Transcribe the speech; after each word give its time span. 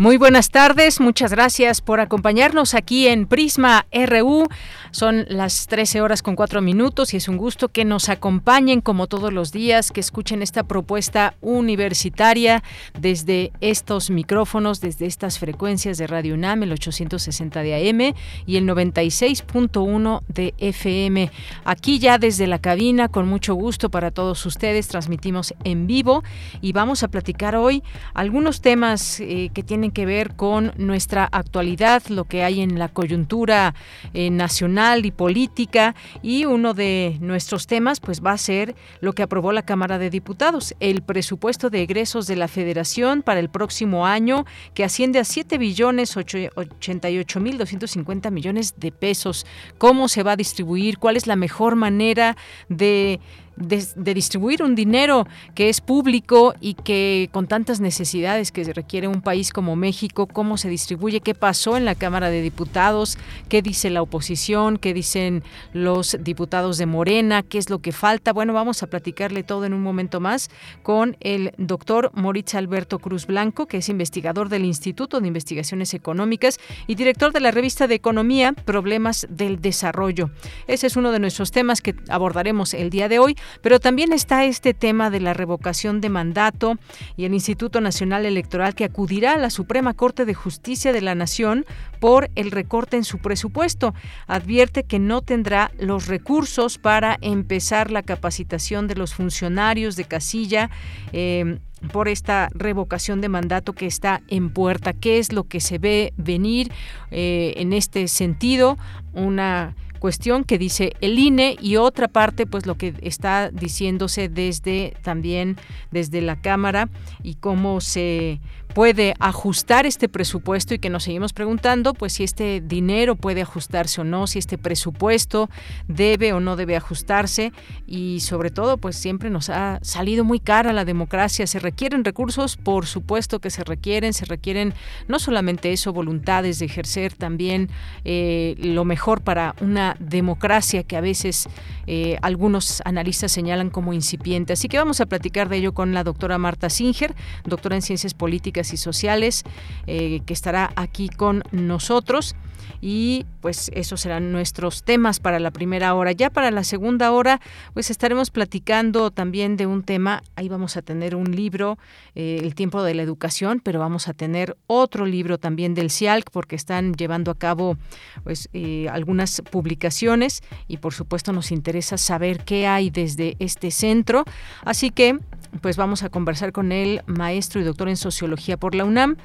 Muy 0.00 0.16
buenas 0.16 0.48
tardes, 0.48 0.98
muchas 0.98 1.30
gracias 1.30 1.82
por 1.82 2.00
acompañarnos 2.00 2.72
aquí 2.72 3.06
en 3.06 3.26
Prisma 3.26 3.84
RU. 3.92 4.48
Son 4.92 5.24
las 5.28 5.68
13 5.68 6.00
horas 6.00 6.20
con 6.20 6.34
4 6.34 6.60
minutos 6.62 7.14
y 7.14 7.16
es 7.16 7.28
un 7.28 7.36
gusto 7.36 7.68
que 7.68 7.84
nos 7.84 8.08
acompañen 8.08 8.80
como 8.80 9.06
todos 9.06 9.32
los 9.32 9.52
días, 9.52 9.92
que 9.92 10.00
escuchen 10.00 10.42
esta 10.42 10.64
propuesta 10.64 11.34
universitaria 11.40 12.64
desde 12.98 13.52
estos 13.60 14.10
micrófonos, 14.10 14.80
desde 14.80 15.06
estas 15.06 15.38
frecuencias 15.38 15.96
de 15.96 16.08
Radio 16.08 16.34
UNAM, 16.34 16.64
el 16.64 16.72
860 16.72 17.62
de 17.62 17.88
AM 17.88 18.14
y 18.46 18.56
el 18.56 18.66
96.1 18.66 20.22
de 20.26 20.54
FM. 20.58 21.30
Aquí 21.64 22.00
ya 22.00 22.18
desde 22.18 22.48
la 22.48 22.58
cabina, 22.58 23.08
con 23.08 23.28
mucho 23.28 23.54
gusto 23.54 23.90
para 23.90 24.10
todos 24.10 24.44
ustedes, 24.44 24.88
transmitimos 24.88 25.54
en 25.62 25.86
vivo 25.86 26.24
y 26.60 26.72
vamos 26.72 27.04
a 27.04 27.08
platicar 27.08 27.54
hoy 27.54 27.84
algunos 28.12 28.60
temas 28.60 29.20
eh, 29.20 29.50
que 29.54 29.62
tienen 29.62 29.92
que 29.92 30.04
ver 30.04 30.34
con 30.34 30.72
nuestra 30.76 31.28
actualidad, 31.30 32.02
lo 32.08 32.24
que 32.24 32.42
hay 32.42 32.60
en 32.60 32.76
la 32.78 32.88
coyuntura 32.88 33.74
eh, 34.14 34.30
nacional 34.30 34.79
y 34.80 35.10
política 35.10 35.94
y 36.22 36.46
uno 36.46 36.72
de 36.72 37.18
nuestros 37.20 37.66
temas 37.66 38.00
pues 38.00 38.22
va 38.24 38.32
a 38.32 38.38
ser 38.38 38.74
lo 39.00 39.12
que 39.12 39.22
aprobó 39.22 39.52
la 39.52 39.62
Cámara 39.62 39.98
de 39.98 40.08
Diputados, 40.08 40.74
el 40.80 41.02
presupuesto 41.02 41.68
de 41.68 41.82
egresos 41.82 42.26
de 42.26 42.36
la 42.36 42.48
Federación 42.48 43.22
para 43.22 43.40
el 43.40 43.50
próximo 43.50 44.06
año 44.06 44.46
que 44.72 44.82
asciende 44.82 45.18
a 45.18 45.24
7 45.24 45.58
billones 45.58 46.16
88 46.16 47.40
mil 47.40 47.58
250 47.58 48.30
millones 48.30 48.74
de 48.78 48.90
pesos. 48.90 49.44
¿Cómo 49.76 50.08
se 50.08 50.22
va 50.22 50.32
a 50.32 50.36
distribuir? 50.36 50.98
¿Cuál 50.98 51.16
es 51.16 51.26
la 51.26 51.36
mejor 51.36 51.76
manera 51.76 52.36
de 52.70 53.20
de, 53.60 54.14
distribuir 54.14 54.62
un 54.62 54.74
dinero 54.74 55.26
que 55.54 55.68
es 55.68 55.80
público 55.80 56.54
y 56.60 56.74
que 56.74 57.28
con 57.32 57.46
tantas 57.46 57.80
necesidades 57.80 58.50
que 58.52 58.64
requiere 58.64 59.08
un 59.08 59.22
país 59.22 59.52
como 59.52 59.76
México, 59.76 60.26
cómo 60.26 60.56
se 60.56 60.68
distribuye, 60.68 61.20
qué 61.20 61.34
pasó 61.34 61.76
en 61.76 61.84
la 61.84 61.94
Cámara 61.94 62.30
de 62.30 62.42
Diputados, 62.42 63.18
qué 63.48 63.62
dice 63.62 63.90
la 63.90 64.02
oposición, 64.02 64.78
qué 64.78 64.94
dicen 64.94 65.42
los 65.72 66.16
diputados 66.20 66.78
de 66.78 66.86
Morena, 66.86 67.42
qué 67.42 67.58
es 67.58 67.70
lo 67.70 67.80
que 67.80 67.92
falta. 67.92 68.32
Bueno, 68.32 68.52
vamos 68.52 68.82
a 68.82 68.86
platicarle 68.86 69.42
todo 69.42 69.64
en 69.64 69.74
un 69.74 69.82
momento 69.82 70.20
más 70.20 70.50
con 70.82 71.16
el 71.20 71.52
doctor 71.58 72.10
Moritz 72.14 72.54
Alberto 72.54 72.98
Cruz 72.98 73.26
Blanco, 73.26 73.66
que 73.66 73.78
es 73.78 73.88
investigador 73.88 74.48
del 74.48 74.64
Instituto 74.64 75.20
de 75.20 75.28
Investigaciones 75.28 75.94
Económicas 75.94 76.58
y 76.86 76.94
director 76.94 77.32
de 77.32 77.40
la 77.40 77.50
revista 77.50 77.86
de 77.86 77.94
Economía, 77.94 78.52
Problemas 78.52 79.26
del 79.30 79.60
Desarrollo. 79.60 80.30
Ese 80.66 80.86
es 80.86 80.96
uno 80.96 81.12
de 81.12 81.18
nuestros 81.18 81.50
temas 81.50 81.80
que 81.80 81.94
abordaremos 82.08 82.74
el 82.74 82.90
día 82.90 83.08
de 83.08 83.18
hoy. 83.18 83.36
Pero 83.62 83.80
también 83.80 84.12
está 84.12 84.44
este 84.44 84.74
tema 84.74 85.10
de 85.10 85.20
la 85.20 85.34
revocación 85.34 86.00
de 86.00 86.08
mandato 86.08 86.76
y 87.16 87.24
el 87.24 87.34
Instituto 87.34 87.80
Nacional 87.80 88.26
Electoral 88.26 88.74
que 88.74 88.84
acudirá 88.84 89.34
a 89.34 89.38
la 89.38 89.50
Suprema 89.50 89.94
Corte 89.94 90.24
de 90.24 90.34
Justicia 90.34 90.92
de 90.92 91.00
la 91.00 91.14
Nación 91.14 91.66
por 91.98 92.30
el 92.34 92.50
recorte 92.50 92.96
en 92.96 93.04
su 93.04 93.18
presupuesto. 93.18 93.94
Advierte 94.26 94.84
que 94.84 94.98
no 94.98 95.22
tendrá 95.22 95.70
los 95.78 96.06
recursos 96.06 96.78
para 96.78 97.18
empezar 97.20 97.90
la 97.90 98.02
capacitación 98.02 98.88
de 98.88 98.96
los 98.96 99.14
funcionarios 99.14 99.96
de 99.96 100.04
casilla. 100.04 100.70
Eh, 101.12 101.58
por 101.92 102.08
esta 102.08 102.50
revocación 102.52 103.20
de 103.20 103.28
mandato 103.28 103.72
que 103.72 103.86
está 103.86 104.20
en 104.28 104.50
puerta. 104.50 104.92
¿Qué 104.92 105.18
es 105.18 105.32
lo 105.32 105.44
que 105.44 105.60
se 105.60 105.78
ve 105.78 106.12
venir 106.16 106.70
eh, 107.10 107.54
en 107.56 107.72
este 107.72 108.06
sentido? 108.08 108.78
Una 109.12 109.74
cuestión 110.00 110.42
que 110.42 110.58
dice 110.58 110.94
el 111.00 111.18
INE 111.18 111.56
y 111.60 111.76
otra 111.76 112.08
parte 112.08 112.46
pues 112.46 112.66
lo 112.66 112.74
que 112.76 112.94
está 113.02 113.50
diciéndose 113.50 114.28
desde 114.28 114.96
también 115.02 115.56
desde 115.92 116.20
la 116.22 116.40
Cámara 116.40 116.88
y 117.22 117.34
cómo 117.34 117.80
se 117.80 118.40
puede 118.74 119.14
ajustar 119.18 119.86
este 119.86 120.08
presupuesto 120.08 120.74
y 120.74 120.78
que 120.78 120.90
nos 120.90 121.04
seguimos 121.04 121.32
preguntando 121.32 121.94
pues 121.94 122.14
si 122.14 122.24
este 122.24 122.60
dinero 122.60 123.16
puede 123.16 123.42
ajustarse 123.42 124.00
o 124.00 124.04
no, 124.04 124.26
si 124.26 124.38
este 124.38 124.58
presupuesto 124.58 125.50
debe 125.88 126.32
o 126.32 126.40
no 126.40 126.56
debe 126.56 126.76
ajustarse. 126.76 127.52
Y 127.86 128.20
sobre 128.20 128.50
todo 128.50 128.78
pues 128.78 128.96
siempre 128.96 129.30
nos 129.30 129.50
ha 129.50 129.78
salido 129.82 130.24
muy 130.24 130.40
cara 130.40 130.72
la 130.72 130.84
democracia, 130.84 131.46
se 131.46 131.58
requieren 131.58 132.04
recursos, 132.04 132.56
por 132.56 132.86
supuesto 132.86 133.40
que 133.40 133.50
se 133.50 133.64
requieren, 133.64 134.12
se 134.12 134.24
requieren 134.24 134.74
no 135.08 135.18
solamente 135.18 135.72
eso, 135.72 135.92
voluntades 135.92 136.58
de 136.58 136.66
ejercer 136.66 137.14
también 137.14 137.70
eh, 138.04 138.54
lo 138.58 138.84
mejor 138.84 139.22
para 139.22 139.54
una 139.60 139.96
democracia 139.98 140.84
que 140.84 140.96
a 140.96 141.00
veces 141.00 141.48
eh, 141.86 142.18
algunos 142.22 142.82
analistas 142.84 143.32
señalan 143.32 143.70
como 143.70 143.92
incipiente. 143.92 144.52
Así 144.52 144.68
que 144.68 144.78
vamos 144.78 145.00
a 145.00 145.06
platicar 145.06 145.48
de 145.48 145.56
ello 145.56 145.72
con 145.72 145.92
la 145.92 146.04
doctora 146.04 146.38
Marta 146.38 146.70
Singer, 146.70 147.14
doctora 147.44 147.76
en 147.76 147.82
Ciencias 147.82 148.14
Políticas 148.14 148.59
y 148.72 148.76
Sociales, 148.76 149.44
eh, 149.86 150.20
que 150.26 150.32
estará 150.32 150.72
aquí 150.76 151.08
con 151.08 151.42
nosotros 151.52 152.34
y 152.80 153.26
pues 153.40 153.70
esos 153.74 154.00
serán 154.00 154.32
nuestros 154.32 154.82
temas 154.82 155.20
para 155.20 155.38
la 155.38 155.50
primera 155.50 155.94
hora. 155.94 156.12
Ya 156.12 156.30
para 156.30 156.50
la 156.50 156.64
segunda 156.64 157.12
hora 157.12 157.40
pues 157.74 157.90
estaremos 157.90 158.30
platicando 158.30 159.10
también 159.10 159.56
de 159.56 159.66
un 159.66 159.82
tema, 159.82 160.22
ahí 160.36 160.48
vamos 160.48 160.76
a 160.76 160.82
tener 160.82 161.14
un 161.14 161.34
libro, 161.34 161.78
eh, 162.14 162.38
El 162.42 162.54
tiempo 162.54 162.82
de 162.82 162.94
la 162.94 163.02
educación, 163.02 163.60
pero 163.62 163.80
vamos 163.80 164.08
a 164.08 164.14
tener 164.14 164.56
otro 164.66 165.06
libro 165.06 165.38
también 165.38 165.74
del 165.74 165.90
CIALC 165.90 166.30
porque 166.30 166.56
están 166.56 166.94
llevando 166.94 167.30
a 167.30 167.38
cabo 167.38 167.76
pues 168.24 168.48
eh, 168.52 168.88
algunas 168.90 169.42
publicaciones 169.50 170.42
y 170.68 170.78
por 170.78 170.94
supuesto 170.94 171.32
nos 171.32 171.52
interesa 171.52 171.98
saber 171.98 172.44
qué 172.44 172.66
hay 172.66 172.90
desde 172.90 173.36
este 173.38 173.70
centro. 173.70 174.24
Así 174.64 174.90
que 174.90 175.18
pues 175.60 175.76
vamos 175.76 176.02
a 176.02 176.08
conversar 176.08 176.52
con 176.52 176.72
el 176.72 177.02
maestro 177.06 177.60
y 177.60 177.64
doctor 177.64 177.88
en 177.88 177.96
sociología 177.96 178.56
por 178.56 178.74
la 178.74 178.84
UNAM, 178.84 179.16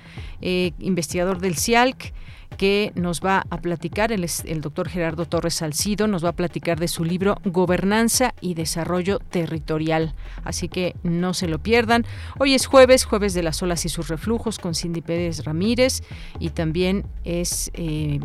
eh, 0.41 0.72
investigador 0.80 1.40
del 1.40 1.56
CIALC 1.56 2.13
que 2.58 2.91
nos 2.96 3.22
va 3.22 3.46
a 3.50 3.58
platicar, 3.58 4.12
el, 4.12 4.25
el 4.46 4.62
doctor 4.62 4.88
Gerardo 4.90 5.25
Torres 5.25 5.56
Salcido, 5.56 6.08
nos 6.08 6.24
va 6.24 6.30
a 6.30 6.35
platicar 6.35 6.80
de 6.80 6.88
su 6.88 7.03
libro 7.03 7.38
Gobernanza 7.44 8.34
y 8.41 8.53
Desarrollo 8.53 9.19
Territorial. 9.19 10.14
Así 10.44 10.69
que 10.69 10.96
no 11.03 11.34
se 11.34 11.47
lo 11.47 11.59
pierdan. 11.59 12.06
Hoy 12.40 12.53
es 12.53 12.66
jueves, 12.66 13.06
jueves 13.06 13.34
de 13.34 13.44
las 13.44 13.62
olas 13.62 13.85
y 13.85 13.90
sus 13.90 14.08
reflujos 14.08 14.59
con 14.59 14.74
Cindy 14.74 15.02
Pérez 15.02 15.44
Ramírez 15.44 16.02
y 16.40 16.50
también 16.50 17.06
es... 17.24 17.72
Eh, 17.74 18.19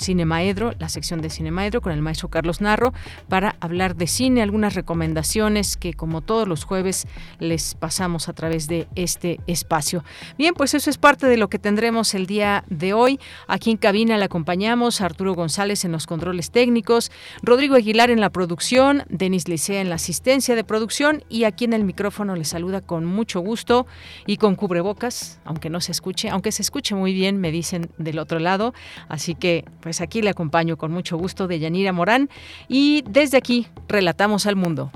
Cinemaedro, 0.00 0.72
la 0.78 0.88
sección 0.88 1.20
de 1.20 1.30
Cinemaedro 1.30 1.80
con 1.80 1.92
el 1.92 2.02
maestro 2.02 2.28
Carlos 2.28 2.60
Narro 2.60 2.92
para 3.28 3.56
hablar 3.60 3.96
de 3.96 4.06
cine, 4.06 4.42
algunas 4.42 4.74
recomendaciones 4.74 5.76
que 5.76 5.94
como 5.94 6.20
todos 6.20 6.48
los 6.48 6.64
jueves 6.64 7.06
les 7.38 7.74
pasamos 7.74 8.28
a 8.28 8.32
través 8.32 8.66
de 8.66 8.88
este 8.94 9.40
espacio. 9.46 10.04
Bien, 10.38 10.54
pues 10.54 10.74
eso 10.74 10.90
es 10.90 10.98
parte 10.98 11.26
de 11.26 11.36
lo 11.36 11.48
que 11.48 11.58
tendremos 11.58 12.14
el 12.14 12.26
día 12.26 12.64
de 12.68 12.92
hoy. 12.92 13.20
Aquí 13.48 13.70
en 13.70 13.76
cabina 13.76 14.18
le 14.18 14.24
acompañamos 14.24 15.00
Arturo 15.00 15.34
González 15.34 15.84
en 15.84 15.92
los 15.92 16.06
controles 16.06 16.50
técnicos, 16.50 17.10
Rodrigo 17.42 17.76
Aguilar 17.76 18.10
en 18.10 18.20
la 18.20 18.30
producción, 18.30 19.04
Denis 19.08 19.48
Licea 19.48 19.80
en 19.80 19.88
la 19.88 19.96
asistencia 19.96 20.54
de 20.54 20.64
producción 20.64 21.24
y 21.28 21.44
aquí 21.44 21.64
en 21.64 21.72
el 21.72 21.84
micrófono 21.84 22.36
le 22.36 22.44
saluda 22.44 22.80
con 22.80 23.04
mucho 23.04 23.40
gusto 23.40 23.86
y 24.26 24.36
con 24.36 24.54
cubrebocas, 24.54 25.40
aunque 25.44 25.70
no 25.70 25.80
se 25.80 25.92
escuche, 25.92 26.28
aunque 26.30 26.52
se 26.52 26.62
escuche 26.62 26.94
muy 26.94 27.12
bien, 27.12 27.40
me 27.40 27.50
dicen 27.50 27.90
del 27.98 28.18
otro 28.18 28.38
lado. 28.38 28.74
Así 29.08 29.34
que 29.34 29.64
pues 29.84 30.00
aquí 30.00 30.22
le 30.22 30.30
acompaño 30.30 30.78
con 30.78 30.90
mucho 30.92 31.18
gusto 31.18 31.46
de 31.46 31.58
Yanira 31.58 31.92
Morán 31.92 32.30
y 32.68 33.04
desde 33.06 33.36
aquí 33.36 33.68
relatamos 33.86 34.46
al 34.46 34.56
mundo. 34.56 34.90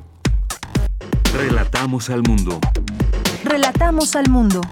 Relatamos 1.37 2.09
al 2.09 2.23
mundo. 2.23 2.59
Relatamos 3.45 4.17
al 4.17 4.31
mundo. 4.31 4.63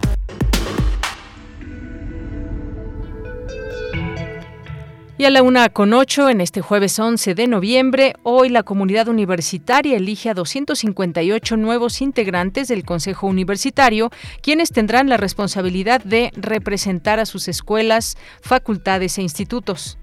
Y 5.19 5.25
a 5.25 5.31
la 5.31 5.43
una 5.43 5.69
con 5.69 5.93
ocho, 5.93 6.31
en 6.31 6.41
este 6.41 6.63
jueves 6.63 6.99
11 6.99 7.35
de 7.35 7.47
noviembre, 7.47 8.15
hoy 8.23 8.49
la 8.49 8.63
comunidad 8.63 9.09
universitaria 9.09 9.99
elige 9.99 10.31
a 10.31 10.35
258 10.35 11.59
nuevos 11.59 12.01
integrantes 12.01 12.69
del 12.69 12.85
Consejo 12.85 13.27
Universitario, 13.27 14.11
quienes 14.41 14.71
tendrán 14.71 15.11
la 15.11 15.19
responsabilidad 15.19 16.03
de 16.03 16.33
representar 16.37 17.21
a 17.21 17.27
sus 17.27 17.49
escuelas, 17.49 18.17
facultades 18.41 19.19
e 19.19 19.23
institutos. 19.23 19.99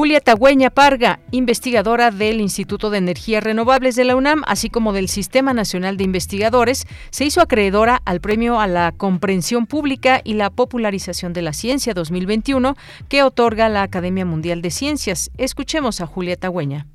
Julia 0.00 0.20
Tagüeña 0.22 0.70
Parga, 0.70 1.20
investigadora 1.30 2.10
del 2.10 2.40
Instituto 2.40 2.88
de 2.88 2.96
Energías 2.96 3.44
Renovables 3.44 3.96
de 3.96 4.04
la 4.04 4.16
UNAM, 4.16 4.42
así 4.46 4.70
como 4.70 4.94
del 4.94 5.08
Sistema 5.08 5.52
Nacional 5.52 5.98
de 5.98 6.04
Investigadores, 6.04 6.86
se 7.10 7.26
hizo 7.26 7.42
acreedora 7.42 8.00
al 8.06 8.22
Premio 8.22 8.60
a 8.60 8.66
la 8.66 8.92
Comprensión 8.92 9.66
Pública 9.66 10.22
y 10.24 10.34
la 10.34 10.48
Popularización 10.48 11.34
de 11.34 11.42
la 11.42 11.52
Ciencia 11.52 11.92
2021 11.92 12.76
que 13.10 13.22
otorga 13.22 13.68
la 13.68 13.82
Academia 13.82 14.24
Mundial 14.24 14.62
de 14.62 14.70
Ciencias. 14.70 15.30
Escuchemos 15.36 16.00
a 16.00 16.06
Julia 16.06 16.36
Tagüeña. 16.36 16.86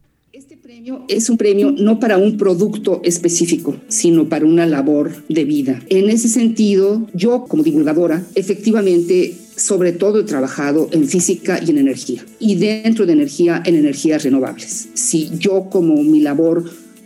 Premio 0.66 1.06
es 1.10 1.30
un 1.30 1.38
premio 1.38 1.70
no 1.70 2.00
para 2.00 2.18
un 2.18 2.38
producto 2.38 3.00
específico, 3.04 3.76
sino 3.88 4.28
para 4.28 4.48
una 4.48 4.66
labor 4.66 5.12
de 5.30 5.46
vida. 5.46 5.84
En 5.90 6.10
ese 6.10 6.28
sentido, 6.28 7.06
yo 7.14 7.46
como 7.48 7.62
divulgadora, 7.62 8.26
efectivamente 8.34 9.36
sobre 9.56 9.92
todo 9.92 10.22
he 10.22 10.24
trabajado 10.24 10.90
en 10.92 11.08
física 11.08 11.60
y 11.64 11.70
en 11.70 11.78
energía, 11.78 12.26
y 12.40 12.56
dentro 12.56 13.06
de 13.06 13.14
energía 13.14 13.62
en 13.64 13.76
energías 13.76 14.24
renovables. 14.24 14.88
Si 14.96 15.30
yo 15.38 15.70
como 15.70 16.02
mi 16.02 16.22
labor 16.22 16.64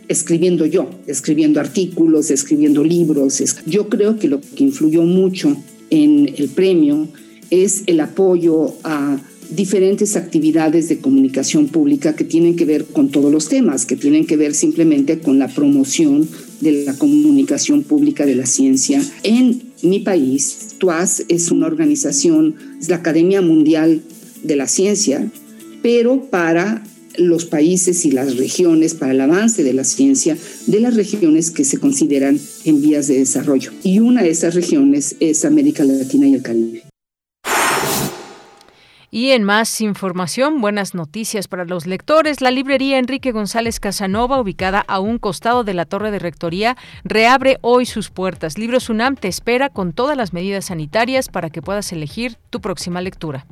escribiendo 0.08 0.64
yo, 0.64 0.88
escribiendo 1.06 1.60
artículos, 1.60 2.30
escribiendo 2.30 2.82
libros, 2.82 3.44
yo 3.66 3.90
creo 3.90 4.18
que 4.18 4.28
lo 4.28 4.40
que 4.40 4.64
influyó 4.64 5.02
mucho 5.02 5.54
en 5.90 6.32
el 6.34 6.48
premio 6.48 7.08
es 7.50 7.82
el 7.88 8.00
apoyo 8.00 8.72
a 8.84 9.18
diferentes 9.54 10.16
actividades 10.16 10.88
de 10.88 10.98
comunicación 10.98 11.68
pública 11.68 12.14
que 12.14 12.24
tienen 12.24 12.56
que 12.56 12.64
ver 12.64 12.84
con 12.86 13.10
todos 13.10 13.32
los 13.32 13.48
temas, 13.48 13.86
que 13.86 13.96
tienen 13.96 14.26
que 14.26 14.36
ver 14.36 14.54
simplemente 14.54 15.18
con 15.18 15.38
la 15.38 15.48
promoción 15.48 16.28
de 16.60 16.84
la 16.84 16.94
comunicación 16.94 17.82
pública 17.82 18.26
de 18.26 18.36
la 18.36 18.46
ciencia 18.46 19.02
en 19.22 19.62
mi 19.82 20.00
país. 20.00 20.76
TUAS 20.78 21.24
es 21.28 21.50
una 21.50 21.66
organización, 21.66 22.54
es 22.80 22.88
la 22.88 22.96
Academia 22.96 23.42
Mundial 23.42 24.02
de 24.42 24.56
la 24.56 24.66
Ciencia, 24.66 25.30
pero 25.82 26.30
para 26.30 26.84
los 27.16 27.44
países 27.44 28.04
y 28.04 28.12
las 28.12 28.36
regiones, 28.36 28.94
para 28.94 29.12
el 29.12 29.20
avance 29.20 29.62
de 29.62 29.72
la 29.72 29.84
ciencia 29.84 30.36
de 30.66 30.80
las 30.80 30.94
regiones 30.94 31.50
que 31.50 31.64
se 31.64 31.78
consideran 31.78 32.38
en 32.64 32.80
vías 32.80 33.08
de 33.08 33.18
desarrollo. 33.18 33.72
Y 33.82 33.98
una 33.98 34.22
de 34.22 34.30
esas 34.30 34.54
regiones 34.54 35.16
es 35.20 35.44
América 35.44 35.84
Latina 35.84 36.28
y 36.28 36.34
el 36.34 36.42
Caribe. 36.42 36.89
Y 39.12 39.32
en 39.32 39.42
más 39.42 39.80
información, 39.80 40.60
buenas 40.60 40.94
noticias 40.94 41.48
para 41.48 41.64
los 41.64 41.84
lectores. 41.84 42.40
La 42.40 42.52
librería 42.52 42.96
Enrique 42.96 43.32
González 43.32 43.80
Casanova, 43.80 44.38
ubicada 44.38 44.84
a 44.86 45.00
un 45.00 45.18
costado 45.18 45.64
de 45.64 45.74
la 45.74 45.84
Torre 45.84 46.12
de 46.12 46.20
Rectoría, 46.20 46.76
reabre 47.02 47.58
hoy 47.60 47.86
sus 47.86 48.10
puertas. 48.10 48.56
Libros 48.56 48.88
UNAM 48.88 49.16
te 49.16 49.26
espera 49.26 49.68
con 49.68 49.92
todas 49.92 50.16
las 50.16 50.32
medidas 50.32 50.66
sanitarias 50.66 51.28
para 51.28 51.50
que 51.50 51.60
puedas 51.60 51.90
elegir 51.90 52.36
tu 52.50 52.60
próxima 52.60 53.00
lectura. 53.00 53.46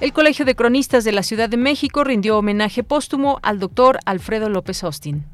El 0.00 0.14
Colegio 0.14 0.46
de 0.46 0.54
Cronistas 0.54 1.04
de 1.04 1.12
la 1.12 1.22
Ciudad 1.22 1.50
de 1.50 1.58
México 1.58 2.02
rindió 2.02 2.38
homenaje 2.38 2.82
póstumo 2.82 3.38
al 3.42 3.58
doctor 3.58 3.98
Alfredo 4.06 4.48
López 4.48 4.82
Austin. 4.82 5.26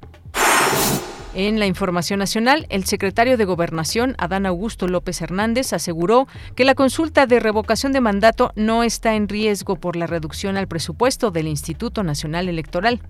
En 1.34 1.58
la 1.58 1.67
información 1.67 2.19
nacional, 2.19 2.67
el 2.69 2.84
secretario 2.84 3.38
de 3.38 3.46
Gobernación, 3.46 4.14
Adán 4.19 4.44
Augusto 4.44 4.87
López 4.87 5.23
Hernández, 5.23 5.73
aseguró 5.73 6.29
que 6.55 6.67
la 6.67 6.75
consulta 6.75 7.26
de 7.26 7.40
revocación 7.40 7.93
de 7.93 8.02
mandato 8.02 8.52
no 8.55 8.82
está 8.82 9.14
en 9.14 9.29
riesgo 9.29 9.76
por 9.76 9.96
la 9.96 10.06
reducción 10.06 10.58
al 10.58 10.69
presupuesto 10.69 11.31
del 11.31 11.49
Instituto 11.49 12.02
Nacional 12.02 12.50
Electoral. 12.50 13.00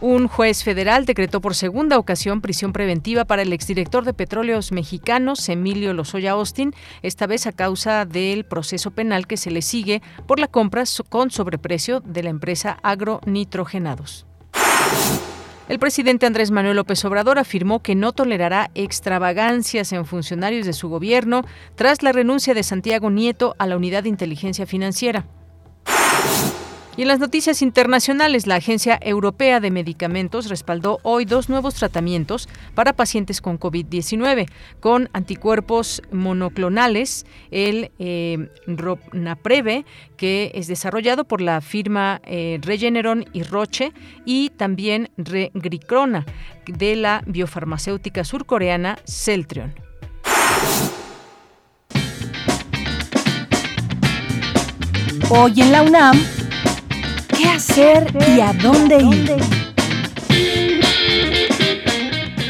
Un 0.00 0.28
juez 0.28 0.64
federal 0.64 1.04
decretó 1.04 1.42
por 1.42 1.54
segunda 1.54 1.98
ocasión 1.98 2.40
prisión 2.40 2.72
preventiva 2.72 3.26
para 3.26 3.42
el 3.42 3.52
exdirector 3.52 4.06
de 4.06 4.14
Petróleos 4.14 4.72
Mexicanos, 4.72 5.46
Emilio 5.50 5.92
Lozoya 5.92 6.30
Austin, 6.30 6.72
esta 7.02 7.26
vez 7.26 7.46
a 7.46 7.52
causa 7.52 8.06
del 8.06 8.46
proceso 8.46 8.92
penal 8.92 9.26
que 9.26 9.36
se 9.36 9.50
le 9.50 9.60
sigue 9.60 10.00
por 10.26 10.40
la 10.40 10.48
compra 10.48 10.84
con 11.10 11.30
sobreprecio 11.30 12.00
de 12.00 12.22
la 12.22 12.30
empresa 12.30 12.78
Agronitrogenados. 12.82 14.24
El 15.70 15.78
presidente 15.78 16.26
Andrés 16.26 16.50
Manuel 16.50 16.74
López 16.74 17.04
Obrador 17.04 17.38
afirmó 17.38 17.80
que 17.80 17.94
no 17.94 18.10
tolerará 18.10 18.72
extravagancias 18.74 19.92
en 19.92 20.04
funcionarios 20.04 20.66
de 20.66 20.72
su 20.72 20.88
gobierno 20.88 21.44
tras 21.76 22.02
la 22.02 22.10
renuncia 22.10 22.54
de 22.54 22.64
Santiago 22.64 23.08
Nieto 23.08 23.54
a 23.56 23.68
la 23.68 23.76
Unidad 23.76 24.02
de 24.02 24.08
Inteligencia 24.08 24.66
Financiera. 24.66 25.26
Y 27.00 27.02
en 27.04 27.08
las 27.08 27.18
noticias 27.18 27.62
internacionales, 27.62 28.46
la 28.46 28.56
Agencia 28.56 28.98
Europea 29.00 29.58
de 29.58 29.70
Medicamentos 29.70 30.50
respaldó 30.50 30.98
hoy 31.02 31.24
dos 31.24 31.48
nuevos 31.48 31.74
tratamientos 31.74 32.46
para 32.74 32.92
pacientes 32.92 33.40
con 33.40 33.58
COVID-19 33.58 34.50
con 34.80 35.08
anticuerpos 35.14 36.02
monoclonales, 36.12 37.24
el 37.50 37.90
eh, 37.98 38.50
Ronapreve, 38.66 39.86
que 40.18 40.52
es 40.54 40.66
desarrollado 40.66 41.24
por 41.24 41.40
la 41.40 41.62
firma 41.62 42.20
eh, 42.24 42.58
Regeneron 42.60 43.24
y 43.32 43.44
Roche, 43.44 43.94
y 44.26 44.50
también 44.50 45.08
Regricrona 45.16 46.26
de 46.66 46.96
la 46.96 47.22
biofarmacéutica 47.24 48.24
surcoreana 48.24 48.98
Celtrion. 49.06 49.72
Hoy 55.30 55.62
en 55.62 55.72
la 55.72 55.82
UNAM, 55.82 56.20
¿Qué 57.40 57.48
hacer 57.48 58.06
y 58.36 58.40
a 58.40 58.52
dónde 58.52 58.98
ir? 58.98 59.34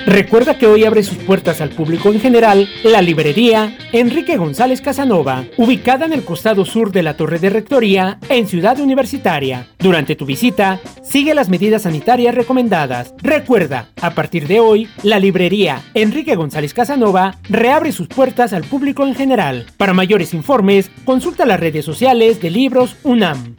Recuerda 0.04 0.58
que 0.58 0.66
hoy 0.66 0.84
abre 0.84 1.04
sus 1.04 1.19
puertas 1.19 1.60
al 1.60 1.69
público 1.69 2.12
en 2.12 2.19
general 2.19 2.69
la 2.82 3.00
librería 3.00 3.78
Enrique 3.92 4.37
González 4.37 4.81
Casanova, 4.81 5.44
ubicada 5.58 6.06
en 6.06 6.12
el 6.12 6.25
costado 6.25 6.64
sur 6.64 6.90
de 6.90 7.04
la 7.04 7.16
Torre 7.16 7.38
de 7.38 7.50
Rectoría 7.50 8.19
en 8.28 8.48
Ciudad 8.48 8.81
Universitaria. 8.81 9.69
Durante 9.78 10.16
tu 10.16 10.26
visita, 10.26 10.81
sigue 11.04 11.37
las 11.37 11.48
medidas 11.48 11.82
sanitarias 11.82 12.34
recomendadas. 12.34 13.14
Recuerda, 13.22 13.90
a 14.00 14.10
partir 14.10 14.48
de 14.48 14.58
hoy, 14.58 14.88
la 15.04 15.20
librería 15.20 15.82
Enrique 15.94 16.34
González 16.34 16.75
Casanova 16.75 17.37
reabre 17.48 17.92
sus 17.92 18.08
puertas 18.08 18.52
al 18.52 18.64
público 18.64 19.06
en 19.06 19.14
general. 19.14 19.66
Para 19.76 19.94
mayores 19.94 20.34
informes, 20.34 20.90
consulta 21.04 21.46
las 21.46 21.60
redes 21.60 21.84
sociales 21.84 22.42
de 22.42 22.50
Libros 22.50 22.96
UNAM. 23.04 23.54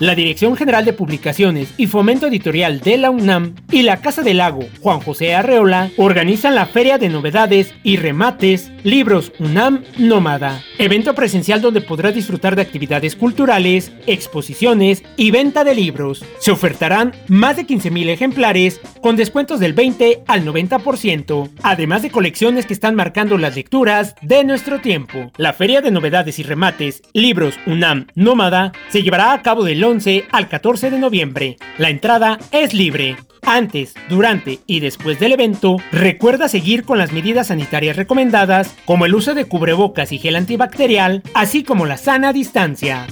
La 0.00 0.16
Dirección 0.16 0.56
General 0.56 0.84
de 0.84 0.92
Publicaciones 0.92 1.72
y 1.76 1.86
Fomento 1.86 2.26
Editorial 2.26 2.80
de 2.80 2.98
la 2.98 3.10
UNAM 3.10 3.54
y 3.70 3.82
la 3.82 4.00
Casa 4.00 4.22
del 4.22 4.38
Lago 4.38 4.64
Juan 4.80 4.98
José 4.98 5.36
Arreola 5.36 5.90
organizan 5.96 6.56
la 6.56 6.66
Feria 6.66 6.98
de 6.98 7.08
Novedades 7.08 7.72
y 7.84 7.96
Remates 7.96 8.72
Libros 8.82 9.32
UNAM 9.38 9.84
Nómada, 9.96 10.62
evento 10.78 11.14
presencial 11.14 11.60
donde 11.60 11.80
podrás 11.80 12.14
disfrutar 12.14 12.56
de 12.56 12.62
actividades 12.62 13.14
culturales, 13.14 13.92
exposiciones 14.06 15.04
y 15.16 15.30
venta 15.30 15.62
de 15.62 15.76
libros. 15.76 16.24
Se 16.40 16.50
ofertarán 16.50 17.12
más 17.28 17.56
de 17.56 17.66
15.000 17.66 18.08
ejemplares 18.08 18.80
con 19.00 19.14
descuentos 19.14 19.60
del 19.60 19.74
20 19.74 20.24
al 20.26 20.44
90%, 20.44 21.50
además 21.62 22.02
de 22.02 22.10
colecciones 22.10 22.66
que 22.66 22.74
están 22.74 22.96
marcando 22.96 23.38
las 23.38 23.54
lecturas 23.54 24.16
de 24.22 24.42
nuestro 24.42 24.80
tiempo. 24.80 25.30
La 25.36 25.52
Feria 25.52 25.80
de 25.80 25.92
Novedades 25.92 26.38
y 26.40 26.42
Remates 26.42 27.02
Libros 27.12 27.54
UNAM 27.66 28.08
Nómada 28.16 28.72
se 28.90 29.02
llevará 29.02 29.32
a 29.32 29.42
cabo 29.42 29.62
del 29.62 29.83
del 29.84 29.90
11 29.90 30.24
al 30.30 30.48
14 30.48 30.90
de 30.90 30.98
noviembre. 30.98 31.56
La 31.76 31.90
entrada 31.90 32.38
es 32.52 32.72
libre. 32.72 33.16
Antes, 33.42 33.94
durante 34.08 34.60
y 34.66 34.80
después 34.80 35.20
del 35.20 35.32
evento, 35.32 35.76
recuerda 35.92 36.48
seguir 36.48 36.84
con 36.84 36.96
las 36.96 37.12
medidas 37.12 37.48
sanitarias 37.48 37.96
recomendadas, 37.96 38.74
como 38.86 39.04
el 39.04 39.14
uso 39.14 39.34
de 39.34 39.44
cubrebocas 39.44 40.12
y 40.12 40.18
gel 40.18 40.36
antibacterial, 40.36 41.22
así 41.34 41.64
como 41.64 41.84
la 41.84 41.98
sana 41.98 42.32
distancia. 42.32 43.06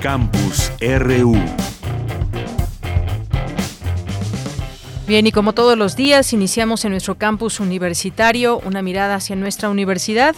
Campus 0.00 0.72
RU 0.80 1.36
Bien, 5.10 5.26
y 5.26 5.32
como 5.32 5.54
todos 5.54 5.76
los 5.76 5.96
días, 5.96 6.32
iniciamos 6.32 6.84
en 6.84 6.92
nuestro 6.92 7.16
campus 7.16 7.58
universitario 7.58 8.60
una 8.60 8.80
mirada 8.80 9.16
hacia 9.16 9.34
nuestra 9.34 9.68
universidad 9.68 10.36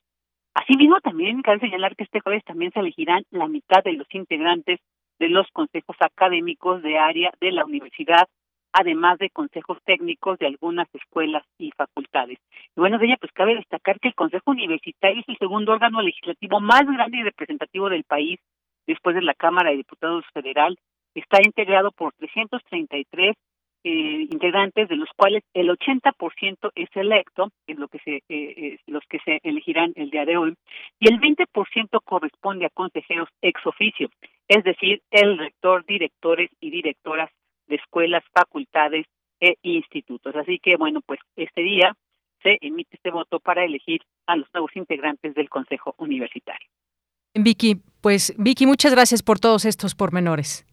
Asimismo, 0.57 0.99
también 1.03 1.43
cabe 1.43 1.61
señalar 1.61 1.95
que 1.97 2.05
este 2.05 2.21
jueves 2.21 2.43
también 2.45 2.73
se 2.73 2.81
elegirán 2.81 3.25
la 3.31 3.47
mitad 3.47 3.85
de 3.85 3.93
los 3.93 4.07
integrantes 4.15 4.81
de 5.19 5.29
los 5.29 5.47
consejos 5.53 5.97
académicos 6.01 6.83
de 6.83 6.99
área 6.99 7.31
de 7.43 7.53
la 7.53 7.67
universidad, 7.67 8.27
además 8.73 9.19
de 9.19 9.29
consejos 9.29 9.77
técnicos 9.85 10.39
de 10.39 10.47
algunas 10.47 10.89
escuelas 10.95 11.45
y 11.59 11.73
facultades. 11.73 12.39
Y 12.75 12.81
bueno, 12.81 12.97
de 12.97 13.17
pues 13.21 13.33
cabe 13.33 13.55
destacar 13.55 14.01
que 14.01 14.09
el 14.09 14.15
Consejo 14.15 14.53
Universitario 14.53 15.21
es 15.21 15.29
el 15.29 15.37
segundo 15.37 15.73
órgano 15.73 16.01
legislativo 16.01 16.59
más 16.59 16.87
grande 16.87 17.19
y 17.19 17.23
representativo 17.23 17.91
del 17.91 18.05
país 18.05 18.41
después 18.87 19.15
de 19.15 19.23
la 19.23 19.35
Cámara 19.35 19.71
de 19.71 19.77
Diputados 19.77 20.25
Federal. 20.33 20.79
Está 21.15 21.37
integrado 21.45 21.93
por 21.93 22.15
333 22.15 23.37
eh, 23.88 24.26
integrantes, 24.33 24.88
de 24.88 24.97
los 24.97 25.09
cuales 25.16 25.45
el 25.55 25.69
80% 25.69 26.73
es 26.75 26.88
electo, 26.97 27.52
es 27.69 27.78
lo 27.78 27.87
que 27.87 28.00
se, 28.00 28.23
eh, 28.28 28.81
los 28.88 29.05
que 29.09 29.21
se 29.21 29.38
elegirán 29.45 29.93
el 29.95 30.11
día 30.11 30.25
de 30.25 30.37
hoy, 30.37 30.57
y 30.99 31.09
el 31.09 31.21
20% 31.21 32.00
corresponde 32.05 32.66
a 32.66 32.71
consejeros 32.71 33.28
ex 33.43 33.64
oficio, 33.64 34.09
es 34.49 34.64
decir, 34.64 35.02
el 35.12 35.38
rector, 35.38 35.87
directores 35.87 36.50
y 36.61 36.71
directoras 36.71 37.31
de 37.69 37.76
escuelas, 37.76 38.25
facultades 38.35 39.07
e 39.38 39.55
institutos. 39.62 40.35
Así 40.35 40.59
que, 40.59 40.76
bueno, 40.76 41.00
pues 41.07 41.21
este 41.37 41.62
día 41.62 41.95
se 42.43 42.59
emite 42.62 42.97
este 42.97 43.12
voto 43.12 43.38
para 43.38 43.64
elegir 43.64 44.00
a 44.26 44.35
los 44.35 44.49
nuevos 44.52 44.75
integrantes 44.75 45.33
del 45.37 45.49
Consejo 45.49 45.95
Universitario. 45.99 46.69
Vicky, 47.35 47.76
pues 48.00 48.35
Vicky, 48.37 48.66
muchas 48.66 48.93
gracias 48.93 49.23
por 49.23 49.38
todos 49.38 49.64
estos 49.64 49.95
pormenores 49.95 50.66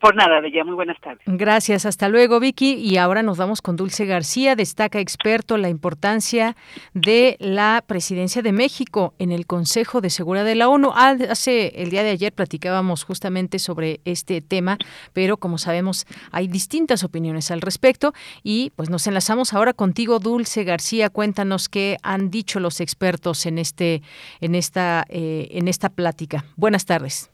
por 0.00 0.16
nada, 0.16 0.40
Bella. 0.40 0.64
Muy 0.64 0.74
buenas 0.74 1.00
tardes. 1.00 1.22
Gracias. 1.26 1.86
Hasta 1.86 2.08
luego, 2.08 2.40
Vicky. 2.40 2.74
Y 2.74 2.96
ahora 2.96 3.22
nos 3.22 3.38
vamos 3.38 3.62
con 3.62 3.76
Dulce 3.76 4.04
García. 4.04 4.56
Destaca 4.56 4.98
experto 4.98 5.56
la 5.56 5.68
importancia 5.68 6.56
de 6.92 7.36
la 7.38 7.84
presidencia 7.86 8.42
de 8.42 8.52
México 8.52 9.14
en 9.18 9.30
el 9.30 9.46
Consejo 9.46 10.00
de 10.00 10.10
Seguridad 10.10 10.44
de 10.44 10.56
la 10.56 10.68
ONU. 10.68 10.90
Hace 10.94 11.82
el 11.82 11.90
día 11.90 12.02
de 12.02 12.10
ayer 12.10 12.32
platicábamos 12.32 13.04
justamente 13.04 13.58
sobre 13.58 14.00
este 14.04 14.40
tema, 14.40 14.78
pero 15.12 15.36
como 15.36 15.58
sabemos 15.58 16.06
hay 16.32 16.48
distintas 16.48 17.04
opiniones 17.04 17.50
al 17.50 17.60
respecto 17.60 18.12
y 18.42 18.70
pues 18.76 18.90
nos 18.90 19.06
enlazamos 19.06 19.52
ahora 19.52 19.72
contigo, 19.72 20.18
Dulce 20.18 20.64
García. 20.64 21.10
Cuéntanos 21.10 21.68
qué 21.68 21.96
han 22.02 22.30
dicho 22.30 22.60
los 22.60 22.80
expertos 22.80 23.46
en 23.46 23.58
este 23.58 24.02
en 24.40 24.54
esta 24.54 25.04
eh, 25.08 25.48
en 25.52 25.68
esta 25.68 25.90
plática. 25.90 26.44
Buenas 26.56 26.86
tardes. 26.86 27.33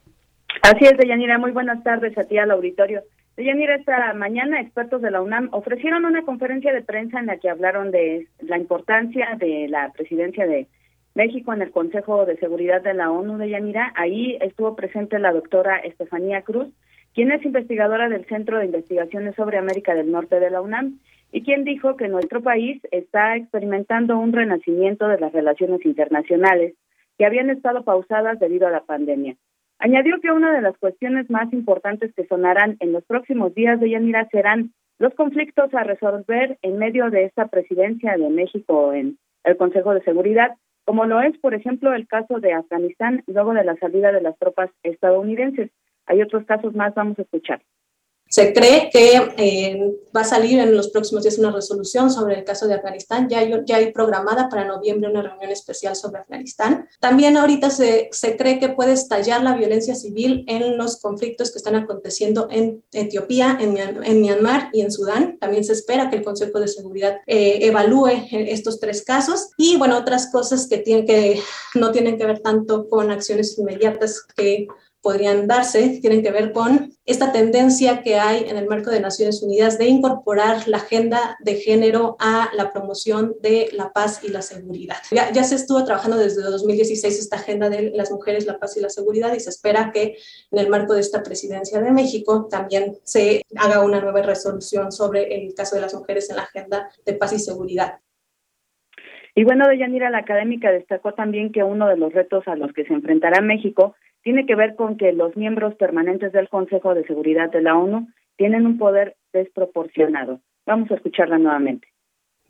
Así 0.63 0.85
es, 0.85 0.97
Deyanira. 0.97 1.39
Muy 1.39 1.53
buenas 1.53 1.83
tardes 1.83 2.17
a 2.19 2.25
ti 2.25 2.39
al 2.39 2.51
auditorio. 2.51 3.03
Deyanira, 3.37 3.77
esta 3.77 4.13
mañana 4.15 4.61
expertos 4.61 5.01
de 5.01 5.11
la 5.11 5.23
UNAM 5.23 5.49
ofrecieron 5.53 6.05
una 6.05 6.23
conferencia 6.23 6.73
de 6.73 6.83
prensa 6.83 7.19
en 7.19 7.27
la 7.27 7.39
que 7.39 7.49
hablaron 7.49 7.91
de 7.91 8.29
la 8.41 8.59
importancia 8.59 9.37
de 9.39 9.69
la 9.69 9.91
presidencia 9.93 10.47
de 10.47 10.67
México 11.15 11.53
en 11.53 11.63
el 11.63 11.71
Consejo 11.71 12.27
de 12.27 12.37
Seguridad 12.37 12.83
de 12.83 12.95
la 12.95 13.11
ONU, 13.11 13.39
Deyanira. 13.39 13.93
Ahí 13.97 14.37
estuvo 14.41 14.77
presente 14.77 15.19
la 15.19 15.33
doctora 15.33 15.79
Estefanía 15.79 16.43
Cruz, 16.43 16.69
quien 17.15 17.33
es 17.33 17.45
investigadora 17.45 18.09
del 18.09 18.27
Centro 18.27 18.59
de 18.59 18.67
Investigaciones 18.67 19.35
sobre 19.35 19.59
América 19.59 19.95
del 19.95 20.13
Norte 20.13 20.39
de 20.39 20.51
la 20.51 20.61
UNAM 20.61 20.99
y 21.33 21.43
quien 21.43 21.65
dijo 21.65 21.97
que 21.97 22.09
nuestro 22.09 22.43
país 22.43 22.83
está 22.91 23.37
experimentando 23.37 24.19
un 24.19 24.33
renacimiento 24.33 25.09
de 25.09 25.19
las 25.19 25.33
relaciones 25.33 25.85
internacionales 25.85 26.75
que 27.19 27.27
habían 27.27 27.51
estado 27.51 27.85
pausadas 27.85 28.39
debido 28.39 28.67
a 28.67 28.71
la 28.71 28.83
pandemia. 28.83 29.37
Añadió 29.83 30.21
que 30.21 30.31
una 30.31 30.53
de 30.53 30.61
las 30.61 30.77
cuestiones 30.77 31.31
más 31.31 31.51
importantes 31.55 32.13
que 32.15 32.27
sonarán 32.27 32.77
en 32.81 32.93
los 32.93 33.03
próximos 33.05 33.55
días 33.55 33.81
de 33.81 33.89
Yanira 33.89 34.29
serán 34.31 34.75
los 34.99 35.15
conflictos 35.15 35.73
a 35.73 35.85
resolver 35.85 36.59
en 36.61 36.77
medio 36.77 37.09
de 37.09 37.25
esta 37.25 37.47
presidencia 37.47 38.15
de 38.19 38.29
México 38.29 38.93
en 38.93 39.17
el 39.43 39.57
Consejo 39.57 39.95
de 39.95 40.03
Seguridad, 40.03 40.51
como 40.85 41.07
lo 41.07 41.23
es, 41.23 41.37
por 41.39 41.55
ejemplo, 41.55 41.95
el 41.95 42.07
caso 42.07 42.41
de 42.41 42.53
Afganistán 42.53 43.23
luego 43.27 43.55
de 43.55 43.65
la 43.65 43.75
salida 43.77 44.13
de 44.13 44.21
las 44.21 44.39
tropas 44.39 44.71
estadounidenses. 44.83 45.71
Hay 46.05 46.21
otros 46.21 46.45
casos 46.45 46.75
más, 46.75 46.95
vamos 46.95 47.19
a 47.19 47.23
escuchar. 47.23 47.63
Se 48.31 48.53
cree 48.53 48.91
que 48.93 49.35
eh, 49.39 49.93
va 50.17 50.21
a 50.21 50.25
salir 50.25 50.61
en 50.61 50.77
los 50.77 50.91
próximos 50.91 51.25
días 51.25 51.39
una 51.39 51.51
resolución 51.51 52.13
sobre 52.13 52.39
el 52.39 52.45
caso 52.45 52.69
de 52.69 52.75
Afganistán. 52.75 53.29
Ya 53.29 53.41
hay, 53.41 53.93
programada 53.93 54.49
para 54.49 54.65
noviembre 54.65 55.11
una 55.11 55.23
reunión 55.23 55.51
especial 55.51 55.97
sobre 55.97 56.21
Afganistán. 56.21 56.89
También 57.01 57.37
ahorita 57.37 57.71
se, 57.71 58.09
cree 58.39 58.61
que 58.61 58.69
puede 58.69 58.93
estallar 58.93 59.43
la 59.43 59.57
violencia 59.57 59.97
civil 59.97 60.45
en 60.47 60.79
los 60.79 61.01
conflictos 61.01 61.51
que 61.51 61.59
están 61.59 61.75
aconteciendo 61.75 62.47
en 62.53 62.85
Etiopía, 62.93 63.59
en, 63.61 63.77
en 63.77 64.21
Myanmar 64.21 64.71
y 64.73 64.83
en 64.83 64.93
Sudán. 64.93 65.37
También 65.41 65.65
se 65.65 65.73
espera 65.73 66.09
que 66.09 66.17
el 66.17 66.25
Consejo 66.25 66.61
de 66.61 66.69
Seguridad 66.69 67.17
eh, 67.27 67.59
evalúe 67.63 68.29
estos 68.31 68.79
tres 68.79 69.03
casos. 69.03 69.49
Y 69.57 69.77
bueno, 69.77 69.99
otras 69.99 70.31
cosas 70.31 70.69
que, 70.69 70.79
tienen 70.79 71.05
que 71.05 71.43
no 71.75 71.91
tienen 71.91 72.17
que 72.17 72.27
ver 72.27 72.39
tanto 72.39 72.89
con 72.89 73.11
acciones 73.11 73.59
inmediatas 73.59 74.23
que 74.37 74.69
podrían 75.03 75.47
darse 75.47 75.99
tienen 76.01 76.23
que 76.23 76.31
ver 76.31 76.53
con 76.53 76.93
esta 77.05 77.33
tendencia 77.33 78.03
que 78.03 78.17
hay 78.17 78.45
en 78.49 78.57
el 78.57 78.67
marco 78.67 78.91
de 78.91 79.01
Naciones 79.01 79.43
Unidas 79.43 79.79
de 79.79 79.87
incorporar 79.87 80.69
la 80.69 80.79
agenda 80.79 81.37
de 81.41 81.57
género 81.57 82.17
a 82.19 82.51
la 82.55 82.73
promoción 82.73 83.35
de 83.43 83.69
la 83.73 83.93
paz 83.93 84.23
y 84.23 84.29
la 84.29 84.43
seguridad. 84.43 84.97
Ya, 85.11 85.33
ya 85.33 85.43
se 85.45 85.57
estuvo 85.57 85.85
trabajando 85.85 86.17
desde 86.17 86.43
2016 86.43 87.19
esta 87.19 87.37
agenda 87.37 87.69
de 87.69 87.91
las 87.95 88.11
mujeres, 88.11 88.47
la 88.47 88.59
paz 88.59 88.77
y 88.77 88.81
la 88.81 88.91
seguridad 88.91 89.35
y 89.35 89.41
se 89.41 89.51
espera 89.51 89.91
que 89.93 90.17
en 90.51 90.59
el 90.59 90.69
marco 90.69 90.95
de 90.95 91.01
esta 91.01 91.23
presidencia 91.23 91.81
de 91.81 91.91
México 91.91 92.47
también 92.51 92.97
se 93.03 93.43
haga 93.57 93.85
una 93.85 94.01
nueva 94.01 94.23
resolución 94.23 94.93
sobre 94.93 95.35
el 95.35 95.55
caso 95.55 95.77
de 95.77 95.83
las 95.83 95.95
mujeres 95.95 96.31
en 96.31 96.37
la 96.37 96.43
agenda 96.43 96.91
de 97.05 97.13
paz 97.15 97.33
y 97.33 97.39
seguridad. 97.39 98.01
Y 99.35 99.45
bueno, 99.45 99.69
Deyanira, 99.69 100.11
la 100.11 100.19
académica 100.19 100.73
destacó 100.73 101.15
también 101.15 101.53
que 101.53 101.63
uno 101.63 101.89
de 101.89 101.97
los 101.97 102.13
retos 102.13 102.47
a 102.49 102.57
los 102.57 102.73
que 102.73 102.85
se 102.85 102.93
enfrentará 102.93 103.41
México 103.41 103.95
tiene 104.23 104.47
que 104.47 104.55
ver 104.55 104.77
con 104.77 104.97
que 104.97 105.13
los 105.13 105.37
miembros 105.37 105.75
permanentes 105.77 106.33
del 106.33 106.49
Consejo 106.49 106.95
de 106.95 107.07
Seguridad 107.07 107.51
de 107.51 107.63
la 107.63 107.77
ONU 107.77 108.09
tienen 108.37 108.67
un 108.67 108.79
poder 108.79 109.17
desproporcionado. 109.33 110.41
Vamos 110.67 110.91
a 110.91 110.95
escucharla 110.95 111.39
nuevamente. 111.39 111.89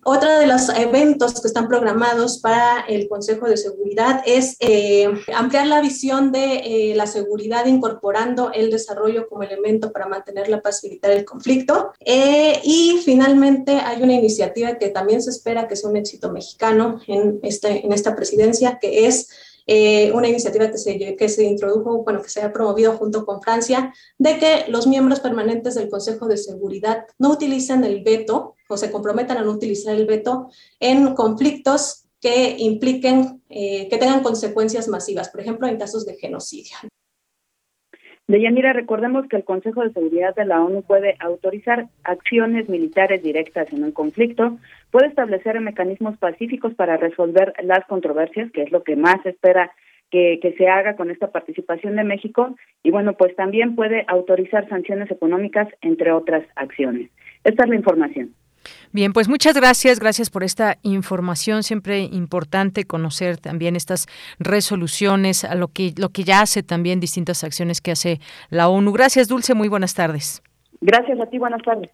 Otro 0.02 0.38
de 0.38 0.46
los 0.46 0.70
eventos 0.70 1.42
que 1.42 1.46
están 1.46 1.68
programados 1.68 2.38
para 2.38 2.86
el 2.88 3.06
Consejo 3.06 3.46
de 3.46 3.58
Seguridad 3.58 4.22
es 4.24 4.56
eh, 4.60 5.06
ampliar 5.34 5.66
la 5.66 5.82
visión 5.82 6.32
de 6.32 6.54
eh, 6.64 6.94
la 6.94 7.06
seguridad 7.06 7.66
incorporando 7.66 8.50
el 8.52 8.70
desarrollo 8.70 9.28
como 9.28 9.42
elemento 9.42 9.92
para 9.92 10.06
mantener 10.06 10.48
la 10.48 10.62
paz 10.62 10.82
y 10.82 10.86
evitar 10.86 11.10
el 11.10 11.26
conflicto. 11.26 11.92
Eh, 12.00 12.60
y 12.64 13.02
finalmente 13.04 13.72
hay 13.72 14.02
una 14.02 14.14
iniciativa 14.14 14.78
que 14.78 14.88
también 14.88 15.20
se 15.20 15.30
espera 15.30 15.68
que 15.68 15.76
sea 15.76 15.90
un 15.90 15.96
éxito 15.98 16.32
mexicano 16.32 17.00
en, 17.06 17.38
este, 17.42 17.84
en 17.84 17.92
esta 17.92 18.16
presidencia, 18.16 18.78
que 18.80 19.06
es 19.06 19.28
una 20.12 20.28
iniciativa 20.28 20.70
que 20.70 20.78
se, 20.78 21.16
que 21.16 21.28
se 21.28 21.44
introdujo, 21.44 22.02
bueno, 22.02 22.22
que 22.22 22.28
se 22.28 22.42
ha 22.42 22.52
promovido 22.52 22.96
junto 22.96 23.24
con 23.24 23.40
Francia, 23.40 23.92
de 24.18 24.38
que 24.38 24.64
los 24.68 24.86
miembros 24.86 25.20
permanentes 25.20 25.74
del 25.76 25.88
Consejo 25.88 26.26
de 26.26 26.36
Seguridad 26.36 27.06
no 27.18 27.30
utilicen 27.30 27.84
el 27.84 28.02
veto 28.02 28.56
o 28.68 28.76
se 28.76 28.90
comprometan 28.90 29.36
a 29.36 29.42
no 29.42 29.52
utilizar 29.52 29.94
el 29.94 30.06
veto 30.06 30.48
en 30.80 31.14
conflictos 31.14 32.04
que 32.20 32.56
impliquen, 32.58 33.42
eh, 33.48 33.88
que 33.88 33.98
tengan 33.98 34.22
consecuencias 34.22 34.88
masivas, 34.88 35.28
por 35.30 35.40
ejemplo, 35.40 35.66
en 35.66 35.78
casos 35.78 36.04
de 36.04 36.16
genocidio. 36.16 36.76
Deyanira, 38.30 38.72
recordemos 38.72 39.26
que 39.26 39.34
el 39.34 39.42
Consejo 39.42 39.82
de 39.82 39.92
Seguridad 39.92 40.36
de 40.36 40.44
la 40.44 40.62
ONU 40.62 40.82
puede 40.82 41.16
autorizar 41.18 41.88
acciones 42.04 42.68
militares 42.68 43.24
directas 43.24 43.72
en 43.72 43.82
un 43.82 43.90
conflicto, 43.90 44.56
puede 44.92 45.08
establecer 45.08 45.60
mecanismos 45.60 46.16
pacíficos 46.16 46.72
para 46.74 46.96
resolver 46.96 47.52
las 47.64 47.84
controversias, 47.86 48.52
que 48.52 48.62
es 48.62 48.70
lo 48.70 48.84
que 48.84 48.94
más 48.94 49.26
espera 49.26 49.72
que, 50.12 50.38
que, 50.40 50.52
se 50.52 50.68
haga 50.68 50.94
con 50.94 51.10
esta 51.10 51.32
participación 51.32 51.96
de 51.96 52.04
México, 52.04 52.54
y 52.84 52.92
bueno, 52.92 53.14
pues 53.14 53.34
también 53.34 53.74
puede 53.74 54.04
autorizar 54.06 54.68
sanciones 54.68 55.10
económicas, 55.10 55.66
entre 55.80 56.12
otras 56.12 56.44
acciones. 56.54 57.10
Esta 57.42 57.64
es 57.64 57.68
la 57.68 57.74
información. 57.74 58.30
Bien, 58.92 59.12
pues 59.12 59.28
muchas 59.28 59.54
gracias, 59.54 60.00
gracias 60.00 60.30
por 60.30 60.42
esta 60.42 60.78
información. 60.82 61.62
Siempre 61.62 62.00
importante 62.00 62.84
conocer 62.84 63.36
también 63.36 63.76
estas 63.76 64.06
resoluciones, 64.38 65.44
a 65.44 65.54
lo 65.54 65.68
que 65.68 65.92
lo 65.96 66.08
que 66.08 66.24
ya 66.24 66.40
hace 66.40 66.62
también 66.62 67.00
distintas 67.00 67.44
acciones 67.44 67.80
que 67.80 67.92
hace 67.92 68.20
la 68.50 68.68
ONU. 68.68 68.92
Gracias, 68.92 69.28
Dulce. 69.28 69.54
Muy 69.54 69.68
buenas 69.68 69.94
tardes. 69.94 70.42
Gracias 70.80 71.20
a 71.20 71.26
ti. 71.26 71.38
Buenas 71.38 71.62
tardes. 71.62 71.90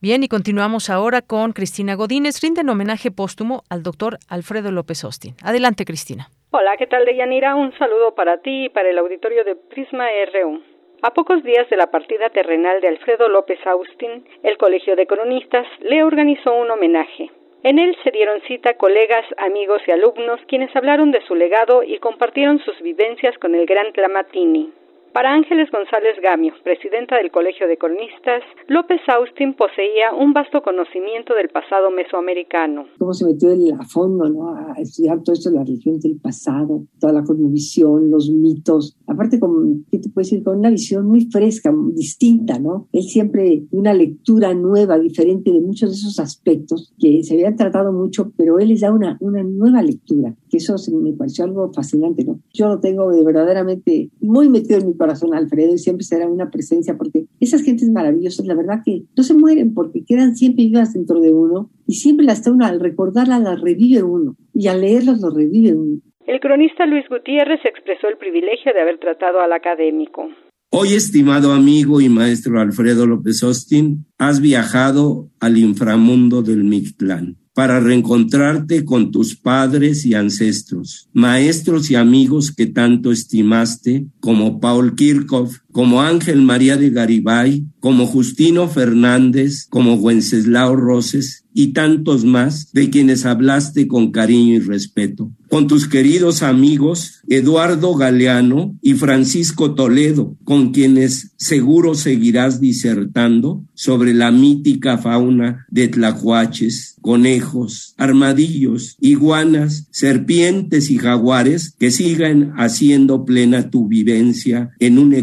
Bien, 0.00 0.22
y 0.22 0.28
continuamos 0.28 0.90
ahora 0.90 1.22
con 1.22 1.52
Cristina 1.52 1.94
Godínez. 1.94 2.42
Rinden 2.42 2.68
homenaje 2.68 3.10
póstumo 3.10 3.62
al 3.70 3.82
doctor 3.82 4.18
Alfredo 4.28 4.70
López 4.70 5.02
Austin. 5.02 5.34
Adelante, 5.42 5.86
Cristina. 5.86 6.28
Hola, 6.50 6.76
¿qué 6.76 6.86
tal, 6.86 7.06
Deyanira? 7.06 7.54
Un 7.54 7.72
saludo 7.78 8.14
para 8.14 8.38
ti 8.42 8.66
y 8.66 8.68
para 8.68 8.90
el 8.90 8.98
auditorio 8.98 9.44
de 9.44 9.56
Prisma 9.56 10.04
RU. 10.32 10.73
A 11.06 11.12
pocos 11.12 11.44
días 11.44 11.68
de 11.68 11.76
la 11.76 11.90
partida 11.90 12.30
terrenal 12.30 12.80
de 12.80 12.88
Alfredo 12.88 13.28
López 13.28 13.58
Austin, 13.66 14.24
el 14.42 14.56
Colegio 14.56 14.96
de 14.96 15.06
Cronistas 15.06 15.66
le 15.80 16.02
organizó 16.02 16.54
un 16.54 16.70
homenaje. 16.70 17.30
En 17.62 17.78
él 17.78 17.94
se 18.02 18.10
dieron 18.10 18.40
cita 18.48 18.78
colegas, 18.78 19.26
amigos 19.36 19.82
y 19.86 19.90
alumnos 19.90 20.40
quienes 20.48 20.74
hablaron 20.74 21.10
de 21.10 21.20
su 21.26 21.34
legado 21.34 21.82
y 21.82 21.98
compartieron 21.98 22.58
sus 22.60 22.80
vivencias 22.80 23.36
con 23.36 23.54
el 23.54 23.66
gran 23.66 23.92
Clamatini. 23.92 24.72
Para 25.14 25.32
Ángeles 25.32 25.70
González 25.70 26.16
Gamio, 26.20 26.52
presidenta 26.64 27.16
del 27.18 27.30
Colegio 27.30 27.68
de 27.68 27.78
Cronistas, 27.78 28.42
López 28.66 28.98
Austin 29.06 29.54
poseía 29.54 30.12
un 30.12 30.32
vasto 30.32 30.60
conocimiento 30.60 31.34
del 31.34 31.50
pasado 31.50 31.92
mesoamericano. 31.92 32.86
Cómo 32.98 33.14
se 33.14 33.24
metió 33.24 33.50
a 33.78 33.84
fondo 33.84 34.28
¿no? 34.28 34.48
a 34.48 34.74
estudiar 34.76 35.22
todo 35.22 35.34
esto 35.34 35.50
de 35.50 35.56
la 35.58 35.62
religión 35.62 36.00
del 36.00 36.18
pasado, 36.18 36.82
toda 36.98 37.12
la 37.12 37.22
cosmovisión, 37.22 38.10
los 38.10 38.28
mitos. 38.28 38.96
Aparte, 39.06 39.38
con, 39.38 39.84
¿qué 39.88 40.00
te 40.00 40.08
puedo 40.08 40.24
decir? 40.24 40.42
Con 40.42 40.58
una 40.58 40.70
visión 40.70 41.06
muy 41.06 41.26
fresca, 41.30 41.72
distinta, 41.92 42.58
¿no? 42.58 42.88
Él 42.92 43.04
siempre 43.04 43.62
una 43.70 43.94
lectura 43.94 44.52
nueva, 44.52 44.98
diferente 44.98 45.52
de 45.52 45.60
muchos 45.60 45.90
de 45.90 45.94
esos 45.94 46.18
aspectos 46.18 46.92
que 46.98 47.22
se 47.22 47.34
habían 47.34 47.54
tratado 47.54 47.92
mucho, 47.92 48.32
pero 48.36 48.58
él 48.58 48.70
les 48.70 48.80
da 48.80 48.92
una, 48.92 49.16
una 49.20 49.44
nueva 49.44 49.80
lectura, 49.80 50.34
que 50.50 50.56
eso 50.56 50.74
me 50.92 51.12
pareció 51.12 51.44
algo 51.44 51.72
fascinante, 51.72 52.24
¿no? 52.24 52.40
Yo 52.52 52.66
lo 52.66 52.80
tengo 52.80 53.12
de 53.12 53.22
verdaderamente 53.22 54.10
muy 54.20 54.48
metido 54.48 54.80
en 54.80 54.88
mi 54.88 54.94
corazón 55.04 55.34
Alfredo 55.34 55.74
y 55.74 55.78
siempre 55.78 56.04
será 56.04 56.26
una 56.26 56.50
presencia 56.50 56.96
porque 56.96 57.26
esas 57.38 57.62
gentes 57.62 57.90
maravillosas, 57.90 58.46
la 58.46 58.54
verdad 58.54 58.80
que 58.82 59.02
no 59.14 59.22
se 59.22 59.34
mueren 59.34 59.74
porque 59.74 60.02
quedan 60.06 60.34
siempre 60.34 60.64
vivas 60.64 60.94
dentro 60.94 61.20
de 61.20 61.30
uno 61.30 61.70
y 61.86 61.96
siempre 61.96 62.24
las 62.24 62.46
uno, 62.46 62.64
al 62.64 62.80
recordarlas 62.80 63.42
las 63.42 63.60
revive 63.60 64.02
uno 64.02 64.36
y 64.54 64.68
al 64.68 64.80
leerlas 64.80 65.20
lo 65.20 65.28
revive 65.28 65.74
uno. 65.74 66.00
El 66.26 66.40
cronista 66.40 66.86
Luis 66.86 67.04
Gutiérrez 67.10 67.60
expresó 67.66 68.08
el 68.08 68.16
privilegio 68.16 68.72
de 68.72 68.80
haber 68.80 68.98
tratado 68.98 69.40
al 69.40 69.52
académico. 69.52 70.28
Hoy, 70.70 70.94
estimado 70.94 71.52
amigo 71.52 72.00
y 72.00 72.08
maestro 72.08 72.58
Alfredo 72.58 73.06
López 73.06 73.42
Austin, 73.42 74.06
has 74.18 74.40
viajado 74.40 75.28
al 75.38 75.58
inframundo 75.58 76.42
del 76.42 76.64
Mictlán 76.64 77.43
para 77.54 77.78
reencontrarte 77.78 78.84
con 78.84 79.12
tus 79.12 79.36
padres 79.36 80.04
y 80.04 80.14
ancestros, 80.14 81.08
maestros 81.12 81.90
y 81.90 81.94
amigos 81.94 82.50
que 82.50 82.66
tanto 82.66 83.12
estimaste, 83.12 84.06
como 84.20 84.60
Paul 84.60 84.96
Kirchhoff, 84.96 85.58
como 85.74 86.02
Ángel 86.02 86.40
María 86.40 86.76
de 86.76 86.90
Garibay, 86.90 87.66
como 87.80 88.06
Justino 88.06 88.68
Fernández, 88.68 89.66
como 89.68 89.94
Wenceslao 89.94 90.76
Roses 90.76 91.44
y 91.52 91.68
tantos 91.68 92.24
más 92.24 92.72
de 92.72 92.90
quienes 92.90 93.24
hablaste 93.24 93.86
con 93.86 94.10
cariño 94.10 94.54
y 94.54 94.58
respeto. 94.58 95.30
Con 95.48 95.68
tus 95.68 95.86
queridos 95.86 96.42
amigos 96.42 97.20
Eduardo 97.28 97.94
Galeano 97.94 98.76
y 98.82 98.94
Francisco 98.94 99.74
Toledo, 99.74 100.36
con 100.42 100.72
quienes 100.72 101.32
seguro 101.36 101.94
seguirás 101.94 102.60
disertando 102.60 103.64
sobre 103.74 104.14
la 104.14 104.32
mítica 104.32 104.98
fauna 104.98 105.64
de 105.70 105.86
tlacuaches, 105.88 106.96
conejos, 107.00 107.94
armadillos, 107.98 108.96
iguanas, 109.00 109.86
serpientes 109.92 110.90
y 110.90 110.98
jaguares 110.98 111.76
que 111.78 111.92
sigan 111.92 112.52
haciendo 112.56 113.24
plena 113.24 113.70
tu 113.70 113.86
vivencia 113.86 114.70
en 114.80 114.98
un 114.98 115.14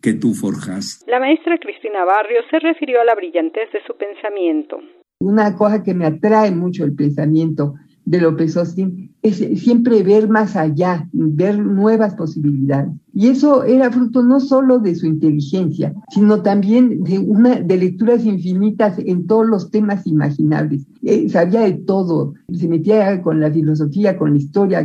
que 0.00 0.14
tú 0.14 0.34
forjaste. 0.34 1.10
La 1.10 1.20
maestra 1.20 1.58
Cristina 1.58 2.04
Barrio 2.04 2.40
se 2.50 2.58
refirió 2.58 3.00
a 3.00 3.04
la 3.04 3.14
brillantez 3.14 3.70
de 3.72 3.82
su 3.86 3.96
pensamiento. 3.96 4.80
Una 5.20 5.54
cosa 5.56 5.82
que 5.82 5.94
me 5.94 6.06
atrae 6.06 6.50
mucho 6.50 6.84
el 6.84 6.94
pensamiento 6.94 7.74
de 8.10 8.20
López 8.20 8.56
Austin 8.56 9.14
es 9.22 9.36
siempre 9.36 10.02
ver 10.02 10.28
más 10.28 10.56
allá, 10.56 11.06
ver 11.12 11.58
nuevas 11.58 12.14
posibilidades. 12.16 12.90
Y 13.14 13.28
eso 13.28 13.62
era 13.64 13.90
fruto 13.90 14.22
no 14.22 14.40
solo 14.40 14.78
de 14.78 14.96
su 14.96 15.06
inteligencia, 15.06 15.94
sino 16.08 16.42
también 16.42 17.04
de, 17.04 17.18
una, 17.18 17.60
de 17.60 17.76
lecturas 17.76 18.24
infinitas 18.24 18.98
en 18.98 19.28
todos 19.28 19.46
los 19.46 19.70
temas 19.70 20.06
imaginables. 20.06 20.86
Eh, 21.02 21.28
sabía 21.28 21.60
de 21.60 21.74
todo, 21.74 22.34
se 22.52 22.66
metía 22.66 23.22
con 23.22 23.40
la 23.40 23.50
filosofía, 23.50 24.18
con 24.18 24.32
la 24.32 24.38
historia, 24.38 24.84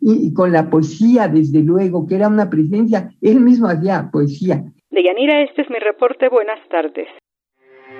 y, 0.00 0.28
y, 0.28 0.32
con 0.32 0.52
la 0.52 0.70
poesía, 0.70 1.28
desde 1.28 1.60
luego, 1.62 2.06
que 2.06 2.14
era 2.14 2.28
una 2.28 2.48
presencia. 2.48 3.10
Él 3.20 3.40
mismo 3.40 3.66
hacía 3.66 4.08
poesía. 4.10 4.64
Deyanira, 4.90 5.42
este 5.42 5.62
es 5.62 5.70
mi 5.70 5.78
reporte. 5.78 6.28
Buenas 6.28 6.60
tardes. 6.70 7.08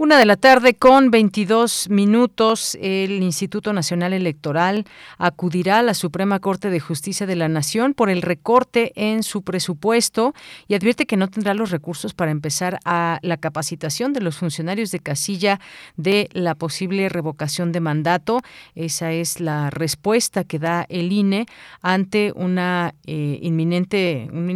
Una 0.00 0.16
de 0.16 0.24
la 0.24 0.36
tarde 0.36 0.72
con 0.72 1.10
22 1.10 1.90
minutos, 1.90 2.74
el 2.80 3.22
Instituto 3.22 3.74
Nacional 3.74 4.14
Electoral 4.14 4.86
acudirá 5.18 5.80
a 5.80 5.82
la 5.82 5.92
Suprema 5.92 6.38
Corte 6.38 6.70
de 6.70 6.80
Justicia 6.80 7.26
de 7.26 7.36
la 7.36 7.48
Nación 7.48 7.92
por 7.92 8.08
el 8.08 8.22
recorte 8.22 8.92
en 8.94 9.22
su 9.22 9.42
presupuesto 9.42 10.32
y 10.68 10.74
advierte 10.74 11.04
que 11.04 11.18
no 11.18 11.28
tendrá 11.28 11.52
los 11.52 11.70
recursos 11.70 12.14
para 12.14 12.30
empezar 12.30 12.78
a 12.86 13.18
la 13.20 13.36
capacitación 13.36 14.14
de 14.14 14.22
los 14.22 14.38
funcionarios 14.38 14.90
de 14.90 15.00
casilla 15.00 15.60
de 15.98 16.30
la 16.32 16.54
posible 16.54 17.10
revocación 17.10 17.70
de 17.70 17.80
mandato. 17.80 18.40
Esa 18.74 19.12
es 19.12 19.38
la 19.38 19.68
respuesta 19.68 20.44
que 20.44 20.58
da 20.58 20.86
el 20.88 21.12
INE 21.12 21.44
ante 21.82 22.32
una 22.34 22.94
eh, 23.06 23.38
inminente 23.42 24.30
un 24.32 24.48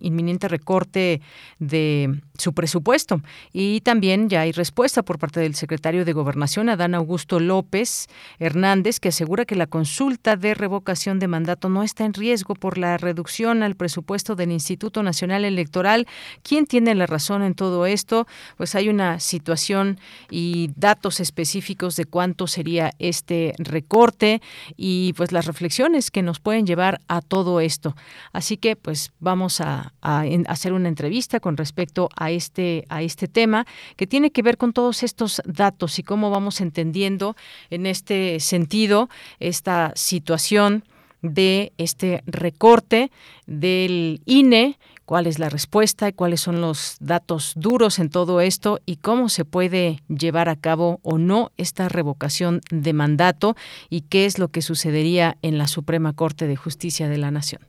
inminente 0.00 0.48
recorte 0.48 1.20
de 1.60 2.20
su 2.38 2.52
presupuesto 2.52 3.20
y 3.52 3.80
también 3.82 4.28
ya 4.28 4.42
hay 4.42 4.52
respuesta 4.52 5.02
por 5.02 5.18
parte 5.18 5.40
del 5.40 5.54
secretario 5.54 6.04
de 6.04 6.12
Gobernación, 6.12 6.68
Adán 6.68 6.94
Augusto 6.94 7.40
López 7.40 8.06
Hernández, 8.38 9.00
que 9.00 9.08
asegura 9.08 9.44
que 9.44 9.56
la 9.56 9.66
consulta 9.66 10.36
de 10.36 10.54
revocación 10.54 11.18
de 11.18 11.28
mandato 11.28 11.68
no 11.68 11.82
está 11.82 12.04
en 12.04 12.14
riesgo 12.14 12.54
por 12.54 12.78
la 12.78 12.96
reducción 12.96 13.62
al 13.62 13.74
presupuesto 13.74 14.36
del 14.36 14.52
Instituto 14.52 15.02
Nacional 15.02 15.44
Electoral. 15.44 16.06
¿Quién 16.42 16.66
tiene 16.66 16.94
la 16.94 17.06
razón 17.06 17.42
en 17.42 17.54
todo 17.54 17.86
esto? 17.86 18.26
Pues 18.56 18.74
hay 18.74 18.88
una 18.88 19.18
situación 19.18 19.98
y 20.30 20.70
datos 20.76 21.20
específicos 21.20 21.96
de 21.96 22.04
cuánto 22.04 22.46
sería 22.46 22.92
este 22.98 23.54
recorte 23.58 24.40
y 24.76 25.12
pues 25.14 25.32
las 25.32 25.46
reflexiones 25.46 26.10
que 26.10 26.22
nos 26.22 26.38
pueden 26.38 26.66
llevar 26.66 27.00
a 27.08 27.20
todo 27.20 27.60
esto. 27.60 27.96
Así 28.32 28.56
que 28.56 28.76
pues 28.76 29.12
vamos 29.18 29.60
a, 29.60 29.92
a 30.02 30.24
hacer 30.46 30.72
una 30.72 30.88
entrevista 30.88 31.40
con 31.40 31.56
respecto 31.56 32.08
a 32.16 32.27
este, 32.30 32.84
a 32.88 33.02
este 33.02 33.28
tema 33.28 33.66
que 33.96 34.06
tiene 34.06 34.30
que 34.30 34.42
ver 34.42 34.56
con 34.56 34.72
todos 34.72 35.02
estos 35.02 35.42
datos 35.44 35.98
y 35.98 36.02
cómo 36.02 36.30
vamos 36.30 36.60
entendiendo 36.60 37.36
en 37.70 37.86
este 37.86 38.40
sentido 38.40 39.08
esta 39.38 39.92
situación 39.94 40.84
de 41.22 41.72
este 41.78 42.22
recorte 42.26 43.10
del 43.46 44.20
INE, 44.24 44.78
cuál 45.04 45.26
es 45.26 45.38
la 45.38 45.48
respuesta 45.48 46.08
y 46.08 46.12
cuáles 46.12 46.40
son 46.40 46.60
los 46.60 46.96
datos 47.00 47.54
duros 47.56 47.98
en 47.98 48.10
todo 48.10 48.40
esto 48.40 48.80
y 48.84 48.96
cómo 48.96 49.28
se 49.28 49.44
puede 49.44 50.02
llevar 50.08 50.48
a 50.48 50.56
cabo 50.56 51.00
o 51.02 51.18
no 51.18 51.50
esta 51.56 51.88
revocación 51.88 52.60
de 52.70 52.92
mandato 52.92 53.56
y 53.88 54.02
qué 54.02 54.26
es 54.26 54.38
lo 54.38 54.48
que 54.48 54.62
sucedería 54.62 55.36
en 55.42 55.58
la 55.58 55.66
Suprema 55.66 56.12
Corte 56.12 56.46
de 56.46 56.56
Justicia 56.56 57.08
de 57.08 57.18
la 57.18 57.30
Nación. 57.30 57.67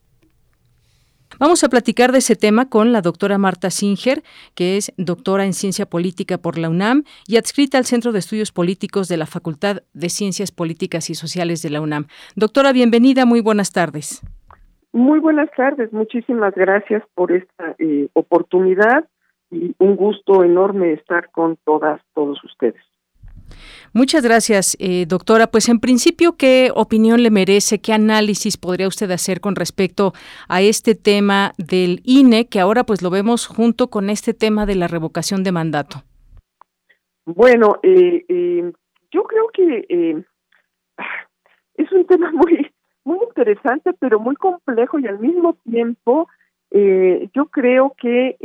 Vamos 1.40 1.64
a 1.64 1.70
platicar 1.70 2.12
de 2.12 2.18
ese 2.18 2.36
tema 2.36 2.70
con 2.70 2.92
la 2.92 3.00
doctora 3.00 3.38
Marta 3.38 3.70
Singer, 3.70 4.24
que 4.56 4.76
es 4.76 4.94
doctora 4.98 5.46
en 5.46 5.54
Ciencia 5.54 5.86
Política 5.86 6.38
por 6.38 6.58
la 6.58 6.70
UNAM 6.70 7.04
y 7.28 7.38
adscrita 7.38 7.78
al 7.78 7.86
Centro 7.86 8.12
de 8.12 8.20
Estudios 8.20 8.52
Políticos 8.52 9.08
de 9.08 9.16
la 9.16 9.26
Facultad 9.26 9.78
de 9.94 10.10
Ciencias 10.10 10.52
Políticas 10.52 11.10
y 11.10 11.16
Sociales 11.16 11.62
de 11.62 11.70
la 11.70 11.80
UNAM. 11.80 12.08
Doctora, 12.36 12.74
bienvenida, 12.74 13.26
muy 13.26 13.40
buenas 13.40 13.72
tardes. 13.72 14.22
Muy 14.92 15.20
buenas 15.20 15.50
tardes, 15.56 15.94
muchísimas 15.94 16.54
gracias 16.56 17.04
por 17.16 17.32
esta 17.32 17.74
eh, 17.80 18.10
oportunidad 18.12 19.08
y 19.50 19.74
un 19.80 19.96
gusto 19.96 20.44
enorme 20.44 20.92
estar 20.92 21.32
con 21.32 21.58
todas, 21.64 22.02
todos 22.14 22.44
ustedes. 22.44 22.84
Muchas 23.94 24.24
gracias, 24.24 24.78
eh, 24.80 25.06
doctora. 25.08 25.48
Pues 25.48 25.68
en 25.68 25.80
principio, 25.80 26.36
¿qué 26.38 26.72
opinión 26.76 27.24
le 27.24 27.32
merece, 27.32 27.82
qué 27.82 27.94
análisis 27.94 28.58
podría 28.58 28.88
usted 28.88 29.10
hacer 29.12 29.42
con 29.42 29.56
respecto 29.56 30.14
a 30.48 30.62
este 30.62 30.96
tema 30.96 31.54
del 31.58 32.02
INE, 32.04 32.48
que 32.48 32.60
ahora 32.60 32.84
pues 32.84 33.02
lo 33.02 33.10
vemos 33.10 33.48
junto 33.48 33.90
con 33.90 34.10
este 34.10 34.34
tema 34.34 34.66
de 34.66 34.76
la 34.76 34.88
revocación 34.88 35.44
de 35.44 35.52
mandato? 35.52 36.04
Bueno, 37.26 37.80
eh, 37.84 38.26
eh, 38.28 38.72
yo 39.12 39.24
creo 39.24 39.48
que 39.54 40.24
es 41.76 41.92
un 41.92 42.06
tema 42.06 42.32
muy 42.34 42.72
muy 43.06 43.18
interesante, 43.28 43.92
pero 44.00 44.20
muy 44.20 44.36
complejo 44.36 45.00
y 45.00 45.08
al 45.08 45.20
mismo 45.20 45.58
tiempo 45.70 46.28
yo 46.72 47.46
creo 47.48 47.96
que 48.00 48.38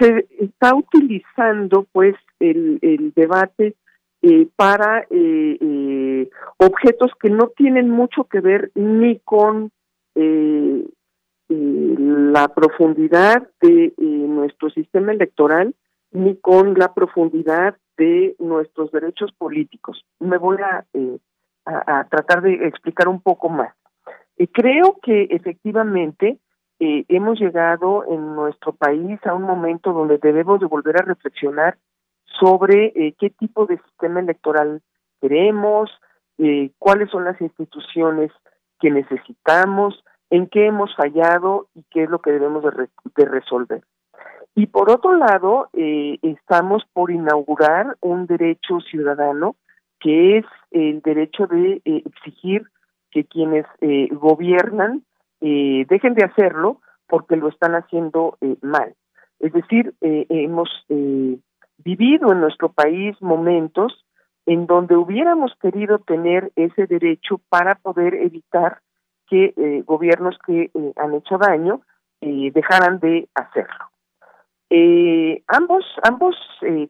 se 0.00 0.26
está 0.40 0.74
utilizando 0.74 1.86
pues 1.92 2.16
el, 2.40 2.80
el 2.82 3.12
debate 3.14 3.76
eh, 4.20 4.48
para 4.56 5.06
eh, 5.10 5.58
eh, 5.60 6.28
objetos 6.56 7.12
que 7.20 7.30
no 7.30 7.50
tienen 7.56 7.88
mucho 7.88 8.24
que 8.24 8.40
ver 8.40 8.72
ni 8.74 9.20
con 9.20 9.70
la 11.46 12.48
profundidad 12.48 13.48
de 13.60 13.94
nuestro 13.96 14.68
sistema 14.70 15.12
electoral 15.12 15.76
ni 16.10 16.36
con 16.36 16.74
la 16.74 16.92
profundidad 16.92 17.76
de 17.96 18.34
nuestros 18.40 18.90
derechos 18.90 19.30
políticos. 19.38 20.04
Me 20.18 20.36
voy 20.36 20.56
a, 20.60 20.84
a, 21.64 22.04
tratar 22.08 22.42
de 22.42 22.66
explicar 22.66 23.06
un 23.06 23.20
poco 23.20 23.48
más. 23.48 23.72
creo 24.52 24.98
que 25.00 25.28
efectivamente 25.30 26.38
hemos 26.80 27.38
llegado 27.38 28.04
en 28.08 28.34
nuestro 28.34 28.72
país 28.72 29.24
a 29.24 29.34
un 29.34 29.42
momento 29.42 29.92
donde 29.92 30.18
debemos 30.18 30.58
de 30.58 30.66
volver 30.66 31.00
a 31.00 31.04
reflexionar 31.04 31.78
sobre 32.38 32.92
eh, 32.94 33.14
qué 33.18 33.30
tipo 33.30 33.66
de 33.66 33.78
sistema 33.78 34.20
electoral 34.20 34.82
queremos, 35.20 35.90
eh, 36.38 36.70
cuáles 36.78 37.10
son 37.10 37.24
las 37.24 37.40
instituciones 37.40 38.30
que 38.80 38.90
necesitamos, 38.90 40.04
en 40.30 40.46
qué 40.46 40.66
hemos 40.66 40.94
fallado 40.94 41.68
y 41.74 41.84
qué 41.90 42.04
es 42.04 42.10
lo 42.10 42.20
que 42.20 42.32
debemos 42.32 42.62
de, 42.62 43.24
resolver. 43.24 43.82
Y 44.54 44.66
por 44.66 44.90
otro 44.90 45.14
lado, 45.14 45.68
eh, 45.72 46.18
estamos 46.22 46.84
por 46.92 47.10
inaugurar 47.10 47.96
un 48.00 48.26
derecho 48.26 48.80
ciudadano 48.80 49.56
que 50.00 50.38
es 50.38 50.44
el 50.70 51.00
derecho 51.00 51.46
de 51.46 51.80
exigir 51.84 52.66
que 53.10 53.24
quienes 53.24 53.66
gobiernan 54.12 55.02
dejen 55.40 56.14
de 56.14 56.24
hacerlo 56.24 56.80
porque 57.08 57.34
lo 57.36 57.48
están 57.48 57.74
haciendo 57.74 58.38
mal. 58.62 58.94
Es 59.40 59.52
decir, 59.52 59.94
hemos 60.00 60.68
vivido 61.78 62.32
en 62.32 62.40
nuestro 62.40 62.70
país 62.70 63.16
momentos 63.20 64.04
en 64.46 64.66
donde 64.66 64.96
hubiéramos 64.96 65.52
querido 65.60 65.98
tener 65.98 66.50
ese 66.56 66.86
derecho 66.86 67.38
para 67.48 67.74
poder 67.74 68.14
evitar 68.14 68.80
que 69.28 69.52
eh, 69.56 69.82
gobiernos 69.86 70.38
que 70.46 70.70
eh, 70.72 70.92
han 70.96 71.14
hecho 71.14 71.36
daño 71.36 71.82
eh, 72.22 72.50
dejaran 72.54 72.98
de 72.98 73.28
hacerlo. 73.34 73.84
ambos 75.48 75.84
ambos 76.02 76.34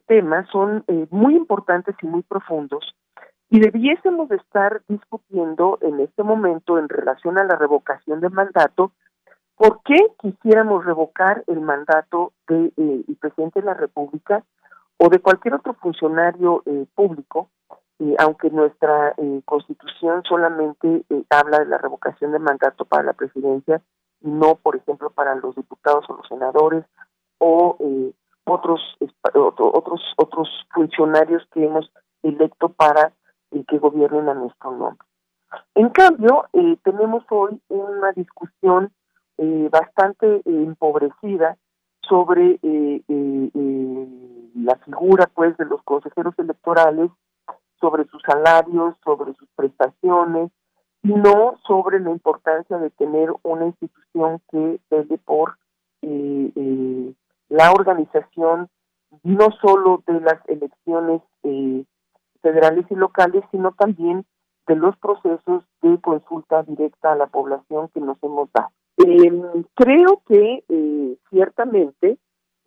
temas 0.07 0.47
son 0.51 0.83
muy 1.11 1.35
importantes 1.35 1.95
y 2.01 2.07
muy 2.07 2.23
profundos 2.23 2.95
y 3.49 3.59
debiésemos 3.59 4.29
de 4.29 4.37
estar 4.37 4.81
discutiendo 4.87 5.77
en 5.81 5.99
este 5.99 6.23
momento 6.23 6.77
en 6.79 6.89
relación 6.89 7.37
a 7.37 7.43
la 7.43 7.55
revocación 7.55 8.19
de 8.21 8.29
mandato 8.29 8.91
por 9.55 9.81
qué 9.83 9.97
quisiéramos 10.21 10.85
revocar 10.85 11.43
el 11.47 11.61
mandato 11.61 12.33
del 12.47 13.03
presidente 13.19 13.59
de 13.59 13.65
la 13.65 13.73
República 13.75 14.43
o 14.99 15.09
de 15.09 15.19
cualquier 15.19 15.55
otro 15.55 15.73
funcionario 15.75 16.61
eh, 16.65 16.85
público, 16.93 17.49
eh, 17.99 18.15
aunque 18.19 18.49
nuestra 18.49 19.13
eh, 19.17 19.41
constitución 19.45 20.23
solamente 20.27 21.05
habla 21.29 21.59
de 21.59 21.65
la 21.65 21.77
revocación 21.77 22.33
de 22.33 22.39
mandato 22.39 22.85
para 22.85 23.03
la 23.03 23.13
presidencia, 23.13 23.81
no, 24.21 24.55
por 24.55 24.75
ejemplo, 24.75 25.09
para 25.09 25.35
los 25.35 25.55
diputados 25.55 26.05
o 26.09 26.17
los 26.17 26.27
senadores 26.27 26.83
o 27.37 27.77
otros 28.43 28.81
otros 29.33 30.01
otros 30.17 30.49
funcionarios 30.73 31.47
que 31.53 31.63
hemos 31.63 31.89
electo 32.21 32.67
para 32.67 33.13
que 33.67 33.77
gobiernen 33.77 34.27
a 34.27 34.33
nuestro 34.33 34.71
nombre. 34.71 35.07
En 35.75 35.89
cambio, 35.89 36.49
tenemos 36.83 37.23
hoy 37.29 37.61
una 37.69 38.11
discusión 38.11 38.91
bastante 39.71 40.41
empobrecida 40.43 41.57
sobre 42.09 42.59
la 44.55 44.75
figura 44.77 45.29
pues 45.33 45.55
de 45.57 45.65
los 45.65 45.81
consejeros 45.83 46.33
electorales 46.37 47.11
sobre 47.79 48.05
sus 48.05 48.21
salarios, 48.23 48.95
sobre 49.03 49.33
sus 49.35 49.47
prestaciones, 49.55 50.51
y 51.03 51.13
no 51.13 51.57
sobre 51.65 51.99
la 51.99 52.09
importancia 52.09 52.77
de 52.77 52.89
tener 52.91 53.29
una 53.43 53.67
institución 53.67 54.41
que 54.51 54.79
vele 54.89 55.17
por 55.19 55.57
eh, 56.01 56.51
eh, 56.55 57.13
la 57.49 57.71
organización 57.71 58.69
no 59.23 59.47
solo 59.61 60.03
de 60.05 60.19
las 60.21 60.39
elecciones 60.47 61.21
eh, 61.43 61.85
federales 62.41 62.85
y 62.89 62.95
locales, 62.95 63.43
sino 63.51 63.71
también 63.71 64.25
de 64.67 64.75
los 64.75 64.95
procesos 64.97 65.63
de 65.81 65.99
consulta 65.99 66.63
directa 66.63 67.13
a 67.13 67.15
la 67.15 67.27
población 67.27 67.89
que 67.93 68.01
nos 68.01 68.21
hemos 68.21 68.51
dado. 68.53 68.69
Em, 68.99 69.63
creo 69.75 70.21
que 70.27 70.63
ciertamente 71.29 72.17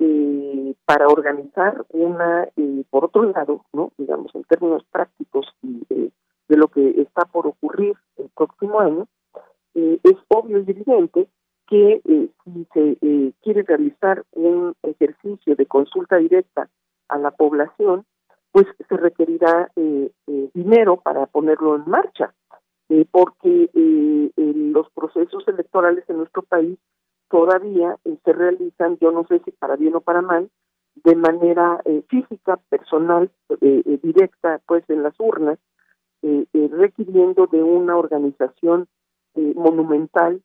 eh, 0.05 0.75
para 0.85 1.07
organizar 1.07 1.85
una, 1.91 2.49
eh, 2.57 2.85
por 2.91 3.05
otro 3.05 3.23
lado, 3.23 3.65
no 3.73 3.93
digamos 3.97 4.35
en 4.35 4.43
términos 4.45 4.83
prácticos 4.91 5.47
de, 5.63 6.11
lo 6.49 6.67
que 6.69 7.01
está 7.01 7.25
por 7.27 7.47
ocurrir 7.47 7.95
el 8.17 8.29
próximo 8.35 8.81
año, 8.81 9.07
eh, 9.75 10.01
es 10.03 10.17
obvio 10.27 10.59
y 10.59 10.71
evidente 10.71 11.29
que 11.69 12.03
si 12.45 12.67
se 12.75 13.33
quiere 13.43 13.63
realizar 13.63 14.25
un 14.33 14.75
ejercicio 14.83 15.55
de 15.55 15.67
consulta 15.67 16.17
directa 16.17 16.69
a 17.09 17.19
la 17.19 17.31
población, 17.31 18.05
pues 18.51 18.67
se 18.89 18.97
requerirá 18.97 19.71
dinero 20.53 21.01
para 21.01 21.27
ponerlo 21.27 21.77
en 21.77 21.89
marcha, 21.89 22.35
porque 23.11 23.71
los 24.73 24.91
procesos 24.91 25.47
electorales 25.49 26.05
en 26.09 26.19
nuestro 26.19 26.43
país 26.43 26.79
todavía 27.33 27.97
eh, 28.05 28.19
se 28.25 28.33
realizan, 28.35 28.99
yo 29.01 29.11
no 29.11 29.27
sé 29.27 29.41
si 29.45 29.53
para 29.53 29.77
bien 29.77 29.97
o 29.97 30.03
para 30.03 30.21
mal, 30.21 30.51
de 31.03 31.17
manera 31.17 31.81
eh, 31.87 32.03
física, 32.09 32.61
personal, 32.69 33.31
eh, 33.63 33.99
directa, 34.03 34.61
pues 34.67 34.85
en 34.89 35.03
las 35.03 35.15
urnas, 35.19 35.59
requiriendo 36.53 37.49
de 37.49 37.65
una 37.65 37.97
organización 37.97 38.87
monumental 39.35 40.41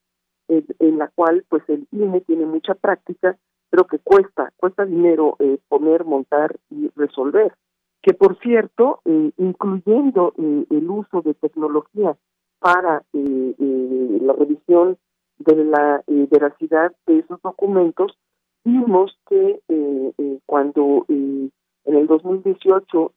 en 0.48 0.98
la 0.98 1.08
cual 1.10 1.46
pues 1.50 1.62
el 1.68 1.88
INE 1.92 2.22
tiene 2.22 2.48
mucha 2.48 2.74
práctica, 2.74 3.38
pero 3.70 3.86
que 3.86 4.00
cuesta, 4.00 4.52
cuesta 4.58 4.86
dinero 4.86 5.38
poner, 5.68 6.04
montar 6.04 6.56
y 6.72 6.90
resolver. 6.96 7.54
Que 8.02 8.16
por 8.16 8.40
cierto, 8.40 9.02
incluyendo 9.06 10.34
el 10.38 10.90
uso 10.90 11.22
de 11.22 11.36
tecnología 11.36 12.18
para 12.60 13.04
la 13.14 14.34
revisión 14.34 14.98
de 15.40 15.64
la 15.66 16.04
eh, 16.08 16.28
veracidad 16.30 16.94
de 17.06 17.20
esos 17.20 17.42
documentos, 17.42 18.18
vimos 18.64 19.18
que 19.28 19.62
eh, 19.68 20.14
eh, 20.18 20.40
cuando 20.46 21.06
en 21.08 21.52
el 21.86 22.08
2018 22.08 23.14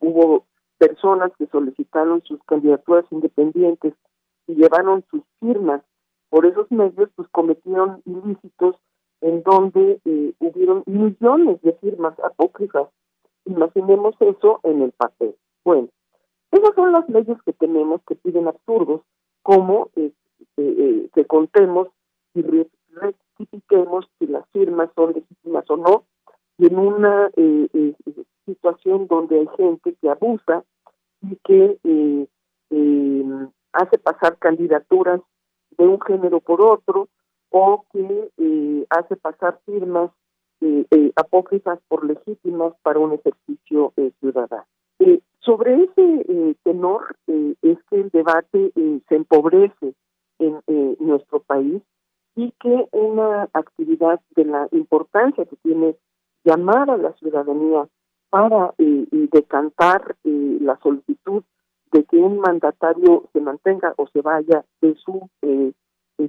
hubo 0.00 0.44
personas 0.78 1.32
que 1.38 1.46
solicitaron 1.46 2.22
sus 2.24 2.42
candidaturas 2.44 3.04
independientes 3.10 3.94
y 4.46 4.54
llevaron 4.54 5.04
sus 5.10 5.22
firmas 5.38 5.82
por 6.28 6.46
esos 6.46 6.70
medios, 6.70 7.10
pues 7.14 7.28
cometieron 7.30 8.02
ilícitos 8.04 8.76
en 9.20 9.42
donde 9.42 10.00
hubieron 10.38 10.82
millones 10.86 11.60
de 11.62 11.72
firmas 11.74 12.18
apócrifas. 12.20 12.88
Imaginemos 13.44 14.14
eso 14.20 14.60
en 14.64 14.82
el 14.82 14.92
papel. 14.92 15.34
Bueno, 15.64 15.88
esas 16.50 16.74
son 16.74 16.92
las 16.92 17.08
leyes 17.08 17.38
que 17.44 17.52
tenemos 17.52 18.00
que 18.06 18.16
piden 18.16 18.48
absurdos, 18.48 19.02
como 19.42 19.90
eh, 19.96 20.12
eh, 20.56 21.08
que 21.14 21.24
contemos 21.24 21.88
y 22.34 22.42
rectifiquemos 22.42 24.06
si 24.18 24.26
las 24.26 24.44
firmas 24.52 24.90
son 24.94 25.12
legítimas 25.12 25.64
o 25.70 25.76
no, 25.76 26.04
y 26.58 26.66
en 26.66 26.78
una 26.78 27.30
eh, 27.36 27.94
situación 28.44 29.06
donde 29.06 29.40
hay 29.40 29.48
gente 29.56 29.94
que 30.00 30.10
abusa 30.10 30.64
y 31.22 31.36
que 31.44 31.78
hace 33.72 33.98
pasar 33.98 34.36
candidaturas 34.38 35.20
de 35.78 35.86
un 35.86 36.00
género 36.00 36.40
por 36.40 36.60
otro 36.60 37.08
o 37.50 37.84
que 37.92 38.86
hace 38.90 39.16
pasar 39.16 39.60
firmas 39.64 40.10
apócrifas 41.16 41.78
por 41.88 42.04
legítimas 42.04 42.74
para 42.82 42.98
un 42.98 43.12
ejercicio 43.12 43.92
ciudadano. 44.20 44.66
Sobre 45.40 45.84
ese 45.84 46.24
eh, 46.28 46.54
tenor 46.64 47.16
eh, 47.26 47.54
es 47.62 47.78
que 47.88 47.96
el 47.96 48.10
debate 48.10 48.72
eh, 48.76 49.00
se 49.08 49.16
empobrece 49.16 49.94
en 50.38 50.60
nuestro 51.00 51.40
país 51.40 51.82
y 52.34 52.52
que 52.60 52.86
una 52.92 53.48
actividad 53.52 54.20
de 54.36 54.44
la 54.44 54.68
importancia 54.72 55.44
que 55.44 55.56
tiene 55.56 55.96
llamar 56.44 56.88
a 56.88 56.96
la 56.96 57.12
ciudadanía 57.14 57.86
para 58.30 58.72
decantar 58.78 60.16
la 60.24 60.78
solicitud 60.82 61.42
de 61.92 62.04
que 62.04 62.16
un 62.16 62.38
mandatario 62.38 63.24
se 63.34 63.40
mantenga 63.42 63.92
o 63.98 64.06
se 64.08 64.22
vaya 64.22 64.64
de 64.80 64.94
su 64.94 65.28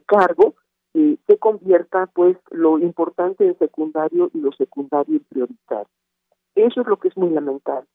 cargo, 0.08 0.56
se 0.94 1.38
convierta 1.38 2.08
pues 2.08 2.36
lo 2.50 2.80
importante 2.80 3.48
en 3.48 3.58
secundario 3.60 4.30
y 4.34 4.40
lo 4.40 4.52
secundario 4.52 5.20
en 5.20 5.24
prioritario. 5.30 5.88
Eso 6.56 6.82
es 6.82 6.88
lo 6.88 6.98
que 6.98 7.08
es 7.08 7.16
muy 7.16 7.30
lamentable. 7.30 7.88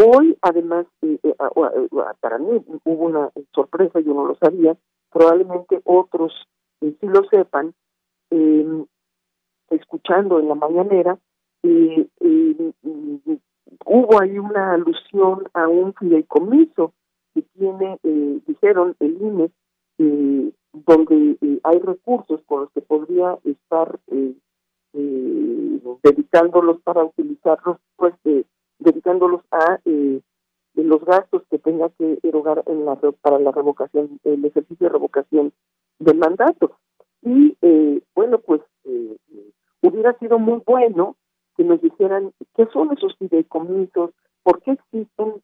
Hoy, 0.00 0.38
además, 0.42 0.86
eh, 1.02 1.18
eh, 1.24 1.34
ah, 1.40 1.50
eh, 1.56 1.88
ah, 1.98 2.14
para 2.20 2.38
mí 2.38 2.64
hubo 2.84 3.06
una 3.06 3.32
sorpresa, 3.52 3.98
yo 3.98 4.14
no 4.14 4.26
lo 4.26 4.36
sabía, 4.36 4.76
probablemente 5.10 5.80
otros 5.82 6.32
sí 6.80 6.96
lo 7.02 7.24
sepan, 7.24 7.74
em, 8.30 8.86
escuchando 9.70 10.38
en 10.38 10.46
la 10.48 10.54
mañanera, 10.54 11.18
hubo 13.84 14.20
ahí 14.20 14.38
una 14.38 14.74
alusión 14.74 15.48
a 15.52 15.66
un 15.66 15.92
fideicomiso 15.94 16.92
que 17.34 17.42
tiene, 17.58 17.98
dijeron, 18.46 18.94
el 19.00 19.20
INE, 19.20 19.50
donde 20.72 21.36
hay 21.64 21.78
recursos 21.80 22.40
con 22.46 22.60
los 22.60 22.70
que 22.70 22.82
podría 22.82 23.36
estar 23.42 23.98
dedicándolos 26.04 26.80
para 26.82 27.02
utilizarlos, 27.02 27.78
pues, 27.96 28.14
dedicándolos 28.78 29.42
a 29.50 29.80
eh, 29.84 30.20
los 30.74 31.04
gastos 31.04 31.42
que 31.50 31.58
tenga 31.58 31.88
que 31.90 32.18
erogar 32.22 32.62
la, 32.66 32.96
para 33.20 33.38
la 33.38 33.50
revocación, 33.50 34.20
el 34.24 34.44
ejercicio 34.44 34.86
de 34.86 34.92
revocación 34.92 35.52
del 35.98 36.18
mandato. 36.18 36.76
Y 37.22 37.56
eh, 37.62 38.02
bueno, 38.14 38.38
pues 38.38 38.60
eh, 38.84 39.16
hubiera 39.82 40.16
sido 40.18 40.38
muy 40.38 40.62
bueno 40.64 41.16
que 41.56 41.64
nos 41.64 41.82
dijeran 41.82 42.32
qué 42.56 42.66
son 42.72 42.92
esos 42.92 43.16
fideicomisos, 43.18 44.10
por 44.44 44.62
qué 44.62 44.72
existen, 44.72 45.42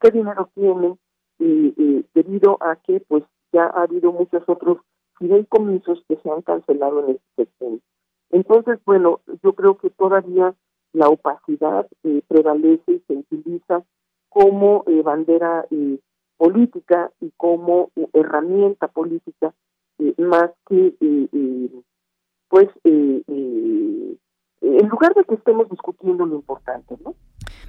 qué 0.00 0.10
dinero 0.10 0.48
tienen, 0.54 0.98
y 1.42 2.04
debido 2.14 2.58
a 2.60 2.76
que 2.76 3.00
pues 3.00 3.24
ya 3.50 3.64
ha 3.64 3.82
habido 3.84 4.12
muchos 4.12 4.42
otros 4.46 4.78
fideicomisos 5.18 6.04
que 6.06 6.16
se 6.16 6.30
han 6.30 6.42
cancelado 6.42 7.00
en 7.00 7.10
este 7.16 7.44
sexenio. 7.44 7.80
Entonces, 8.30 8.78
bueno, 8.84 9.20
yo 9.42 9.52
creo 9.54 9.76
que 9.78 9.90
todavía 9.90 10.54
la 10.92 11.08
opacidad 11.08 11.86
eh, 12.04 12.22
prevalece 12.26 12.92
y 12.92 13.02
se 13.06 13.14
utiliza 13.14 13.84
como 14.28 14.84
eh, 14.86 15.02
bandera 15.02 15.66
eh, 15.70 15.98
política 16.36 17.10
y 17.20 17.30
como 17.36 17.90
herramienta 18.12 18.88
política 18.88 19.54
más 20.16 20.50
que 20.66 20.94
pues 22.48 22.68
en 24.60 24.88
lugar 24.88 25.14
de 25.14 25.24
que 25.24 25.34
estemos 25.34 25.68
discutiendo 25.70 26.26
lo 26.26 26.36
importante, 26.36 26.96
¿no? 27.04 27.14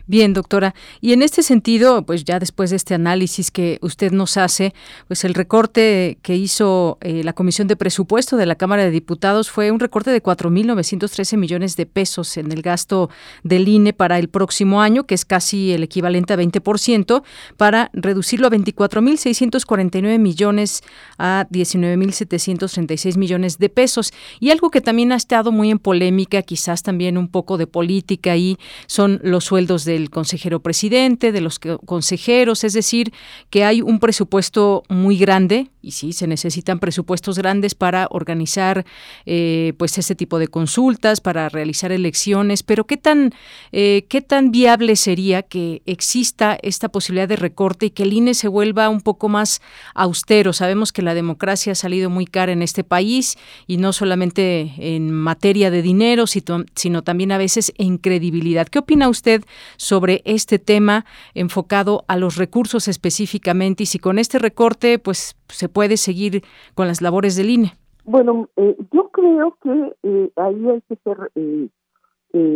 Bien, 0.08 0.34
doctora. 0.34 0.73
Y 0.99 1.13
en 1.13 1.21
este 1.21 1.43
sentido, 1.43 2.06
pues 2.06 2.25
ya 2.25 2.39
después 2.39 2.71
de 2.71 2.75
este 2.75 2.95
análisis 2.95 3.51
que 3.51 3.77
usted 3.82 4.12
nos 4.12 4.36
hace, 4.36 4.73
pues 5.08 5.23
el 5.23 5.34
recorte 5.34 6.17
que 6.21 6.36
hizo 6.36 6.97
eh, 7.01 7.23
la 7.23 7.34
Comisión 7.34 7.67
de 7.67 7.75
Presupuesto 7.75 8.36
de 8.36 8.45
la 8.45 8.56
Cámara 8.56 8.84
de 8.84 8.91
Diputados 8.91 9.49
fue 9.49 9.71
un 9.71 9.80
recorte 9.80 10.12
de 10.12 10.21
4.913 10.21 11.38
millones 11.38 11.77
de 11.77 11.86
pesos 11.86 12.36
en 12.38 12.51
el 12.51 12.62
gasto 12.62 13.10
del 13.43 13.67
INE 13.67 13.93
para 13.93 14.19
el 14.19 14.27
próximo 14.27 14.82
año, 14.82 15.06
que 15.06 15.15
es 15.15 15.23
casi 15.23 15.71
el 15.71 15.84
equivalente 15.84 16.34
a 16.34 16.38
20%, 16.38 17.23
para 17.58 17.89
reducirlo 17.93 18.47
a 18.47 18.51
24.649 18.51 20.19
millones 20.19 20.82
a 21.17 21.47
19.736 21.51 23.17
millones 23.17 23.60
de 23.60 23.69
pesos. 23.69 24.12
Y 24.39 24.49
algo 24.49 24.71
que 24.71 24.82
también 24.82 25.12
ha 25.12 25.15
estado 25.15 25.51
muy 25.51 25.69
en 25.69 25.80
polémica, 25.80 26.41
quizás 26.41 26.81
también 26.84 27.17
un 27.17 27.28
poco 27.28 27.58
de 27.58 27.67
política 27.67 28.34
ahí, 28.34 28.58
son 28.88 29.20
los 29.24 29.46
sueldos 29.46 29.86
del 29.86 30.10
consejero 30.10 30.62
presidente, 30.62 31.32
de 31.32 31.41
los 31.41 31.60
consejeros, 31.60 32.63
es 32.63 32.74
decir, 32.74 33.13
que 33.50 33.63
hay 33.63 33.82
un 33.82 34.00
presupuesto 34.00 34.84
muy 34.89 35.17
grande 35.17 35.70
y 35.82 35.91
sí, 35.91 36.13
se 36.13 36.28
necesitan 36.28 36.80
presupuestos 36.80 37.38
grandes 37.38 37.74
para 37.74 38.08
organizar 38.12 38.86
eh, 39.26 39.74
pues 39.78 39.98
ese 39.98 40.15
tipo 40.15 40.38
de 40.38 40.48
consultas, 40.48 41.22
para 41.22 41.50
realizar 41.50 41.91
elecciones, 41.91 42.63
pero 42.63 42.86
¿qué 42.86 42.98
tan, 42.98 43.34
eh, 43.72 44.06
¿qué 44.08 44.22
tan 44.22 44.52
viable 44.52 44.96
sería 44.96 45.41
que 45.41 45.82
exista 45.86 46.58
esta 46.62 46.89
posibilidad 46.89 47.28
de 47.28 47.36
recorte 47.36 47.88
y 47.88 47.89
que 47.89 48.04
el 48.04 48.13
INE 48.13 48.34
se 48.34 48.48
vuelva 48.48 48.89
un 48.89 49.02
poco 49.02 49.28
más 49.28 49.62
austero? 49.96 50.54
Sabemos 50.54 50.91
que 50.91 51.02
la 51.02 51.15
democracia 51.15 51.72
ha 51.72 51.76
salido 51.76 52.10
muy 52.10 52.26
cara 52.26 52.52
en 52.52 52.62
este 52.62 52.84
país 52.84 53.38
y 53.65 53.78
no 53.78 53.94
solamente 53.94 54.74
en 54.78 55.12
materia 55.12 55.72
de 55.72 55.82
dinero, 55.82 56.28
sino 56.28 56.63
también 57.03 57.31
a 57.31 57.38
veces 57.38 57.73
en 57.77 57.97
credibilidad. 57.97 58.67
¿Qué 58.67 58.79
opina 58.79 59.10
usted 59.10 59.41
sobre 59.77 60.21
este 60.25 60.60
tema 60.60 61.05
enfocado 61.34 62.03
a 62.07 62.17
los 62.17 62.38
recursos 62.38 62.88
específicamente 62.88 63.84
y 63.84 63.86
si 63.86 63.99
con 63.99 64.19
este 64.19 64.39
recorte 64.39 64.99
pues 64.99 65.36
se 65.47 65.69
puede 65.69 65.97
seguir 65.97 66.43
con 66.75 66.88
las 66.88 67.01
labores 67.01 67.36
del 67.36 67.49
INE? 67.49 67.73
Bueno, 68.03 68.49
eh, 68.55 68.75
yo 68.91 69.10
creo 69.10 69.57
que 69.62 69.95
eh, 70.03 70.31
ahí 70.36 70.69
hay 70.69 70.81
que 70.89 70.95
ser 71.03 71.31
eh, 71.36 71.69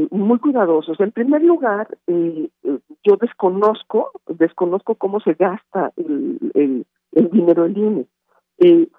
muy 0.10 0.40
cuidadosos. 0.40 1.00
En 1.00 1.12
primer 1.12 1.44
lugar, 1.44 1.88
yo 2.08 3.18
desconozco, 3.20 4.12
desconozco 4.28 4.96
cómo 4.96 5.20
se 5.20 5.34
gasta 5.34 5.92
el, 5.98 6.40
el, 6.54 6.86
el 7.12 7.30
dinero 7.30 7.64
del 7.64 7.78
INE. 7.78 8.06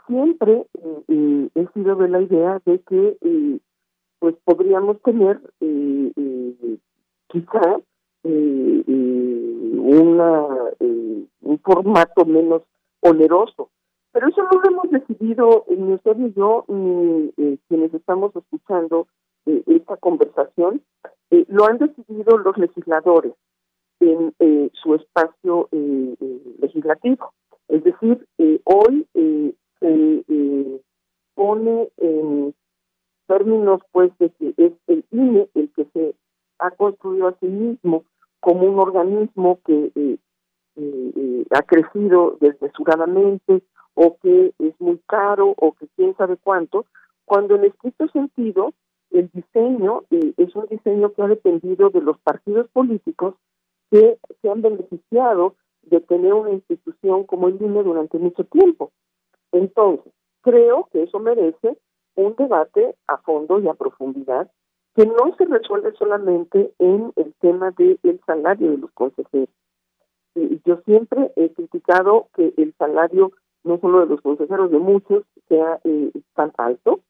siempre 0.06 0.66
he 1.08 1.66
sido 1.72 1.96
de 1.96 2.08
la 2.08 2.20
idea 2.20 2.60
de 2.66 2.80
que 2.80 3.16
pues 4.26 4.36
podríamos 4.44 5.00
tener 5.02 5.40
quizá 7.28 7.80
una 8.24 10.46
un 11.42 11.58
formato 11.62 12.26
menos 12.26 12.62
oneroso 13.00 13.70
pero 14.16 14.28
eso 14.28 14.42
no 14.44 14.60
lo 14.62 14.70
hemos 14.70 14.90
decidido 14.90 15.66
ni 15.68 15.92
usted 15.92 16.16
ni 16.16 16.32
yo, 16.32 16.64
ni 16.68 17.34
eh, 17.36 17.58
quienes 17.68 17.92
estamos 17.92 18.34
escuchando 18.34 19.08
eh, 19.44 19.62
esta 19.66 19.98
conversación. 19.98 20.80
Eh, 21.30 21.44
lo 21.48 21.66
han 21.66 21.76
decidido 21.76 22.38
los 22.38 22.56
legisladores 22.56 23.34
en 24.00 24.32
su 24.72 24.94
espacio 24.94 25.68
legislativo. 26.60 27.34
Es 27.68 27.84
decir, 27.84 28.26
hoy 28.64 29.06
se 29.12 29.54
pone 31.34 31.88
en 31.98 32.54
términos 33.26 33.80
pues 33.92 34.10
de 34.18 34.30
que 34.30 34.54
es 34.56 34.72
el 34.86 35.04
INE 35.10 35.48
el 35.54 35.70
que 35.72 35.86
se 35.92 36.14
ha 36.58 36.70
construido 36.70 37.28
a 37.28 37.38
sí 37.38 37.46
mismo 37.46 38.04
como 38.40 38.62
un 38.62 38.78
organismo 38.78 39.58
que 39.64 40.18
ha 41.50 41.62
crecido 41.62 42.36
desmesuradamente, 42.40 43.62
o 43.96 44.18
que 44.18 44.52
es 44.58 44.80
muy 44.80 45.00
caro 45.06 45.54
o 45.56 45.72
que 45.72 45.88
quién 45.96 46.14
sabe 46.16 46.36
cuánto, 46.36 46.84
cuando 47.24 47.56
en 47.56 47.64
estricto 47.64 48.06
sentido 48.08 48.72
el 49.10 49.30
diseño 49.32 50.02
eh, 50.10 50.34
es 50.36 50.54
un 50.54 50.66
diseño 50.66 51.12
que 51.12 51.22
ha 51.22 51.28
dependido 51.28 51.88
de 51.90 52.02
los 52.02 52.18
partidos 52.20 52.68
políticos 52.68 53.34
que 53.90 54.18
se 54.42 54.50
han 54.50 54.60
beneficiado 54.60 55.54
de 55.82 56.00
tener 56.00 56.34
una 56.34 56.50
institución 56.50 57.24
como 57.24 57.48
el 57.48 57.60
INE 57.60 57.82
durante 57.82 58.18
mucho 58.18 58.44
tiempo. 58.44 58.90
Entonces, 59.52 60.12
creo 60.42 60.88
que 60.92 61.04
eso 61.04 61.18
merece 61.18 61.78
un 62.16 62.34
debate 62.36 62.96
a 63.06 63.18
fondo 63.18 63.60
y 63.60 63.68
a 63.68 63.74
profundidad 63.74 64.50
que 64.94 65.06
no 65.06 65.34
se 65.36 65.44
resuelve 65.44 65.92
solamente 65.98 66.72
en 66.78 67.12
el 67.16 67.34
tema 67.40 67.70
del 67.72 68.20
salario 68.26 68.70
de 68.70 68.78
los 68.78 68.90
consejeros. 68.92 69.54
Yo 70.64 70.80
siempre 70.84 71.32
he 71.36 71.50
criticado 71.50 72.28
que 72.34 72.52
el 72.56 72.74
salario 72.78 73.32
no 73.66 73.78
solo 73.80 74.00
de 74.00 74.06
los 74.06 74.20
consejeros, 74.20 74.70
de 74.70 74.78
muchos, 74.78 75.24
sea 75.48 75.80
eh, 75.84 76.12
tan 76.34 76.52
alto, 76.56 77.00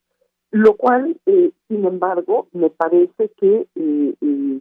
lo 0.50 0.76
cual, 0.76 1.20
eh, 1.26 1.52
sin 1.68 1.84
embargo, 1.84 2.48
me 2.52 2.70
parece 2.70 3.30
que 3.36 3.66
eh, 3.74 4.60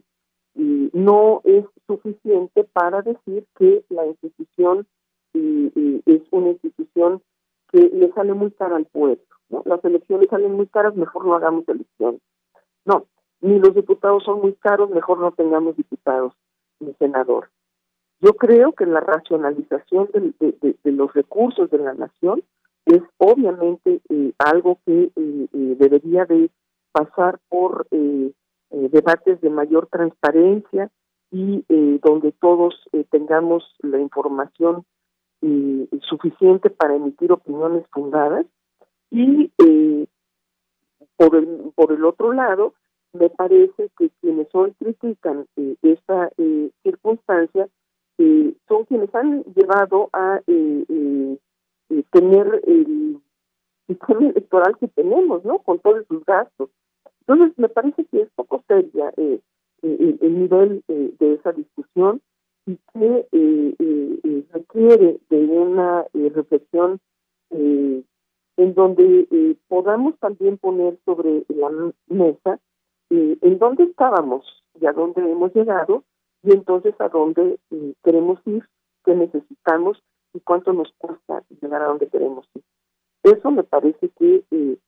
no 0.92 1.40
es 1.44 1.64
suficiente 1.86 2.64
para 2.64 3.02
decir 3.02 3.44
que 3.58 3.84
la 3.90 4.06
institución 4.06 4.86
es 5.34 6.22
una 6.30 6.50
institución 6.50 7.20
que 7.70 7.90
le 7.92 8.10
sale 8.12 8.32
muy 8.32 8.50
cara 8.52 8.76
al 8.76 8.86
pueblo. 8.86 9.22
¿No? 9.48 9.62
Las 9.64 9.84
elecciones 9.84 10.28
salen 10.28 10.52
muy 10.52 10.66
caras, 10.66 10.94
mejor 10.96 11.24
no 11.26 11.34
hagamos 11.34 11.68
elecciones. 11.68 12.20
No, 12.84 13.06
ni 13.40 13.58
los 13.58 13.74
diputados 13.74 14.24
son 14.24 14.40
muy 14.40 14.54
caros, 14.54 14.90
mejor 14.90 15.18
no 15.18 15.32
tengamos 15.32 15.76
diputados 15.76 16.32
ni 16.80 16.92
senador. 16.94 17.50
Yo 18.20 18.32
creo 18.34 18.72
que 18.72 18.86
la 18.86 19.00
racionalización 19.00 20.08
de, 20.12 20.76
los 20.84 21.12
recursos 21.12 21.70
de 21.70 21.78
la 21.78 21.94
nación 21.94 22.42
es 22.86 23.02
obviamente 23.18 24.00
eh, 24.08 24.32
algo 24.38 24.78
que 24.86 25.04
eh, 25.04 25.12
eh, 25.16 25.76
debería 25.78 26.24
de 26.24 26.50
pasar 26.92 27.38
por 27.48 27.86
debates 28.70 29.40
de 29.42 29.50
mayor 29.50 29.86
transparencia 29.88 30.90
y 31.30 31.62
donde 32.02 32.32
todos 32.32 32.74
tengamos 33.10 33.76
la 33.80 33.98
información 33.98 34.84
suficiente 36.08 36.70
para 36.70 36.94
emitir 36.96 37.32
opiniones 37.32 37.84
fundadas 37.92 38.46
y 39.10 39.50
por 41.16 41.36
el 41.36 41.72
por 41.74 41.92
el 41.92 42.04
otro 42.04 42.32
lado 42.32 42.74
me 43.12 43.30
parece 43.30 43.90
que 43.98 44.10
quienes 44.20 44.48
hoy 44.52 44.72
critican 44.78 45.46
esta 45.82 46.30
circunstancia 46.82 47.68
eh, 48.18 48.54
son 48.66 48.84
quienes 48.84 49.14
han 49.14 49.44
llevado 49.54 50.08
a 50.12 50.40
eh, 50.46 50.84
eh, 50.88 52.02
tener 52.10 52.62
el 52.66 53.18
sistema 53.86 54.28
electoral 54.28 54.76
que 54.78 54.88
tenemos, 54.88 55.44
¿no? 55.44 55.58
Con 55.58 55.78
todos 55.80 56.06
sus 56.08 56.24
gastos. 56.24 56.70
Entonces, 57.20 57.58
me 57.58 57.68
parece 57.68 58.04
que 58.06 58.22
es 58.22 58.30
poco 58.34 58.64
seria 58.66 59.12
el, 59.16 59.42
nivel 59.82 60.82
de 60.88 61.34
esa 61.34 61.52
discusión 61.52 62.20
y 62.66 62.78
que 62.92 63.26
requiere 64.52 65.18
de 65.28 65.44
una 65.44 66.04
reflexión 66.12 67.00
en 68.56 68.74
donde 68.74 69.56
podamos 69.68 70.18
también 70.18 70.58
poner 70.58 70.98
sobre 71.04 71.44
la 71.48 71.70
mesa 72.08 72.58
en 73.10 73.58
dónde 73.58 73.84
estábamos 73.84 74.44
y 74.80 74.86
a 74.86 74.92
dónde 74.92 75.20
hemos 75.20 75.54
llegado 75.54 76.04
y 76.46 76.52
entonces 76.52 76.94
a 77.00 77.08
dónde 77.08 77.58
eh, 77.70 77.94
queremos 78.04 78.38
ir, 78.46 78.64
qué 79.04 79.14
necesitamos 79.14 80.02
y 80.32 80.40
cuánto 80.40 80.72
nos 80.72 80.92
cuesta 80.98 81.42
llegar 81.60 81.82
a 81.82 81.86
donde 81.86 82.08
queremos 82.08 82.48
ir. 82.54 82.62
Eso 83.24 83.50
me 83.50 83.64
parece 83.64 84.10
que 84.10 84.44
eh, 84.50 84.78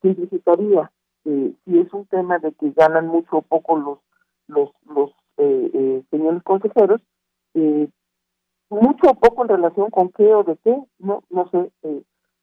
simplificaría, 0.00 0.92
eh, 1.24 1.52
si 1.64 1.78
es 1.78 1.92
un 1.92 2.06
tema 2.06 2.38
de 2.38 2.52
que 2.52 2.70
ganan 2.70 3.08
mucho 3.08 3.38
o 3.38 3.42
poco 3.42 3.76
los 3.76 3.98
los 4.46 4.70
los 4.86 5.10
señores 6.10 6.42
consejeros, 6.42 7.00
mucho 8.70 9.10
o 9.10 9.14
poco 9.14 9.42
en 9.42 9.48
relación 9.48 9.90
con 9.90 10.10
qué 10.10 10.34
o 10.34 10.42
de 10.42 10.56
qué, 10.64 10.76
no 10.98 11.22
no 11.30 11.48
sé, 11.50 11.70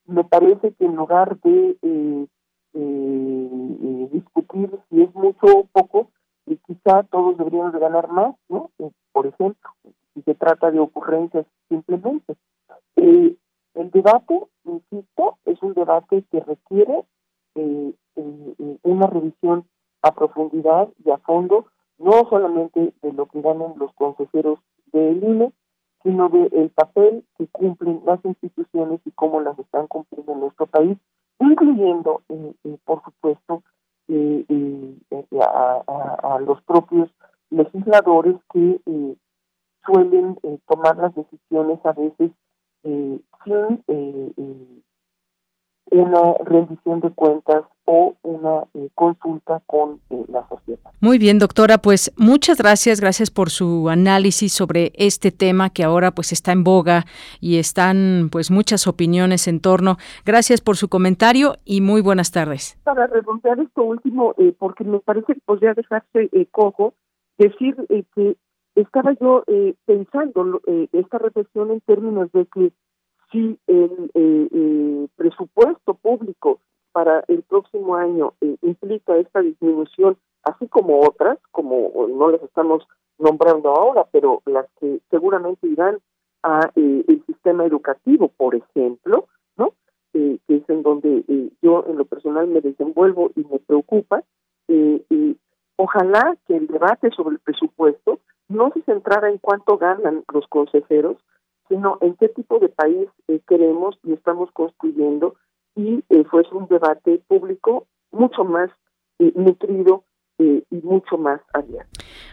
me 0.08 0.24
parece 0.24 0.74
que 0.74 0.86
en 0.86 0.96
lugar 0.96 1.40
de 1.42 1.78
discutir 4.12 4.70
si 4.90 5.02
es 5.02 5.14
mucho 5.14 5.46
o 5.46 5.66
poco, 5.66 6.10
y 6.46 6.58
quizá 6.58 7.04
todos 7.04 7.38
deberíamos 7.38 7.74
de 7.74 7.80
ganar 7.80 8.08
más, 8.10 8.36
¿no? 8.50 8.72
Eh, 8.80 8.92
por 9.12 9.28
ejemplo, 9.28 9.70
si 10.14 10.22
se 10.22 10.36
trata 10.36 10.72
de 10.72 10.80
ocurrencias 10.80 11.46
simplemente. 11.70 12.36
Eh, 12.96 13.36
el 13.74 13.92
debate, 13.92 14.40
insisto, 14.64 15.38
es 15.46 15.62
un 15.62 15.74
debate 15.74 16.24
que 16.32 16.40
requiere 16.40 17.04
eh, 17.56 17.94
una 18.84 19.08
revisión 19.08 19.66
a 20.02 20.14
profundidad 20.14 20.88
y 21.04 21.10
a 21.10 21.18
fondo, 21.18 21.66
no 21.98 22.28
solamente 22.30 22.94
de 23.02 23.14
lo 23.14 23.26
que 23.26 23.42
ganan 23.42 23.74
los 23.78 23.94
consejeros 23.94 24.60
del 24.94 25.24
INE, 25.24 25.52
sino 26.06 26.30
del 26.30 26.54
el 26.54 26.70
papel 26.70 27.26
que 27.36 27.48
cumplen 27.48 28.02
las 28.06 28.24
instituciones 28.24 29.02
y 29.06 29.12
cómo 29.12 29.42
las 29.42 29.58
están 29.58 29.88
cumpliendo 29.88 30.34
en 30.34 30.40
nuestro 30.40 30.68
país, 30.68 30.98
incluyendo, 31.40 32.22
por 32.86 33.04
supuesto, 33.04 33.64
eh, 34.08 34.46
a, 35.42 36.40
los 36.46 36.62
propios 36.62 37.10
legisladores 37.50 38.36
que 38.54 38.80
eh, 38.86 39.16
suelen 39.84 40.38
eh, 40.44 40.60
tomar 40.68 40.96
las 40.98 41.16
decisiones 41.16 41.80
a 41.84 41.94
veces 41.94 42.32
sin 42.84 43.84
una 45.92 46.34
rendición 46.44 47.00
de 47.00 47.12
cuentas 47.12 47.64
o 47.86 48.16
una 48.24 48.64
eh, 48.74 48.90
consulta 48.96 49.62
con 49.68 50.00
eh, 50.10 50.26
la 50.28 50.48
sociedad. 50.50 50.92
Muy 51.02 51.20
bien, 51.20 51.38
doctora, 51.38 51.78
pues 51.78 52.12
muchas 52.18 52.58
gracias, 52.58 53.00
gracias 53.00 53.30
por 53.30 53.52
su 53.52 53.90
análisis 53.90 54.52
sobre 54.54 54.92
este 54.96 55.32
tema 55.32 55.70
que 55.70 55.84
ahora 55.84 56.12
pues 56.12 56.32
está 56.32 56.52
en 56.52 56.64
boga 56.64 57.06
y 57.40 57.60
están 57.60 58.30
pues 58.32 58.50
muchas 58.50 58.88
opiniones 58.88 59.48
en 59.48 59.60
torno. 59.60 59.98
Gracias 60.26 60.62
por 60.62 60.78
su 60.78 60.90
comentario 60.90 61.58
y 61.64 61.82
muy 61.82 62.02
buenas 62.02 62.32
tardes. 62.32 62.80
Para 62.84 63.06
redondear 63.06 63.60
esto 63.60 63.84
último, 63.84 64.34
eh, 64.40 64.54
porque 64.58 64.84
me 64.84 65.00
parece 65.00 65.36
que 65.36 65.42
podría 65.46 65.74
dejarse 65.74 66.30
cojo, 66.52 66.94
decir 67.38 67.76
que 68.16 68.36
estaba 68.76 69.14
yo 69.20 69.44
pensando 69.86 70.62
esta 70.92 71.18
reflexión 71.18 71.72
en 71.72 71.82
términos 71.82 72.32
de 72.32 72.46
que 72.46 72.72
si 73.36 73.60
el 73.68 75.10
presupuesto 75.16 75.96
público 75.96 76.60
para 76.94 77.24
el 77.28 77.44
próximo 77.44 77.96
año 77.96 78.34
eh, 78.40 78.56
implica 78.62 79.18
esta 79.18 79.42
disminución, 79.42 80.18
así 80.44 80.68
como 80.70 81.02
otras, 81.02 81.38
como 81.52 81.92
no 82.08 82.32
las 82.32 82.42
estamos 82.44 82.88
nombrando 83.18 83.70
ahora, 83.70 84.08
pero 84.12 84.42
las 84.46 84.66
que 84.80 85.02
seguramente 85.10 85.68
irán 85.68 85.98
a 86.44 86.72
eh, 86.76 87.04
el 87.08 87.26
sistema 87.26 87.66
educativo, 87.66 88.30
por 88.30 88.56
ejemplo, 88.56 89.28
¿no? 89.58 89.74
Eh, 90.14 90.38
que 90.48 90.56
es 90.56 90.70
en 90.70 90.84
donde 90.84 91.26
yo 91.62 91.84
en 91.88 91.98
lo 91.98 92.06
personal 92.06 92.48
me 92.48 92.62
desenvuelvo 92.62 93.32
y 93.36 93.44
me 93.44 93.60
preocupa. 93.60 94.24
ojalá 95.78 96.38
que 96.48 96.56
el 96.56 96.68
debate 96.68 97.12
sobre 97.12 97.36
el 97.36 97.40
presupuesto 97.40 98.20
no 98.48 98.72
se 98.72 98.82
centrara 98.84 99.30
en 99.30 99.38
cuánto 99.40 99.78
ganan 99.78 100.24
los 100.34 100.48
consejeros, 100.48 101.18
sino 101.68 101.98
en 102.02 102.16
qué 102.16 102.30
tipo 102.30 102.60
de 102.60 102.70
país 102.70 103.08
queremos 103.48 103.98
y 104.04 104.14
estamos 104.14 104.52
construyendo 104.52 105.36
y 105.76 106.04
eh, 106.10 106.24
fue 106.30 106.44
un 106.52 106.68
debate 106.68 107.22
público 107.28 107.88
mucho 108.12 108.44
más 108.44 108.70
eh, 109.20 109.32
nutrido 109.36 110.04
eh, 110.40 110.64
y 110.70 110.76
mucho 110.78 111.18
más 111.18 111.42
abierto. 111.54 111.90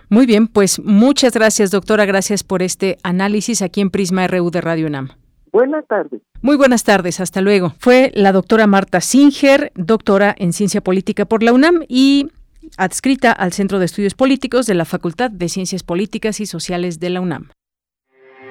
Muy 0.08 0.26
bien, 0.26 0.46
pues 0.46 0.80
muchas 0.80 1.34
gracias, 1.34 1.70
doctora. 1.70 2.04
Gracias 2.04 2.44
por 2.44 2.62
este 2.62 2.98
análisis 3.02 3.62
aquí 3.62 3.80
en 3.80 3.90
Prisma 3.90 4.26
RU 4.26 4.50
de 4.50 4.60
Radio 4.60 4.86
UNAM. 4.86 5.08
Buenas 5.52 5.86
tardes. 5.86 6.22
Muy 6.40 6.56
buenas 6.56 6.82
tardes, 6.82 7.20
hasta 7.20 7.40
luego. 7.40 7.70
Fue 7.78 8.10
la 8.14 8.32
doctora 8.32 8.66
Marta 8.66 9.00
Singer, 9.00 9.70
doctora 9.74 10.34
en 10.38 10.52
Ciencia 10.52 10.80
Política 10.80 11.26
por 11.26 11.42
la 11.42 11.52
UNAM 11.52 11.84
y 11.88 12.30
adscrita 12.78 13.32
al 13.32 13.52
Centro 13.52 13.78
de 13.78 13.84
Estudios 13.84 14.14
Políticos 14.14 14.66
de 14.66 14.74
la 14.74 14.84
Facultad 14.84 15.30
de 15.30 15.48
Ciencias 15.48 15.82
Políticas 15.82 16.40
y 16.40 16.46
Sociales 16.46 17.00
de 17.00 17.10
la 17.10 17.20
UNAM. 17.20 17.50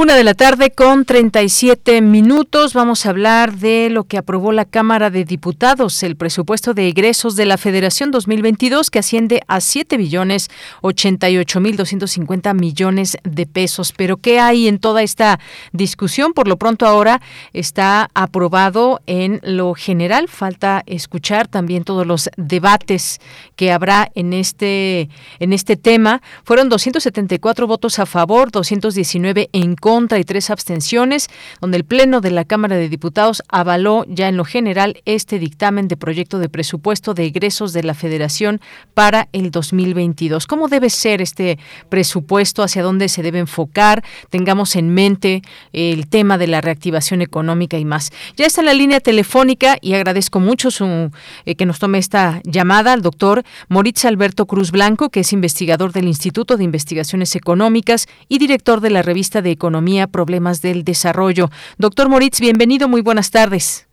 Una 0.00 0.14
de 0.14 0.22
la 0.22 0.34
tarde 0.34 0.70
con 0.70 1.04
37 1.04 2.02
minutos. 2.02 2.72
Vamos 2.72 3.04
a 3.04 3.10
hablar 3.10 3.56
de 3.56 3.90
lo 3.90 4.04
que 4.04 4.16
aprobó 4.16 4.52
la 4.52 4.64
Cámara 4.64 5.10
de 5.10 5.24
Diputados, 5.24 6.04
el 6.04 6.14
presupuesto 6.14 6.72
de 6.72 6.86
egresos 6.86 7.34
de 7.34 7.46
la 7.46 7.58
Federación 7.58 8.12
2022, 8.12 8.90
que 8.90 9.00
asciende 9.00 9.42
a 9.48 9.60
7 9.60 9.96
billones 9.96 10.50
88 10.82 11.58
mil 11.58 11.76
250 11.76 12.54
millones 12.54 13.16
de 13.24 13.46
pesos. 13.46 13.90
Pero, 13.90 14.18
¿qué 14.18 14.38
hay 14.38 14.68
en 14.68 14.78
toda 14.78 15.02
esta 15.02 15.40
discusión? 15.72 16.32
Por 16.32 16.46
lo 16.46 16.58
pronto, 16.58 16.86
ahora 16.86 17.20
está 17.52 18.08
aprobado 18.14 19.00
en 19.06 19.40
lo 19.42 19.74
general. 19.74 20.28
Falta 20.28 20.84
escuchar 20.86 21.48
también 21.48 21.82
todos 21.82 22.06
los 22.06 22.30
debates 22.36 23.20
que 23.56 23.72
habrá 23.72 24.12
en 24.14 24.32
este, 24.32 25.08
en 25.40 25.52
este 25.52 25.76
tema. 25.76 26.22
Fueron 26.44 26.68
274 26.68 27.66
votos 27.66 27.98
a 27.98 28.06
favor, 28.06 28.52
219 28.52 29.50
en 29.52 29.74
contra 29.74 29.87
contra 29.88 30.18
y 30.18 30.24
tres 30.24 30.50
abstenciones, 30.50 31.30
donde 31.62 31.78
el 31.78 31.84
Pleno 31.84 32.20
de 32.20 32.30
la 32.30 32.44
Cámara 32.44 32.76
de 32.76 32.90
Diputados 32.90 33.42
avaló 33.48 34.04
ya 34.06 34.28
en 34.28 34.36
lo 34.36 34.44
general 34.44 35.00
este 35.06 35.38
dictamen 35.38 35.88
de 35.88 35.96
proyecto 35.96 36.38
de 36.38 36.50
presupuesto 36.50 37.14
de 37.14 37.24
egresos 37.24 37.72
de 37.72 37.82
la 37.82 37.94
Federación 37.94 38.60
para 38.92 39.28
el 39.32 39.50
2022. 39.50 40.46
¿Cómo 40.46 40.68
debe 40.68 40.90
ser 40.90 41.22
este 41.22 41.58
presupuesto? 41.88 42.62
¿Hacia 42.62 42.82
dónde 42.82 43.08
se 43.08 43.22
debe 43.22 43.38
enfocar? 43.38 44.04
Tengamos 44.28 44.76
en 44.76 44.92
mente 44.92 45.40
el 45.72 46.06
tema 46.06 46.36
de 46.36 46.48
la 46.48 46.60
reactivación 46.60 47.22
económica 47.22 47.78
y 47.78 47.86
más. 47.86 48.10
Ya 48.36 48.44
está 48.44 48.60
la 48.60 48.74
línea 48.74 49.00
telefónica 49.00 49.78
y 49.80 49.94
agradezco 49.94 50.38
mucho 50.38 50.70
su, 50.70 51.10
eh, 51.46 51.54
que 51.54 51.64
nos 51.64 51.78
tome 51.78 51.96
esta 51.96 52.42
llamada 52.44 52.92
al 52.92 53.00
doctor 53.00 53.42
Moritz 53.70 54.04
Alberto 54.04 54.44
Cruz 54.44 54.70
Blanco, 54.70 55.08
que 55.08 55.20
es 55.20 55.32
investigador 55.32 55.94
del 55.94 56.08
Instituto 56.08 56.58
de 56.58 56.64
Investigaciones 56.64 57.34
Económicas 57.34 58.06
y 58.28 58.36
director 58.36 58.82
de 58.82 58.90
la 58.90 59.00
revista 59.00 59.40
de 59.40 59.50
Economía 59.50 59.77
Problemas 60.10 60.60
del 60.60 60.84
Desarrollo. 60.84 61.50
Doctor 61.78 62.08
Moritz, 62.08 62.40
bienvenido, 62.40 62.88
muy 62.88 63.00
buenas 63.00 63.30
tardes. 63.30 63.88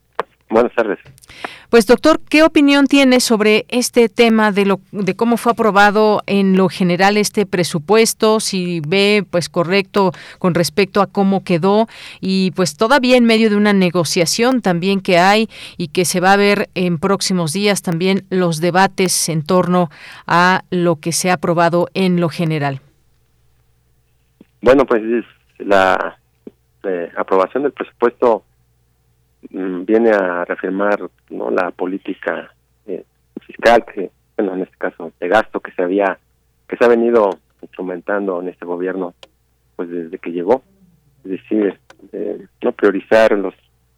Buenas 0.49 0.73
tardes. 0.75 0.99
Pues 1.69 1.87
doctor, 1.87 2.19
¿qué 2.29 2.43
opinión 2.43 2.85
tiene 2.85 3.19
sobre 3.19 3.65
este 3.67 4.09
tema 4.09 4.51
de 4.51 4.65
lo 4.65 4.79
de 4.91 5.15
cómo 5.15 5.37
fue 5.37 5.51
aprobado 5.51 6.21
en 6.27 6.55
lo 6.55 6.69
general 6.69 7.17
este 7.17 7.45
presupuesto, 7.45 8.39
si 8.39 8.81
ve 8.87 9.25
pues 9.29 9.49
correcto 9.49 10.11
con 10.37 10.53
respecto 10.53 11.01
a 11.01 11.07
cómo 11.07 11.43
quedó 11.43 11.87
y 12.21 12.51
pues 12.51 12.77
todavía 12.77 13.17
en 13.17 13.25
medio 13.25 13.49
de 13.49 13.57
una 13.57 13.73
negociación 13.73 14.61
también 14.61 15.01
que 15.01 15.17
hay 15.17 15.49
y 15.77 15.87
que 15.89 16.05
se 16.05 16.19
va 16.19 16.33
a 16.33 16.37
ver 16.37 16.69
en 16.75 16.99
próximos 16.99 17.51
días 17.51 17.81
también 17.81 18.25
los 18.29 18.61
debates 18.61 19.29
en 19.29 19.43
torno 19.43 19.89
a 20.27 20.63
lo 20.69 20.97
que 20.97 21.11
se 21.11 21.31
ha 21.31 21.33
aprobado 21.33 21.89
en 21.93 22.21
lo 22.21 22.29
general? 22.29 22.81
Bueno, 24.61 24.85
pues 24.85 25.01
la 25.59 26.17
eh, 26.83 27.11
aprobación 27.15 27.63
del 27.63 27.71
presupuesto 27.71 28.43
Mm, 29.51 29.85
viene 29.85 30.09
a 30.09 30.43
reafirmar 30.45 30.99
no 31.29 31.51
la 31.51 31.69
política 31.71 32.51
eh, 32.87 33.03
fiscal 33.45 33.85
que 33.85 34.09
bueno 34.35 34.55
en 34.55 34.61
este 34.61 34.75
caso 34.77 35.11
de 35.19 35.27
gasto 35.27 35.59
que 35.59 35.71
se 35.71 35.83
había 35.83 36.17
que 36.67 36.77
se 36.77 36.85
ha 36.85 36.87
venido 36.87 37.29
instrumentando 37.61 38.41
en 38.41 38.49
este 38.49 38.65
gobierno 38.65 39.13
pues 39.75 39.89
desde 39.89 40.17
que 40.17 40.31
llegó. 40.31 40.63
Es 41.23 41.31
decir 41.31 41.79
no 42.61 42.71
priorizar 42.71 43.31
los 43.33 43.53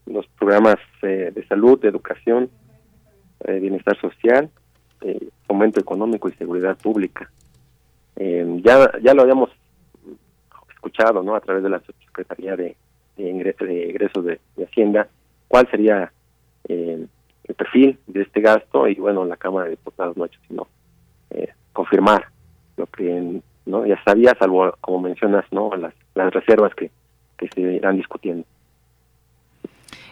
los 0.05 0.25
programas 0.39 0.77
eh, 1.01 1.31
de 1.33 1.47
salud 1.47 1.79
de 1.79 1.89
educación 1.89 2.49
eh, 3.45 3.59
bienestar 3.59 3.99
social 3.99 4.49
fomento 5.45 5.79
económico 5.79 6.27
y 6.27 6.33
seguridad 6.33 6.77
pública. 6.77 7.29
Ya 8.17 8.91
ya 9.01 9.13
lo 9.13 9.21
habíamos 9.21 9.51
escuchado 10.77 11.21
no 11.23 11.35
a 11.35 11.41
través 11.41 11.63
de 11.63 11.69
la 11.69 11.79
subsecretaría 11.81 12.55
de 12.55 12.75
de, 13.17 13.29
ingresos 13.29 14.23
de 14.23 14.39
Hacienda 14.63 15.07
cuál 15.47 15.69
sería 15.69 16.11
eh, 16.67 17.05
el 17.43 17.55
perfil 17.55 17.97
de 18.07 18.21
este 18.21 18.41
gasto 18.41 18.87
y 18.87 18.95
bueno, 18.95 19.25
la 19.25 19.37
Cámara 19.37 19.65
de 19.65 19.71
Diputados 19.71 20.17
no 20.17 20.23
ha 20.23 20.27
hecho 20.27 20.39
sino 20.47 20.67
eh, 21.31 21.49
confirmar 21.73 22.25
lo 22.75 22.85
que 22.87 23.41
no 23.65 23.85
ya 23.85 24.01
sabía, 24.03 24.35
salvo 24.39 24.73
como 24.81 25.01
mencionas, 25.01 25.45
no 25.51 25.71
las, 25.75 25.93
las 26.15 26.33
reservas 26.33 26.73
que, 26.75 26.91
que 27.37 27.47
se 27.49 27.61
irán 27.61 27.97
discutiendo. 27.97 28.45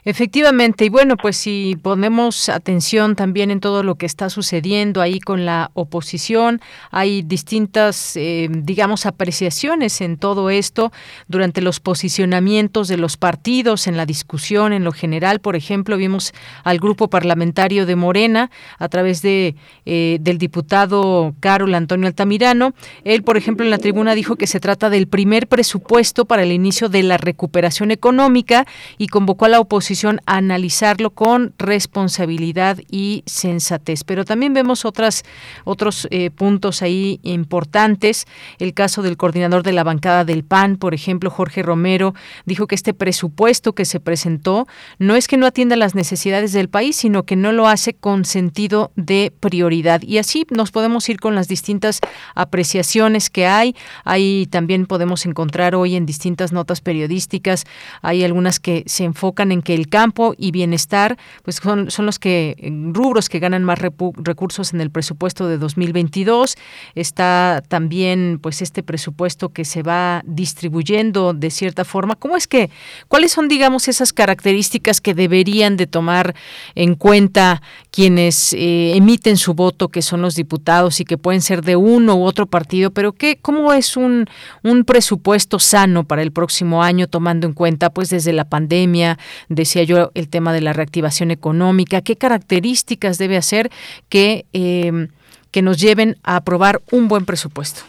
Efectivamente, 0.07 0.85
y 0.85 0.89
bueno, 0.89 1.17
pues 1.17 1.35
si 1.35 1.79
ponemos 1.81 2.47
atención 2.49 3.15
también 3.15 3.49
en 3.49 3.59
todo 3.59 3.81
lo 3.81 3.95
que 3.95 4.05
está 4.05 4.29
sucediendo 4.29 5.01
ahí 5.01 5.19
con 5.19 5.45
la 5.45 5.71
oposición, 5.73 6.61
hay 6.91 7.23
distintas, 7.23 8.15
eh, 8.15 8.47
digamos, 8.51 9.07
apreciaciones 9.07 10.01
en 10.01 10.17
todo 10.17 10.51
esto 10.51 10.91
durante 11.27 11.59
los 11.61 11.79
posicionamientos 11.79 12.87
de 12.87 12.97
los 12.97 13.17
partidos, 13.17 13.87
en 13.87 13.97
la 13.97 14.05
discusión, 14.05 14.73
en 14.73 14.83
lo 14.83 14.91
general, 14.91 15.39
por 15.39 15.55
ejemplo, 15.55 15.97
vimos 15.97 16.33
al 16.63 16.77
grupo 16.77 17.09
parlamentario 17.09 17.87
de 17.87 17.95
Morena 17.95 18.51
a 18.77 18.89
través 18.89 19.23
de 19.23 19.55
eh, 19.87 20.19
del 20.21 20.37
diputado 20.37 21.33
Carol 21.39 21.73
Antonio 21.73 22.05
Altamirano. 22.05 22.75
Él, 23.05 23.23
por 23.23 23.37
ejemplo, 23.37 23.65
en 23.65 23.71
la 23.71 23.79
tribuna 23.79 24.13
dijo 24.13 24.35
que 24.35 24.45
se 24.45 24.59
trata 24.59 24.91
del 24.91 25.07
primer 25.07 25.47
presupuesto 25.47 26.25
para 26.25 26.43
el 26.43 26.51
inicio 26.51 26.89
de 26.89 27.01
la 27.01 27.17
recuperación 27.17 27.89
económica 27.89 28.67
y 28.99 29.07
convocó 29.07 29.45
a 29.45 29.49
la 29.49 29.59
oposición 29.59 29.94
analizarlo 30.25 31.11
con 31.11 31.53
responsabilidad 31.57 32.79
y 32.89 33.23
sensatez. 33.25 34.03
Pero 34.03 34.25
también 34.25 34.53
vemos 34.53 34.85
otras, 34.85 35.23
otros 35.63 36.07
eh, 36.11 36.31
puntos 36.31 36.81
ahí 36.81 37.19
importantes. 37.23 38.25
El 38.59 38.73
caso 38.73 39.01
del 39.01 39.17
coordinador 39.17 39.63
de 39.63 39.73
la 39.73 39.83
bancada 39.83 40.25
del 40.25 40.43
PAN, 40.43 40.77
por 40.77 40.93
ejemplo, 40.93 41.29
Jorge 41.29 41.63
Romero, 41.63 42.13
dijo 42.45 42.67
que 42.67 42.75
este 42.75 42.93
presupuesto 42.93 43.73
que 43.73 43.85
se 43.85 43.99
presentó 43.99 44.67
no 44.99 45.15
es 45.15 45.27
que 45.27 45.37
no 45.37 45.45
atienda 45.45 45.75
las 45.75 45.95
necesidades 45.95 46.51
del 46.53 46.69
país, 46.69 46.95
sino 46.95 47.23
que 47.23 47.35
no 47.35 47.51
lo 47.51 47.67
hace 47.67 47.93
con 47.93 48.25
sentido 48.25 48.91
de 48.95 49.33
prioridad. 49.39 50.01
Y 50.01 50.17
así 50.17 50.45
nos 50.49 50.71
podemos 50.71 51.07
ir 51.09 51.19
con 51.19 51.35
las 51.35 51.47
distintas 51.47 51.99
apreciaciones 52.33 53.29
que 53.29 53.47
hay. 53.47 53.75
Ahí 54.03 54.47
también 54.49 54.85
podemos 54.85 55.25
encontrar 55.25 55.75
hoy 55.75 55.95
en 55.95 56.05
distintas 56.05 56.51
notas 56.51 56.81
periodísticas, 56.81 57.65
hay 58.01 58.23
algunas 58.23 58.59
que 58.59 58.83
se 58.85 59.03
enfocan 59.03 59.51
en 59.51 59.61
que 59.61 59.73
el 59.73 59.84
campo 59.87 60.33
y 60.37 60.51
bienestar, 60.51 61.17
pues 61.43 61.57
son, 61.57 61.91
son 61.91 62.05
los 62.05 62.19
que 62.19 62.55
rubros 62.93 63.29
que 63.29 63.39
ganan 63.39 63.63
más 63.63 63.79
recursos 63.79 64.73
en 64.73 64.81
el 64.81 64.91
presupuesto 64.91 65.47
de 65.47 65.57
2022. 65.57 66.55
Está 66.95 67.63
también 67.67 68.39
pues 68.41 68.61
este 68.61 68.83
presupuesto 68.83 69.49
que 69.49 69.65
se 69.65 69.83
va 69.83 70.21
distribuyendo 70.25 71.33
de 71.33 71.49
cierta 71.51 71.83
forma. 71.85 72.15
¿Cómo 72.15 72.37
es 72.37 72.47
que 72.47 72.69
cuáles 73.07 73.31
son 73.31 73.47
digamos 73.47 73.87
esas 73.87 74.13
características 74.13 75.01
que 75.01 75.13
deberían 75.13 75.77
de 75.77 75.87
tomar 75.87 76.35
en 76.75 76.95
cuenta 76.95 77.61
quienes 77.91 78.53
eh, 78.53 78.95
emiten 78.95 79.37
su 79.37 79.53
voto, 79.53 79.89
que 79.89 80.01
son 80.01 80.21
los 80.21 80.35
diputados 80.35 80.99
y 80.99 81.05
que 81.05 81.17
pueden 81.17 81.41
ser 81.41 81.61
de 81.61 81.75
uno 81.75 82.15
u 82.15 82.23
otro 82.23 82.45
partido, 82.45 82.91
pero 82.91 83.13
qué 83.13 83.37
cómo 83.41 83.73
es 83.73 83.97
un 83.97 84.27
un 84.63 84.83
presupuesto 84.83 85.59
sano 85.59 86.03
para 86.03 86.21
el 86.21 86.31
próximo 86.31 86.83
año 86.83 87.07
tomando 87.07 87.47
en 87.47 87.53
cuenta 87.53 87.89
pues 87.89 88.09
desde 88.09 88.33
la 88.33 88.45
pandemia, 88.45 89.17
de 89.49 89.65
decía 89.75 89.83
yo, 89.83 90.11
el 90.13 90.29
tema 90.29 90.53
de 90.53 90.61
la 90.61 90.73
reactivación 90.73 91.31
económica, 91.31 92.01
qué 92.01 92.15
características 92.15 93.17
debe 93.17 93.35
hacer 93.35 93.69
que, 94.09 94.45
em, 94.53 95.09
que 95.51 95.61
nos 95.61 95.79
lleven 95.79 96.15
a 96.23 96.37
aprobar 96.37 96.81
un 96.91 97.07
buen 97.07 97.25
presupuesto. 97.25 97.81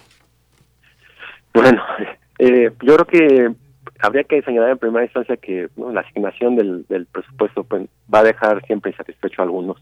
Bueno, 1.54 1.82
eh, 2.38 2.72
yo 2.82 2.96
creo 2.96 3.06
que 3.06 3.54
habría 4.00 4.24
que 4.24 4.42
señalar 4.42 4.70
en 4.70 4.78
primera 4.78 5.04
instancia 5.04 5.36
que 5.36 5.68
la 5.76 6.00
asignación 6.00 6.56
del, 6.56 6.86
del 6.88 7.06
presupuesto 7.06 7.62
pues, 7.64 7.88
va 8.12 8.20
a 8.20 8.24
dejar 8.24 8.64
siempre 8.66 8.90
insatisfecho 8.90 9.42
a 9.42 9.44
algunos 9.44 9.76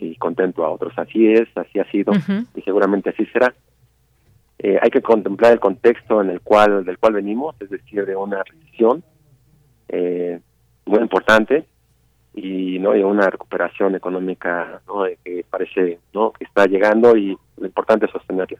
y 0.00 0.14
contento 0.16 0.64
a 0.64 0.70
otros. 0.70 0.92
Así 0.96 1.32
es, 1.32 1.48
así 1.56 1.78
ha 1.78 1.90
sido 1.90 2.12
y 2.54 2.60
seguramente 2.62 3.10
así 3.10 3.24
será. 3.26 3.54
Eh, 4.58 4.78
hay 4.80 4.90
que 4.90 5.02
contemplar 5.02 5.52
el 5.52 5.60
contexto 5.60 6.20
en 6.22 6.30
el 6.30 6.40
cual 6.40 6.84
del 6.84 6.98
cual 6.98 7.14
venimos, 7.14 7.56
es 7.60 7.70
decir, 7.70 8.06
de 8.06 8.14
una 8.14 8.44
recesión 8.44 9.02
eh, 9.88 10.38
muy 10.86 11.00
importante 11.00 11.64
y 12.34 12.78
no 12.78 12.96
y 12.96 13.02
una 13.02 13.28
recuperación 13.28 13.94
económica 13.94 14.80
¿no? 14.86 15.04
que 15.24 15.44
parece 15.48 15.98
no 16.14 16.32
que 16.32 16.44
está 16.44 16.66
llegando 16.66 17.16
y 17.16 17.36
lo 17.56 17.66
importante 17.66 18.06
es 18.06 18.12
sostenerla 18.12 18.58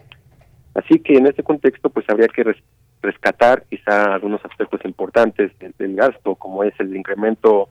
así 0.74 0.98
que 1.00 1.14
en 1.14 1.26
este 1.26 1.42
contexto 1.42 1.88
pues 1.90 2.04
habría 2.08 2.28
que 2.28 2.54
rescatar 3.00 3.64
quizá 3.70 4.14
algunos 4.14 4.44
aspectos 4.44 4.80
importantes 4.84 5.52
del, 5.58 5.96
gasto 5.96 6.34
como 6.34 6.64
es 6.64 6.78
el 6.78 6.94
incremento 6.94 7.70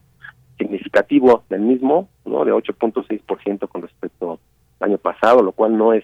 significativo 0.58 1.44
del 1.50 1.62
mismo 1.62 2.10
no 2.26 2.44
de 2.46 2.52
8.6% 2.52 3.68
con 3.68 3.84
respecto 3.84 4.40
al 4.80 4.90
año 4.90 4.98
pasado 4.98 5.44
lo 5.44 5.52
cual 5.52 5.78
no 5.78 5.94
es 5.94 6.04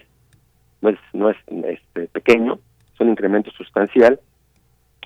no 0.80 0.90
es 0.90 0.98
no 1.12 1.28
es 1.28 1.36
este 1.48 2.06
pequeño 2.06 2.60
es 2.98 3.00
un 3.00 3.10
incremento 3.10 3.50
sustancial. 3.52 4.20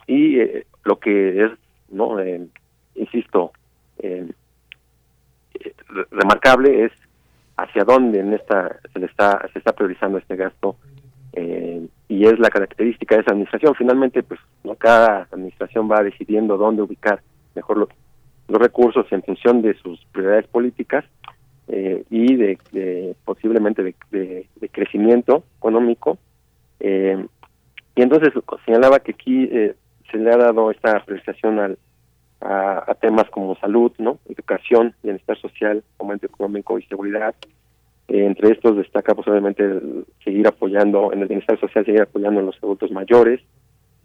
Y 0.06 0.40
eh, 0.40 0.66
lo 0.84 0.98
que 0.98 1.44
es 1.44 1.50
no 1.90 2.18
eh, 2.20 2.46
insisto, 2.94 3.52
eh, 3.98 4.28
remarcable 6.10 6.84
es 6.84 6.92
hacia 7.56 7.84
dónde 7.84 8.20
en 8.20 8.32
esta 8.32 8.78
se 8.92 8.98
le 8.98 9.06
está 9.06 9.48
se 9.52 9.58
está 9.58 9.72
priorizando 9.72 10.18
este 10.18 10.36
gasto 10.36 10.76
eh, 11.34 11.86
y 12.08 12.26
es 12.26 12.38
la 12.38 12.50
característica 12.50 13.14
de 13.14 13.22
esa 13.22 13.32
administración. 13.32 13.74
Finalmente 13.74 14.22
pues 14.22 14.40
no 14.64 14.74
cada 14.74 15.28
administración 15.30 15.90
va 15.90 16.02
decidiendo 16.02 16.56
dónde 16.56 16.82
ubicar 16.82 17.22
mejor 17.54 17.78
los 18.48 18.60
recursos 18.60 19.06
en 19.10 19.22
función 19.22 19.62
de 19.62 19.74
sus 19.74 20.04
prioridades 20.12 20.46
políticas 20.46 21.04
eh, 21.68 22.04
y 22.10 22.34
de, 22.36 23.14
posiblemente 23.24 23.82
de, 23.82 23.94
de, 24.10 24.68
crecimiento 24.68 25.44
económico 25.58 26.18
eh, 26.80 27.24
y 27.94 28.02
entonces 28.02 28.32
señalaba 28.64 29.00
que 29.00 29.12
aquí 29.12 29.48
se 30.10 30.18
le 30.18 30.32
ha 30.32 30.36
dado 30.36 30.70
esta 30.70 31.04
priorización 31.04 31.60
al 31.60 31.78
a, 32.44 32.94
temas 33.00 33.28
como 33.30 33.56
salud, 33.56 33.92
no, 33.98 34.18
educación, 34.28 34.94
bienestar 35.02 35.38
social, 35.38 35.82
aumento 35.98 36.26
económico 36.26 36.78
y 36.78 36.82
seguridad. 36.84 37.34
Eh, 38.08 38.26
entre 38.26 38.50
estos 38.50 38.76
destaca 38.76 39.14
posiblemente 39.14 39.80
seguir 40.24 40.46
apoyando 40.46 41.12
en 41.12 41.20
el 41.20 41.28
bienestar 41.28 41.58
social, 41.60 41.84
seguir 41.84 42.02
apoyando 42.02 42.40
a 42.40 42.42
los 42.42 42.56
adultos 42.62 42.90
mayores, 42.90 43.40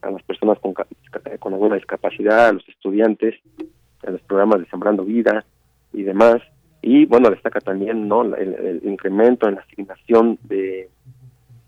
a 0.01 0.11
las 0.11 0.21
personas 0.23 0.59
con, 0.59 0.73
con 0.73 1.53
alguna 1.53 1.75
discapacidad, 1.75 2.47
a 2.47 2.53
los 2.53 2.67
estudiantes, 2.69 3.35
a 4.05 4.11
los 4.11 4.21
programas 4.21 4.59
de 4.59 4.67
Sembrando 4.67 5.03
Vida 5.03 5.43
y 5.93 6.03
demás. 6.03 6.41
Y 6.81 7.05
bueno, 7.05 7.29
destaca 7.31 7.59
también 7.59 8.07
no 8.07 8.21
el, 8.35 8.81
incremento 8.83 9.47
en 9.47 9.55
la 9.55 9.61
asignación 9.61 10.37
de, 10.43 10.89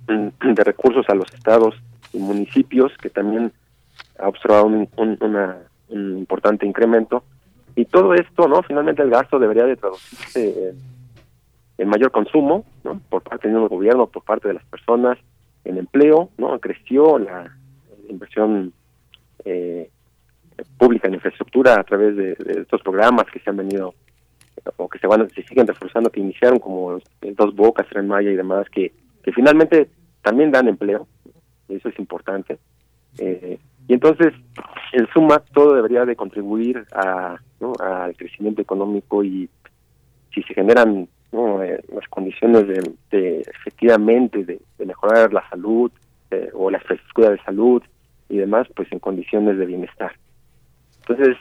de 0.08 0.64
recursos 0.64 1.10
a 1.10 1.16
los 1.16 1.34
estados 1.34 1.76
y 2.14 2.20
municipios, 2.20 2.96
que 3.02 3.10
también 3.10 3.52
ha 4.20 4.28
observado 4.28 4.66
un, 4.66 4.88
un 4.98 5.36
importante 5.90 6.66
incremento. 6.66 7.24
Y 7.76 7.86
todo 7.86 8.14
esto, 8.14 8.48
¿no? 8.48 8.62
Finalmente 8.64 9.02
el 9.02 9.10
gasto 9.10 9.40
debería 9.40 9.66
de 9.66 9.78
traducirse 9.78 10.74
en, 11.78 11.88
mayor 11.88 12.12
consumo, 12.12 12.66
¿no? 12.84 13.00
Por 13.10 13.22
parte 13.22 13.48
del 13.48 13.68
gobierno, 13.68 14.08
por 14.08 14.24
parte 14.24 14.48
de 14.48 14.56
las 14.56 14.66
personas, 14.66 15.18
en 15.64 15.78
empleo, 15.78 16.30
¿no? 16.38 16.60
Creció 16.60 17.18
la 17.18 17.56
inversión 18.10 18.74
eh, 19.46 19.90
pública 20.78 21.08
en 21.08 21.16
infraestructura 21.16 21.80
a 21.80 21.84
través 21.84 22.16
de, 22.16 22.36
estos 22.62 22.82
programas 22.82 23.26
que 23.32 23.40
se 23.40 23.50
han 23.50 23.58
venido 23.58 23.94
o 24.76 24.90
que 24.90 25.00
se 25.00 25.08
van 25.08 25.30
se 25.30 25.44
siguen 25.44 25.68
reforzando 25.68 26.10
que 26.10 26.20
iniciaron 26.20 26.60
como 26.60 27.00
dos 27.22 27.56
bocas 27.56 27.88
Tren 27.88 28.08
Maya 28.08 28.30
y 28.30 28.36
demás 28.36 28.68
que 28.70 28.92
que 29.24 29.32
finalmente 29.32 29.90
también 30.22 30.52
dan 30.52 30.68
empleo 30.68 31.08
eso 31.70 31.88
es 31.88 31.98
importante 31.98 32.60
eh, 33.20 33.58
y 33.90 33.94
entonces 33.94 34.34
en 34.94 35.08
suma 35.08 35.40
todo 35.54 35.74
debería 35.74 36.06
de 36.06 36.16
contribuir 36.16 36.86
a 36.94 37.38
al 37.82 38.16
crecimiento 38.16 38.62
económico 38.62 39.24
y 39.24 39.50
si 40.34 40.42
se 40.44 40.54
generan 40.54 41.10
eh, 41.32 41.82
las 41.94 42.08
condiciones 42.10 42.68
de, 43.12 43.42
efectivamente 43.42 44.46
de, 44.46 44.62
mejorar 44.86 45.34
la 45.34 45.48
salud 45.50 45.92
o 46.54 46.70
la 46.70 46.78
infraestructura 46.78 47.32
de 47.32 47.40
salud 47.40 47.82
y 48.30 48.38
demás, 48.38 48.68
pues 48.76 48.92
en 48.92 49.00
condiciones 49.00 49.58
de 49.58 49.66
bienestar. 49.66 50.12
Entonces, 51.02 51.38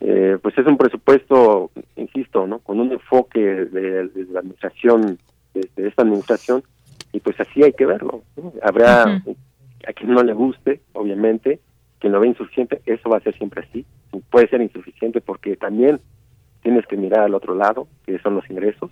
eh, 0.00 0.38
pues 0.42 0.56
es 0.56 0.66
un 0.66 0.78
presupuesto, 0.78 1.70
insisto, 1.96 2.46
¿no? 2.46 2.60
Con 2.60 2.80
un 2.80 2.90
enfoque 2.92 3.40
de, 3.40 4.10
la 4.30 4.40
administración, 4.40 5.18
de, 5.52 5.68
esta 5.76 6.02
administración, 6.02 6.62
y 7.12 7.20
pues 7.20 7.38
así 7.38 7.62
hay 7.62 7.74
que 7.74 7.84
verlo. 7.84 8.22
Habrá 8.62 9.22
a 9.86 9.92
quien 9.92 10.12
no 10.12 10.22
le 10.22 10.32
guste, 10.32 10.80
obviamente, 10.92 11.60
quien 11.98 12.12
lo 12.12 12.20
ve 12.20 12.28
insuficiente, 12.28 12.82
eso 12.86 13.08
va 13.08 13.18
a 13.18 13.20
ser 13.20 13.36
siempre 13.36 13.64
así. 13.68 13.84
Puede 14.30 14.48
ser 14.48 14.60
insuficiente 14.60 15.20
porque 15.20 15.56
también 15.56 16.00
tienes 16.62 16.86
que 16.86 16.96
mirar 16.96 17.20
al 17.20 17.34
otro 17.34 17.54
lado, 17.54 17.88
que 18.04 18.18
son 18.20 18.34
los 18.34 18.48
ingresos. 18.50 18.90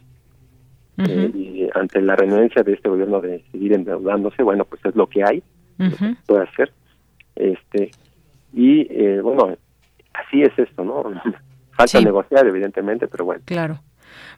Eh, 0.98 1.30
y 1.34 1.68
ante 1.74 2.02
la 2.02 2.14
renuencia 2.14 2.62
de 2.62 2.74
este 2.74 2.88
gobierno 2.88 3.20
de 3.20 3.42
seguir 3.50 3.72
endeudándose, 3.72 4.42
bueno, 4.42 4.64
pues 4.66 4.84
es 4.84 4.94
lo 4.94 5.06
que 5.08 5.24
hay, 5.24 5.42
puede 6.26 6.42
hacer. 6.42 6.72
Este, 7.36 7.90
y 8.52 8.86
eh, 8.90 9.20
bueno, 9.22 9.56
así 10.12 10.42
es 10.42 10.58
esto, 10.58 10.84
¿no? 10.84 11.04
Falta 11.72 12.00
negociar, 12.00 12.46
evidentemente, 12.46 13.08
pero 13.08 13.24
bueno. 13.24 13.42
Claro. 13.46 13.80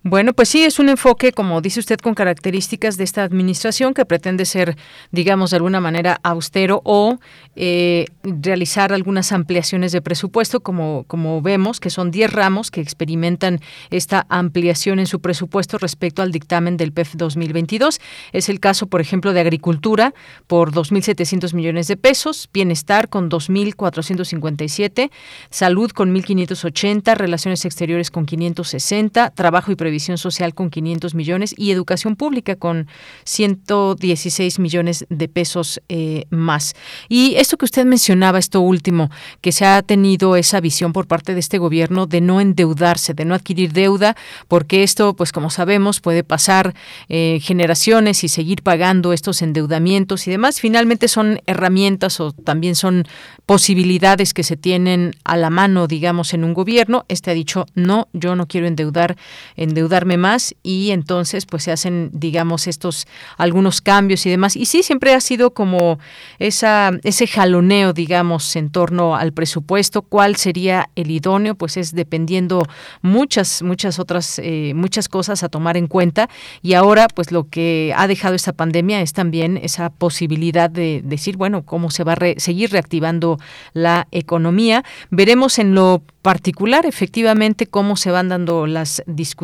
Bueno, 0.05 0.33
pues 0.33 0.49
sí, 0.49 0.64
es 0.64 0.81
un 0.81 0.89
enfoque, 0.89 1.31
como 1.31 1.61
dice 1.61 1.79
usted, 1.79 1.99
con 1.99 2.14
características 2.14 2.97
de 2.97 3.05
esta 3.05 3.23
administración 3.23 3.95
que 3.95 4.05
pretende 4.05 4.45
ser, 4.45 4.77
digamos, 5.12 5.51
de 5.51 5.57
alguna 5.59 5.81
manera 5.81 6.18
austero 6.25 6.83
o 6.85 7.18
eh, 7.55 8.07
realizar 8.25 8.93
algunas 8.93 9.31
ampliaciones 9.31 9.93
de 9.93 10.03
presupuesto, 10.03 10.59
como, 10.61 11.05
como 11.07 11.41
vemos, 11.41 11.79
que 11.79 11.89
son 11.89 12.11
10 12.11 12.33
ramos 12.33 12.73
que 12.73 12.81
experimentan 12.81 13.61
esta 13.91 14.27
ampliación 14.29 14.99
en 14.99 15.07
su 15.07 15.20
presupuesto 15.20 15.79
respecto 15.79 16.20
al 16.23 16.33
dictamen 16.33 16.77
del 16.77 16.91
PEF 16.91 17.14
2022. 17.14 18.01
Es 18.33 18.49
el 18.49 18.59
caso, 18.59 18.89
por 18.89 19.01
ejemplo, 19.01 19.33
de 19.33 19.41
Agricultura 19.41 20.14
por 20.49 20.73
2.700 20.73 21.55
millones 21.55 21.87
de 21.87 21.97
pesos, 21.97 22.49
Bienestar 22.53 23.09
con 23.09 23.31
2.457, 23.31 25.11
Salud 25.51 25.93
con 25.93 26.12
1.580, 26.12 27.16
Relaciones 27.16 27.64
Exteriores 27.64 28.11
con 28.11 28.27
560, 28.27 29.31
Trabajo 29.31 29.62
y 29.71 29.77
Previsión 29.77 30.19
Social 30.19 30.55
con 30.55 30.71
500 30.71 31.15
millones 31.15 31.55
y 31.57 31.71
Educación 31.71 32.17
Pública 32.17 32.57
con 32.57 32.89
116 33.25 34.59
millones 34.59 35.07
de 35.09 35.29
pesos 35.29 35.81
eh, 35.89 36.25
más. 36.31 36.75
Y 37.09 37.35
esto 37.37 37.57
que 37.57 37.65
usted 37.65 37.85
mencionaba, 37.85 38.39
esto 38.39 38.61
último, 38.61 39.11
que 39.41 39.53
se 39.53 39.65
ha 39.65 39.83
tenido 39.83 40.37
esa 40.37 40.61
visión 40.61 40.93
por 40.93 41.07
parte 41.07 41.35
de 41.35 41.41
este 41.41 41.59
gobierno 41.59 42.07
de 42.07 42.21
no 42.21 42.41
endeudarse, 42.41 43.15
de 43.15 43.25
no 43.25 43.35
adquirir 43.35 43.73
deuda, 43.73 44.17
porque 44.49 44.83
esto, 44.83 45.15
pues 45.15 45.33
como 45.33 45.51
sabemos, 45.51 46.01
puede 46.01 46.25
pasar 46.25 46.75
eh, 47.09 47.39
generaciones 47.43 48.25
y 48.25 48.29
seguir 48.29 48.63
pagando 48.63 49.13
estos 49.13 49.43
endeudamientos 49.43 50.27
y 50.27 50.31
demás. 50.31 50.61
Finalmente 50.61 51.09
son 51.09 51.41
herramientas 51.47 52.21
o 52.21 52.33
también 52.33 52.75
son 52.75 53.07
posibilidades 53.47 54.35
que 54.35 54.43
se 54.43 54.57
tienen 54.57 55.15
a 55.25 55.37
la 55.37 55.51
mano, 55.51 55.87
digamos, 55.87 56.35
en 56.35 56.45
un 56.45 56.55
gobierno. 56.55 57.05
Este 57.09 57.31
ha 57.31 57.35
dicho, 57.35 57.67
no, 57.75 58.09
yo 58.13 58.37
no 58.37 58.47
quiero 58.47 58.67
endeudar, 58.67 59.17
endeudar 59.57 59.93
darme 59.93 60.17
más 60.17 60.55
y 60.63 60.91
entonces 60.91 61.47
pues 61.47 61.65
se 61.65 61.71
hacen 61.71 62.11
digamos 62.13 62.67
estos 62.67 63.07
algunos 63.37 63.81
cambios 63.81 64.27
y 64.27 64.31
demás. 64.31 64.57
Y 64.57 64.67
sí 64.67 64.83
siempre 64.83 65.15
ha 65.15 65.21
sido 65.21 65.53
como 65.53 65.99
esa 66.39 66.91
ese 67.05 67.27
jaloneo 67.27 67.93
digamos 67.93 68.57
en 68.57 68.71
torno 68.71 69.15
al 69.15 69.33
presupuesto. 69.33 70.03
Cuál 70.03 70.37
sería 70.37 70.89
el 70.97 71.11
idóneo 71.11 71.55
pues 71.55 71.77
es 71.77 71.95
dependiendo 71.95 72.63
muchas 73.03 73.63
muchas 73.63 73.99
otras 73.99 74.41
eh, 74.43 74.73
muchas 74.75 75.09
cosas 75.09 75.43
a 75.43 75.49
tomar 75.49 75.77
en 75.77 75.87
cuenta. 75.87 76.29
Y 76.63 76.75
ahora 76.75 77.07
pues 77.09 77.31
lo 77.31 77.49
que 77.49 77.93
ha 77.97 78.07
dejado 78.09 78.35
esta 78.35 78.55
pandemia 78.55 79.03
es 79.03 79.13
también 79.13 79.59
esa 79.59 79.91
posibilidad 79.91 80.71
de 80.71 81.03
decir 81.05 81.37
bueno 81.37 81.65
cómo 81.67 81.91
se 81.91 82.03
va 82.03 82.15
a 82.15 82.19
seguir 82.39 82.73
reactivando 82.73 83.39
la 83.75 84.09
economía 84.11 84.85
veremos 85.11 85.59
en 85.59 85.75
lo 85.75 86.03
particular 86.23 86.87
efectivamente 86.87 87.67
cómo 87.67 87.97
se 87.97 88.11
van 88.11 88.29
dando 88.29 88.67
las 88.67 89.03
discusiones, 89.07 89.41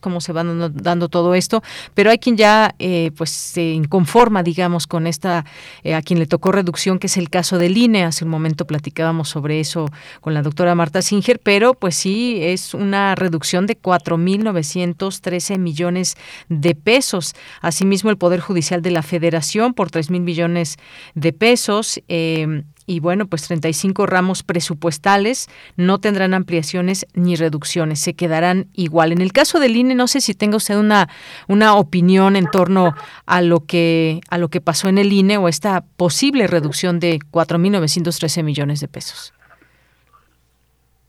cómo 0.00 0.20
se 0.20 0.32
van 0.32 0.72
dando, 0.74 1.08
todo 1.08 1.34
esto, 1.34 1.62
pero 1.94 2.10
hay 2.10 2.18
quien 2.18 2.36
ya 2.36 2.74
eh, 2.78 3.10
pues 3.16 3.30
se 3.30 3.72
inconforma, 3.72 4.42
digamos, 4.42 4.86
con 4.86 5.06
esta, 5.06 5.44
eh, 5.82 5.94
a 5.94 6.02
quien 6.02 6.18
le 6.18 6.26
tocó 6.26 6.50
reducción, 6.52 6.98
que 6.98 7.06
es 7.08 7.16
el 7.16 7.30
caso 7.30 7.58
del 7.58 7.76
INE. 7.76 8.04
Hace 8.04 8.24
un 8.24 8.30
momento 8.30 8.66
platicábamos 8.66 9.28
sobre 9.28 9.60
eso 9.60 9.86
con 10.20 10.34
la 10.34 10.42
doctora 10.42 10.74
Marta 10.74 11.02
Singer, 11.02 11.40
pero 11.40 11.74
pues 11.74 11.94
sí, 11.94 12.38
es 12.40 12.74
una 12.74 13.14
reducción 13.14 13.66
de 13.66 13.78
4.913 13.78 15.58
millones 15.58 16.16
de 16.48 16.74
pesos. 16.74 17.34
Asimismo, 17.60 18.10
el 18.10 18.16
Poder 18.16 18.40
Judicial 18.40 18.82
de 18.82 18.90
la 18.90 19.02
Federación 19.02 19.74
por 19.74 19.90
3.000 19.90 20.20
millones 20.20 20.76
de 21.14 21.32
pesos. 21.32 22.00
Eh, 22.08 22.64
y 22.86 23.00
bueno, 23.00 23.26
pues 23.26 23.46
35 23.46 24.06
ramos 24.06 24.42
presupuestales 24.42 25.48
no 25.76 25.98
tendrán 25.98 26.34
ampliaciones 26.34 27.06
ni 27.14 27.36
reducciones, 27.36 28.00
se 28.00 28.14
quedarán 28.14 28.66
igual. 28.74 29.12
En 29.12 29.20
el 29.20 29.32
caso 29.32 29.60
del 29.60 29.76
INE, 29.76 29.94
no 29.94 30.06
sé 30.06 30.20
si 30.20 30.34
tenga 30.34 30.56
usted 30.56 30.76
una, 30.76 31.08
una 31.48 31.76
opinión 31.76 32.36
en 32.36 32.46
torno 32.46 32.94
a 33.26 33.40
lo 33.40 33.60
que 33.60 34.20
a 34.30 34.38
lo 34.38 34.48
que 34.48 34.60
pasó 34.60 34.88
en 34.88 34.98
el 34.98 35.12
INE 35.12 35.38
o 35.38 35.48
esta 35.48 35.84
posible 35.96 36.46
reducción 36.46 37.00
de 37.00 37.18
4.913 37.30 38.42
millones 38.42 38.80
de 38.80 38.88
pesos. 38.88 39.32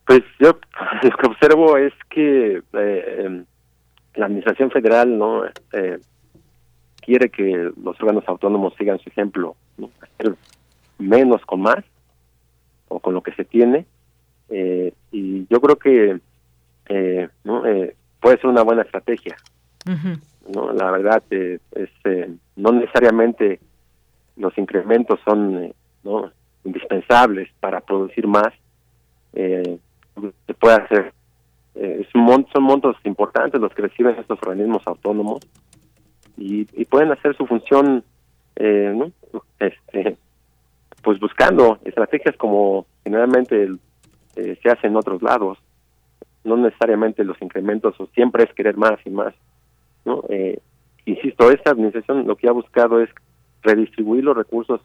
Pues 0.06 0.22
yo 0.40 0.60
lo 1.04 1.18
que 1.18 1.28
observo 1.28 1.78
es 1.78 1.94
que 2.10 2.62
eh, 2.74 3.44
la 4.16 4.26
Administración 4.26 4.72
Federal 4.72 5.18
no 5.18 5.46
eh, 5.74 6.00
quiere 7.02 7.30
que 7.30 7.72
los 7.82 8.00
órganos 8.02 8.24
autónomos 8.28 8.74
sigan 8.78 9.00
su 9.00 9.10
ejemplo, 9.10 9.56
¿no? 9.78 9.90
Menos 10.98 11.46
con 11.46 11.62
más 11.62 11.84
o 12.88 13.00
con 13.00 13.14
lo 13.14 13.22
que 13.22 13.34
se 13.34 13.46
tiene 13.46 13.86
eh, 14.50 14.94
y 15.12 15.48
yo 15.50 15.60
creo 15.60 15.78
que 15.78 16.20
eh, 16.88 17.30
no 17.44 17.66
eh, 17.66 17.96
puede 18.20 18.38
ser 18.38 18.48
una 18.48 18.62
buena 18.62 18.84
estrategia 18.84 19.36
no 20.54 20.72
la 20.72 20.92
verdad 20.92 21.24
es 21.32 21.90
no 22.56 22.72
necesariamente 22.72 23.60
los 24.38 24.58
incrementos 24.58 25.20
son 25.26 25.74
no 26.04 26.32
indispensables 26.64 27.50
para 27.60 27.82
producir 27.82 28.28
más 28.28 28.54
se 29.34 30.54
puede 30.60 30.76
hacer 30.76 31.14
es 31.76 32.08
un 32.16 32.48
son 32.54 32.64
montos 32.64 32.96
importantes 33.04 33.60
los 33.60 33.74
que 33.74 33.84
reciben 33.84 34.16
estos 34.18 34.40
organismos 34.42 34.84
autónomos 34.86 35.40
y, 36.38 36.68
y 36.74 36.86
pueden 36.86 37.12
hacer 37.12 37.36
su 37.36 37.46
función 37.46 38.04
no 38.60 39.12
este 39.60 40.18
pues 41.06 41.20
buscando 41.20 41.78
estrategias 41.86 42.36
como 42.36 42.88
generalmente 43.04 43.70
eh, 44.36 44.58
se 44.62 44.70
hace 44.70 44.88
en 44.88 44.96
otros 44.96 45.22
lados, 45.22 45.60
no 46.44 46.58
necesariamente 46.58 47.24
los 47.24 47.40
incrementos 47.44 47.94
o 48.00 48.08
siempre 48.08 48.44
es 48.44 48.54
querer 48.54 48.76
más 48.76 49.00
y 49.06 49.12
más, 49.12 49.36
¿no? 50.04 50.24
Eh, 50.30 50.60
insisto, 51.06 51.52
esta 51.52 51.72
administración 51.72 52.26
lo 52.26 52.36
que 52.36 52.48
ha 52.48 52.52
buscado 52.52 53.02
es 53.02 53.10
redistribuir 53.62 54.24
los 54.24 54.36
recursos 54.36 54.82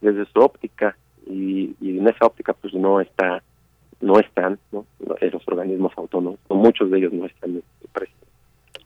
desde 0.00 0.24
su 0.24 0.40
óptica 0.40 0.96
y, 1.26 1.74
en 1.82 2.08
esa 2.08 2.24
óptica 2.24 2.54
pues 2.54 2.72
no 2.72 3.00
está 3.02 3.42
no 4.00 4.18
están 4.20 4.58
¿no? 4.72 4.86
los 4.98 5.48
organismos 5.48 5.92
autónomos, 5.96 6.38
muchos 6.48 6.90
de 6.90 6.98
ellos 6.98 7.12
no 7.12 7.26
están 7.26 7.62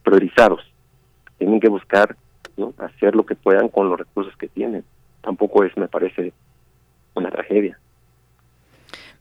priorizados. 0.02 0.62
Tienen 1.38 1.60
que 1.60 1.68
buscar 1.68 2.16
¿no? 2.56 2.74
hacer 2.78 3.14
lo 3.14 3.24
que 3.24 3.36
puedan 3.36 3.68
con 3.68 3.88
los 3.88 3.98
recursos 4.00 4.34
que 4.36 4.48
tienen. 4.48 4.84
Tampoco 5.20 5.64
es, 5.64 5.76
me 5.76 5.86
parece, 5.86 6.32
una 7.14 7.30
tragedia. 7.30 7.78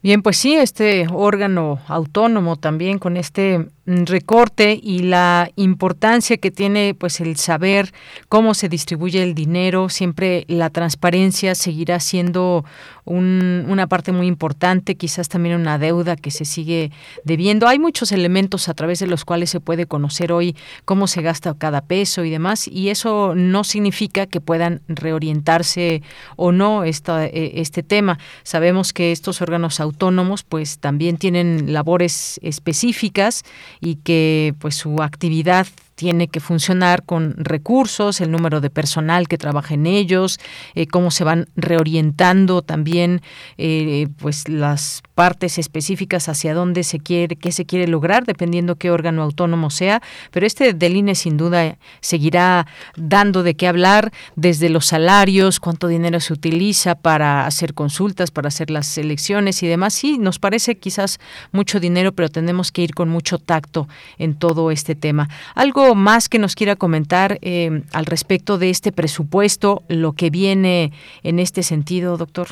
Bien, 0.03 0.23
pues 0.23 0.37
sí, 0.37 0.55
este 0.55 1.05
órgano 1.11 1.79
autónomo 1.87 2.55
también 2.55 2.97
con 2.97 3.17
este 3.17 3.67
recorte 3.86 4.79
y 4.82 4.99
la 4.99 5.49
importancia 5.55 6.38
que 6.38 6.51
tiene 6.51 6.93
pues 6.93 7.19
el 7.19 7.36
saber 7.38 7.93
cómo 8.29 8.53
se 8.53 8.69
distribuye 8.69 9.23
el 9.23 9.34
dinero, 9.34 9.89
siempre 9.89 10.45
la 10.47 10.69
transparencia 10.69 11.55
seguirá 11.55 11.99
siendo 11.99 12.63
una 13.03 13.88
parte 13.88 14.11
muy 14.11 14.27
importante, 14.27 14.95
quizás 14.95 15.27
también 15.27 15.59
una 15.59 15.79
deuda 15.79 16.15
que 16.15 16.29
se 16.29 16.45
sigue 16.45 16.91
debiendo. 17.23 17.67
Hay 17.67 17.79
muchos 17.79 18.11
elementos 18.11 18.69
a 18.69 18.73
través 18.75 18.99
de 18.99 19.07
los 19.07 19.25
cuales 19.25 19.49
se 19.49 19.59
puede 19.59 19.88
conocer 19.88 20.32
hoy 20.32 20.55
cómo 20.86 21.07
se 21.07 21.21
gasta 21.21 21.53
cada 21.55 21.82
peso 21.82 22.23
y 22.23 22.29
demás, 22.29 22.67
y 22.67 22.89
eso 22.89 23.34
no 23.36 23.63
significa 23.63 24.27
que 24.27 24.39
puedan 24.39 24.82
reorientarse 24.88 26.03
o 26.36 26.51
no 26.51 26.84
esta, 26.84 27.25
eh, 27.25 27.53
este 27.55 27.82
tema. 27.82 28.19
Sabemos 28.43 28.93
que 28.93 29.11
estos 29.11 29.41
órganos 29.41 29.79
autónomos 29.79 30.43
pues 30.43 30.77
también 30.77 31.17
tienen 31.17 31.73
labores 31.73 32.39
específicas 32.43 33.43
y 33.82 33.95
que 33.95 34.53
pues 34.59 34.75
su 34.75 35.01
actividad 35.01 35.67
tiene 36.02 36.28
que 36.28 36.39
funcionar 36.39 37.04
con 37.04 37.36
recursos, 37.38 38.22
el 38.22 38.32
número 38.32 38.60
de 38.60 38.72
personal 38.72 39.28
que 39.28 39.38
trabaja 39.38 39.76
en 39.76 39.86
ellos, 39.86 40.39
eh, 40.74 40.88
cómo 40.88 41.12
se 41.12 41.24
van 41.24 41.47
reorientando 41.56 42.64
también 42.64 43.22
eh, 43.60 44.08
pues 44.18 44.49
las 44.49 45.04
partes 45.14 45.60
específicas 45.60 46.28
hacia 46.28 46.56
dónde 46.56 46.84
se 46.84 46.99
quiere, 46.99 47.36
qué 47.36 47.52
se 47.52 47.68
quiere 47.68 47.88
lograr, 47.88 48.26
dependiendo 48.26 48.78
qué 48.78 48.89
órgano 48.89 49.22
autónomo 49.22 49.70
sea. 49.70 50.02
Pero 50.32 50.47
este 50.47 50.74
del 50.74 50.95
INE 50.95 51.14
sin 51.14 51.38
duda 51.38 51.78
seguirá 51.99 52.66
dando 52.95 53.43
de 53.43 53.54
qué 53.54 53.68
hablar 53.68 54.12
desde 54.36 54.70
los 54.70 54.88
salarios, 54.88 55.60
cuánto 55.60 55.88
dinero 55.88 56.20
se 56.20 56.34
utiliza 56.34 56.95
para 56.95 57.45
hacer 57.45 57.76
consultas, 57.76 58.32
para 58.32 58.47
hacer 58.47 58.72
las 58.72 58.97
elecciones 58.97 59.62
y 59.62 59.68
demás. 59.68 59.93
Sí, 59.93 60.18
nos 60.18 60.39
parece 60.39 60.80
quizás 60.80 61.20
mucho 61.52 61.80
dinero, 61.80 62.12
pero 62.12 62.30
tenemos 62.30 62.72
que 62.72 62.82
ir 62.82 62.95
con 62.95 63.08
mucho 63.08 63.38
tacto 63.38 63.88
en 64.18 64.34
todo 64.34 64.72
este 64.72 64.95
tema. 64.95 65.30
Algo 65.54 65.90
más 65.95 66.29
que 66.29 66.39
nos 66.39 66.55
quiera 66.55 66.75
comentar 66.75 67.37
eh, 67.41 67.83
al 67.93 68.05
respecto 68.05 68.57
de 68.57 68.69
este 68.69 68.91
presupuesto, 68.91 69.83
lo 69.87 70.13
que 70.13 70.29
viene 70.29 70.91
en 71.23 71.39
este 71.39 71.63
sentido, 71.63 72.17
doctor? 72.17 72.47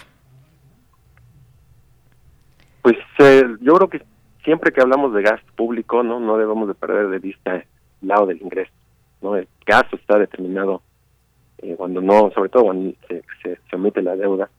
Pues 2.81 2.97
eh, 3.19 3.43
yo 3.61 3.73
creo 3.75 3.89
que 3.89 4.03
siempre 4.43 4.71
que 4.71 4.81
hablamos 4.81 5.13
de 5.13 5.21
gasto 5.21 5.51
público, 5.55 6.03
no 6.03 6.19
no 6.19 6.37
debemos 6.37 6.67
de 6.67 6.73
perder 6.73 7.09
de 7.09 7.19
vista 7.19 7.55
el 7.55 7.65
lado 8.01 8.25
del 8.25 8.41
ingreso. 8.41 8.71
no 9.21 9.35
El 9.35 9.47
gasto 9.65 9.95
está 9.95 10.17
determinado 10.17 10.81
eh, 11.59 11.75
cuando 11.77 12.01
no, 12.01 12.31
sobre 12.31 12.49
todo 12.49 12.63
cuando 12.63 12.93
se, 13.07 13.23
se, 13.43 13.75
omite 13.75 14.01
la 14.01 14.15
deuda 14.15 14.49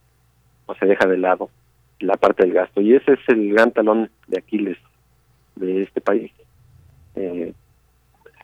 o 0.67 0.75
se 0.75 0.87
deja 0.87 1.07
de 1.07 1.17
lado 1.17 1.51
la 1.99 2.17
parte 2.17 2.45
del 2.45 2.53
gasto. 2.53 2.81
Y 2.81 2.95
ese 2.95 3.15
es 3.15 3.21
el 3.29 3.53
gran 3.53 3.73
talón 3.73 4.11
de 4.29 4.39
Aquiles 4.39 4.79
de 5.57 5.83
este 5.83 6.01
país. 6.01 6.31
Eh, 7.15 7.53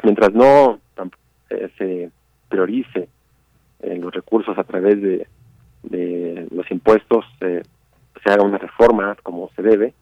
mientras 0.03 0.33
no 0.33 0.81
eh, 1.51 1.71
se 1.79 2.11
priorice 2.49 3.09
eh, 3.81 3.97
los 3.99 4.13
recursos 4.13 4.57
a 4.59 4.65
través 4.65 5.01
de, 5.01 5.27
los 6.51 6.69
impuestos, 6.71 7.25
eh, 7.41 7.63
se 8.23 8.33
haga 8.33 8.43
una 8.43 8.59
reforma 8.59 9.17
como 9.23 9.51
se 9.55 9.63
debe, 9.63 9.95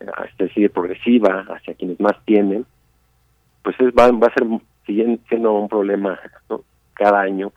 es 0.00 0.38
decir, 0.38 0.70
progresiva 0.70 1.44
hacia 1.50 1.74
quienes 1.74 2.00
más 2.00 2.14
tienen, 2.24 2.64
pues 3.62 3.78
es, 3.80 3.88
va, 3.88 4.10
va 4.12 4.28
a 4.28 4.34
ser 4.34 4.46
siendo 5.28 5.52
un 5.52 5.68
problema 5.68 6.18
cada 6.94 7.20
año 7.20 7.52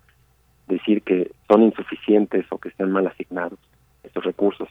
decir 0.68 1.01
que 1.03 1.32
son 1.47 1.64
insuficientes 1.64 2.45
o 2.49 2.58
que 2.58 2.70
están 2.70 2.91
mal 2.91 3.08
asignados 3.08 3.60
estos 4.03 4.24
recursos. 4.24 4.68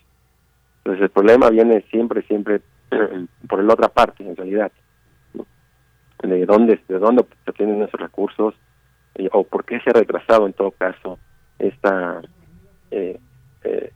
Entonces 0.79 1.03
el 1.03 1.11
problema 1.11 1.51
viene 1.51 1.83
siempre, 1.91 2.23
siempre 2.23 2.61
por 3.49 3.65
la 3.65 3.75
otra 3.75 3.89
parte, 3.89 4.23
en 4.23 4.37
realidad 4.37 4.71
de 6.23 6.47
dónde 6.47 6.81
de 6.89 6.99
dónde 6.99 7.25
se 7.45 7.51
obtienen 7.51 7.83
esos 7.83 8.01
recursos 8.01 8.55
eh, 9.15 9.29
o 9.33 9.45
por 9.45 9.65
qué 9.65 9.81
se 9.81 9.91
ha 9.91 9.93
retrasado 9.93 10.47
en 10.47 10.53
todo 10.53 10.71
caso 10.71 11.19
esta 11.59 12.23
eh, 12.91 13.19
eh, 13.65 13.93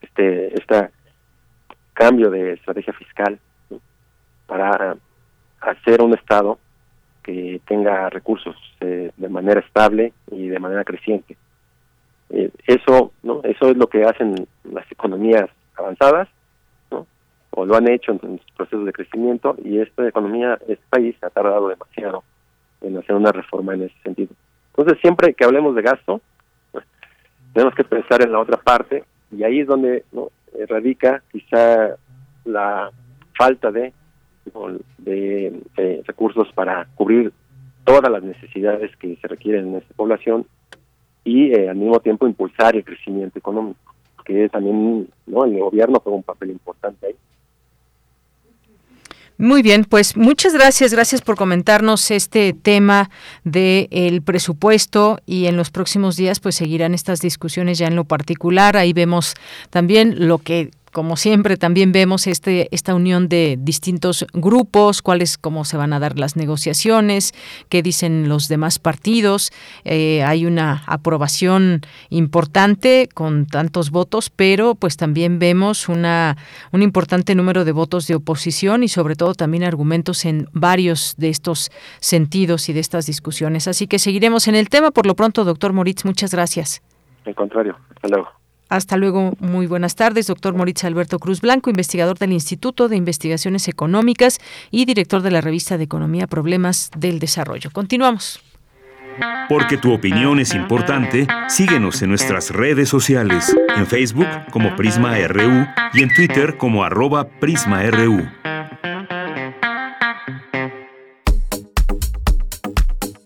este 0.00 0.58
esta 0.58 0.90
cambio 1.92 2.30
de 2.30 2.54
estrategia 2.54 2.92
fiscal 2.94 3.38
para 4.46 4.96
hacer 5.60 6.02
un 6.02 6.14
estado 6.14 6.58
que 7.22 7.60
tenga 7.66 8.10
recursos 8.10 8.56
de 8.80 9.28
manera 9.30 9.60
estable 9.60 10.12
y 10.30 10.48
de 10.48 10.58
manera 10.58 10.84
creciente. 10.84 11.38
Eso 12.66 13.12
no 13.22 13.40
eso 13.44 13.70
es 13.70 13.76
lo 13.78 13.86
que 13.86 14.04
hacen 14.04 14.46
las 14.64 14.90
economías 14.92 15.48
avanzadas 15.76 16.28
o 17.56 17.64
lo 17.64 17.76
han 17.76 17.88
hecho 17.88 18.12
en, 18.12 18.38
sus 18.38 18.50
procesos 18.56 18.86
de 18.86 18.92
crecimiento 18.92 19.56
y 19.64 19.78
esta 19.78 20.06
economía, 20.06 20.58
este 20.68 20.84
país 20.90 21.16
ha 21.22 21.30
tardado 21.30 21.68
demasiado 21.68 22.24
en 22.80 22.96
hacer 22.98 23.14
una 23.14 23.32
reforma 23.32 23.74
en 23.74 23.82
ese 23.82 23.94
sentido. 24.02 24.34
Entonces, 24.76 25.00
siempre 25.00 25.34
que 25.34 25.44
hablemos 25.44 25.74
de 25.74 25.82
gasto, 25.82 26.20
pues, 26.72 26.84
tenemos 27.52 27.74
que 27.74 27.84
pensar 27.84 28.22
en 28.22 28.32
la 28.32 28.40
otra 28.40 28.56
parte 28.56 29.04
y 29.30 29.42
ahí 29.44 29.60
es 29.60 29.66
donde 29.66 30.04
¿no? 30.12 30.30
radica 30.68 31.22
quizá 31.30 31.96
la 32.44 32.90
falta 33.36 33.70
de, 33.70 33.92
de, 34.98 36.02
recursos 36.06 36.48
para 36.54 36.86
cubrir 36.94 37.32
todas 37.84 38.10
las 38.10 38.22
necesidades 38.22 38.94
que 38.96 39.16
se 39.16 39.28
requieren 39.28 39.68
en 39.68 39.74
esta 39.76 39.94
población 39.94 40.46
y 41.24 41.52
eh, 41.52 41.68
al 41.68 41.76
mismo 41.76 42.00
tiempo 42.00 42.26
impulsar 42.26 42.76
el 42.76 42.84
crecimiento 42.84 43.38
económico, 43.38 43.94
que 44.24 44.48
también 44.48 45.08
no 45.26 45.44
el 45.44 45.58
gobierno 45.58 46.00
juega 46.00 46.16
un 46.16 46.22
papel 46.22 46.50
importante 46.50 47.06
ahí. 47.06 47.14
Muy 49.36 49.62
bien, 49.62 49.84
pues 49.84 50.16
muchas 50.16 50.52
gracias, 50.52 50.92
gracias 50.92 51.20
por 51.20 51.34
comentarnos 51.34 52.12
este 52.12 52.52
tema 52.52 53.10
del 53.42 54.22
presupuesto 54.22 55.20
y 55.26 55.46
en 55.46 55.56
los 55.56 55.70
próximos 55.70 56.16
días 56.16 56.38
pues 56.38 56.54
seguirán 56.54 56.94
estas 56.94 57.20
discusiones 57.20 57.78
ya 57.78 57.88
en 57.88 57.96
lo 57.96 58.04
particular. 58.04 58.76
Ahí 58.76 58.92
vemos 58.92 59.34
también 59.70 60.28
lo 60.28 60.38
que 60.38 60.70
como 60.94 61.16
siempre 61.16 61.56
también 61.56 61.90
vemos 61.90 62.28
este 62.28 62.68
esta 62.70 62.94
unión 62.94 63.28
de 63.28 63.58
distintos 63.60 64.24
grupos, 64.32 65.02
cuáles 65.02 65.36
cómo 65.36 65.64
se 65.64 65.76
van 65.76 65.92
a 65.92 65.98
dar 65.98 66.20
las 66.20 66.36
negociaciones, 66.36 67.34
qué 67.68 67.82
dicen 67.82 68.28
los 68.28 68.46
demás 68.46 68.78
partidos. 68.78 69.50
Eh, 69.84 70.22
hay 70.22 70.46
una 70.46 70.84
aprobación 70.86 71.80
importante 72.10 73.08
con 73.12 73.46
tantos 73.46 73.90
votos, 73.90 74.30
pero 74.30 74.76
pues 74.76 74.96
también 74.96 75.40
vemos 75.40 75.88
una 75.88 76.36
un 76.70 76.80
importante 76.80 77.34
número 77.34 77.64
de 77.64 77.72
votos 77.72 78.06
de 78.06 78.14
oposición 78.14 78.84
y 78.84 78.88
sobre 78.88 79.16
todo 79.16 79.34
también 79.34 79.64
argumentos 79.64 80.24
en 80.24 80.46
varios 80.52 81.16
de 81.18 81.28
estos 81.28 81.72
sentidos 81.98 82.68
y 82.68 82.72
de 82.72 82.78
estas 82.78 83.06
discusiones. 83.06 83.66
Así 83.66 83.88
que 83.88 83.98
seguiremos 83.98 84.46
en 84.46 84.54
el 84.54 84.68
tema. 84.68 84.92
Por 84.92 85.06
lo 85.06 85.16
pronto, 85.16 85.42
doctor 85.42 85.72
Moritz, 85.72 86.04
muchas 86.04 86.30
gracias. 86.30 86.82
Al 87.26 87.34
contrario, 87.34 87.76
hasta 87.96 88.06
luego. 88.06 88.43
Hasta 88.74 88.96
luego, 88.96 89.34
muy 89.38 89.68
buenas 89.68 89.94
tardes, 89.94 90.26
doctor 90.26 90.52
Moritz 90.56 90.82
Alberto 90.82 91.20
Cruz 91.20 91.40
Blanco, 91.40 91.70
investigador 91.70 92.18
del 92.18 92.32
Instituto 92.32 92.88
de 92.88 92.96
Investigaciones 92.96 93.68
Económicas 93.68 94.40
y 94.72 94.84
director 94.84 95.22
de 95.22 95.30
la 95.30 95.40
revista 95.40 95.78
de 95.78 95.84
Economía 95.84 96.26
Problemas 96.26 96.90
del 96.96 97.20
Desarrollo. 97.20 97.70
Continuamos. 97.72 98.40
Porque 99.48 99.76
tu 99.76 99.92
opinión 99.92 100.40
es 100.40 100.56
importante, 100.56 101.28
síguenos 101.46 102.02
en 102.02 102.08
nuestras 102.08 102.50
redes 102.50 102.88
sociales, 102.88 103.54
en 103.76 103.86
Facebook 103.86 104.26
como 104.50 104.74
Prisma 104.74 105.16
RU 105.18 105.68
y 105.92 106.02
en 106.02 106.12
Twitter 106.12 106.56
como 106.56 106.82
arroba 106.82 107.28
PrismaRU. 107.28 108.28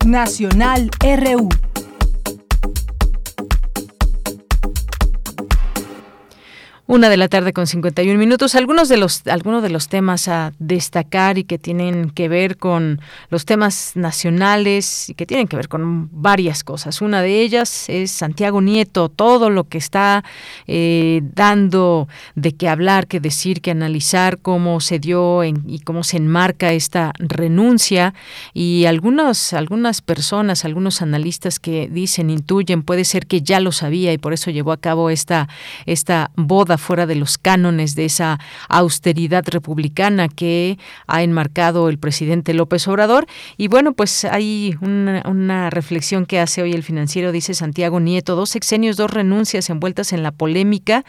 Nacional 0.05 0.91
RU. 1.01 1.49
Una 6.91 7.11
de 7.11 7.19
la 7.19 7.29
tarde 7.29 7.53
con 7.53 7.67
51 7.67 8.19
minutos. 8.19 8.55
Algunos 8.55 8.89
de 8.89 8.97
los, 8.97 9.27
algunos 9.27 9.63
de 9.63 9.69
los 9.69 9.89
temas 9.89 10.27
a 10.27 10.55
destacar 10.59 11.37
y 11.37 11.45
que 11.45 11.59
tienen 11.59 12.09
que 12.09 12.31
ver 12.31 12.57
con 12.57 13.03
los 13.29 13.45
temas 13.45 13.93
nacionales 13.95 15.11
y 15.11 15.15
que 15.15 15.27
tienen 15.27 15.49
que 15.49 15.57
ver 15.57 15.69
con 15.69 16.09
varias 16.11 16.65
cosas. 16.65 17.03
Una 17.03 17.21
de 17.21 17.43
ellas 17.43 17.91
es 17.91 18.11
Santiago 18.11 18.63
Nieto, 18.63 19.11
todo 19.11 19.51
lo 19.51 19.65
que 19.65 19.77
está 19.77 20.25
eh, 20.67 21.21
dando 21.35 22.09
de 22.37 22.55
qué 22.55 22.71
hablar, 22.71 23.07
que 23.07 23.21
decir, 23.21 23.61
que 23.61 23.71
analizar, 23.71 24.39
cómo 24.39 24.81
se 24.81 24.99
dio 24.99 25.45
y 25.45 25.81
cómo 25.81 26.05
se 26.05 26.17
enmarca 26.17 26.73
esta 26.73 27.13
renuncia. 27.19 28.15
Y 28.55 28.87
algunos, 28.87 29.53
algunas 29.53 30.01
personas, 30.01 30.65
algunos 30.65 31.03
analistas 31.03 31.61
que 31.61 31.87
dicen, 31.93 32.31
intuyen, 32.31 32.83
puede 32.83 33.05
ser 33.05 33.27
que 33.27 33.43
ya 33.43 33.61
lo 33.61 33.73
sabía 33.73 34.15
y 34.15 34.17
por 34.17 34.33
eso 34.33 34.51
llevó 34.51 34.73
a 34.73 34.79
cabo 34.79 35.11
esta, 35.11 35.51
esta 35.85 36.31
boda 36.35 36.78
fuera 36.79 37.07
de 37.07 37.15
los 37.15 37.39
cánones 37.39 37.95
de 37.95 38.05
esa 38.05 38.39
austeridad 38.69 39.45
republicana 39.47 40.29
que 40.29 40.79
ha 41.07 41.23
enmarcado 41.23 41.89
el 41.89 41.99
presidente 41.99 42.55
López 42.55 42.87
Obrador. 42.89 43.27
Y 43.57 43.69
bueno, 43.69 43.93
pues 43.93 44.25
hay 44.25 44.77
una, 44.81 45.71
reflexión 45.71 46.27
que 46.27 46.41
hace 46.41 46.63
hoy 46.63 46.73
el 46.73 46.83
financiero, 46.83 47.33
dice 47.33 47.55
Santiago 47.55 48.01
Nieto, 48.01 48.37
dos 48.37 48.51
sexenios, 48.51 48.97
dos 48.97 49.11
renuncias 49.11 49.69
envueltas 49.71 50.13
en 50.13 50.23
la 50.23 50.31
polémica 50.31 51.05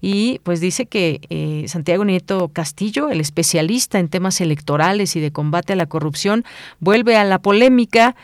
y 0.00 0.40
pues 0.42 0.60
dice 0.60 0.86
que 0.86 1.20
eh, 1.30 1.64
Santiago 1.68 2.04
Nieto 2.04 2.48
Castillo, 2.48 3.10
el 3.10 3.20
especialista 3.20 3.98
en 3.98 4.08
temas 4.08 4.40
electorales 4.40 5.16
y 5.16 5.20
de 5.20 5.32
combate 5.32 5.72
a 5.72 5.76
la 5.76 5.86
corrupción, 5.86 6.44
vuelve 6.80 7.16
a 7.16 7.24
la 7.24 7.38
polémica 7.38 8.14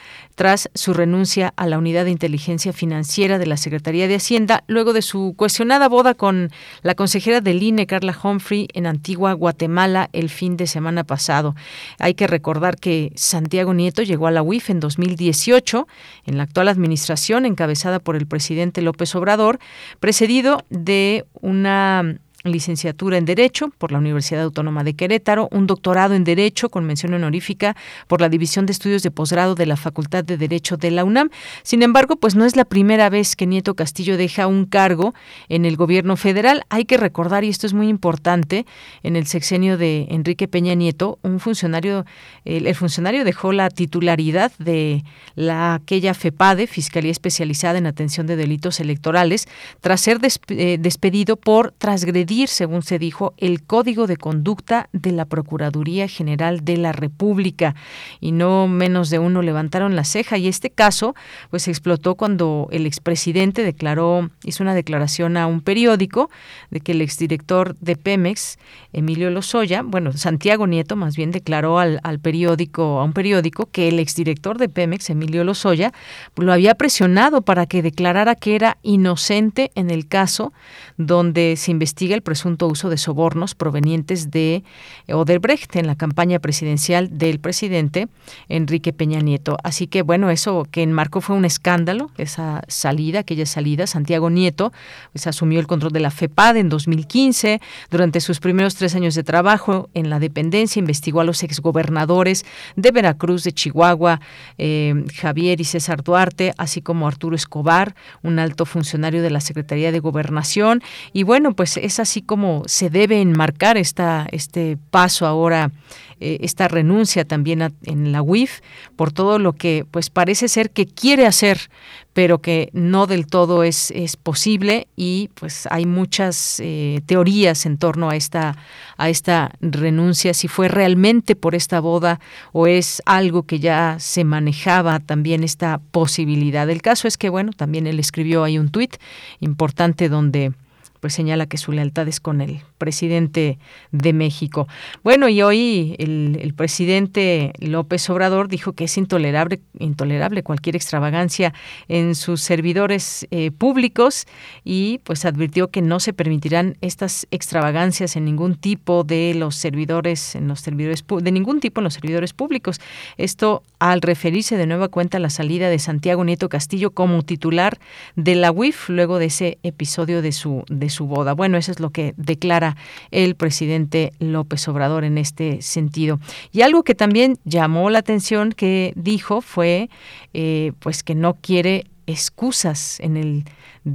tras 0.41 0.71
su 0.75 0.95
renuncia 0.95 1.53
a 1.57 1.67
la 1.67 1.77
unidad 1.77 2.07
de 2.07 2.13
inteligencia 2.13 2.73
financiera 2.73 3.39
de 3.39 3.45
la 3.45 3.59
Secretaría 3.59 4.09
de 4.09 4.15
Hacienda, 4.15 4.65
luego 4.69 4.95
de 4.95 5.03
su 5.03 5.35
cuestionada 5.37 5.87
boda 5.87 6.15
con 6.15 6.49
la 6.81 6.95
consejera 6.95 7.43
del 7.43 7.63
INE, 7.63 7.87
Carla 7.87 8.17
Humphrey, 8.25 8.67
en 8.73 8.87
Antigua 8.87 9.35
Guatemala 9.35 10.09
el 10.15 10.31
fin 10.31 10.57
de 10.57 10.67
semana 10.67 11.05
pasado. 11.05 11.55
Hay 11.99 12.15
que 12.15 12.27
recordar 12.27 12.77
que 12.79 13.13
Santiago 13.17 13.75
Nieto 13.75 14.01
llegó 14.03 14.29
a 14.29 14.31
la 14.31 14.41
UIF 14.41 14.71
en 14.71 14.81
2018, 14.81 15.87
en 16.25 16.39
la 16.39 16.45
actual 16.45 16.69
administración 16.69 17.45
encabezada 17.45 17.99
por 17.99 18.17
el 18.17 18.27
presidente 18.27 18.81
López 18.81 19.15
Obrador, 19.15 19.59
precedido 19.99 20.65
de 20.71 21.27
una 21.43 22.17
licenciatura 22.45 23.19
en 23.19 23.27
Derecho 23.27 23.71
por 23.77 23.93
la 23.93 23.99
Universidad 23.99 24.45
Autónoma 24.45 24.83
de 24.83 24.95
Querétaro, 24.95 25.49
un 25.51 25.67
doctorado 25.67 26.15
en 26.15 26.25
Derecho 26.25 26.71
con 26.71 26.85
mención 26.85 27.13
honorífica 27.13 27.77
por 28.07 28.21
la 28.21 28.29
División 28.29 28.67
de 28.67 28.73
Estudios 28.73 29.03
de 29.03 29.11
Posgrado 29.11 29.55
de 29.55 29.67
la 29.67 29.77
Facultad 29.77 30.25
de 30.25 30.39
Derecho 30.39 30.77
de 30.77 30.91
la 30.91 31.05
UNAM. 31.05 31.31
Sin 31.63 31.83
embargo, 31.83 32.17
pues 32.17 32.35
no 32.35 32.47
es 32.47 32.57
la 32.57 32.65
primera 32.65 33.11
vez 33.11 33.37
que 33.37 33.47
Nieto 33.47 33.75
Castillo 33.75 34.17
deja 34.17 34.47
un 34.47 34.65
cargo 34.65 35.15
en 35.49 35.67
el 35.67 35.77
gobierno 35.77 36.17
federal. 36.17 36.63
Hay 36.71 36.87
que 36.87 36.97
recordar, 36.97 37.45
y 37.45 37.51
esto 37.51 37.67
es 37.67 37.75
muy 37.75 37.89
importante, 37.89 38.65
en 39.03 39.17
el 39.17 39.27
sexenio 39.27 39.77
de 39.77 40.07
Enrique 40.11 40.49
Peña 40.49 40.75
Nieto, 40.75 41.19
un 41.23 41.41
funcionario, 41.41 42.07
el, 42.45 42.75
funcionario 42.75 43.25
dejó 43.25 43.53
la 43.53 43.69
titularidad 43.69 44.53
de 44.59 45.05
la 45.35 45.75
aquella 45.75 46.15
FEPADE, 46.15 46.67
Fiscalía 46.67 47.11
Especializada 47.11 47.79
en 47.79 47.87
Atención 47.87 48.27
de 48.27 48.37
Delitos 48.37 48.81
Electorales, 48.81 49.47
tras 49.81 50.01
ser 50.01 50.19
eh, 50.49 50.79
despedido 50.81 51.37
por 51.37 51.73
transgredir 51.73 52.30
según 52.47 52.83
se 52.83 52.99
dijo, 52.99 53.35
el 53.39 53.63
código 53.63 54.07
de 54.07 54.17
conducta 54.17 54.89
de 54.93 55.13
la 55.13 55.25
Procuraduría 55.25 56.09
General 56.09 56.65
de 56.65 56.77
la 56.77 56.93
República. 56.93 57.75
Y 58.21 58.33
no 58.33 58.69
menos 58.69 59.11
de 59.11 59.19
uno 59.19 59.43
levantaron 59.43 59.97
la 59.97 60.05
ceja. 60.05 60.39
Y 60.39 60.49
este 60.49 60.71
caso, 60.71 61.15
pues 61.51 61.69
explotó 61.69 62.15
cuando 62.15 62.69
el 62.71 62.87
expresidente 62.87 63.63
declaró, 63.63 64.31
hizo 64.45 64.63
una 64.63 64.75
declaración 64.75 65.37
a 65.37 65.47
un 65.47 65.61
periódico 65.61 66.31
de 66.71 66.81
que 66.81 66.93
el 66.93 67.03
exdirector 67.03 67.77
de 67.81 67.97
Pemex, 67.97 68.59
Emilio 68.93 69.31
Lozoya, 69.31 69.83
bueno, 69.83 70.13
Santiago 70.13 70.67
Nieto 70.67 70.97
más 70.97 71.17
bien 71.17 71.31
declaró 71.31 71.79
al, 71.79 72.01
al 72.03 72.21
periódico, 72.21 73.01
a 73.01 73.05
un 73.05 73.13
periódico, 73.13 73.67
que 73.67 73.89
el 73.89 73.99
exdirector 73.99 74.59
de 74.59 74.69
Pemex, 74.69 75.11
Emilio 75.11 75.45
Lozoya, 75.45 75.93
lo 76.37 76.53
había 76.53 76.75
presionado 76.75 77.43
para 77.43 77.67
que 77.67 77.83
declarara 77.83 78.35
que 78.35 78.55
era 78.55 78.79
inocente 78.83 79.71
en 79.75 79.91
el 79.91 80.07
caso 80.07 80.53
donde 80.97 81.57
se 81.57 81.71
investiga 81.71 82.15
el 82.15 82.20
presunto 82.21 82.67
uso 82.67 82.89
de 82.91 82.97
sobornos 82.97 83.55
provenientes 83.55 84.31
de 84.31 84.63
Odebrecht 85.09 85.77
en 85.77 85.87
la 85.87 85.97
campaña 85.97 86.39
presidencial 86.39 87.19
del 87.19 87.41
presidente 87.41 88.09
Enrique 88.49 88.93
Peña 88.93 89.21
Nieto. 89.21 89.57
Así 89.63 89.87
que 89.87 90.03
bueno, 90.03 90.31
eso 90.31 90.67
que 90.71 90.83
enmarcó 90.83 91.21
fue 91.21 91.37
un 91.37 91.45
escándalo, 91.45 92.11
esa 92.19 92.63
salida, 92.69 93.21
aquella 93.21 93.47
salida. 93.47 93.87
Santiago 93.87 94.31
Nieto 94.31 94.73
pues, 95.13 95.27
asumió 95.27 95.61
el 95.61 95.67
control 95.67 95.93
de 95.93 96.01
la 96.01 96.11
FEPAD 96.11 96.57
en 96.57 96.69
2015. 96.69 97.61
Durante 97.91 98.21
sus 98.21 98.41
primeros 98.41 98.75
tres 98.75 98.95
años 98.95 99.15
de 99.15 99.23
trabajo 99.23 99.89
en 99.95 100.11
la 100.11 100.19
dependencia, 100.19 100.81
investigó 100.81 101.21
a 101.21 101.25
los 101.25 101.43
exgobernadores 101.43 102.45
de 102.77 102.91
Veracruz, 102.91 103.45
de 103.45 103.53
Chihuahua, 103.53 104.21
eh, 104.59 105.05
Javier 105.15 105.61
y 105.61 105.65
César 105.65 106.03
Duarte, 106.03 106.53
así 106.59 106.83
como 106.83 107.07
Arturo 107.07 107.37
Escobar, 107.37 107.95
un 108.23 108.39
alto 108.39 108.67
funcionario 108.67 109.23
de 109.23 109.31
la 109.31 109.41
Secretaría 109.41 109.93
de 109.93 110.01
Gobernación. 110.01 110.83
Y 111.13 111.23
bueno, 111.23 111.55
pues 111.55 111.77
esas 111.77 112.10
así 112.11 112.23
como 112.23 112.65
se 112.67 112.91
debe 112.91 113.21
enmarcar 113.21 113.77
esta, 113.77 114.27
este 114.33 114.77
paso 114.91 115.29
ahora, 115.29 115.71
eh, 116.19 116.39
esta 116.41 116.67
renuncia 116.67 117.25
también 117.25 117.73
en 117.85 118.11
la 118.11 118.21
UIF, 118.21 118.63
por 118.97 119.13
todo 119.13 119.39
lo 119.39 119.53
que 119.53 119.87
pues 119.89 120.11
parece 120.11 120.49
ser 120.49 120.71
que 120.73 120.87
quiere 120.87 121.25
hacer, 121.25 121.71
pero 122.13 122.41
que 122.41 122.69
no 122.73 123.07
del 123.07 123.29
todo 123.29 123.63
es, 123.63 123.93
es 123.93 124.17
posible 124.17 124.89
y 124.97 125.31
pues 125.35 125.69
hay 125.71 125.87
muchas 125.87 126.59
eh, 126.59 127.01
teorías 127.07 127.65
en 127.65 127.79
torno 127.79 128.11
a 128.11 128.17
esta, 128.17 128.57
a 128.97 129.09
esta 129.09 129.53
renuncia, 129.61 130.35
si 130.35 130.49
fue 130.49 130.67
realmente 130.67 131.37
por 131.37 131.55
esta 131.55 131.79
boda 131.79 132.19
o 132.51 132.67
es 132.67 133.03
algo 133.07 133.45
que 133.45 133.61
ya 133.61 133.99
se 134.01 134.25
manejaba 134.25 134.99
también 134.99 135.45
esta 135.45 135.81
posibilidad. 135.93 136.69
El 136.69 136.83
caso 136.83 137.07
es 137.07 137.17
que, 137.17 137.29
bueno, 137.29 137.53
también 137.53 137.87
él 137.87 138.01
escribió 138.01 138.43
ahí 138.43 138.59
un 138.59 138.71
tuit 138.71 138.97
importante 139.39 140.09
donde 140.09 140.53
pues 141.01 141.15
señala 141.15 141.47
que 141.47 141.59
su 141.59 141.73
lealtad 141.73 142.07
es 142.09 142.21
con 142.21 142.41
el 142.41 142.63
presidente 142.81 143.59
de 143.93 144.13
México. 144.13 144.67
Bueno, 145.05 145.29
y 145.29 145.43
hoy 145.43 145.95
el, 145.99 146.55
presidente 146.57 147.53
López 147.61 148.11
Obrador 148.11 148.49
dijo 148.49 148.73
que 148.73 148.85
es 148.85 148.97
intolerable, 148.97 149.61
intolerable 149.79 150.43
cualquier 150.43 150.75
extravagancia 150.75 151.55
en 151.89 152.17
sus 152.17 152.41
servidores 152.41 153.29
eh, 153.31 153.53
públicos 153.53 154.27
y 154.65 154.99
pues 155.05 155.25
advirtió 155.25 155.69
que 155.69 155.83
no 155.83 156.01
se 156.01 156.13
permitirán 156.13 156.77
estas 156.81 157.29
extravagancias 157.31 158.17
en 158.17 158.25
ningún 158.25 158.57
tipo 158.57 159.05
de 159.05 159.35
los 159.35 159.55
servidores, 159.55 160.35
en 160.35 160.49
los 160.49 160.61
servidores 160.61 161.05
de 161.07 161.33
ningún 161.33 161.61
tipo 161.61 161.81
en 161.81 161.85
los 161.85 161.95
servidores 161.95 162.33
públicos. 162.33 162.81
Esto 163.19 163.63
al 163.79 164.01
referirse 164.01 164.57
de 164.57 164.67
nueva 164.67 164.89
cuenta 164.89 165.19
a 165.19 165.21
la 165.21 165.31
salida 165.31 165.69
de 165.69 165.79
Santiago 165.79 166.25
Nieto 166.25 166.49
Castillo 166.49 166.93
como 166.93 167.23
titular 167.23 167.79
de 168.17 168.35
la 168.35 168.51
UIF 168.51 168.89
luego 168.89 169.19
de 169.19 169.27
ese 169.27 169.59
episodio 169.63 170.23
de 170.23 170.33
su 170.33 170.65
de 170.69 170.89
su 170.89 171.07
boda. 171.07 171.35
Bueno, 171.35 171.59
eso 171.59 171.71
es 171.71 171.81
lo 171.81 171.91
que 171.91 172.15
declara 172.17 172.70
el 173.11 173.35
presidente 173.35 174.13
López 174.19 174.67
Obrador 174.69 175.05
en 175.05 175.19
este 175.19 175.63
sentido. 175.63 176.21
Y 176.53 176.63
algo 176.63 176.83
que 176.83 176.95
también 176.95 177.39
llamó 177.45 177.91
la 177.91 178.01
atención 178.01 178.53
que 178.53 178.93
dijo 178.97 179.41
fue 179.41 179.91
eh, 180.35 180.73
pues 180.81 181.03
que 181.03 181.15
no 181.15 181.35
quiere 181.35 181.87
excusas 182.07 183.01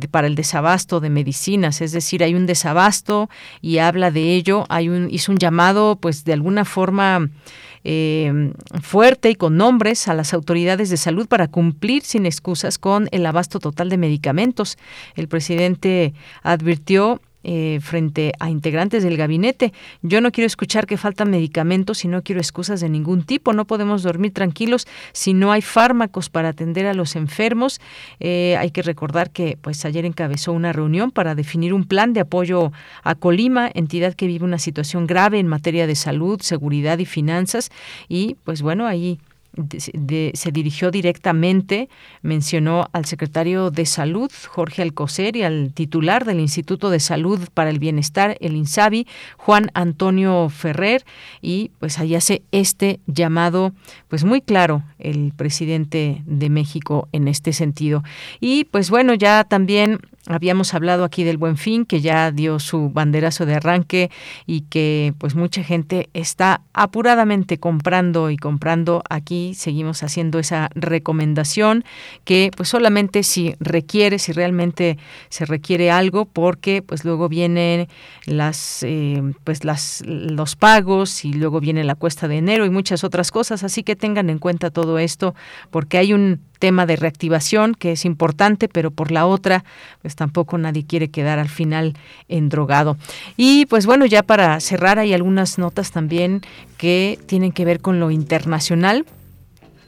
para 0.09 0.27
el 0.27 0.35
desabasto 0.35 0.99
de 0.99 1.09
medicinas, 1.09 1.81
es 1.81 1.91
decir, 1.91 2.23
hay 2.23 2.33
un 2.33 2.45
desabasto 2.45 3.29
y 3.61 3.79
habla 3.79 4.09
de 4.09 4.35
ello, 4.35 4.65
hay 4.69 4.89
un 4.89 5.09
hizo 5.11 5.31
un 5.31 5.37
llamado 5.37 5.97
pues 5.97 6.23
de 6.23 6.33
alguna 6.33 6.65
forma 6.65 7.29
eh, 7.83 8.51
fuerte 8.81 9.29
y 9.29 9.35
con 9.35 9.57
nombres 9.57 10.07
a 10.07 10.15
las 10.15 10.33
autoridades 10.33 10.89
de 10.89 10.97
salud 10.97 11.27
para 11.27 11.47
cumplir 11.47 12.03
sin 12.03 12.25
excusas 12.25 12.79
con 12.79 13.07
el 13.11 13.25
abasto 13.25 13.59
total 13.59 13.89
de 13.89 13.97
medicamentos. 13.97 14.77
El 15.15 15.27
presidente 15.27 16.13
advirtió 16.41 17.21
eh, 17.47 17.79
frente 17.79 18.33
a 18.39 18.49
integrantes 18.49 19.03
del 19.03 19.17
gabinete. 19.17 19.71
Yo 20.01 20.19
no 20.19 20.31
quiero 20.31 20.47
escuchar 20.47 20.87
que 20.87 20.97
faltan 20.97 21.29
medicamentos 21.29 22.03
y 22.03 22.07
no 22.07 22.23
quiero 22.23 22.41
excusas 22.41 22.81
de 22.81 22.89
ningún 22.89 23.23
tipo. 23.23 23.53
No 23.53 23.65
podemos 23.65 24.01
dormir 24.01 24.33
tranquilos 24.33 24.87
si 25.13 25.35
no 25.35 25.51
hay 25.51 25.61
fármacos 25.61 26.31
para 26.31 26.49
atender 26.49 26.87
a 26.87 26.95
los 26.95 27.15
enfermos. 27.15 27.79
Eh, 28.19 28.57
hay 28.57 28.71
que 28.71 28.81
recordar 28.81 29.29
que 29.29 29.59
pues 29.61 29.85
ayer 29.85 30.05
encabezó 30.05 30.53
una 30.53 30.73
reunión 30.73 31.11
para 31.11 31.35
definir 31.35 31.71
un 31.75 31.85
plan 31.85 32.13
de 32.13 32.21
apoyo 32.21 32.71
a 33.03 33.13
Colima, 33.13 33.69
entidad 33.75 34.15
que 34.15 34.25
vive 34.25 34.43
una 34.43 34.57
situación 34.57 35.05
grave 35.05 35.37
en 35.37 35.45
materia 35.45 35.85
de 35.85 35.93
salud, 35.93 36.41
seguridad 36.41 36.97
y 36.97 37.05
finanzas. 37.05 37.69
Y 38.09 38.37
pues 38.43 38.63
bueno, 38.63 38.87
ahí 38.87 39.19
se 40.33 40.51
dirigió 40.51 40.91
directamente, 40.91 41.89
mencionó 42.21 42.87
al 42.93 43.05
secretario 43.05 43.71
de 43.71 43.85
Salud, 43.85 44.31
Jorge 44.47 44.81
Alcocer, 44.81 45.35
y 45.35 45.43
al 45.43 45.73
titular 45.73 46.25
del 46.25 46.39
Instituto 46.39 46.89
de 46.89 46.99
Salud 46.99 47.39
para 47.53 47.69
el 47.69 47.79
Bienestar, 47.79 48.37
el 48.39 48.55
INSABI, 48.55 49.07
Juan 49.37 49.71
Antonio 49.73 50.49
Ferrer, 50.49 51.05
y 51.41 51.71
pues 51.79 51.99
ahí 51.99 52.15
hace 52.15 52.43
este 52.51 52.99
llamado, 53.07 53.73
pues 54.07 54.23
muy 54.23 54.41
claro, 54.41 54.83
el 54.99 55.33
presidente 55.35 56.23
de 56.25 56.49
México 56.49 57.07
en 57.11 57.27
este 57.27 57.53
sentido. 57.53 58.03
Y 58.39 58.65
pues 58.65 58.89
bueno, 58.89 59.13
ya 59.13 59.43
también 59.43 59.99
Habíamos 60.27 60.73
hablado 60.73 61.03
aquí 61.03 61.23
del 61.23 61.37
Buen 61.37 61.55
Fin, 61.55 61.85
que 61.85 62.01
ya 62.01 62.31
dio 62.31 62.59
su 62.59 62.89
banderazo 62.89 63.45
de 63.45 63.55
arranque 63.55 64.09
y 64.47 64.61
que 64.61 65.13
pues 65.19 65.35
mucha 65.35 65.63
gente 65.63 66.09
está 66.13 66.61
apuradamente 66.73 67.59
comprando 67.59 68.31
y 68.31 68.37
comprando. 68.37 69.03
Aquí 69.07 69.53
seguimos 69.53 70.01
haciendo 70.01 70.39
esa 70.39 70.69
recomendación 70.73 71.83
que 72.23 72.49
pues 72.57 72.69
solamente 72.69 73.21
si 73.21 73.53
requiere, 73.59 74.17
si 74.17 74.31
realmente 74.31 74.97
se 75.29 75.45
requiere 75.45 75.91
algo, 75.91 76.25
porque 76.25 76.81
pues 76.81 77.05
luego 77.05 77.29
vienen 77.29 77.87
las 78.25 78.81
eh, 78.81 79.21
pues 79.43 79.63
las 79.63 80.01
los 80.05 80.55
pagos 80.55 81.23
y 81.23 81.33
luego 81.33 81.59
viene 81.59 81.83
la 81.83 81.93
cuesta 81.93 82.27
de 82.27 82.37
enero 82.37 82.65
y 82.65 82.71
muchas 82.71 83.03
otras 83.03 83.29
cosas. 83.29 83.63
Así 83.63 83.83
que 83.83 83.95
tengan 83.95 84.31
en 84.31 84.39
cuenta 84.39 84.71
todo 84.71 84.97
esto 84.97 85.35
porque 85.69 85.99
hay 85.99 86.13
un 86.13 86.41
tema 86.57 86.85
de 86.85 86.95
reactivación 86.95 87.73
que 87.73 87.91
es 87.93 88.05
importante, 88.05 88.67
pero 88.67 88.91
por 88.91 89.11
la 89.11 89.25
otra, 89.25 89.63
pues 90.01 90.15
tampoco 90.15 90.57
nadie 90.57 90.85
quiere 90.85 91.09
quedar 91.09 91.39
al 91.39 91.49
final 91.49 91.95
en 92.27 92.49
drogado. 92.49 92.97
Y 93.37 93.65
pues 93.67 93.85
bueno, 93.85 94.05
ya 94.05 94.23
para 94.23 94.59
cerrar 94.59 94.99
hay 94.99 95.13
algunas 95.13 95.57
notas 95.57 95.91
también 95.91 96.41
que 96.77 97.19
tienen 97.25 97.51
que 97.51 97.65
ver 97.65 97.81
con 97.81 97.99
lo 97.99 98.11
internacional. 98.11 99.05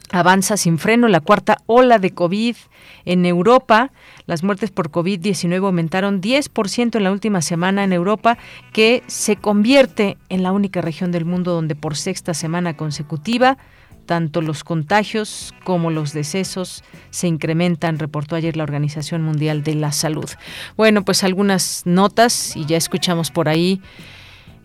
Avanza 0.10 0.56
sin 0.56 0.78
freno 0.78 1.10
la 1.10 1.20
cuarta 1.20 1.58
ola 1.66 2.00
de 2.00 2.12
COVID 2.12 2.56
en 3.04 3.26
Europa. 3.26 3.92
Las 4.26 4.42
muertes 4.42 4.72
por 4.72 4.90
COVID-19 4.90 5.66
aumentaron 5.66 6.22
10% 6.22 6.96
en 6.96 7.04
la 7.04 7.12
última 7.12 7.42
semana 7.42 7.84
en 7.84 7.92
Europa, 7.92 8.38
que 8.72 9.04
se 9.08 9.36
convierte 9.36 10.18
en 10.30 10.44
la 10.44 10.54
única 10.54 10.82
región 10.82 11.12
del 11.12 11.26
mundo 11.26 11.54
donde 11.54 11.76
por 11.76 11.98
sexta 11.98 12.34
semana 12.34 12.78
consecutiva 12.78 13.58
tanto 14.08 14.42
los 14.42 14.64
contagios 14.64 15.54
como 15.64 15.92
los 15.92 16.14
decesos 16.14 16.84
se 17.12 17.28
incrementan, 17.28 18.00
reportó 18.00 18.36
ayer 18.36 18.58
la 18.58 18.64
Organización 18.64 19.22
Mundial 19.22 19.64
de 19.64 19.76
la 19.76 19.92
Salud. 19.92 20.30
Bueno, 20.76 21.06
pues 21.06 21.24
algunas 21.24 21.84
notas 21.86 22.56
y 22.56 22.66
ya 22.66 22.78
escuchamos 22.78 23.30
por 23.30 23.50
ahí 23.50 23.80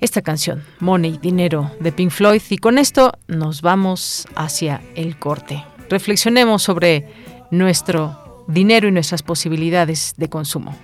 esta 0.01 0.22
canción, 0.22 0.64
Money, 0.80 1.18
Dinero, 1.20 1.70
de 1.80 1.93
Pink 1.93 2.11
Floyd. 2.11 2.43
Y 2.49 2.57
con 2.57 2.78
esto 2.78 3.12
nos 3.28 3.61
vamos 3.61 4.26
hacia 4.34 4.80
el 4.95 5.18
corte. 5.18 5.64
Reflexionemos 5.90 6.62
sobre 6.62 7.07
nuestro 7.51 8.45
dinero 8.49 8.88
y 8.88 8.93
nuestras 8.93 9.22
posibilidades 9.22 10.14
de 10.16 10.28
consumo. 10.28 10.76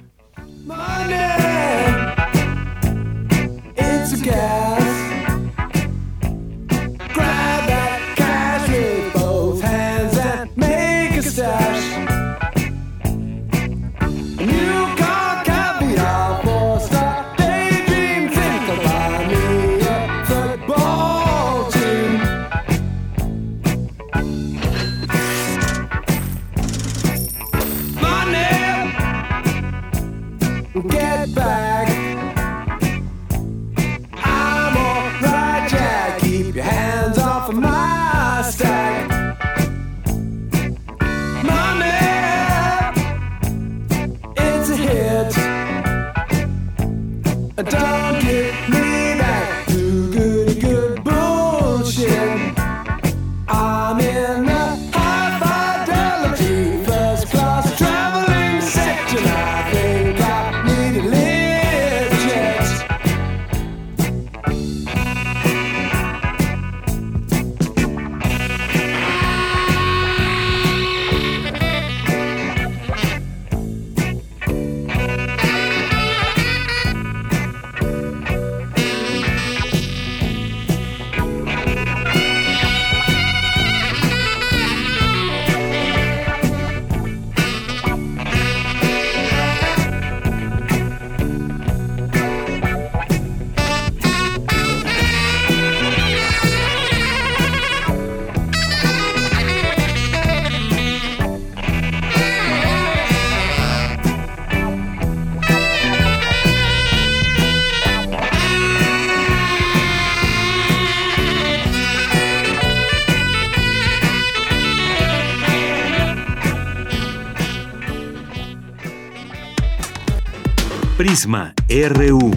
RU. 121.27 122.31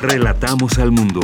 Relatamos 0.00 0.78
al 0.78 0.90
mundo. 0.90 1.20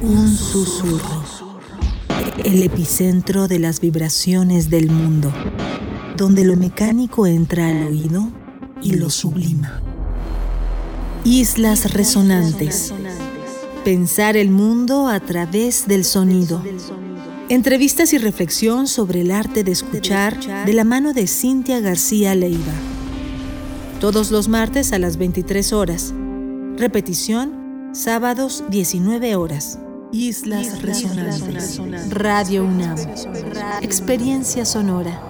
Un 0.00 0.34
susurro. 0.34 1.22
El 2.42 2.62
epicentro 2.62 3.48
de 3.48 3.58
las 3.58 3.80
vibraciones 3.80 4.70
del 4.70 4.90
mundo, 4.90 5.30
donde 6.16 6.44
lo 6.44 6.56
mecánico 6.56 7.26
entra 7.26 7.68
al 7.68 7.88
oído 7.88 8.28
y 8.80 8.94
lo 8.94 9.10
sublima. 9.10 9.82
Islas 11.24 11.92
resonantes. 11.92 12.94
Pensar 13.84 14.38
el 14.38 14.48
mundo 14.48 15.08
a 15.08 15.20
través 15.20 15.86
del 15.86 16.06
sonido. 16.06 16.62
Entrevistas 17.50 18.12
y 18.12 18.18
reflexión 18.18 18.86
sobre 18.86 19.22
el 19.22 19.32
arte 19.32 19.64
de 19.64 19.72
escuchar 19.72 20.38
de 20.64 20.72
la 20.72 20.84
mano 20.84 21.12
de 21.12 21.26
Cintia 21.26 21.80
García 21.80 22.36
Leiva. 22.36 22.72
Todos 24.00 24.30
los 24.30 24.46
martes 24.46 24.92
a 24.92 25.00
las 25.00 25.16
23 25.16 25.72
horas. 25.72 26.14
Repetición, 26.76 27.90
sábados 27.92 28.62
19 28.70 29.34
horas. 29.34 29.80
Islas, 30.12 30.80
Resonantes. 30.80 31.80
Radio 32.10 32.64
UNAM. 32.64 32.96
Experiencia 33.82 34.64
sonora. 34.64 35.29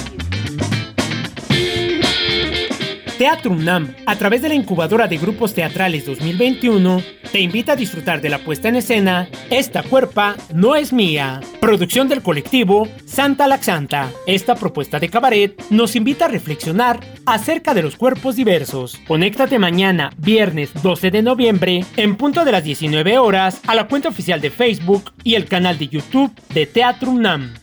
Teatro 3.21 3.51
UNAM, 3.51 3.93
a 4.07 4.15
través 4.15 4.41
de 4.41 4.49
la 4.49 4.55
incubadora 4.55 5.07
de 5.07 5.19
grupos 5.19 5.53
teatrales 5.53 6.07
2021, 6.07 7.03
te 7.31 7.39
invita 7.39 7.73
a 7.73 7.75
disfrutar 7.75 8.19
de 8.19 8.29
la 8.29 8.39
puesta 8.39 8.67
en 8.67 8.77
escena 8.77 9.29
Esta 9.51 9.83
cuerpa 9.83 10.35
no 10.55 10.75
es 10.75 10.91
mía, 10.91 11.39
producción 11.59 12.09
del 12.09 12.23
colectivo 12.23 12.87
Santa 13.05 13.45
Laxanta. 13.45 14.09
Esta 14.25 14.55
propuesta 14.55 14.99
de 14.99 15.09
cabaret 15.09 15.63
nos 15.69 15.95
invita 15.95 16.25
a 16.25 16.29
reflexionar 16.29 16.99
acerca 17.27 17.75
de 17.75 17.83
los 17.83 17.95
cuerpos 17.95 18.37
diversos. 18.37 18.99
Conéctate 19.07 19.59
mañana, 19.59 20.09
viernes 20.17 20.71
12 20.81 21.11
de 21.11 21.21
noviembre, 21.21 21.85
en 21.97 22.15
punto 22.15 22.43
de 22.43 22.53
las 22.53 22.63
19 22.63 23.19
horas, 23.19 23.61
a 23.67 23.75
la 23.75 23.87
cuenta 23.87 24.09
oficial 24.09 24.41
de 24.41 24.49
Facebook 24.49 25.11
y 25.23 25.35
el 25.35 25.45
canal 25.45 25.77
de 25.77 25.89
YouTube 25.89 26.33
de 26.55 26.65
Teatro 26.65 27.11
UNAM. 27.11 27.53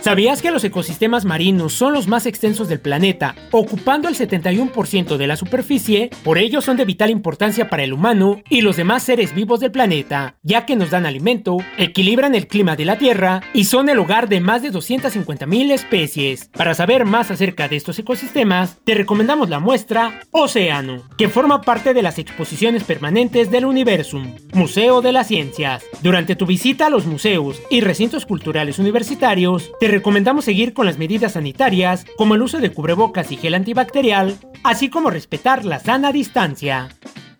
¿Sabías 0.00 0.40
que 0.40 0.50
los 0.50 0.64
ecosistemas 0.64 1.26
marinos 1.26 1.74
son 1.74 1.92
los 1.92 2.08
más 2.08 2.24
extensos 2.24 2.70
del 2.70 2.80
planeta, 2.80 3.34
ocupando 3.50 4.08
el 4.08 4.16
71% 4.16 5.18
de 5.18 5.26
la 5.26 5.36
superficie? 5.36 6.08
Por 6.24 6.38
ello 6.38 6.62
son 6.62 6.78
de 6.78 6.86
vital 6.86 7.10
importancia 7.10 7.68
para 7.68 7.84
el 7.84 7.92
humano 7.92 8.40
y 8.48 8.62
los 8.62 8.76
demás 8.76 9.02
seres 9.02 9.34
vivos 9.34 9.60
del 9.60 9.72
planeta, 9.72 10.36
ya 10.42 10.64
que 10.64 10.74
nos 10.74 10.88
dan 10.88 11.04
alimento, 11.04 11.58
equilibran 11.76 12.34
el 12.34 12.46
clima 12.46 12.76
de 12.76 12.86
la 12.86 12.96
Tierra 12.96 13.42
y 13.52 13.64
son 13.64 13.90
el 13.90 13.98
hogar 13.98 14.30
de 14.30 14.40
más 14.40 14.62
de 14.62 14.72
250.000 14.72 15.70
especies. 15.70 16.48
Para 16.56 16.74
saber 16.74 17.04
más 17.04 17.30
acerca 17.30 17.68
de 17.68 17.76
estos 17.76 17.98
ecosistemas, 17.98 18.78
te 18.84 18.94
recomendamos 18.94 19.50
la 19.50 19.60
muestra 19.60 20.22
Océano, 20.30 21.02
que 21.18 21.28
forma 21.28 21.60
parte 21.60 21.92
de 21.92 22.00
las 22.00 22.18
exposiciones 22.18 22.84
permanentes 22.84 23.50
del 23.50 23.66
Universum, 23.66 24.34
Museo 24.54 25.02
de 25.02 25.12
las 25.12 25.26
Ciencias. 25.26 25.84
Durante 26.02 26.36
tu 26.36 26.46
visita 26.46 26.86
a 26.86 26.90
los 26.90 27.04
museos 27.04 27.60
y 27.68 27.82
recintos 27.82 28.24
culturales 28.24 28.78
universitarios, 28.78 29.70
te 29.78 29.89
recomendamos 29.90 30.44
seguir 30.44 30.72
con 30.72 30.86
las 30.86 30.98
medidas 30.98 31.32
sanitarias 31.32 32.06
como 32.16 32.34
el 32.34 32.42
uso 32.42 32.58
de 32.58 32.72
cubrebocas 32.72 33.32
y 33.32 33.36
gel 33.36 33.54
antibacterial, 33.54 34.36
así 34.62 34.90
como 34.90 35.10
respetar 35.10 35.64
la 35.64 35.78
sana 35.78 36.12
distancia. 36.12 36.88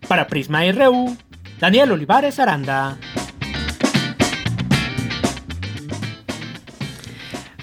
Para 0.07 0.27
Prisma 0.27 0.61
RU, 0.71 1.15
Daniel 1.59 1.91
Olivares 1.91 2.39
Aranda. 2.39 2.97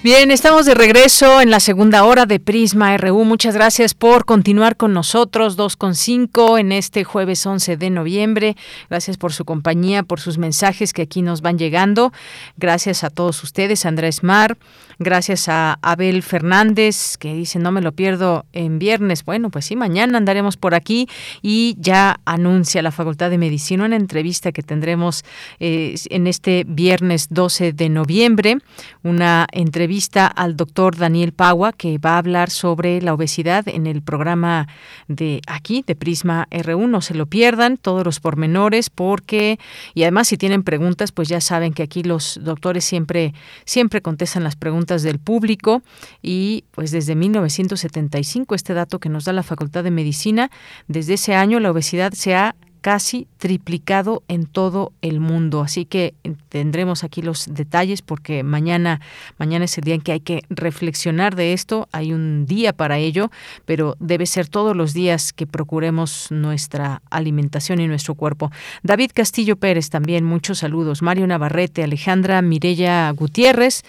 Bien, 0.01 0.31
estamos 0.31 0.65
de 0.65 0.75
regreso 0.75 1.41
en 1.41 1.51
la 1.51 1.59
segunda 1.59 2.05
hora 2.05 2.25
de 2.25 2.39
Prisma 2.39 2.95
RU. 2.95 3.25
Muchas 3.25 3.53
gracias 3.53 3.93
por 3.93 4.23
continuar 4.23 4.77
con 4.77 4.93
nosotros, 4.93 5.57
2.5 5.57 6.57
en 6.57 6.71
este 6.71 7.03
jueves 7.03 7.45
11 7.45 7.75
de 7.75 7.89
noviembre. 7.89 8.55
Gracias 8.89 9.17
por 9.17 9.33
su 9.33 9.43
compañía, 9.43 10.03
por 10.03 10.21
sus 10.21 10.37
mensajes 10.37 10.93
que 10.93 11.01
aquí 11.01 11.21
nos 11.21 11.41
van 11.41 11.57
llegando. 11.57 12.13
Gracias 12.55 13.03
a 13.03 13.09
todos 13.09 13.43
ustedes, 13.43 13.85
Andrés 13.85 14.23
Mar. 14.23 14.57
Gracias 14.99 15.47
a 15.47 15.79
Abel 15.81 16.23
Fernández, 16.23 17.17
que 17.17 17.33
dice, 17.33 17.59
no 17.59 17.71
me 17.71 17.81
lo 17.81 17.91
pierdo 17.93 18.45
en 18.53 18.79
viernes. 18.79 19.23
Bueno, 19.23 19.49
pues 19.49 19.65
sí, 19.65 19.75
mañana 19.77 20.17
andaremos 20.17 20.55
por 20.55 20.75
aquí 20.75 21.07
y 21.41 21.75
ya 21.77 22.19
anuncia 22.25 22.81
la 22.81 22.91
Facultad 22.91 23.29
de 23.29 23.37
Medicina 23.37 23.85
una 23.85 23.95
entrevista 23.95 24.51
que 24.51 24.61
tendremos 24.61 25.23
eh, 25.59 25.95
en 26.09 26.27
este 26.27 26.65
viernes 26.67 27.27
12 27.29 27.71
de 27.73 27.89
noviembre, 27.89 28.57
una 29.03 29.47
entrevista 29.53 29.88
al 30.35 30.55
doctor 30.55 30.97
Daniel 30.97 31.31
Pagua, 31.31 31.73
que 31.73 31.97
va 31.97 32.15
a 32.15 32.17
hablar 32.19 32.51
sobre 32.51 33.01
la 33.01 33.13
obesidad 33.13 33.67
en 33.67 33.87
el 33.87 34.01
programa 34.03 34.67
de 35.07 35.41
aquí, 35.47 35.83
de 35.85 35.95
Prisma 35.95 36.47
R1. 36.51 36.87
No 36.87 37.01
se 37.01 37.15
lo 37.15 37.25
pierdan, 37.25 37.77
todos 37.77 38.05
los 38.05 38.19
pormenores, 38.19 38.89
porque, 38.89 39.57
y 39.95 40.03
además 40.03 40.27
si 40.27 40.37
tienen 40.37 40.63
preguntas, 40.63 41.11
pues 41.11 41.27
ya 41.27 41.41
saben 41.41 41.73
que 41.73 41.81
aquí 41.81 42.03
los 42.03 42.39
doctores 42.43 42.85
siempre, 42.85 43.33
siempre 43.65 44.01
contestan 44.01 44.43
las 44.43 44.55
preguntas 44.55 45.01
del 45.01 45.17
público 45.17 45.81
y 46.21 46.65
pues 46.71 46.91
desde 46.91 47.15
1975 47.15 48.53
este 48.53 48.73
dato 48.75 48.99
que 48.99 49.09
nos 49.09 49.25
da 49.25 49.33
la 49.33 49.43
Facultad 49.43 49.83
de 49.83 49.91
Medicina, 49.91 50.51
desde 50.87 51.15
ese 51.15 51.33
año 51.33 51.59
la 51.59 51.71
obesidad 51.71 52.13
se 52.13 52.35
ha 52.35 52.55
casi 52.81 53.27
triplicado 53.37 54.23
en 54.27 54.45
todo 54.45 54.91
el 55.01 55.19
mundo. 55.19 55.61
Así 55.61 55.85
que 55.85 56.13
tendremos 56.49 57.03
aquí 57.03 57.21
los 57.21 57.47
detalles 57.53 58.01
porque 58.01 58.43
mañana, 58.43 59.01
mañana 59.37 59.65
es 59.65 59.77
el 59.77 59.83
día 59.83 59.95
en 59.95 60.01
que 60.01 60.11
hay 60.11 60.19
que 60.19 60.43
reflexionar 60.49 61.35
de 61.35 61.53
esto. 61.53 61.87
Hay 61.91 62.13
un 62.13 62.45
día 62.45 62.73
para 62.73 62.97
ello, 62.97 63.31
pero 63.65 63.95
debe 63.99 64.25
ser 64.25 64.47
todos 64.47 64.75
los 64.75 64.93
días 64.93 65.33
que 65.33 65.47
procuremos 65.47 66.27
nuestra 66.31 67.01
alimentación 67.09 67.79
y 67.79 67.87
nuestro 67.87 68.15
cuerpo. 68.15 68.51
David 68.83 69.11
Castillo 69.13 69.55
Pérez 69.55 69.89
también, 69.89 70.23
muchos 70.23 70.59
saludos. 70.59 71.01
Mario 71.01 71.27
Navarrete, 71.27 71.83
Alejandra 71.83 72.41
Mirella 72.41 73.11
Gutiérrez, 73.11 73.83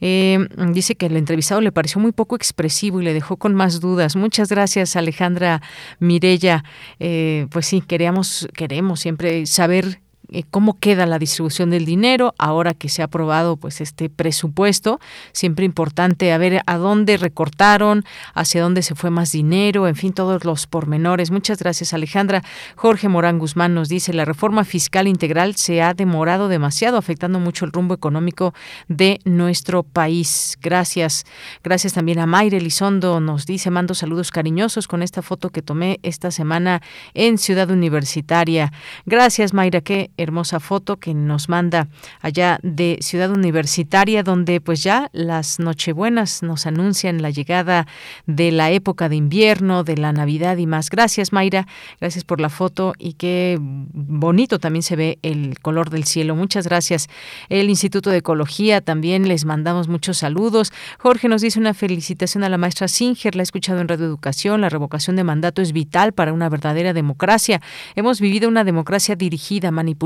eh, 0.00 0.38
dice 0.72 0.94
que 0.94 1.06
el 1.06 1.16
entrevistado 1.16 1.60
le 1.60 1.72
pareció 1.72 2.00
muy 2.00 2.12
poco 2.12 2.36
expresivo 2.36 3.00
y 3.00 3.04
le 3.04 3.14
dejó 3.14 3.36
con 3.36 3.54
más 3.54 3.80
dudas. 3.80 4.16
Muchas 4.16 4.48
gracias, 4.48 4.96
Alejandra 4.96 5.62
Mirella. 5.98 6.64
Eh, 6.98 7.46
pues 7.50 7.66
sí, 7.66 7.80
queríamos, 7.80 8.31
queremos 8.54 9.00
siempre 9.00 9.46
saber 9.46 10.00
eh, 10.32 10.44
cómo 10.50 10.78
queda 10.78 11.06
la 11.06 11.18
distribución 11.18 11.70
del 11.70 11.84
dinero 11.84 12.34
ahora 12.38 12.72
que 12.72 12.88
se 12.88 13.02
ha 13.02 13.04
aprobado 13.04 13.56
pues 13.56 13.80
este 13.80 14.08
presupuesto. 14.08 14.98
Siempre 15.32 15.64
importante 15.64 16.32
a 16.32 16.38
ver 16.38 16.62
a 16.66 16.76
dónde 16.78 17.18
recortaron, 17.18 18.04
hacia 18.34 18.62
dónde 18.62 18.82
se 18.82 18.94
fue 18.94 19.10
más 19.10 19.30
dinero, 19.32 19.86
en 19.86 19.94
fin, 19.94 20.12
todos 20.12 20.44
los 20.44 20.66
pormenores. 20.66 21.30
Muchas 21.30 21.58
gracias, 21.58 21.92
Alejandra. 21.92 22.42
Jorge 22.76 23.08
Morán 23.08 23.38
Guzmán 23.38 23.74
nos 23.74 23.88
dice, 23.88 24.12
la 24.12 24.24
reforma 24.24 24.64
fiscal 24.64 25.06
integral 25.06 25.56
se 25.56 25.82
ha 25.82 25.92
demorado 25.92 26.48
demasiado, 26.48 26.96
afectando 26.96 27.38
mucho 27.38 27.64
el 27.64 27.72
rumbo 27.72 27.94
económico 27.94 28.54
de 28.88 29.20
nuestro 29.24 29.82
país. 29.82 30.56
Gracias. 30.62 31.24
Gracias 31.62 31.92
también 31.92 32.18
a 32.18 32.26
Mayre 32.26 32.56
Elizondo, 32.56 33.20
nos 33.20 33.44
dice, 33.44 33.70
mando 33.70 33.94
saludos 33.94 34.30
cariñosos 34.30 34.88
con 34.88 35.02
esta 35.02 35.20
foto 35.20 35.50
que 35.50 35.60
tomé 35.60 36.00
esta 36.02 36.30
semana 36.30 36.80
en 37.14 37.38
Ciudad 37.38 37.70
Universitaria. 37.70 38.72
Gracias, 39.04 39.52
Mayra, 39.52 39.80
qué 39.80 40.10
hermosa 40.22 40.60
foto 40.60 40.96
que 40.96 41.14
nos 41.14 41.48
manda 41.48 41.88
allá 42.20 42.58
de 42.62 42.98
Ciudad 43.00 43.30
Universitaria, 43.30 44.22
donde 44.22 44.60
pues 44.60 44.82
ya 44.82 45.10
las 45.12 45.58
Nochebuenas 45.58 46.42
nos 46.42 46.66
anuncian 46.66 47.22
la 47.22 47.30
llegada 47.30 47.86
de 48.26 48.52
la 48.52 48.70
época 48.70 49.08
de 49.08 49.16
invierno, 49.16 49.84
de 49.84 49.96
la 49.96 50.12
Navidad 50.12 50.56
y 50.56 50.66
más. 50.66 50.90
Gracias, 50.90 51.32
Mayra. 51.32 51.66
Gracias 52.00 52.24
por 52.24 52.40
la 52.40 52.48
foto 52.48 52.94
y 52.98 53.14
qué 53.14 53.58
bonito 53.60 54.58
también 54.58 54.82
se 54.82 54.96
ve 54.96 55.18
el 55.22 55.58
color 55.60 55.90
del 55.90 56.04
cielo. 56.04 56.36
Muchas 56.36 56.66
gracias. 56.66 57.08
El 57.48 57.70
Instituto 57.70 58.10
de 58.10 58.18
Ecología 58.18 58.80
también 58.80 59.28
les 59.28 59.44
mandamos 59.44 59.88
muchos 59.88 60.18
saludos. 60.18 60.72
Jorge 60.98 61.28
nos 61.28 61.42
dice 61.42 61.58
una 61.58 61.74
felicitación 61.74 62.44
a 62.44 62.48
la 62.48 62.58
maestra 62.58 62.88
Singer, 62.88 63.34
la 63.34 63.42
he 63.42 63.44
escuchado 63.44 63.80
en 63.80 63.88
Radio 63.88 64.06
Educación. 64.06 64.60
La 64.60 64.68
revocación 64.68 65.16
de 65.16 65.24
mandato 65.24 65.62
es 65.62 65.72
vital 65.72 66.12
para 66.12 66.32
una 66.32 66.48
verdadera 66.48 66.92
democracia. 66.92 67.60
Hemos 67.94 68.20
vivido 68.20 68.48
una 68.48 68.64
democracia 68.64 69.16
dirigida, 69.16 69.70
manipulada, 69.70 70.01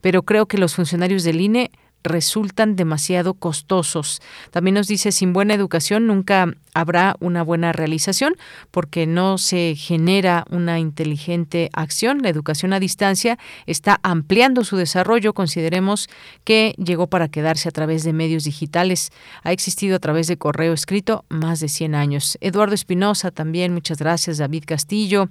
pero 0.00 0.22
creo 0.22 0.46
que 0.46 0.58
los 0.58 0.74
funcionarios 0.74 1.24
del 1.24 1.40
INE 1.40 1.70
resultan 2.02 2.76
demasiado 2.76 3.34
costosos. 3.34 4.20
También 4.50 4.74
nos 4.74 4.86
dice, 4.86 5.12
sin 5.12 5.32
buena 5.32 5.54
educación 5.54 6.06
nunca 6.06 6.54
habrá 6.78 7.16
una 7.18 7.42
buena 7.42 7.72
realización 7.72 8.36
porque 8.70 9.06
no 9.06 9.36
se 9.36 9.74
genera 9.76 10.44
una 10.50 10.78
inteligente 10.78 11.70
acción. 11.72 12.22
La 12.22 12.28
educación 12.28 12.72
a 12.72 12.78
distancia 12.78 13.36
está 13.66 13.98
ampliando 14.02 14.62
su 14.62 14.76
desarrollo. 14.76 15.34
Consideremos 15.34 16.08
que 16.44 16.74
llegó 16.78 17.08
para 17.08 17.28
quedarse 17.28 17.68
a 17.68 17.72
través 17.72 18.04
de 18.04 18.12
medios 18.12 18.44
digitales. 18.44 19.10
Ha 19.42 19.50
existido 19.50 19.96
a 19.96 19.98
través 19.98 20.28
de 20.28 20.38
correo 20.38 20.72
escrito 20.72 21.24
más 21.28 21.58
de 21.58 21.68
100 21.68 21.96
años. 21.96 22.38
Eduardo 22.40 22.74
Espinosa 22.74 23.32
también, 23.32 23.74
muchas 23.74 23.98
gracias. 23.98 24.38
David 24.38 24.64
Castillo, 24.64 25.30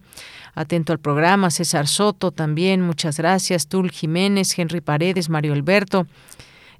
atento 0.53 0.91
al 0.91 0.99
programa. 0.99 1.49
César 1.49 1.87
Soto 1.87 2.31
también, 2.31 2.81
muchas 2.81 3.17
gracias. 3.17 3.67
Tul 3.67 3.89
Jiménez, 3.91 4.57
Henry 4.59 4.81
Paredes, 4.81 5.29
Mario 5.29 5.53
Alberto. 5.53 6.07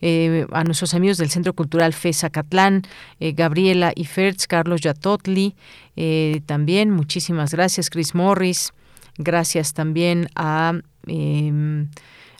Eh, 0.01 0.45
a 0.51 0.63
nuestros 0.63 0.93
amigos 0.93 1.17
del 1.17 1.29
Centro 1.29 1.53
Cultural 1.53 1.93
FESA 1.93 2.29
Catlán, 2.29 2.83
eh, 3.19 3.31
Gabriela 3.31 3.91
Ifertz, 3.95 4.47
Carlos 4.47 4.81
Yatotli, 4.81 5.55
eh, 5.95 6.41
también 6.45 6.91
muchísimas 6.91 7.51
gracias, 7.51 7.89
Chris 7.89 8.13
Morris, 8.15 8.73
gracias 9.17 9.73
también 9.73 10.29
a... 10.35 10.73
Em, 11.07 11.87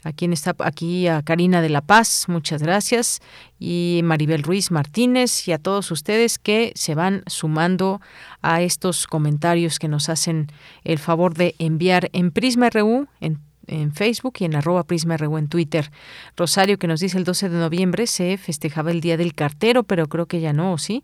a 0.04 0.14
quien 0.14 0.32
está 0.32 0.56
aquí, 0.60 1.08
a 1.08 1.22
Karina 1.22 1.62
de 1.62 1.68
la 1.68 1.82
Paz, 1.82 2.26
muchas 2.30 2.62
gracias, 2.62 3.20
y 3.60 4.00
Maribel 4.06 4.42
Ruiz 4.42 4.72
Martínez 4.72 5.48
y 5.50 5.52
a 5.52 5.58
todos 5.58 5.92
ustedes 5.92 6.40
que 6.40 6.72
se 6.76 6.96
van 6.96 7.24
sumando 7.28 8.00
a 8.42 8.62
estos 8.62 9.06
comentarios 9.06 9.80
que 9.80 9.90
nos 9.90 10.08
hacen 10.08 10.48
el 10.86 10.98
favor 10.98 11.34
de 11.34 11.56
enviar 11.60 12.10
en 12.14 12.32
Prisma 12.32 12.70
RU, 12.70 13.08
en 13.20 13.40
en 13.68 13.94
Facebook 13.94 14.36
y 14.40 14.46
en 14.46 14.56
arroba 14.56 14.84
Prisma 14.84 15.16
en 15.16 15.48
Twitter. 15.48 15.92
Rosario 16.36 16.80
que 16.80 16.88
nos 16.88 17.00
dice 17.00 17.18
el 17.18 17.24
12 17.24 17.50
de 17.50 17.58
noviembre 17.58 18.08
se 18.08 18.38
festejaba 18.38 18.92
el 18.92 19.02
Día 19.02 19.18
del 19.18 19.34
Cartero, 19.34 19.84
pero 19.84 20.08
creo 20.08 20.26
que 20.26 20.40
ya 20.40 20.54
no, 20.54 20.78
¿sí? 20.78 21.04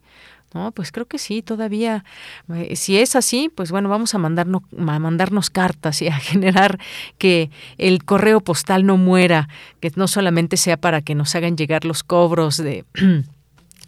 No, 0.53 0.71
pues 0.71 0.91
creo 0.91 1.07
que 1.07 1.17
sí, 1.17 1.41
todavía. 1.41 2.05
Eh, 2.53 2.75
si 2.75 2.97
es 2.97 3.15
así, 3.15 3.51
pues 3.53 3.71
bueno, 3.71 3.89
vamos 3.89 4.13
a 4.13 4.19
mandarnos, 4.19 4.61
a 4.77 4.99
mandarnos 4.99 5.49
cartas 5.49 6.01
y 6.01 6.07
a 6.07 6.15
generar 6.19 6.79
que 7.17 7.49
el 7.77 8.03
correo 8.03 8.39
postal 8.39 8.85
no 8.85 8.97
muera, 8.97 9.49
que 9.79 9.91
no 9.95 10.07
solamente 10.07 10.57
sea 10.57 10.77
para 10.77 11.01
que 11.01 11.15
nos 11.15 11.33
hagan 11.35 11.57
llegar 11.57 11.85
los 11.85 12.03
cobros 12.03 12.57
de 12.57 12.85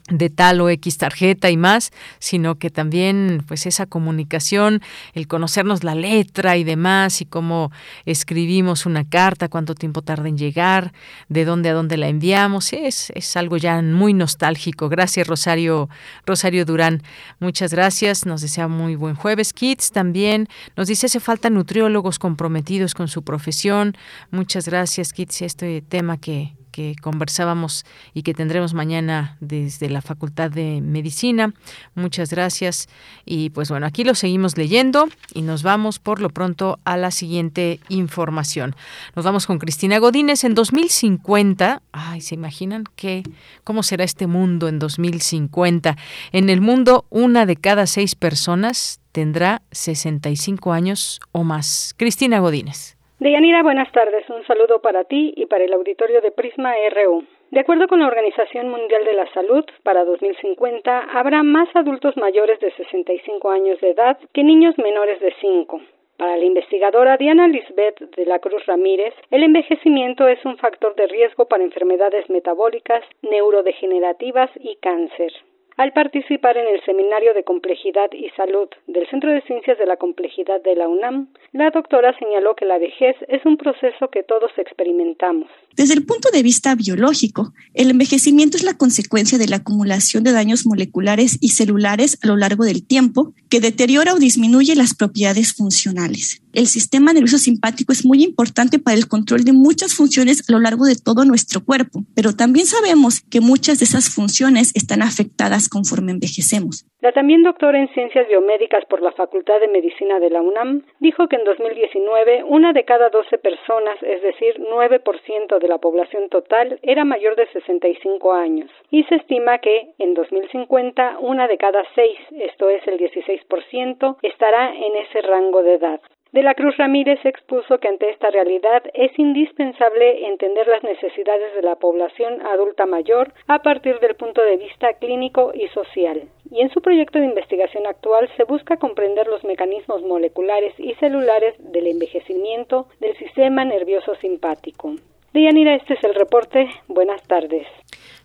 de 0.09 0.29
tal 0.29 0.61
o 0.61 0.69
X 0.69 0.99
tarjeta 0.99 1.49
y 1.49 1.57
más, 1.57 1.91
sino 2.19 2.55
que 2.55 2.69
también 2.69 3.43
pues 3.47 3.65
esa 3.65 3.87
comunicación, 3.87 4.81
el 5.13 5.27
conocernos 5.27 5.83
la 5.83 5.95
letra 5.95 6.57
y 6.57 6.63
demás 6.63 7.21
y 7.21 7.25
cómo 7.25 7.71
escribimos 8.05 8.85
una 8.85 9.07
carta, 9.07 9.49
cuánto 9.49 9.73
tiempo 9.73 10.03
tarda 10.03 10.29
en 10.29 10.37
llegar, 10.37 10.93
de 11.27 11.43
dónde 11.43 11.69
a 11.69 11.73
dónde 11.73 11.97
la 11.97 12.07
enviamos, 12.07 12.71
es, 12.73 13.11
es 13.15 13.35
algo 13.35 13.57
ya 13.57 13.81
muy 13.81 14.13
nostálgico. 14.13 14.89
Gracias 14.89 15.27
Rosario, 15.27 15.89
Rosario 16.25 16.65
Durán, 16.65 17.01
muchas 17.39 17.71
gracias, 17.73 18.27
nos 18.27 18.41
desea 18.41 18.67
muy 18.67 18.95
buen 18.95 19.15
jueves. 19.15 19.53
Kids 19.53 19.91
también 19.91 20.47
nos 20.75 20.87
dice 20.87 21.07
hace 21.07 21.19
falta 21.19 21.49
nutriólogos 21.49 22.19
comprometidos 22.19 22.93
con 22.93 23.07
su 23.07 23.23
profesión. 23.23 23.97
Muchas 24.29 24.67
gracias 24.67 25.13
Kids, 25.13 25.41
este 25.41 25.81
tema 25.81 26.17
que, 26.17 26.54
que 26.75 26.93
conversábamos 27.01 27.85
y 28.13 28.23
que 28.23 28.33
tendremos 28.33 28.73
mañana 28.73 29.37
desde 29.39 29.89
la 29.89 30.01
Facultad 30.01 30.51
de 30.51 30.81
Medicina. 30.81 31.53
Muchas 31.93 32.31
gracias. 32.31 32.89
Y 33.23 33.51
pues 33.51 33.69
bueno, 33.69 33.85
aquí 33.85 34.03
lo 34.03 34.13
seguimos 34.13 34.57
leyendo 34.57 35.07
y 35.33 35.43
nos 35.43 35.63
vamos 35.63 35.99
por 35.99 36.19
lo 36.19 36.29
pronto 36.31 36.79
a 36.83 36.97
la 36.97 37.11
siguiente 37.11 37.79
información. 37.87 38.75
Nos 39.15 39.23
vamos 39.23 39.47
con 39.47 39.57
Cristina 39.57 39.99
Godínez. 39.99 40.43
En 40.43 40.53
2050, 40.53 41.81
ay, 41.93 42.19
¿se 42.19 42.35
imaginan 42.35 42.83
qué, 42.97 43.23
cómo 43.63 43.81
será 43.81 44.03
este 44.03 44.27
mundo 44.27 44.67
en 44.67 44.77
2050? 44.77 45.95
En 46.33 46.49
el 46.49 46.59
mundo, 46.59 47.05
una 47.09 47.45
de 47.45 47.55
cada 47.55 47.87
seis 47.87 48.15
personas 48.15 48.99
tendrá 49.13 49.61
65 49.71 50.73
años 50.73 51.21
o 51.31 51.45
más. 51.45 51.93
Cristina 51.95 52.39
Godínez. 52.39 52.94
Deyanira, 53.17 53.63
buenas 53.63 53.89
tardes. 53.93 54.29
Un 54.29 54.43
saludo 54.45 54.81
para 54.81 55.05
ti 55.05 55.33
y 55.37 55.45
para 55.45 55.63
el 55.63 55.71
auditorio 55.71 56.19
de 56.19 56.31
Prisma 56.31 56.73
RU. 56.91 57.23
De 57.49 57.61
acuerdo 57.61 57.87
con 57.87 58.01
la 58.01 58.07
Organización 58.07 58.67
Mundial 58.67 59.05
de 59.05 59.13
la 59.13 59.25
Salud, 59.31 59.63
para 59.83 60.03
2050 60.03 60.99
habrá 61.13 61.41
más 61.41 61.73
adultos 61.75 62.17
mayores 62.17 62.59
de 62.59 62.71
65 62.71 63.49
años 63.51 63.79
de 63.79 63.91
edad 63.91 64.17
que 64.33 64.43
niños 64.43 64.77
menores 64.77 65.21
de 65.21 65.33
5. 65.39 65.79
Para 66.17 66.35
la 66.35 66.43
investigadora 66.43 67.15
Diana 67.15 67.47
Lisbeth 67.47 68.01
de 68.17 68.25
la 68.25 68.39
Cruz 68.39 68.65
Ramírez, 68.65 69.13
el 69.31 69.43
envejecimiento 69.43 70.27
es 70.27 70.43
un 70.43 70.57
factor 70.57 70.93
de 70.95 71.07
riesgo 71.07 71.45
para 71.45 71.63
enfermedades 71.63 72.29
metabólicas, 72.29 73.05
neurodegenerativas 73.21 74.51
y 74.59 74.75
cáncer. 74.75 75.31
Al 75.77 75.91
participar 75.91 76.55
en 76.55 76.73
el 76.73 76.81
Seminario 76.85 77.33
de 77.33 77.43
Complejidad 77.43 78.07
y 78.13 78.29
Salud 78.37 78.69
del 78.87 79.09
Centro 79.09 79.29
de 79.29 79.41
Ciencias 79.41 79.77
de 79.77 79.85
la 79.85 79.97
Complejidad 79.97 80.63
de 80.63 80.73
la 80.73 80.87
UNAM, 80.87 81.27
la 81.51 81.69
doctora 81.69 82.17
señaló 82.17 82.55
que 82.55 82.63
la 82.63 82.77
vejez 82.77 83.17
es 83.27 83.45
un 83.45 83.57
proceso 83.57 84.09
que 84.09 84.23
todos 84.23 84.51
experimentamos. 84.57 85.49
Desde 85.75 85.95
el 85.95 86.05
punto 86.05 86.29
de 86.31 86.43
vista 86.43 86.75
biológico, 86.75 87.51
el 87.73 87.89
envejecimiento 87.89 88.55
es 88.55 88.63
la 88.63 88.77
consecuencia 88.77 89.37
de 89.37 89.49
la 89.49 89.57
acumulación 89.57 90.23
de 90.23 90.31
daños 90.31 90.65
moleculares 90.65 91.37
y 91.41 91.49
celulares 91.49 92.19
a 92.23 92.27
lo 92.27 92.37
largo 92.37 92.63
del 92.63 92.87
tiempo 92.87 93.33
que 93.49 93.59
deteriora 93.59 94.13
o 94.13 94.17
disminuye 94.17 94.77
las 94.77 94.95
propiedades 94.95 95.53
funcionales. 95.57 96.41
El 96.55 96.67
sistema 96.67 97.11
nervioso 97.11 97.37
simpático 97.37 97.91
es 97.91 98.05
muy 98.05 98.23
importante 98.23 98.79
para 98.79 98.95
el 98.95 99.09
control 99.09 99.43
de 99.43 99.51
muchas 99.51 99.93
funciones 99.93 100.47
a 100.47 100.53
lo 100.53 100.59
largo 100.63 100.85
de 100.85 100.95
todo 100.95 101.25
nuestro 101.25 101.59
cuerpo, 101.59 102.07
pero 102.15 102.31
también 102.31 102.65
sabemos 102.65 103.19
que 103.29 103.41
muchas 103.41 103.79
de 103.79 103.83
esas 103.83 104.07
funciones 104.07 104.71
están 104.73 105.01
afectadas 105.01 105.67
conforme 105.67 106.13
envejecemos. 106.13 106.87
La 107.01 107.11
también 107.11 107.43
doctora 107.43 107.77
en 107.77 107.91
ciencias 107.93 108.29
biomédicas 108.29 108.85
por 108.85 109.01
la 109.01 109.11
Facultad 109.11 109.59
de 109.59 109.67
Medicina 109.67 110.17
de 110.21 110.29
la 110.29 110.41
UNAM 110.41 110.83
dijo 111.01 111.27
que 111.27 111.35
en 111.35 111.43
2019 111.43 112.45
una 112.47 112.71
de 112.71 112.85
cada 112.85 113.09
12 113.09 113.37
personas, 113.39 113.99
es 114.01 114.21
decir, 114.23 114.55
9% 114.57 115.59
de 115.59 115.67
la 115.67 115.77
población 115.79 116.29
total, 116.29 116.79
era 116.83 117.03
mayor 117.03 117.35
de 117.35 117.51
65 117.51 118.31
años 118.31 118.71
y 118.91 119.03
se 119.03 119.15
estima 119.15 119.59
que 119.59 119.91
en 119.99 120.13
2050 120.13 121.19
una 121.19 121.49
de 121.49 121.57
cada 121.57 121.83
6, 121.95 122.17
esto 122.47 122.69
es 122.69 122.81
el 122.87 122.97
16%, 122.97 124.17
estará 124.23 124.73
en 124.73 124.95
ese 125.03 125.21
rango 125.21 125.61
de 125.61 125.73
edad. 125.73 125.99
De 126.35 126.43
la 126.43 126.53
Cruz 126.53 126.75
Ramírez 126.75 127.25
expuso 127.25 127.77
que 127.77 127.87
ante 127.87 128.09
esta 128.09 128.29
realidad 128.29 128.83
es 128.93 129.17
indispensable 129.17 130.27
entender 130.27 130.67
las 130.67 130.83
necesidades 130.83 131.55
de 131.55 131.61
la 131.61 131.77
población 131.77 132.45
adulta 132.45 132.85
mayor 132.85 133.31
a 133.47 133.59
partir 133.59 134.01
del 134.01 134.15
punto 134.15 134.41
de 134.41 134.57
vista 134.57 134.91
clínico 134.95 135.53
y 135.53 135.69
social. 135.69 136.23
Y 136.51 136.59
en 136.59 136.69
su 136.71 136.81
proyecto 136.81 137.19
de 137.19 137.27
investigación 137.27 137.87
actual 137.87 138.29
se 138.35 138.43
busca 138.43 138.75
comprender 138.75 139.27
los 139.27 139.45
mecanismos 139.45 140.01
moleculares 140.01 140.73
y 140.77 140.93
celulares 140.95 141.55
del 141.57 141.87
envejecimiento 141.87 142.87
del 142.99 143.15
sistema 143.15 143.63
nervioso 143.63 144.13
simpático. 144.15 144.95
Deyanira, 145.31 145.75
este 145.75 145.93
es 145.93 146.03
el 146.03 146.15
reporte. 146.15 146.67
Buenas 146.89 147.25
tardes. 147.29 147.65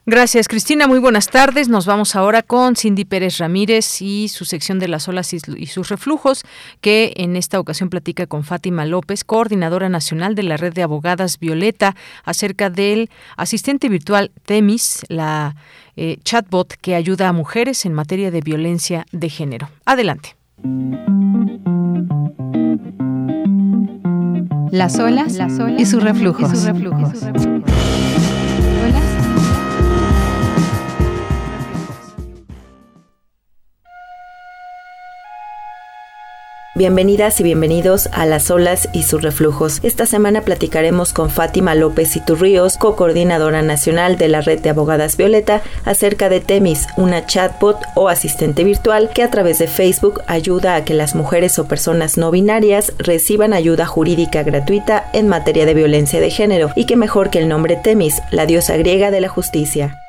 Gracias, 0.06 0.48
Cristina. 0.48 0.86
Muy 0.86 0.98
buenas 0.98 1.28
tardes. 1.28 1.68
Nos 1.68 1.84
vamos 1.84 2.16
ahora 2.16 2.42
con 2.42 2.74
Cindy 2.74 3.04
Pérez 3.04 3.38
Ramírez 3.38 4.00
y 4.00 4.28
su 4.28 4.44
sección 4.44 4.78
de 4.78 4.88
las 4.88 5.08
olas 5.08 5.32
y 5.34 5.66
sus 5.66 5.88
reflujos, 5.88 6.42
que 6.80 7.12
en 7.16 7.36
esta 7.36 7.60
ocasión 7.60 7.90
platica 7.90 8.26
con 8.26 8.42
Fátima 8.42 8.86
López, 8.86 9.24
coordinadora 9.24 9.88
nacional 9.88 10.34
de 10.34 10.42
la 10.42 10.56
red 10.56 10.72
de 10.72 10.82
abogadas 10.82 11.38
Violeta, 11.38 11.94
acerca 12.24 12.70
del 12.70 13.10
asistente 13.36 13.88
virtual 13.88 14.30
Temis, 14.46 15.02
la 15.08 15.54
eh, 15.96 16.16
chatbot 16.24 16.74
que 16.80 16.94
ayuda 16.94 17.28
a 17.28 17.32
mujeres 17.32 17.84
en 17.84 17.92
materia 17.92 18.30
de 18.30 18.40
violencia 18.40 19.06
de 19.12 19.28
género. 19.28 19.68
Adelante. 19.84 20.36
Las 24.70 24.98
olas, 24.98 25.38
y 25.76 25.84
sus 25.84 26.02
reflujos. 26.02 26.50
Bienvenidas 36.80 37.38
y 37.40 37.42
bienvenidos 37.42 38.08
a 38.10 38.24
Las 38.24 38.50
Olas 38.50 38.88
y 38.94 39.02
sus 39.02 39.20
reflujos. 39.20 39.80
Esta 39.82 40.06
semana 40.06 40.40
platicaremos 40.40 41.12
con 41.12 41.28
Fátima 41.28 41.74
López 41.74 42.16
Iturríos, 42.16 42.78
co-coordinadora 42.78 43.60
nacional 43.60 44.16
de 44.16 44.28
la 44.28 44.40
red 44.40 44.60
de 44.60 44.70
abogadas 44.70 45.18
Violeta, 45.18 45.60
acerca 45.84 46.30
de 46.30 46.40
Temis, 46.40 46.86
una 46.96 47.26
chatbot 47.26 47.76
o 47.96 48.08
asistente 48.08 48.64
virtual 48.64 49.10
que 49.14 49.22
a 49.22 49.30
través 49.30 49.58
de 49.58 49.66
Facebook 49.66 50.22
ayuda 50.26 50.74
a 50.74 50.82
que 50.86 50.94
las 50.94 51.14
mujeres 51.14 51.58
o 51.58 51.68
personas 51.68 52.16
no 52.16 52.30
binarias 52.30 52.94
reciban 52.96 53.52
ayuda 53.52 53.84
jurídica 53.84 54.42
gratuita 54.42 55.04
en 55.12 55.28
materia 55.28 55.66
de 55.66 55.74
violencia 55.74 56.18
de 56.18 56.30
género 56.30 56.70
y 56.76 56.86
que 56.86 56.96
mejor 56.96 57.28
que 57.28 57.40
el 57.40 57.48
nombre 57.48 57.76
Temis, 57.76 58.22
la 58.30 58.46
diosa 58.46 58.78
griega 58.78 59.10
de 59.10 59.20
la 59.20 59.28
justicia. 59.28 60.00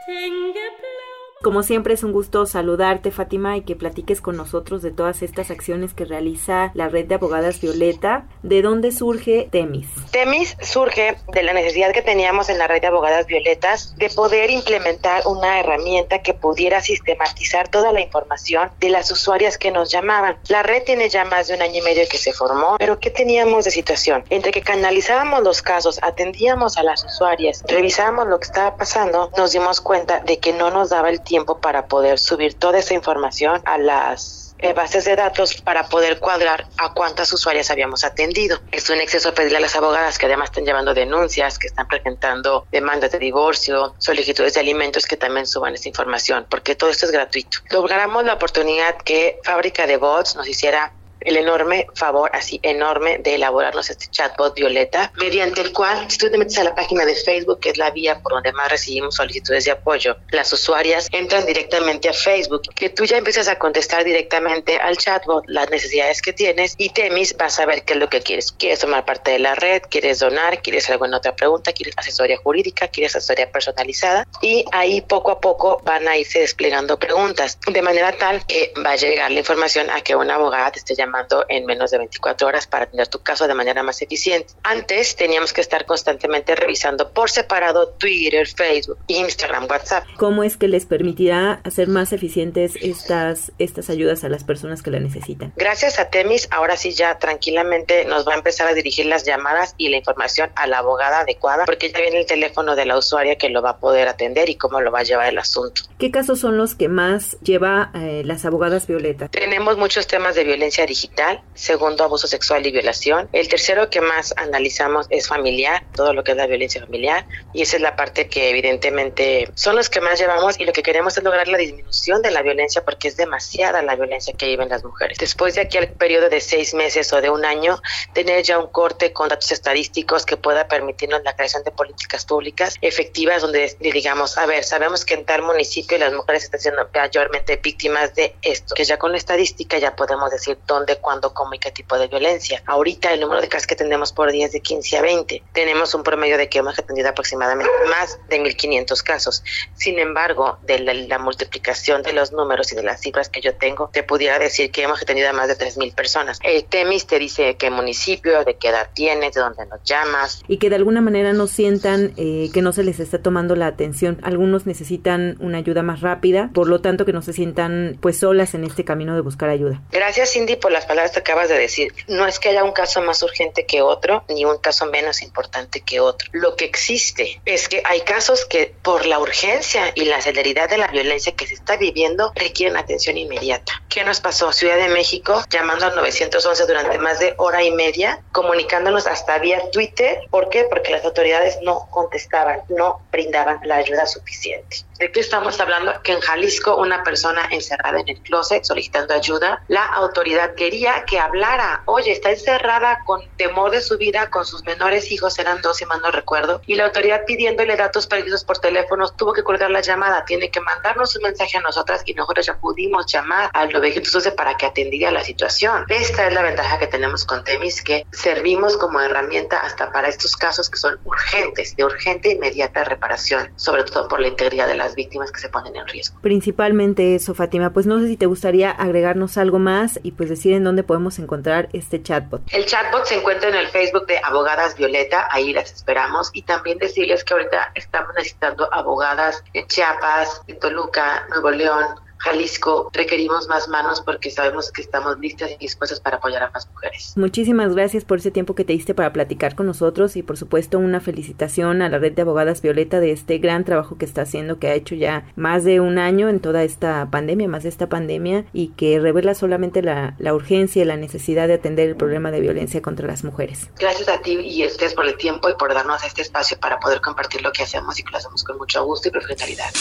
Como 1.41 1.63
siempre 1.63 1.95
es 1.95 2.03
un 2.03 2.11
gusto 2.11 2.45
saludarte, 2.45 3.09
Fátima, 3.09 3.57
y 3.57 3.61
que 3.61 3.75
platiques 3.75 4.21
con 4.21 4.37
nosotros 4.37 4.83
de 4.83 4.91
todas 4.91 5.23
estas 5.23 5.49
acciones 5.49 5.95
que 5.95 6.05
realiza 6.05 6.69
la 6.75 6.87
red 6.87 7.07
de 7.07 7.15
abogadas 7.15 7.59
Violeta. 7.59 8.27
¿De 8.43 8.61
dónde 8.61 8.91
surge 8.91 9.47
Temis? 9.51 9.87
Temis 10.11 10.55
surge 10.61 11.17
de 11.33 11.41
la 11.41 11.53
necesidad 11.53 11.93
que 11.93 12.03
teníamos 12.03 12.49
en 12.49 12.59
la 12.59 12.67
red 12.67 12.81
de 12.81 12.85
abogadas 12.85 13.25
Violetas 13.25 13.95
de 13.97 14.11
poder 14.11 14.51
implementar 14.51 15.23
una 15.25 15.59
herramienta 15.59 16.21
que 16.21 16.35
pudiera 16.35 16.79
sistematizar 16.79 17.69
toda 17.69 17.91
la 17.91 18.01
información 18.01 18.69
de 18.79 18.89
las 18.89 19.09
usuarias 19.09 19.57
que 19.57 19.71
nos 19.71 19.89
llamaban. 19.89 20.37
La 20.47 20.61
red 20.61 20.83
tiene 20.83 21.09
ya 21.09 21.25
más 21.25 21.47
de 21.47 21.55
un 21.55 21.63
año 21.63 21.79
y 21.79 21.81
medio 21.81 22.03
que 22.07 22.19
se 22.19 22.33
formó, 22.33 22.75
pero 22.77 22.99
¿qué 22.99 23.09
teníamos 23.09 23.65
de 23.65 23.71
situación? 23.71 24.23
Entre 24.29 24.51
que 24.51 24.61
canalizábamos 24.61 25.41
los 25.41 25.63
casos, 25.63 25.99
atendíamos 26.03 26.77
a 26.77 26.83
las 26.83 27.03
usuarias, 27.03 27.63
revisábamos 27.67 28.27
lo 28.27 28.39
que 28.39 28.45
estaba 28.45 28.77
pasando, 28.77 29.31
nos 29.35 29.53
dimos 29.53 29.81
cuenta 29.81 30.19
de 30.19 30.37
que 30.37 30.53
no 30.53 30.69
nos 30.69 30.89
daba 30.89 31.09
el 31.09 31.19
tiempo 31.19 31.30
tiempo 31.31 31.61
para 31.61 31.87
poder 31.87 32.19
subir 32.19 32.55
toda 32.55 32.79
esa 32.79 32.93
información 32.93 33.61
a 33.63 33.77
las 33.77 34.53
eh, 34.57 34.73
bases 34.73 35.05
de 35.05 35.15
datos 35.15 35.61
para 35.61 35.87
poder 35.87 36.19
cuadrar 36.19 36.67
a 36.77 36.93
cuántas 36.93 37.31
usuarias 37.31 37.71
habíamos 37.71 38.03
atendido. 38.03 38.59
Es 38.69 38.89
un 38.89 38.99
exceso 38.99 39.33
pedirle 39.33 39.59
a 39.59 39.61
las 39.61 39.77
abogadas 39.77 40.17
que 40.17 40.25
además 40.25 40.49
están 40.49 40.65
llevando 40.65 40.93
denuncias, 40.93 41.57
que 41.57 41.67
están 41.67 41.87
presentando 41.87 42.67
demandas 42.69 43.13
de 43.13 43.19
divorcio, 43.19 43.95
solicitudes 43.97 44.55
de 44.55 44.59
alimentos 44.59 45.05
que 45.05 45.15
también 45.15 45.47
suban 45.47 45.73
esa 45.73 45.87
información, 45.87 46.45
porque 46.49 46.75
todo 46.75 46.89
esto 46.89 47.05
es 47.05 47.13
gratuito. 47.13 47.59
Logramos 47.69 48.25
la 48.25 48.33
oportunidad 48.33 48.97
que 48.97 49.39
Fábrica 49.45 49.87
de 49.87 49.95
Bots 49.95 50.35
nos 50.35 50.49
hiciera 50.49 50.91
el 51.21 51.37
enorme 51.37 51.87
favor, 51.95 52.29
así 52.33 52.59
enorme, 52.63 53.19
de 53.19 53.35
elaborarnos 53.35 53.89
este 53.89 54.07
chatbot 54.07 54.55
Violeta, 54.55 55.11
mediante 55.17 55.61
el 55.61 55.71
cual, 55.71 56.09
si 56.09 56.17
tú 56.17 56.29
te 56.29 56.37
metes 56.37 56.57
a 56.57 56.63
la 56.63 56.75
página 56.75 57.05
de 57.05 57.15
Facebook, 57.15 57.59
que 57.59 57.69
es 57.69 57.77
la 57.77 57.91
vía 57.91 58.19
por 58.21 58.33
donde 58.33 58.51
más 58.53 58.69
recibimos 58.69 59.15
solicitudes 59.15 59.65
de 59.65 59.71
apoyo, 59.71 60.17
las 60.31 60.51
usuarias 60.51 61.07
entran 61.11 61.45
directamente 61.45 62.09
a 62.09 62.13
Facebook, 62.13 62.63
que 62.75 62.89
tú 62.89 63.05
ya 63.05 63.17
empiezas 63.17 63.47
a 63.47 63.57
contestar 63.57 64.03
directamente 64.03 64.77
al 64.77 64.97
chatbot 64.97 65.45
las 65.47 65.69
necesidades 65.69 66.21
que 66.21 66.33
tienes 66.33 66.75
y 66.77 66.89
Temis 66.89 67.35
va 67.39 67.45
a 67.45 67.49
saber 67.49 67.83
qué 67.83 67.93
es 67.93 67.99
lo 67.99 68.09
que 68.09 68.21
quieres. 68.21 68.51
¿Quieres 68.51 68.79
tomar 68.79 69.05
parte 69.05 69.31
de 69.31 69.39
la 69.39 69.55
red? 69.55 69.81
¿Quieres 69.89 70.19
donar? 70.19 70.61
¿Quieres 70.61 70.89
alguna 70.89 71.17
otra 71.17 71.35
pregunta? 71.35 71.73
¿Quieres 71.73 71.93
asesoría 71.97 72.37
jurídica? 72.37 72.87
¿Quieres 72.87 73.15
asesoría 73.15 73.51
personalizada? 73.51 74.27
Y 74.41 74.65
ahí 74.71 75.01
poco 75.01 75.31
a 75.31 75.39
poco 75.39 75.81
van 75.83 76.07
a 76.07 76.17
irse 76.17 76.39
desplegando 76.39 76.97
preguntas, 76.97 77.59
de 77.65 77.81
manera 77.81 78.11
tal 78.13 78.45
que 78.45 78.73
va 78.83 78.91
a 78.91 78.95
llegar 78.95 79.31
la 79.31 79.39
información 79.39 79.89
a 79.89 80.01
que 80.01 80.15
una 80.15 80.35
abogada 80.35 80.71
te 80.71 80.79
esté 80.79 80.95
llamando 80.95 81.10
en 81.49 81.65
menos 81.65 81.91
de 81.91 81.97
24 81.97 82.47
horas 82.47 82.67
para 82.67 82.85
atender 82.85 83.07
tu 83.07 83.19
caso 83.19 83.47
de 83.47 83.53
manera 83.53 83.83
más 83.83 84.01
eficiente. 84.01 84.53
Antes 84.63 85.15
teníamos 85.15 85.53
que 85.53 85.61
estar 85.61 85.85
constantemente 85.85 86.55
revisando 86.55 87.11
por 87.11 87.29
separado 87.29 87.89
Twitter, 87.89 88.47
Facebook, 88.47 88.97
Instagram, 89.07 89.67
WhatsApp. 89.69 90.05
¿Cómo 90.17 90.43
es 90.43 90.57
que 90.57 90.67
les 90.67 90.85
permitirá 90.85 91.61
hacer 91.63 91.87
más 91.87 92.13
eficientes 92.13 92.75
estas, 92.81 93.51
estas 93.59 93.89
ayudas 93.89 94.23
a 94.23 94.29
las 94.29 94.43
personas 94.43 94.81
que 94.81 94.91
la 94.91 94.99
necesitan? 94.99 95.53
Gracias 95.55 95.99
a 95.99 96.09
Temis, 96.09 96.47
ahora 96.51 96.77
sí 96.77 96.91
ya 96.91 97.17
tranquilamente 97.17 98.05
nos 98.05 98.27
va 98.27 98.33
a 98.33 98.37
empezar 98.37 98.67
a 98.67 98.73
dirigir 98.73 99.05
las 99.05 99.25
llamadas 99.25 99.75
y 99.77 99.89
la 99.89 99.97
información 99.97 100.51
a 100.55 100.67
la 100.67 100.79
abogada 100.79 101.19
adecuada, 101.21 101.65
porque 101.65 101.91
ya 101.91 101.99
viene 101.99 102.19
el 102.19 102.25
teléfono 102.25 102.75
de 102.75 102.85
la 102.85 102.97
usuaria 102.97 103.37
que 103.37 103.49
lo 103.49 103.61
va 103.61 103.71
a 103.71 103.77
poder 103.77 104.07
atender 104.07 104.49
y 104.49 104.55
cómo 104.55 104.81
lo 104.81 104.91
va 104.91 104.99
a 104.99 105.03
llevar 105.03 105.27
el 105.27 105.37
asunto. 105.37 105.83
¿Qué 105.97 106.11
casos 106.11 106.39
son 106.39 106.57
los 106.57 106.75
que 106.75 106.87
más 106.87 107.37
lleva 107.41 107.91
eh, 107.95 108.23
las 108.25 108.45
abogadas 108.45 108.87
Violeta? 108.87 109.27
Tenemos 109.27 109.77
muchos 109.77 110.07
temas 110.07 110.35
de 110.35 110.43
violencia 110.43 110.85
digital 110.85 111.00
digital, 111.01 111.41
segundo 111.53 112.03
abuso 112.03 112.27
sexual 112.27 112.65
y 112.65 112.71
violación. 112.71 113.29
El 113.33 113.47
tercero 113.47 113.89
que 113.89 114.01
más 114.01 114.33
analizamos 114.37 115.07
es 115.09 115.27
familiar, 115.27 115.83
todo 115.95 116.13
lo 116.13 116.23
que 116.23 116.31
es 116.31 116.37
la 116.37 116.47
violencia 116.47 116.81
familiar, 116.81 117.25
y 117.53 117.63
esa 117.63 117.77
es 117.77 117.81
la 117.81 117.95
parte 117.95 118.27
que 118.27 118.49
evidentemente 118.49 119.49
son 119.55 119.75
los 119.75 119.89
que 119.89 120.01
más 120.01 120.19
llevamos 120.19 120.59
y 120.59 120.65
lo 120.65 120.73
que 120.73 120.83
queremos 120.83 121.17
es 121.17 121.23
lograr 121.23 121.47
la 121.47 121.57
disminución 121.57 122.21
de 122.21 122.31
la 122.31 122.41
violencia 122.41 122.83
porque 122.83 123.07
es 123.07 123.17
demasiada 123.17 123.81
la 123.81 123.95
violencia 123.95 124.33
que 124.33 124.47
viven 124.47 124.69
las 124.69 124.83
mujeres. 124.83 125.17
Después 125.17 125.55
de 125.55 125.61
aquí 125.61 125.77
al 125.77 125.89
periodo 125.89 126.29
de 126.29 126.39
seis 126.39 126.73
meses 126.73 127.11
o 127.13 127.21
de 127.21 127.29
un 127.29 127.45
año, 127.45 127.81
tener 128.13 128.43
ya 128.43 128.59
un 128.59 128.67
corte 128.67 129.13
con 129.13 129.29
datos 129.29 129.51
estadísticos 129.51 130.25
que 130.25 130.37
pueda 130.37 130.67
permitirnos 130.67 131.23
la 131.23 131.35
creación 131.35 131.63
de 131.63 131.71
políticas 131.71 132.25
públicas 132.25 132.75
efectivas 132.81 133.41
donde 133.41 133.75
digamos, 133.79 134.37
a 134.37 134.45
ver, 134.45 134.63
sabemos 134.63 135.05
que 135.05 135.15
en 135.15 135.25
tal 135.25 135.41
municipio 135.41 135.97
las 135.97 136.13
mujeres 136.13 136.43
están 136.43 136.59
siendo 136.59 136.87
mayormente 136.93 137.57
víctimas 137.57 138.13
de 138.15 138.35
esto, 138.41 138.75
que 138.75 138.83
ya 138.83 138.97
con 138.97 139.11
la 139.11 139.17
estadística 139.17 139.77
ya 139.77 139.95
podemos 139.95 140.31
decir 140.31 140.57
dónde 140.67 140.90
cuándo, 140.97 141.33
cómo 141.33 141.53
y 141.53 141.59
qué 141.59 141.71
tipo 141.71 141.97
de 141.97 142.07
violencia. 142.07 142.61
Ahorita 142.65 143.13
el 143.13 143.19
número 143.19 143.41
de 143.41 143.47
casos 143.47 143.67
que 143.67 143.75
tenemos 143.75 144.11
por 144.13 144.31
día 144.31 144.45
es 144.45 144.51
de 144.51 144.61
15 144.61 144.97
a 144.97 145.01
20. 145.01 145.43
Tenemos 145.53 145.93
un 145.93 146.03
promedio 146.03 146.37
de 146.37 146.49
que 146.49 146.59
hemos 146.59 146.77
atendido 146.77 147.09
aproximadamente 147.09 147.71
más 147.89 148.19
de 148.29 148.41
1.500 148.41 149.03
casos. 149.03 149.43
Sin 149.75 149.99
embargo, 149.99 150.59
de 150.63 150.79
la, 150.79 151.19
multiplicación 151.19 152.01
de 152.01 152.13
los 152.13 152.31
números 152.31 152.71
y 152.71 152.75
de 152.75 152.83
las 152.83 153.01
cifras 153.01 153.29
que 153.29 153.41
yo 153.41 153.55
tengo, 153.55 153.89
te 153.93 154.03
pudiera 154.03 154.39
decir 154.39 154.71
que 154.71 154.83
hemos 154.83 155.01
atendido 155.01 155.29
a 155.29 155.33
más 155.33 155.47
de 155.47 155.57
3.000 155.57 155.93
personas. 155.93 156.39
El 156.43 156.65
TEMIS 156.65 157.05
te 157.05 157.19
dice 157.19 157.55
qué 157.55 157.69
municipio, 157.69 158.43
de 158.43 158.55
qué 158.55 158.69
edad 158.69 158.89
tienes, 158.93 159.33
de 159.33 159.41
dónde 159.41 159.65
nos 159.67 159.83
llamas. 159.83 160.41
Y 160.47 160.57
que 160.57 160.69
de 160.69 160.75
alguna 160.75 161.01
manera 161.01 161.33
no 161.33 161.47
sientan 161.47 162.13
eh, 162.17 162.49
que 162.53 162.61
no 162.61 162.73
se 162.73 162.83
les 162.83 162.99
está 162.99 163.21
tomando 163.21 163.55
la 163.55 163.67
atención. 163.67 164.19
Algunos 164.23 164.65
necesitan 164.65 165.37
una 165.39 165.59
ayuda 165.59 165.83
más 165.83 166.01
rápida, 166.01 166.49
por 166.53 166.67
lo 166.67 166.81
tanto 166.81 167.05
que 167.05 167.13
no 167.13 167.21
se 167.21 167.33
sientan 167.33 167.97
pues 168.01 168.19
solas 168.19 168.53
en 168.53 168.63
este 168.63 168.83
camino 168.83 169.15
de 169.15 169.21
buscar 169.21 169.49
ayuda. 169.49 169.81
Gracias 169.91 170.33
Cindy 170.33 170.55
por 170.55 170.71
la 170.71 170.80
palabras 170.85 171.11
que 171.11 171.19
acabas 171.19 171.49
de 171.49 171.57
decir. 171.57 171.93
No 172.07 172.27
es 172.27 172.39
que 172.39 172.49
haya 172.49 172.63
un 172.63 172.71
caso 172.71 173.01
más 173.01 173.23
urgente 173.23 173.65
que 173.65 173.81
otro, 173.81 174.23
ni 174.29 174.45
un 174.45 174.57
caso 174.57 174.85
menos 174.85 175.21
importante 175.21 175.81
que 175.81 175.99
otro. 175.99 176.29
Lo 176.31 176.55
que 176.55 176.65
existe 176.65 177.41
es 177.45 177.67
que 177.67 177.81
hay 177.85 178.01
casos 178.01 178.45
que 178.45 178.73
por 178.81 179.05
la 179.05 179.19
urgencia 179.19 179.91
y 179.95 180.05
la 180.05 180.21
celeridad 180.21 180.69
de 180.69 180.77
la 180.77 180.87
violencia 180.87 181.33
que 181.33 181.47
se 181.47 181.53
está 181.53 181.77
viviendo 181.77 182.31
requieren 182.35 182.77
atención 182.77 183.17
inmediata. 183.17 183.81
¿Qué 183.89 184.03
nos 184.03 184.19
pasó? 184.21 184.51
Ciudad 184.51 184.77
de 184.77 184.89
México 184.89 185.43
llamando 185.49 185.85
al 185.85 185.95
911 185.95 186.65
durante 186.65 186.97
más 186.97 187.19
de 187.19 187.33
hora 187.37 187.63
y 187.63 187.71
media, 187.71 188.21
comunicándonos 188.31 189.07
hasta 189.07 189.39
vía 189.39 189.69
Twitter. 189.71 190.19
¿Por 190.29 190.49
qué? 190.49 190.65
Porque 190.65 190.91
las 190.91 191.03
autoridades 191.05 191.59
no 191.61 191.87
contestaban, 191.89 192.61
no 192.69 193.01
brindaban 193.11 193.59
la 193.63 193.77
ayuda 193.77 194.05
suficiente. 194.05 194.77
¿De 194.99 195.11
qué 195.11 195.19
estamos 195.19 195.59
hablando? 195.59 196.01
Que 196.03 196.13
en 196.13 196.21
Jalisco 196.21 196.75
una 196.77 197.03
persona 197.03 197.47
encerrada 197.49 197.99
en 197.99 198.09
el 198.09 198.21
closet 198.21 198.63
solicitando 198.63 199.13
ayuda, 199.13 199.63
la 199.67 199.85
autoridad 199.85 200.53
quería 200.71 201.03
que 201.05 201.19
hablara, 201.19 201.83
oye, 201.85 202.13
está 202.13 202.31
encerrada 202.31 202.99
con 203.05 203.21
temor 203.35 203.71
de 203.71 203.81
su 203.81 203.97
vida, 203.97 204.29
con 204.29 204.45
sus 204.45 204.63
menores 204.63 205.11
hijos, 205.11 205.37
eran 205.37 205.61
dos 205.61 205.77
si 205.77 205.85
mal 205.85 205.99
no 206.01 206.11
recuerdo, 206.11 206.61
y 206.65 206.75
la 206.75 206.85
autoridad 206.85 207.25
pidiéndole 207.25 207.75
datos 207.75 208.07
perdidos 208.07 208.45
por 208.45 208.59
teléfono, 208.59 209.09
tuvo 209.09 209.33
que 209.33 209.43
colgar 209.43 209.69
la 209.69 209.81
llamada, 209.81 210.23
tiene 210.23 210.49
que 210.49 210.61
mandarnos 210.61 211.13
un 211.17 211.23
mensaje 211.23 211.57
a 211.57 211.61
nosotras 211.61 212.03
y 212.05 212.13
nosotros 212.13 212.45
ya 212.45 212.57
pudimos 212.57 213.05
llamar 213.11 213.49
al 213.53 213.69
911 213.73 214.31
para 214.31 214.55
que 214.55 214.65
atendiera 214.65 215.11
la 215.11 215.25
situación. 215.25 215.83
Esta 215.89 216.27
es 216.27 216.33
la 216.33 216.41
ventaja 216.41 216.79
que 216.79 216.87
tenemos 216.87 217.25
con 217.25 217.43
Temis, 217.43 217.83
que 217.83 218.05
servimos 218.13 218.77
como 218.77 219.01
herramienta 219.01 219.57
hasta 219.57 219.91
para 219.91 220.07
estos 220.07 220.37
casos 220.37 220.69
que 220.69 220.77
son 220.77 220.97
urgentes, 221.03 221.75
de 221.75 221.83
urgente 221.83 222.29
e 222.29 222.35
inmediata 222.35 222.85
reparación, 222.85 223.51
sobre 223.57 223.83
todo 223.83 224.07
por 224.07 224.21
la 224.21 224.29
integridad 224.29 224.69
de 224.69 224.75
las 224.75 224.95
víctimas 224.95 225.33
que 225.33 225.41
se 225.41 225.49
ponen 225.49 225.75
en 225.75 225.85
riesgo. 225.87 226.17
Principalmente 226.21 227.15
eso, 227.15 227.33
Fátima. 227.33 227.73
Pues 227.73 227.87
no 227.87 227.99
sé 227.99 228.07
si 228.07 228.15
te 228.15 228.25
gustaría 228.25 228.71
agregarnos 228.71 229.37
algo 229.37 229.59
más 229.59 229.99
y 230.01 230.11
pues 230.11 230.29
decir 230.29 230.53
en 230.53 230.60
dónde 230.63 230.83
podemos 230.83 231.19
encontrar 231.19 231.69
este 231.73 232.01
chatbot. 232.01 232.41
El 232.51 232.65
chatbot 232.65 233.05
se 233.05 233.15
encuentra 233.15 233.49
en 233.49 233.55
el 233.55 233.67
Facebook 233.67 234.05
de 234.07 234.19
Abogadas 234.23 234.75
Violeta, 234.77 235.27
ahí 235.31 235.53
las 235.53 235.71
esperamos. 235.71 236.29
Y 236.33 236.43
también 236.43 236.77
decirles 236.77 237.23
que 237.23 237.33
ahorita 237.33 237.71
estamos 237.75 238.13
necesitando 238.15 238.71
abogadas 238.73 239.43
en 239.53 239.67
Chiapas, 239.67 240.41
en 240.47 240.59
Toluca, 240.59 241.25
Nuevo 241.29 241.51
León, 241.51 241.85
Jalisco 242.21 242.89
requerimos 242.93 243.47
más 243.47 243.67
manos 243.67 244.01
porque 244.01 244.29
sabemos 244.29 244.71
que 244.71 244.81
estamos 244.81 245.19
listas 245.19 245.51
y 245.51 245.57
dispuestas 245.57 245.99
para 245.99 246.17
apoyar 246.17 246.43
a 246.43 246.51
más 246.51 246.69
mujeres. 246.69 247.13
Muchísimas 247.15 247.73
gracias 247.73 248.05
por 248.05 248.19
ese 248.19 248.29
tiempo 248.29 248.53
que 248.53 248.63
te 248.63 248.73
diste 248.73 248.93
para 248.93 249.11
platicar 249.11 249.55
con 249.55 249.65
nosotros 249.65 250.15
y 250.15 250.21
por 250.21 250.37
supuesto 250.37 250.77
una 250.77 250.99
felicitación 250.99 251.81
a 251.81 251.89
la 251.89 251.97
red 251.97 252.13
de 252.13 252.21
abogadas 252.21 252.61
Violeta 252.61 252.99
de 252.99 253.11
este 253.11 253.39
gran 253.39 253.65
trabajo 253.65 253.97
que 253.97 254.05
está 254.05 254.21
haciendo, 254.21 254.59
que 254.59 254.67
ha 254.67 254.75
hecho 254.75 254.93
ya 254.93 255.25
más 255.35 255.63
de 255.63 255.79
un 255.79 255.97
año 255.97 256.29
en 256.29 256.39
toda 256.39 256.63
esta 256.63 257.09
pandemia, 257.09 257.47
más 257.47 257.63
de 257.63 257.69
esta 257.69 257.89
pandemia 257.89 258.45
y 258.53 258.69
que 258.69 258.99
revela 258.99 259.33
solamente 259.33 259.81
la, 259.81 260.15
la 260.19 260.35
urgencia 260.35 260.83
y 260.83 260.85
la 260.85 260.97
necesidad 260.97 261.47
de 261.47 261.55
atender 261.55 261.89
el 261.89 261.95
problema 261.95 262.29
de 262.29 262.39
violencia 262.39 262.83
contra 262.83 263.07
las 263.07 263.23
mujeres. 263.23 263.69
Gracias 263.79 264.07
a 264.09 264.21
ti 264.21 264.33
y 264.33 264.63
a 264.63 264.67
ustedes 264.67 264.93
por 264.93 265.07
el 265.07 265.17
tiempo 265.17 265.49
y 265.49 265.55
por 265.55 265.73
darnos 265.73 266.03
este 266.03 266.21
espacio 266.21 266.59
para 266.59 266.79
poder 266.79 267.01
compartir 267.01 267.41
lo 267.41 267.51
que 267.51 267.63
hacemos 267.63 267.99
y 267.99 268.03
que 268.03 268.11
lo 268.11 268.17
hacemos 268.17 268.43
con 268.43 268.57
mucho 268.57 268.83
gusto 268.85 269.07
y 269.07 269.11
profesionalidad. 269.11 269.71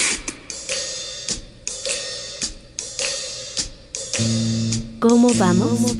¿Cómo 5.00 5.28
vamos? 5.38 5.96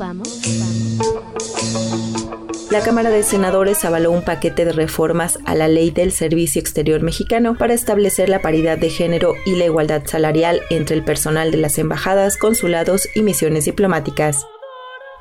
La 2.71 2.81
Cámara 2.83 3.11
de 3.11 3.23
Senadores 3.25 3.85
avaló 3.85 4.13
un 4.13 4.23
paquete 4.23 4.65
de 4.65 4.73
reformas 4.73 5.39
a 5.45 5.55
la 5.55 5.67
ley 5.67 5.91
del 5.91 6.13
Servicio 6.13 6.61
Exterior 6.61 7.03
Mexicano 7.03 7.57
para 7.57 7.75
establecer 7.75 8.29
la 8.29 8.43
paridad 8.43 8.79
de 8.79 8.91
género 8.91 9.35
y 9.45 9.57
la 9.57 9.65
igualdad 9.65 10.03
salarial 10.07 10.63
entre 10.71 10.97
el 10.97 11.03
personal 11.03 11.51
de 11.51 11.57
las 11.57 11.79
embajadas, 11.79 12.37
consulados 12.37 13.09
y 13.15 13.23
misiones 13.23 13.65
diplomáticas. 13.65 14.47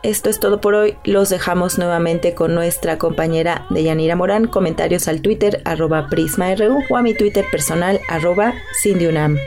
Esto 0.04 0.30
es 0.30 0.40
todo 0.40 0.62
por 0.62 0.76
hoy. 0.76 0.96
Los 1.04 1.30
dejamos 1.30 1.78
nuevamente 1.78 2.34
con 2.34 2.54
nuestra 2.54 2.98
compañera 2.98 3.66
Deyanira 3.70 4.16
Morán. 4.16 4.48
Comentarios 4.48 5.08
al 5.08 5.22
Twitter 5.22 5.62
arroba 5.66 6.08
PrismaRU 6.08 6.84
o 6.90 6.98
a 6.98 7.02
mi 7.02 7.14
Twitter 7.14 7.46
personal 7.52 8.00
arroba 8.10 8.54
Cindyunam. 8.82 9.38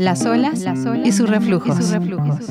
Las 0.00 0.24
olas, 0.24 0.64
y 1.04 1.12
sus 1.12 1.28
reflujos. 1.28 1.78
Y 1.78 1.82
sus 1.82 1.90
reflujos. 1.90 2.46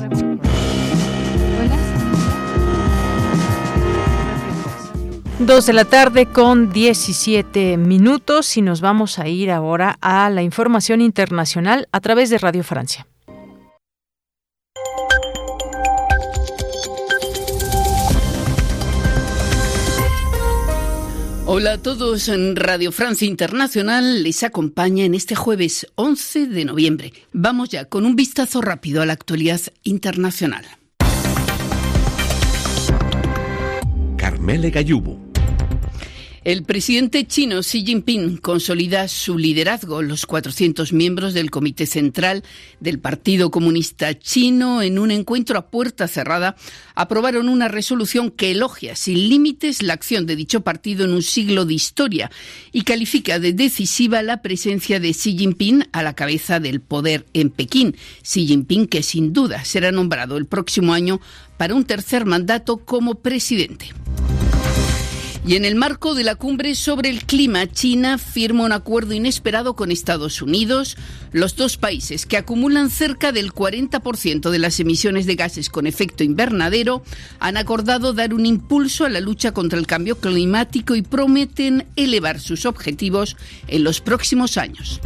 Dos 5.40 5.66
de 5.66 5.72
la 5.72 5.84
tarde 5.84 6.26
con 6.26 6.70
17 6.70 7.76
minutos 7.76 8.56
y 8.56 8.62
nos 8.62 8.80
vamos 8.80 9.18
a 9.18 9.26
ir 9.26 9.50
ahora 9.50 9.98
a 10.00 10.30
la 10.30 10.42
información 10.42 11.00
internacional 11.00 11.88
a 11.90 11.98
través 11.98 12.30
de 12.30 12.38
Radio 12.38 12.62
Francia. 12.62 13.08
Hola 21.52 21.72
a 21.72 21.78
todos, 21.78 22.28
en 22.28 22.54
Radio 22.54 22.92
Francia 22.92 23.26
Internacional 23.26 24.22
les 24.22 24.44
acompaña 24.44 25.04
en 25.04 25.16
este 25.16 25.34
jueves 25.34 25.84
11 25.96 26.46
de 26.46 26.64
noviembre. 26.64 27.12
Vamos 27.32 27.70
ya 27.70 27.86
con 27.86 28.06
un 28.06 28.14
vistazo 28.14 28.60
rápido 28.60 29.02
a 29.02 29.06
la 29.06 29.14
actualidad 29.14 29.60
internacional. 29.82 30.64
Carmele 34.16 34.70
Gallubo. 34.70 35.29
El 36.42 36.62
presidente 36.62 37.26
chino 37.26 37.60
Xi 37.60 37.84
Jinping 37.84 38.38
consolida 38.38 39.08
su 39.08 39.36
liderazgo. 39.36 40.00
Los 40.00 40.24
400 40.24 40.94
miembros 40.94 41.34
del 41.34 41.50
Comité 41.50 41.84
Central 41.84 42.44
del 42.80 42.98
Partido 42.98 43.50
Comunista 43.50 44.18
Chino, 44.18 44.80
en 44.80 44.98
un 44.98 45.10
encuentro 45.10 45.58
a 45.58 45.68
puerta 45.70 46.08
cerrada, 46.08 46.56
aprobaron 46.94 47.50
una 47.50 47.68
resolución 47.68 48.30
que 48.30 48.52
elogia 48.52 48.96
sin 48.96 49.28
límites 49.28 49.82
la 49.82 49.92
acción 49.92 50.24
de 50.24 50.34
dicho 50.34 50.62
partido 50.62 51.04
en 51.04 51.12
un 51.12 51.22
siglo 51.22 51.66
de 51.66 51.74
historia 51.74 52.30
y 52.72 52.84
califica 52.84 53.38
de 53.38 53.52
decisiva 53.52 54.22
la 54.22 54.40
presencia 54.40 54.98
de 54.98 55.10
Xi 55.10 55.36
Jinping 55.36 55.88
a 55.92 56.02
la 56.02 56.14
cabeza 56.14 56.58
del 56.58 56.80
poder 56.80 57.26
en 57.34 57.50
Pekín. 57.50 57.96
Xi 58.22 58.46
Jinping, 58.46 58.86
que 58.86 59.02
sin 59.02 59.34
duda 59.34 59.66
será 59.66 59.92
nombrado 59.92 60.38
el 60.38 60.46
próximo 60.46 60.94
año 60.94 61.20
para 61.58 61.74
un 61.74 61.84
tercer 61.84 62.24
mandato 62.24 62.78
como 62.78 63.16
presidente. 63.16 63.90
Y 65.46 65.56
en 65.56 65.64
el 65.64 65.74
marco 65.74 66.14
de 66.14 66.22
la 66.22 66.34
cumbre 66.34 66.74
sobre 66.74 67.08
el 67.08 67.24
clima, 67.24 67.66
China 67.66 68.18
firma 68.18 68.64
un 68.64 68.72
acuerdo 68.72 69.14
inesperado 69.14 69.74
con 69.74 69.90
Estados 69.90 70.42
Unidos. 70.42 70.98
Los 71.32 71.56
dos 71.56 71.78
países, 71.78 72.26
que 72.26 72.36
acumulan 72.36 72.90
cerca 72.90 73.32
del 73.32 73.52
40% 73.52 74.50
de 74.50 74.58
las 74.58 74.78
emisiones 74.80 75.24
de 75.24 75.36
gases 75.36 75.70
con 75.70 75.86
efecto 75.86 76.24
invernadero, 76.24 77.02
han 77.38 77.56
acordado 77.56 78.12
dar 78.12 78.34
un 78.34 78.44
impulso 78.44 79.06
a 79.06 79.08
la 79.08 79.20
lucha 79.20 79.52
contra 79.52 79.78
el 79.78 79.86
cambio 79.86 80.18
climático 80.18 80.94
y 80.94 81.02
prometen 81.02 81.86
elevar 81.96 82.38
sus 82.38 82.66
objetivos 82.66 83.36
en 83.66 83.82
los 83.82 84.02
próximos 84.02 84.58
años. 84.58 85.00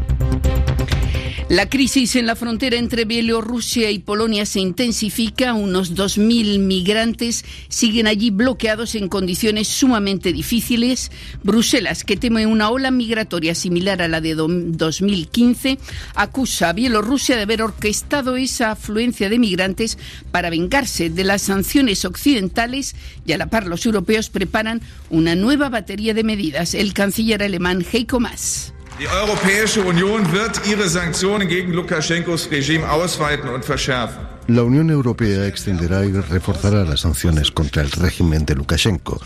La 1.51 1.69
crisis 1.69 2.17
en 2.17 2.25
la 2.25 2.37
frontera 2.37 2.79
entre 2.79 3.05
Bielorrusia 3.05 3.91
y 3.91 3.99
Polonia 3.99 4.47
se 4.47 4.61
intensifica. 4.61 5.53
Unos 5.53 5.95
2.000 5.95 6.59
migrantes 6.59 7.45
siguen 7.69 8.07
allí 8.07 8.31
bloqueados 8.31 8.95
en 8.95 9.09
condiciones 9.09 9.69
sumamente 9.69 10.24
difíciles. 10.33 11.11
Bruselas, 11.43 12.05
que 12.05 12.17
teme 12.17 12.47
una 12.47 12.71
ola 12.71 12.91
migratoria 12.91 13.55
similar 13.55 14.03
a 14.03 14.09
la 14.09 14.21
de 14.21 14.35
2015, 14.35 15.79
acusa 16.15 16.71
a 16.71 16.73
Bielorrusia 16.73 17.37
de 17.37 17.43
haber 17.43 17.63
orquestado 17.63 18.37
esa 18.37 18.73
afluencia 18.73 19.29
de 19.29 19.39
migrantes 19.39 19.99
para 20.31 20.51
vengarse 20.51 21.11
de 21.11 21.25
las 21.25 21.43
sanciones 21.43 22.05
occidentales 22.05 22.95
y 23.27 23.33
a 23.33 23.39
la 23.39 23.47
par 23.47 23.67
los 23.67 23.87
europeos 23.87 24.31
preparan 24.31 24.81
una 25.11 25.35
nueva 25.35 25.69
batería 25.69 26.15
de 26.15 26.25
medidas. 26.25 26.75
El 26.75 26.93
canciller 26.93 27.43
alemán 27.43 27.85
Heiko 27.93 28.21
Maas. 28.21 28.73
Die 28.99 29.07
Europäische 29.07 29.81
Union 29.81 30.25
wird 30.31 30.67
ihre 30.69 30.89
Sanktionen 30.89 31.49
gegen 31.49 31.73
Lukaschenkos 31.73 32.49
Regime 32.51 32.89
ausweiten 32.89 33.49
und 33.49 33.65
verschärfen. 33.65 34.34
La 34.47 34.63
Unión 34.63 34.91
Europea 34.91 35.47
extenderá 35.47 36.05
y 36.05 36.13
reforzará 36.13 36.85
las 36.85 37.01
sanciones 37.01 37.51
contra 37.51 37.83
el 37.83 37.91
régimen 37.91 38.45
de 38.45 38.55
Lukashenko. 38.55 39.21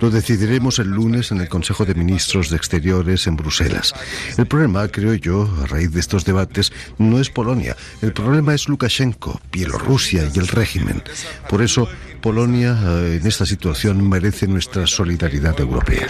Lo 0.00 0.10
decidiremos 0.10 0.78
el 0.78 0.88
lunes 0.88 1.32
en 1.32 1.40
el 1.40 1.48
Consejo 1.48 1.84
de 1.84 1.94
Ministros 1.94 2.50
de 2.50 2.56
Exteriores 2.56 3.26
en 3.26 3.36
Bruselas. 3.36 3.92
El 4.38 4.46
problema, 4.46 4.86
creo 4.88 5.14
yo, 5.14 5.52
a 5.62 5.66
raíz 5.66 5.92
de 5.92 5.98
estos 5.98 6.24
debates, 6.24 6.72
no 6.98 7.20
es 7.20 7.30
Polonia. 7.30 7.76
El 8.00 8.12
problema 8.12 8.54
es 8.54 8.68
Lukashenko, 8.68 9.40
Bielorrusia 9.50 10.30
y 10.32 10.38
el 10.38 10.46
régimen. 10.46 11.02
Por 11.48 11.62
eso, 11.62 11.88
Polonia 12.20 12.78
eh, 12.80 13.18
en 13.20 13.26
esta 13.26 13.46
situación 13.46 14.08
merece 14.08 14.46
nuestra 14.46 14.86
solidaridad 14.86 15.58
europea. 15.58 16.06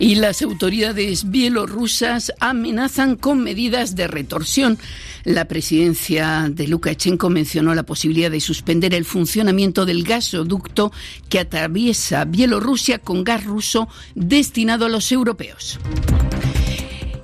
Y 0.00 0.14
las 0.14 0.40
autoridades 0.40 1.30
bielorrusas 1.30 2.32
amenazan 2.40 3.16
con 3.16 3.44
medidas 3.44 3.94
de 3.94 4.08
retorsión. 4.08 4.78
La 5.24 5.44
presidencia 5.44 6.48
de 6.50 6.66
Lukashenko 6.66 7.28
mencionó 7.28 7.74
la 7.74 7.82
posibilidad 7.82 8.30
de 8.30 8.40
suspender 8.40 8.94
el 8.94 9.04
funcionamiento 9.04 9.84
del 9.84 10.02
gasoducto 10.02 10.90
que 11.28 11.38
atraviesa 11.38 12.24
Bielorrusia 12.24 12.98
con 12.98 13.24
gas 13.24 13.44
ruso 13.44 13.88
destinado 14.14 14.86
a 14.86 14.88
los 14.88 15.12
europeos. 15.12 15.78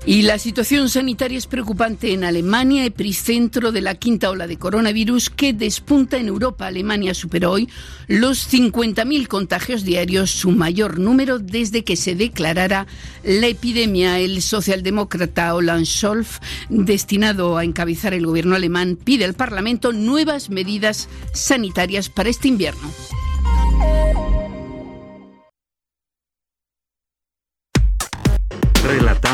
Y 0.09 0.23
la 0.23 0.39
situación 0.39 0.89
sanitaria 0.89 1.37
es 1.37 1.49
preocupante 1.49 2.13
en 2.13 2.23
Alemania, 2.23 2.85
epicentro 2.85 3.73
de 3.73 3.81
la 3.81 3.97
quinta 3.97 4.31
ola 4.31 4.47
de 4.47 4.57
coronavirus 4.57 5.31
que 5.31 5.53
despunta 5.53 6.17
en 6.17 6.29
Europa. 6.29 6.69
Alemania 6.69 7.13
superó 7.13 7.51
hoy 7.51 7.69
los 8.07 8.49
50.000 8.53 9.27
contagios 9.27 9.83
diarios, 9.83 10.31
su 10.31 10.53
mayor 10.53 11.01
número 11.01 11.41
desde 11.41 11.83
que 11.83 11.97
se 11.97 12.15
declarara 12.15 12.87
la 13.25 13.49
epidemia. 13.49 14.21
El 14.21 14.43
socialdemócrata 14.43 15.53
Olaf 15.57 15.83
Scholz, 15.83 16.39
destinado 16.69 17.59
a 17.59 17.65
encabezar 17.65 18.15
el 18.15 18.27
gobierno 18.27 18.55
alemán, 18.55 18.97
pide 19.03 19.25
al 19.25 19.35
Parlamento 19.35 19.93
nuevas 19.93 20.51
medidas 20.51 21.09
sanitarias 21.33 22.11
para 22.11 22.29
este 22.29 22.47
invierno. 22.47 22.93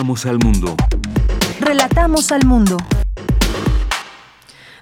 Relatamos 0.03 0.27
al 0.27 0.39
mundo. 0.41 0.77
Relatamos 1.61 2.33
al 2.33 2.45
mundo. 2.45 2.77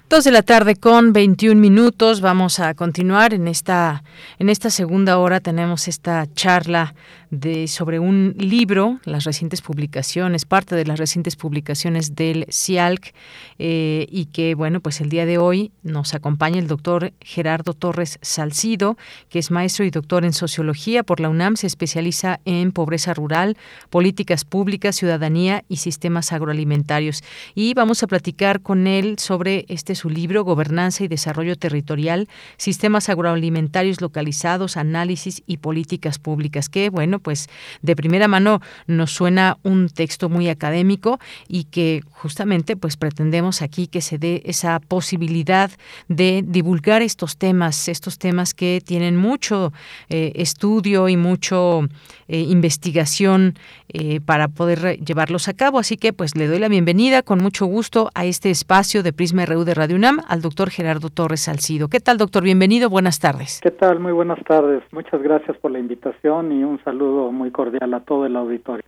Dos 0.09 0.23
de 0.23 0.31
la 0.31 0.41
tarde 0.41 0.75
con 0.75 1.13
21 1.13 1.61
minutos. 1.61 2.21
Vamos 2.21 2.59
a 2.59 2.73
continuar 2.73 3.35
en 3.35 3.47
esta 3.47 4.03
en 4.39 4.49
esta 4.49 4.71
segunda 4.71 5.19
hora. 5.19 5.39
Tenemos 5.39 5.87
esta 5.87 6.25
charla 6.33 6.95
de 7.31 7.67
sobre 7.67 7.99
un 7.99 8.35
libro, 8.37 8.99
las 9.05 9.23
recientes 9.23 9.61
publicaciones, 9.61 10.45
parte 10.45 10.75
de 10.75 10.85
las 10.85 10.99
recientes 10.99 11.35
publicaciones 11.35 12.13
del 12.13 12.45
CIALC 12.51 13.13
eh, 13.57 14.05
y 14.09 14.25
que 14.25 14.53
bueno 14.53 14.81
pues 14.81 15.01
el 15.01 15.09
día 15.09 15.25
de 15.25 15.37
hoy 15.37 15.71
nos 15.81 16.13
acompaña 16.13 16.59
el 16.59 16.67
doctor 16.67 17.13
Gerardo 17.21 17.73
Torres 17.73 18.19
Salcido, 18.21 18.97
que 19.29 19.39
es 19.39 19.49
maestro 19.49 19.85
y 19.85 19.91
doctor 19.91 20.25
en 20.25 20.33
sociología 20.33 21.03
por 21.03 21.21
la 21.21 21.29
UNAM, 21.29 21.55
se 21.55 21.67
especializa 21.67 22.41
en 22.43 22.73
pobreza 22.73 23.13
rural, 23.13 23.57
políticas 23.89 24.43
públicas, 24.43 24.97
ciudadanía 24.97 25.63
y 25.69 25.77
sistemas 25.77 26.33
agroalimentarios. 26.33 27.23
Y 27.55 27.73
vamos 27.73 28.03
a 28.03 28.07
platicar 28.07 28.61
con 28.61 28.87
él 28.87 29.15
sobre 29.19 29.65
este 29.69 29.95
su 29.95 30.09
libro 30.09 30.43
Gobernanza 30.43 31.03
y 31.03 31.07
Desarrollo 31.07 31.55
Territorial, 31.55 32.27
Sistemas 32.57 33.07
Agroalimentarios 33.07 34.01
Localizados, 34.01 34.75
Análisis 34.75 35.43
y 35.47 35.57
Políticas 35.57 36.19
Públicas, 36.19 36.67
que, 36.67 36.89
bueno, 36.89 37.20
pues 37.21 37.49
de 37.81 37.95
primera 37.95 38.27
mano 38.27 38.61
nos 38.87 39.11
suena 39.11 39.57
un 39.63 39.89
texto 39.89 40.29
muy 40.29 40.49
académico 40.49 41.19
y 41.47 41.65
que 41.65 42.01
justamente 42.09 42.75
pues 42.75 42.97
pretendemos 42.97 43.61
aquí 43.61 43.87
que 43.87 44.01
se 44.01 44.17
dé 44.17 44.41
esa 44.45 44.79
posibilidad 44.79 45.71
de 46.07 46.43
divulgar 46.45 47.01
estos 47.01 47.37
temas, 47.37 47.87
estos 47.87 48.17
temas 48.17 48.53
que 48.53 48.81
tienen 48.85 49.17
mucho 49.17 49.71
eh, 50.09 50.31
estudio 50.35 51.09
y 51.09 51.17
mucho 51.17 51.87
eh, 52.27 52.39
investigación 52.39 53.55
eh, 53.89 54.21
para 54.21 54.47
poder 54.47 54.97
llevarlos 54.99 55.47
a 55.47 55.53
cabo. 55.53 55.79
Así 55.79 55.97
que 55.97 56.13
pues 56.13 56.35
le 56.35 56.47
doy 56.47 56.59
la 56.59 56.69
bienvenida 56.69 57.21
con 57.21 57.39
mucho 57.39 57.65
gusto 57.65 58.09
a 58.15 58.25
este 58.25 58.49
espacio 58.49 59.03
de 59.03 59.13
Prisma 59.13 59.45
RU 59.45 59.63
de 59.63 59.73
Radio 59.73 59.95
UNAM 59.95 60.21
al 60.27 60.41
doctor 60.41 60.69
Gerardo 60.69 61.09
Torres 61.09 61.41
Salcido. 61.41 61.89
¿Qué 61.89 61.99
tal, 61.99 62.17
doctor? 62.17 62.43
Bienvenido, 62.43 62.89
buenas 62.89 63.19
tardes. 63.19 63.59
¿Qué 63.61 63.71
tal? 63.71 63.99
Muy 63.99 64.13
buenas 64.13 64.41
tardes. 64.45 64.83
Muchas 64.91 65.21
gracias 65.21 65.57
por 65.57 65.71
la 65.71 65.79
invitación 65.79 66.51
y 66.51 66.63
un 66.63 66.81
saludo 66.83 67.10
muy 67.31 67.51
cordial 67.51 67.93
a 67.93 67.99
todo 67.99 68.25
el 68.25 68.35
auditorio. 68.35 68.85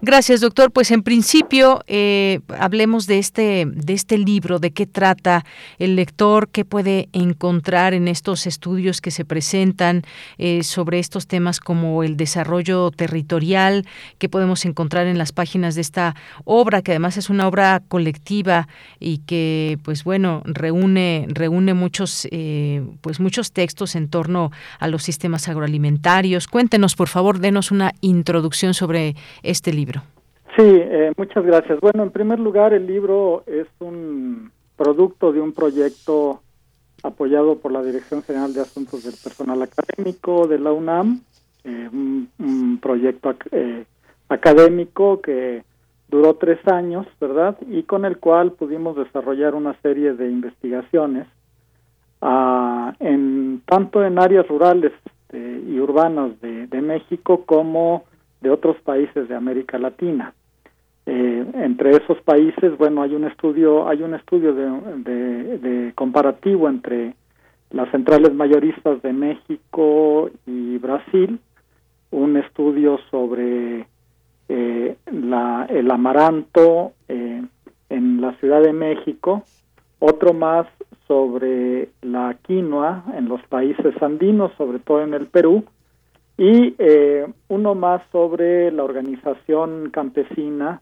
Gracias, 0.00 0.40
doctor. 0.40 0.72
Pues 0.72 0.90
en 0.90 1.02
principio 1.02 1.82
eh, 1.86 2.40
hablemos 2.58 3.06
de 3.06 3.18
este 3.18 3.66
de 3.66 3.92
este 3.92 4.18
libro, 4.18 4.58
de 4.58 4.72
qué 4.72 4.86
trata 4.86 5.44
el 5.78 5.96
lector, 5.96 6.48
qué 6.48 6.64
puede 6.64 7.08
encontrar 7.12 7.94
en 7.94 8.08
estos 8.08 8.46
estudios 8.46 9.00
que 9.00 9.10
se 9.10 9.24
presentan 9.24 10.02
eh, 10.38 10.62
sobre 10.62 10.98
estos 10.98 11.26
temas 11.26 11.60
como 11.60 12.02
el 12.02 12.16
desarrollo 12.16 12.90
territorial, 12.90 13.86
qué 14.18 14.28
podemos 14.28 14.64
encontrar 14.64 15.06
en 15.06 15.18
las 15.18 15.32
páginas 15.32 15.74
de 15.74 15.82
esta 15.82 16.16
obra, 16.44 16.82
que 16.82 16.92
además 16.92 17.16
es 17.16 17.30
una 17.30 17.46
obra 17.46 17.82
colectiva 17.86 18.68
y 18.98 19.18
que, 19.18 19.78
pues 19.84 20.04
bueno, 20.04 20.42
reúne 20.44 21.26
reúne 21.28 21.74
muchos 21.74 22.26
eh, 22.30 22.82
pues 23.00 23.20
muchos 23.20 23.52
textos 23.52 23.94
en 23.94 24.08
torno 24.08 24.50
a 24.78 24.88
los 24.88 25.02
sistemas 25.02 25.48
agroalimentarios. 25.48 26.48
Cuéntenos, 26.48 26.96
por 26.96 27.08
favor, 27.08 27.38
denos 27.38 27.70
una 27.70 27.92
introducción 28.00 28.74
sobre 28.74 29.14
este 29.52 29.72
libro. 29.72 30.02
Sí, 30.56 30.64
eh, 30.64 31.12
muchas 31.16 31.44
gracias. 31.44 31.80
Bueno, 31.80 32.02
en 32.02 32.10
primer 32.10 32.38
lugar, 32.38 32.74
el 32.74 32.86
libro 32.86 33.42
es 33.46 33.66
un 33.78 34.50
producto 34.76 35.32
de 35.32 35.40
un 35.40 35.52
proyecto 35.52 36.42
apoyado 37.02 37.58
por 37.58 37.72
la 37.72 37.82
Dirección 37.82 38.22
General 38.22 38.52
de 38.52 38.60
Asuntos 38.60 39.04
del 39.04 39.14
Personal 39.22 39.62
Académico 39.62 40.46
de 40.46 40.58
la 40.58 40.72
UNAM, 40.72 41.20
eh, 41.64 41.88
un, 41.92 42.78
proyecto 42.82 43.34
eh, 43.50 43.84
académico 44.28 45.20
que 45.20 45.64
duró 46.08 46.34
tres 46.34 46.58
años, 46.66 47.06
¿verdad? 47.20 47.56
Y 47.68 47.84
con 47.84 48.04
el 48.04 48.18
cual 48.18 48.52
pudimos 48.52 48.96
desarrollar 48.96 49.54
una 49.54 49.74
serie 49.80 50.12
de 50.12 50.30
investigaciones, 50.30 51.26
ah, 52.20 52.94
en 53.00 53.62
tanto 53.64 54.04
en 54.04 54.18
áreas 54.18 54.46
rurales 54.48 54.92
este, 55.06 55.62
y 55.66 55.78
urbanas 55.78 56.38
de, 56.40 56.66
de 56.66 56.82
México 56.82 57.44
como 57.46 58.04
de 58.42 58.50
otros 58.50 58.76
países 58.82 59.28
de 59.28 59.34
América 59.34 59.78
Latina. 59.78 60.34
Eh, 61.04 61.44
entre 61.54 61.96
esos 61.96 62.20
países, 62.22 62.76
bueno, 62.78 63.02
hay 63.02 63.14
un 63.14 63.24
estudio, 63.24 63.88
hay 63.88 64.02
un 64.02 64.14
estudio 64.14 64.54
de, 64.54 65.92
comparativo 65.94 66.68
entre 66.68 67.14
las 67.70 67.90
centrales 67.90 68.34
mayoristas 68.34 69.02
de 69.02 69.12
México 69.12 70.30
y 70.46 70.78
Brasil, 70.78 71.40
un 72.10 72.36
estudio 72.36 72.98
sobre 73.10 73.86
eh, 74.48 74.96
la, 75.10 75.66
el 75.68 75.90
amaranto 75.90 76.92
eh, 77.08 77.42
en 77.88 78.20
la 78.20 78.34
Ciudad 78.34 78.62
de 78.62 78.72
México, 78.72 79.42
otro 79.98 80.34
más 80.34 80.66
sobre 81.08 81.88
la 82.00 82.36
quinoa 82.42 83.04
en 83.16 83.28
los 83.28 83.42
países 83.48 84.00
andinos, 84.02 84.52
sobre 84.56 84.78
todo 84.78 85.02
en 85.02 85.14
el 85.14 85.26
Perú, 85.26 85.64
y 86.38 86.74
uno 87.48 87.74
más 87.74 88.02
sobre 88.10 88.70
la 88.72 88.84
organización 88.84 89.90
campesina 89.90 90.80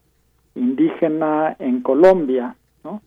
indígena 0.54 1.56
en 1.58 1.82
Colombia. 1.82 2.56
¿no? 2.84 3.02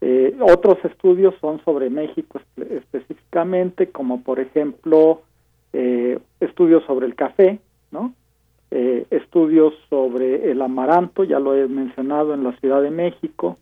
Eh, 0.00 0.36
otros 0.40 0.78
estudios 0.84 1.34
son 1.40 1.62
sobre 1.64 1.90
México 1.90 2.40
específicamente, 2.56 3.90
como 3.90 4.22
por 4.22 4.40
ejemplo 4.40 5.22
eh, 5.72 6.18
estudios 6.40 6.84
sobre 6.84 7.06
el 7.06 7.14
café, 7.14 7.60
¿no? 7.90 8.12
Eh, 8.70 9.06
estudios 9.10 9.74
sobre 9.90 10.50
el 10.50 10.62
amaranto, 10.62 11.24
ya 11.24 11.38
lo 11.38 11.54
he 11.54 11.68
mencionado 11.68 12.32
en 12.32 12.42
la 12.42 12.52
Ciudad 12.58 12.80
de 12.82 12.90
México, 12.90 13.58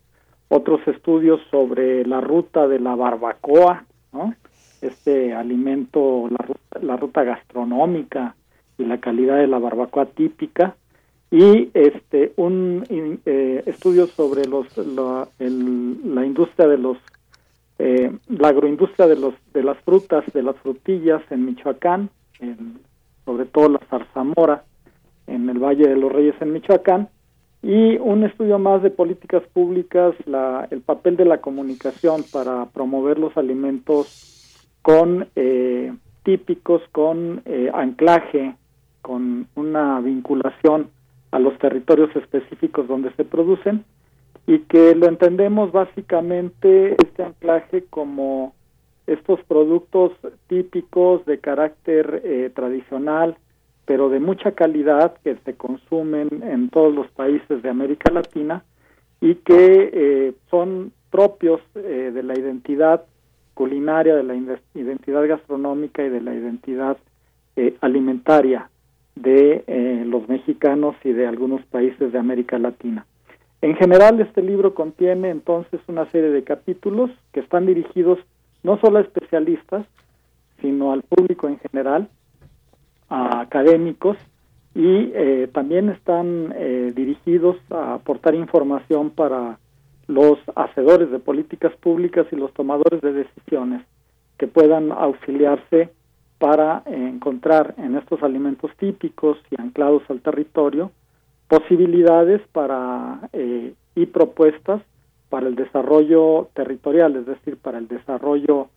otros 0.48 0.81
estudios 0.86 1.40
sobre 1.51 2.05
la 2.07 2.20
ruta 2.20 2.69
de 2.69 2.78
la 2.78 2.94
barbacoa, 2.94 3.85
¿no? 4.12 4.35
Este 4.81 5.35
alimento, 5.35 6.28
la 6.31 6.39
ruta, 6.39 6.78
la 6.81 6.97
ruta 6.97 7.24
gastronómica 7.24 8.35
y 8.78 8.85
la 8.85 8.98
calidad 8.98 9.36
de 9.36 9.47
la 9.47 9.59
barbacoa 9.59 10.07
típica, 10.07 10.77
y 11.31 11.70
este 11.74 12.32
un 12.36 12.85
eh, 13.24 13.62
estudio 13.66 14.07
sobre 14.09 14.47
los 14.47 14.77
la, 14.78 15.28
la 15.39 16.27
industria 16.27 16.66
de 16.66 16.78
los 16.78 16.98
eh, 17.78 18.11
la 18.28 18.48
agroindustria 18.48 19.07
de 19.07 19.16
los 19.16 19.35
de 19.52 19.62
las 19.62 19.78
frutas 19.85 20.24
de 20.32 20.43
las 20.43 20.57
frutillas 20.57 21.23
en 21.31 21.44
Michoacán 21.44 22.11
sobre 23.24 23.47
todo 23.47 23.69
la 23.69 23.81
zarzamora 23.89 24.65
en 25.27 25.48
el 25.48 25.59
Valle 25.59 25.89
de 25.89 25.97
los 25.97 26.11
Reyes 26.11 26.35
en 26.40 26.52
Michoacán. 26.52 27.09
Y 27.62 27.97
un 27.98 28.24
estudio 28.24 28.59
más 28.59 28.82
de 28.82 28.90
políticas 28.90 29.43
públicas 29.52 30.15
la, 30.27 30.66
el 30.70 30.81
papel 30.81 31.16
de 31.16 31.27
la 31.27 31.40
comunicación 31.40 32.24
para 32.32 32.66
promover 32.66 33.19
los 33.19 33.36
alimentos 33.36 34.40
con 34.91 35.29
eh, 35.37 35.93
típicos 36.25 36.83
con 36.91 37.43
eh, 37.45 37.71
anclaje 37.73 38.57
con 39.03 39.47
una 39.55 40.01
vinculación 40.01 40.91
a 41.31 41.39
los 41.39 41.57
territorios 41.59 42.15
específicos 42.17 42.89
donde 42.89 43.12
se 43.15 43.25
producen 43.25 43.85
y 44.49 44.59
que 44.61 44.97
lo 44.97 45.07
entendemos 45.07 45.71
básicamente 45.71 46.97
este 47.01 47.23
anclaje 47.23 47.85
como 47.89 48.53
estos 49.07 49.41
productos 49.45 50.12
típicos 50.49 51.25
de 51.25 51.39
carácter 51.39 52.23
eh, 52.25 52.51
tradicional, 52.53 53.37
pero 53.85 54.09
de 54.09 54.19
mucha 54.19 54.53
calidad 54.53 55.15
que 55.23 55.37
se 55.45 55.55
consumen 55.55 56.29
en 56.43 56.69
todos 56.69 56.93
los 56.93 57.09
países 57.12 57.62
de 57.62 57.69
América 57.69 58.12
Latina 58.12 58.65
y 59.21 59.37
que 59.37 59.91
eh, 59.93 60.35
son 60.51 60.93
propios 61.11 61.61
eh, 61.77 62.11
de 62.12 62.23
la 62.23 62.39
identidad 62.39 63.05
culinaria, 63.61 64.16
de 64.16 64.23
la 64.23 64.35
identidad 64.74 65.28
gastronómica 65.28 66.03
y 66.03 66.09
de 66.09 66.23
la 66.23 66.32
identidad 66.32 66.97
alimentaria 67.82 68.70
de 69.16 69.65
eh, 69.66 70.05
los 70.07 70.27
mexicanos 70.28 70.97
y 71.05 71.12
de 71.12 71.27
algunos 71.27 71.62
países 71.66 72.11
de 72.11 72.19
América 72.19 72.59
Latina. 72.59 73.05
En 73.61 73.77
general, 73.77 74.19
este 74.20 74.41
libro 74.41 74.74
contiene 74.74 75.28
entonces 75.28 75.78
una 75.89 76.11
serie 76.11 76.31
de 76.31 76.43
capítulos 76.43 77.11
que 77.32 77.41
están 77.41 77.66
dirigidos 77.66 78.19
no 78.62 78.78
solo 78.78 78.99
a 78.99 79.03
especialistas, 79.03 79.85
sino 80.62 80.93
al 80.93 81.03
público 81.03 81.49
en 81.49 81.59
general, 81.59 82.09
a 83.11 83.41
académicos, 83.41 84.16
y 84.74 85.11
eh, 85.15 85.51
también 85.53 85.91
están 85.91 86.55
eh, 86.57 86.93
dirigidos 86.95 87.57
a 87.70 87.95
aportar 87.95 88.35
información 88.35 89.11
para 89.11 89.59
los 90.11 90.39
hacedores 90.57 91.11
de 91.11 91.20
políticas 91.20 91.73
públicas 91.77 92.27
y 92.32 92.37
los 92.37 92.53
tomadores 92.53 93.01
de 93.01 93.12
decisiones 93.12 93.82
que 94.39 94.49
puedan 94.49 94.91
auxiliarse 94.91 95.91
para 96.39 96.82
encontrar 96.87 97.74
en 97.78 97.97
estos 97.97 98.23
alimentos 98.23 98.70
típicos 98.77 99.39
y 99.51 99.61
anclados 99.61 100.03
al 100.09 100.20
territorio 100.20 100.91
posibilidades 101.47 102.41
para 102.53 103.28
eh, 103.32 103.74
y 103.95 104.07
propuestas 104.07 104.81
para 105.28 105.49
el 105.49 105.57
desarrollo 105.57 106.49
territorial, 106.55 107.16
es 107.16 107.27
decir, 107.27 107.57
para 107.57 107.78
el 107.78 107.89
desarrollo 107.89 108.69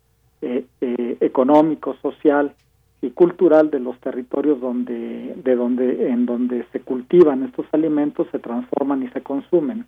eh, 0.42 0.66
eh, 0.82 1.18
económico, 1.22 1.96
social 2.02 2.54
y 3.02 3.12
cultural 3.12 3.70
de 3.70 3.80
los 3.80 4.00
territorios 4.00 4.60
donde, 4.60 5.36
de 5.36 5.56
donde, 5.56 6.10
en 6.10 6.26
donde 6.26 6.66
se 6.72 6.80
cultivan 6.80 7.44
estos 7.44 7.66
alimentos, 7.72 8.28
se 8.32 8.40
transforman 8.40 9.04
y 9.04 9.08
se 9.10 9.22
consumen. 9.22 9.86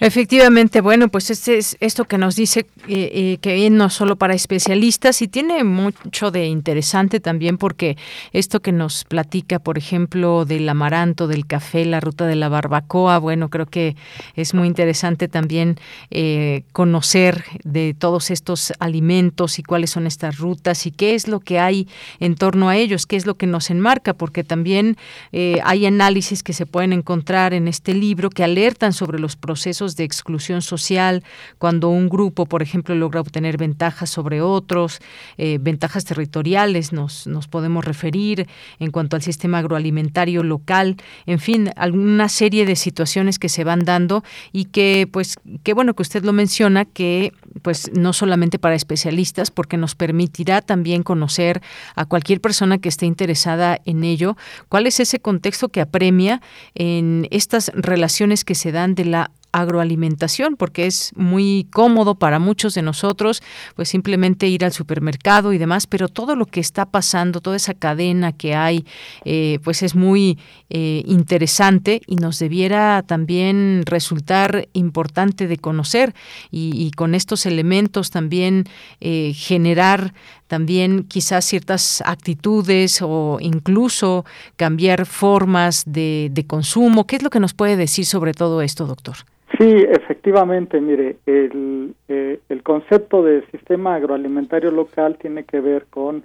Efectivamente, 0.00 0.80
bueno, 0.80 1.08
pues 1.08 1.28
este 1.28 1.58
es 1.58 1.76
esto 1.80 2.04
que 2.04 2.18
nos 2.18 2.36
dice 2.36 2.60
eh, 2.86 3.10
eh, 3.12 3.38
que 3.40 3.68
no 3.68 3.90
solo 3.90 4.14
para 4.14 4.32
especialistas 4.32 5.22
y 5.22 5.26
tiene 5.26 5.64
mucho 5.64 6.30
de 6.30 6.46
interesante 6.46 7.18
también 7.18 7.58
porque 7.58 7.96
esto 8.32 8.60
que 8.60 8.70
nos 8.70 9.04
platica, 9.04 9.58
por 9.58 9.76
ejemplo, 9.76 10.44
del 10.44 10.68
amaranto, 10.68 11.26
del 11.26 11.46
café, 11.46 11.84
la 11.84 11.98
ruta 11.98 12.28
de 12.28 12.36
la 12.36 12.48
barbacoa, 12.48 13.18
bueno, 13.18 13.48
creo 13.48 13.66
que 13.66 13.96
es 14.36 14.54
muy 14.54 14.68
interesante 14.68 15.26
también 15.26 15.80
eh, 16.12 16.62
conocer 16.70 17.42
de 17.64 17.92
todos 17.98 18.30
estos 18.30 18.72
alimentos 18.78 19.58
y 19.58 19.64
cuáles 19.64 19.90
son 19.90 20.06
estas 20.06 20.38
rutas 20.38 20.86
y 20.86 20.92
qué 20.92 21.16
es 21.16 21.26
lo 21.26 21.40
que 21.40 21.58
hay 21.58 21.88
en 22.20 22.36
torno 22.36 22.68
a 22.68 22.76
ellos, 22.76 23.06
qué 23.06 23.16
es 23.16 23.26
lo 23.26 23.34
que 23.34 23.48
nos 23.48 23.68
enmarca, 23.68 24.14
porque 24.14 24.44
también 24.44 24.96
hay 25.32 25.86
análisis 25.86 26.44
que 26.44 26.52
se 26.52 26.66
pueden 26.66 26.92
encontrar 26.92 27.52
en 27.52 27.66
este 27.66 27.94
libro 27.94 28.30
que 28.30 28.44
alertan 28.44 28.92
sobre 28.92 29.18
los 29.18 29.34
procesos 29.34 29.87
de 29.96 30.04
exclusión 30.04 30.62
social, 30.62 31.22
cuando 31.58 31.88
un 31.88 32.08
grupo, 32.08 32.46
por 32.46 32.62
ejemplo, 32.62 32.94
logra 32.94 33.20
obtener 33.20 33.56
ventajas 33.56 34.10
sobre 34.10 34.40
otros, 34.40 35.00
eh, 35.36 35.58
ventajas 35.60 36.04
territoriales 36.04 36.92
nos, 36.92 37.26
nos 37.26 37.48
podemos 37.48 37.84
referir 37.84 38.46
en 38.78 38.90
cuanto 38.90 39.16
al 39.16 39.22
sistema 39.22 39.58
agroalimentario 39.58 40.42
local, 40.42 40.96
en 41.26 41.38
fin, 41.38 41.70
alguna 41.76 42.28
serie 42.28 42.66
de 42.66 42.76
situaciones 42.76 43.38
que 43.38 43.48
se 43.48 43.64
van 43.64 43.84
dando 43.84 44.22
y 44.52 44.66
que, 44.66 45.08
pues, 45.10 45.36
qué 45.62 45.74
bueno 45.74 45.94
que 45.94 46.02
usted 46.02 46.24
lo 46.24 46.32
menciona, 46.32 46.84
que 46.84 47.32
pues 47.62 47.90
no 47.92 48.12
solamente 48.12 48.58
para 48.58 48.74
especialistas, 48.74 49.50
porque 49.50 49.76
nos 49.76 49.94
permitirá 49.94 50.62
también 50.62 51.02
conocer 51.02 51.60
a 51.94 52.04
cualquier 52.04 52.40
persona 52.40 52.78
que 52.78 52.88
esté 52.88 53.06
interesada 53.06 53.80
en 53.84 54.04
ello, 54.04 54.36
cuál 54.68 54.86
es 54.86 55.00
ese 55.00 55.20
contexto 55.20 55.68
que 55.68 55.80
apremia 55.80 56.40
en 56.74 57.26
estas 57.30 57.70
relaciones 57.74 58.44
que 58.44 58.54
se 58.54 58.72
dan 58.72 58.94
de 58.94 59.04
la 59.04 59.30
agroalimentación, 59.52 60.56
porque 60.56 60.86
es 60.86 61.12
muy 61.16 61.66
cómodo 61.70 62.16
para 62.16 62.38
muchos 62.38 62.74
de 62.74 62.82
nosotros, 62.82 63.42
pues 63.74 63.88
simplemente 63.88 64.48
ir 64.48 64.64
al 64.64 64.72
supermercado 64.72 65.52
y 65.52 65.58
demás, 65.58 65.86
pero 65.86 66.08
todo 66.08 66.36
lo 66.36 66.46
que 66.46 66.60
está 66.60 66.86
pasando, 66.86 67.40
toda 67.40 67.56
esa 67.56 67.74
cadena 67.74 68.32
que 68.32 68.54
hay, 68.54 68.84
eh, 69.24 69.58
pues 69.64 69.82
es 69.82 69.94
muy 69.94 70.38
eh, 70.70 71.02
interesante 71.06 72.02
y 72.06 72.16
nos 72.16 72.38
debiera 72.38 73.02
también 73.06 73.82
resultar 73.86 74.68
importante 74.72 75.46
de 75.46 75.56
conocer 75.58 76.14
y, 76.50 76.90
con 76.96 77.14
estos 77.14 77.46
elementos 77.46 78.10
también 78.10 78.64
eh, 79.00 79.32
generar 79.34 80.14
también 80.48 81.04
quizás 81.04 81.44
ciertas 81.44 82.02
actitudes 82.04 83.00
o 83.02 83.38
incluso 83.40 84.24
cambiar 84.56 85.06
formas 85.06 85.84
de, 85.86 86.28
de 86.32 86.46
consumo. 86.46 87.06
¿Qué 87.06 87.16
es 87.16 87.22
lo 87.22 87.30
que 87.30 87.40
nos 87.40 87.54
puede 87.54 87.76
decir 87.76 88.04
sobre 88.04 88.32
todo 88.32 88.62
esto, 88.62 88.86
doctor? 88.86 89.16
Sí, 89.56 89.64
efectivamente, 89.64 90.80
mire, 90.80 91.16
el, 91.26 91.94
eh, 92.08 92.38
concepto 92.62 93.22
de 93.22 93.46
sistema 93.46 93.94
agroalimentario 93.94 94.70
local 94.70 95.16
tiene 95.18 95.44
que 95.44 95.60
ver 95.60 95.86
con 95.88 96.24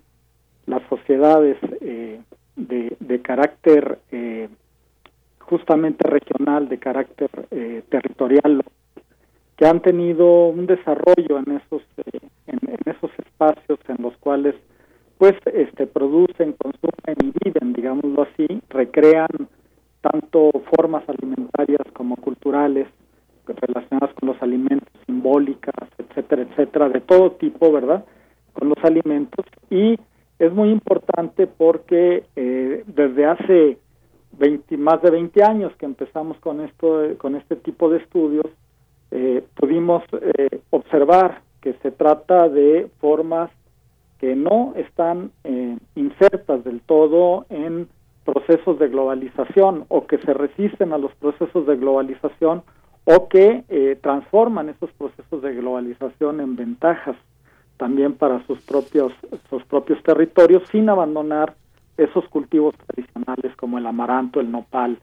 las 0.65 0.81
sociedades 0.89 1.57
eh, 1.79 2.19
de, 2.57 3.21
carácter 3.21 3.99
eh, 4.11 4.49
justamente 5.39 6.07
regional, 6.07 6.67
de 6.67 6.77
carácter 6.79 7.29
territorial, 7.89 8.63
que 9.57 9.65
han 9.65 9.81
tenido 9.81 10.47
un 10.47 10.65
desarrollo 10.65 11.39
en 11.39 11.61
esos 11.61 11.81
en, 12.47 12.59
esos 12.85 13.11
espacios 13.19 13.79
en 13.87 14.03
los 14.03 14.15
cuales 14.17 14.55
pues 15.17 15.33
este 15.45 15.87
producen, 15.87 16.53
consumen 16.53 17.15
y 17.23 17.31
viven, 17.43 17.73
digámoslo 17.73 18.23
así, 18.23 18.61
recrean 18.69 19.47
tanto 20.01 20.51
formas 20.75 21.03
alimentarias 21.07 21.87
como 21.93 22.17
culturales 22.17 22.87
relacionadas 23.47 24.13
con 24.15 24.29
los 24.29 24.41
alimentos, 24.41 24.89
simbólicas, 25.05 25.87
etcétera, 25.97 26.43
etcétera, 26.43 26.89
de 26.89 27.01
todo 27.01 27.31
tipo, 27.33 27.71
¿verdad? 27.71 28.03
Con 28.53 28.69
los 28.69 28.77
alimentos 28.83 29.45
y 29.69 29.97
es 30.39 30.51
muy 30.51 30.69
importante 30.69 31.47
porque 31.47 32.25
eh, 32.35 32.83
desde 32.87 33.25
hace 33.25 33.77
20, 34.37 34.77
más 34.77 35.01
de 35.01 35.11
20 35.11 35.43
años 35.43 35.73
que 35.77 35.85
empezamos 35.85 36.37
con 36.39 36.61
esto, 36.61 37.01
con 37.17 37.35
este 37.35 37.55
tipo 37.55 37.89
de 37.89 37.99
estudios, 37.99 38.47
eh, 39.15 39.43
pudimos 39.55 40.03
eh, 40.11 40.59
observar 40.71 41.41
que 41.61 41.73
se 41.83 41.91
trata 41.91 42.49
de 42.49 42.89
formas 42.99 43.51
que 44.17 44.35
no 44.35 44.73
están 44.75 45.31
insertas 45.95 46.63
del 46.63 46.81
todo 46.81 47.45
en 47.49 47.87
procesos 48.25 48.79
de 48.79 48.87
globalización 48.87 49.85
o 49.89 50.07
que 50.07 50.17
se 50.17 50.33
resisten 50.33 50.93
a 50.93 50.97
los 50.97 51.13
procesos 51.15 51.67
de 51.67 51.75
globalización 51.75 52.63
o 53.05 53.27
que 53.27 53.63
eh, 53.69 53.99
transforman 54.01 54.69
esos 54.69 54.91
procesos 54.93 55.41
de 55.43 55.53
globalización 55.53 56.39
en 56.39 56.55
ventajas 56.55 57.17
también 57.77 58.13
para 58.13 58.45
sus 58.47 58.59
propios 58.61 59.13
sus 59.49 59.63
propios 59.65 60.01
territorios 60.01 60.63
sin 60.71 60.89
abandonar 60.89 61.53
esos 61.97 62.27
cultivos 62.29 62.73
tradicionales 62.87 63.55
como 63.57 63.77
el 63.77 63.85
amaranto, 63.85 64.39
el 64.39 64.51
nopal, 64.51 64.97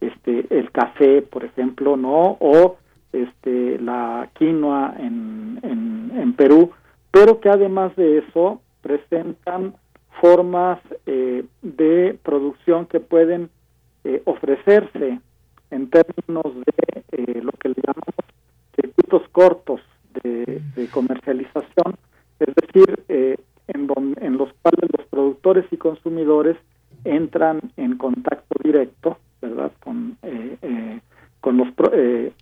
este 0.00 0.46
el 0.50 0.72
café, 0.72 1.22
por 1.22 1.44
ejemplo, 1.44 1.96
no 1.96 2.36
o 2.40 2.78
este 3.12 3.78
la 3.78 4.30
quinoa 4.34 4.94
en, 4.98 5.60
en, 5.62 6.32
Perú, 6.34 6.70
pero 7.10 7.40
que 7.40 7.50
además 7.50 7.94
de 7.96 8.18
eso 8.18 8.60
presentan 8.80 9.74
formas 10.20 10.80
eh, 11.06 11.44
de 11.60 12.18
producción 12.22 12.86
que 12.86 13.00
pueden 13.00 13.50
eh, 14.04 14.22
ofrecerse 14.24 15.20
en 15.70 15.90
términos 15.90 16.44
de 16.54 17.02
eh, 17.12 17.40
lo 17.42 17.52
que 17.52 17.68
le 17.68 17.76
llamamos 17.76 18.14
circuitos 18.74 19.22
cortos 19.30 19.80
de, 20.22 20.60
comercialización, 20.90 21.96
es 22.40 22.54
decir, 22.54 23.04
eh, 23.08 23.36
en, 23.68 23.88
en 24.20 24.36
los 24.36 24.52
cuales 24.60 24.90
los 24.96 25.06
productores 25.06 25.64
y 25.70 25.76
consumidores 25.76 26.56
entran 27.04 27.60
en 27.76 27.96
contacto 27.96 28.54
directo, 28.62 29.18
¿verdad?, 29.40 29.72
con, 29.82 30.18
eh, 30.22 31.00
con 31.42 31.58
los, 31.58 31.68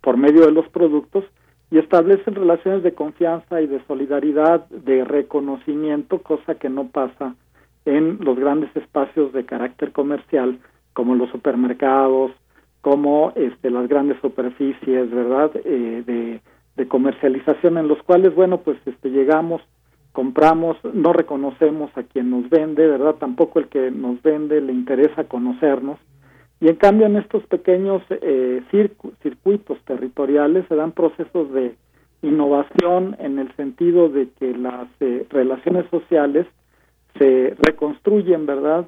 por 0.03 0.17
medio 0.17 0.47
de 0.47 0.53
los 0.53 0.69
productos 0.69 1.25
y 1.73 1.79
establecen 1.79 2.37
relaciones 2.37 2.85
de 2.85 2.95
confianza 2.95 3.61
y 3.61 3.67
de 3.67 3.85
solidaridad, 3.87 4.69
de 4.69 5.05
reconocimiento, 5.05 6.19
cosa 6.19 6.55
que 6.55 6.69
no 6.69 6.89
pasa 6.89 7.35
en 7.85 8.19
los 8.21 8.39
grandes 8.39 8.75
espacios 8.77 9.33
de 9.33 9.45
carácter 9.45 9.91
comercial 9.93 10.59
como 10.93 11.15
los 11.15 11.31
supermercados, 11.31 12.33
como 12.81 13.33
este, 13.37 13.71
las 13.71 13.89
grandes 13.89 14.19
superficies, 14.21 15.11
¿verdad?, 15.11 15.51
eh, 15.65 16.03
de, 16.07 16.41
comercialización 16.89 17.77
en 17.77 17.89
los 17.89 18.03
cuales, 18.05 18.35
bueno, 18.35 18.63
pues 18.63 18.79
este, 18.87 19.11
llegamos, 19.11 19.61
compramos, 20.13 20.79
no 20.95 21.13
reconocemos 21.13 21.91
a 21.95 22.05
quien 22.05 22.31
nos 22.31 22.49
vende, 22.49 22.87
¿verdad?, 22.87 23.17
tampoco 23.17 23.59
el 23.59 23.69
que 23.69 23.91
nos 23.91 24.23
vende 24.23 24.63
le 24.63 24.73
interesa 24.73 25.25
conocernos, 25.25 25.99
y 26.61 26.69
en 26.69 26.77
cambio 26.77 27.07
en 27.07 27.17
estos 27.17 27.45
pequeños 27.47 28.03
eh, 28.11 28.63
circuitos 29.23 29.79
territoriales 29.85 30.67
se 30.69 30.77
dan 30.77 30.93
procesos 30.93 31.51
de 31.53 31.75
innovación 32.23 33.17
en 33.19 33.39
el 33.39 33.55
sentido 33.57 34.11
de 34.11 34.29
que 34.39 34.55
las 34.55 34.89
eh, 35.01 35.27
relaciones 35.31 35.87
sociales 35.91 36.47
se 37.19 37.57
reconstruyen, 37.59 38.47
¿verdad?, 38.47 38.87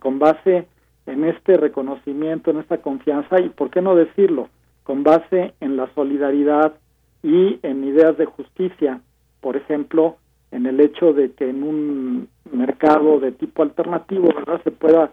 con 0.00 0.18
base 0.18 0.66
en 1.06 1.24
este 1.24 1.56
reconocimiento, 1.56 2.50
en 2.50 2.58
esta 2.58 2.78
confianza 2.78 3.40
y, 3.40 3.48
¿por 3.48 3.70
qué 3.70 3.80
no 3.80 3.94
decirlo?, 3.94 4.48
con 4.82 5.04
base 5.04 5.54
en 5.60 5.76
la 5.76 5.88
solidaridad 5.94 6.74
y 7.22 7.58
en 7.62 7.84
ideas 7.84 8.18
de 8.18 8.26
justicia, 8.26 9.00
por 9.40 9.56
ejemplo, 9.56 10.16
en 10.50 10.66
el 10.66 10.80
hecho 10.80 11.12
de 11.12 11.32
que 11.32 11.48
en 11.48 11.62
un 11.62 12.28
mercado 12.52 13.20
de 13.20 13.32
tipo 13.32 13.62
alternativo, 13.62 14.28
¿verdad?, 14.34 14.60
se 14.64 14.70
pueda 14.70 15.12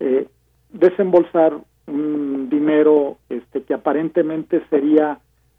eh, 0.00 0.28
desembolsar 0.72 1.58
un 1.86 2.48
dinero 2.50 3.18
este, 3.28 3.62
que 3.62 3.74
aparentemente 3.74 4.62
sería 4.70 5.18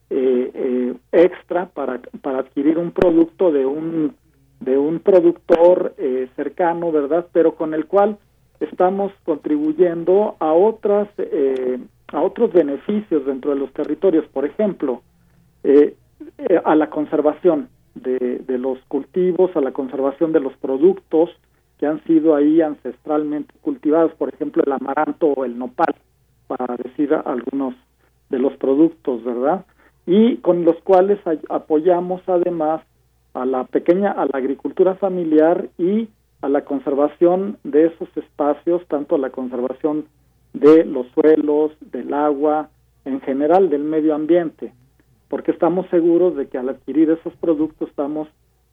eh, 0.10 0.52
eh, 0.54 0.94
extra 1.12 1.68
para, 1.68 2.00
para 2.22 2.40
adquirir 2.40 2.78
un 2.78 2.92
producto 2.92 3.52
de 3.52 3.66
un 3.66 4.16
de 4.60 4.78
un 4.78 5.00
productor 5.00 5.96
cercano, 6.36 6.92
¿verdad? 6.92 7.28
Pero 7.32 7.56
con 7.56 7.74
el 7.74 7.86
cual 7.86 8.18
estamos 8.60 9.14
contribuyendo 9.24 10.36
a 10.40 10.52
otras 10.52 11.08
eh, 11.18 11.80
a 12.12 12.22
otros 12.22 12.52
beneficios 12.52 13.26
dentro 13.26 13.52
de 13.52 13.60
los 13.60 13.72
territorios, 13.74 14.26
por 14.28 14.46
ejemplo, 14.46 15.02
eh, 15.64 15.96
eh, 16.38 16.62
a 16.64 16.76
la 16.76 16.90
conservación 16.90 17.70
de, 17.94 18.40
de, 18.40 18.58
los 18.58 18.80
cultivos, 18.88 19.56
a 19.56 19.62
la 19.62 19.72
conservación 19.72 20.32
de 20.32 20.40
los 20.40 20.54
productos 20.58 21.30
que 21.80 21.88
han 21.88 22.04
sido 22.04 22.36
ahí 22.36 22.62
ancestralmente 22.62 23.54
cultivados, 23.62 24.14
por 24.16 24.34
ejemplo, 24.34 24.62
el 24.66 24.72
amaranto 24.74 25.28
o 25.28 25.46
el 25.46 25.58
nopal, 25.58 25.96
para 26.48 26.76
decir 26.76 27.14
algunos 27.14 27.74
de 28.30 28.40
los 28.40 28.54
productos, 28.58 29.24
¿verdad? 29.24 29.66
Y 30.06 30.38
con 30.38 30.66
los 30.66 30.76
cuales 30.84 31.20
apoyamos 31.50 32.22
además 32.28 32.82
a 33.34 33.46
la 33.46 33.64
pequeña, 33.64 34.12
a 34.12 34.26
la 34.26 34.32
agricultura 34.34 34.96
familiar 34.96 35.70
y 35.78 36.10
a 36.42 36.50
la 36.50 36.66
conservación 36.66 37.58
de 37.64 37.88
esos 37.88 38.10
espacios, 38.18 38.86
tanto 38.88 39.16
a 39.16 39.20
la 39.20 39.30
conservación 39.30 40.06
de 40.54 40.84
los 40.84 41.08
suelos, 41.14 41.72
del 41.92 42.14
agua, 42.14 42.70
en 43.06 43.22
general 43.22 43.70
del 43.70 43.84
medio 43.84 44.16
ambiente. 44.16 44.74
porque 45.30 45.52
estamos 45.52 45.88
seguros 45.92 46.36
de 46.36 46.48
que 46.48 46.58
al 46.58 46.70
adquirir 46.70 47.12
esos 47.12 47.34
productos 47.36 47.88
estamos 47.88 48.28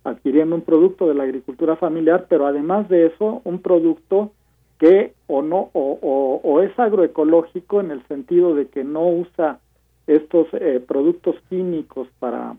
adquiriendo 0.06 0.54
un 0.54 0.62
producto 0.62 1.08
de 1.08 1.14
la 1.14 1.24
agricultura 1.24 1.76
familiar, 1.76 2.26
pero 2.28 2.46
además 2.46 2.88
de 2.88 3.06
eso, 3.06 3.42
un 3.44 3.60
producto 3.60 4.30
que 4.78 5.14
o 5.26 5.42
no 5.42 5.70
o, 5.72 6.40
o, 6.42 6.60
es 6.62 6.78
agroecológico 6.78 7.80
en 7.80 7.90
el 7.90 8.06
sentido 8.06 8.54
de 8.54 8.68
que 8.68 8.84
no 8.84 9.06
usa 9.08 9.58
estos 10.06 10.46
eh, 10.52 10.82
productos 10.86 11.36
químicos 11.48 12.08
para 12.18 12.56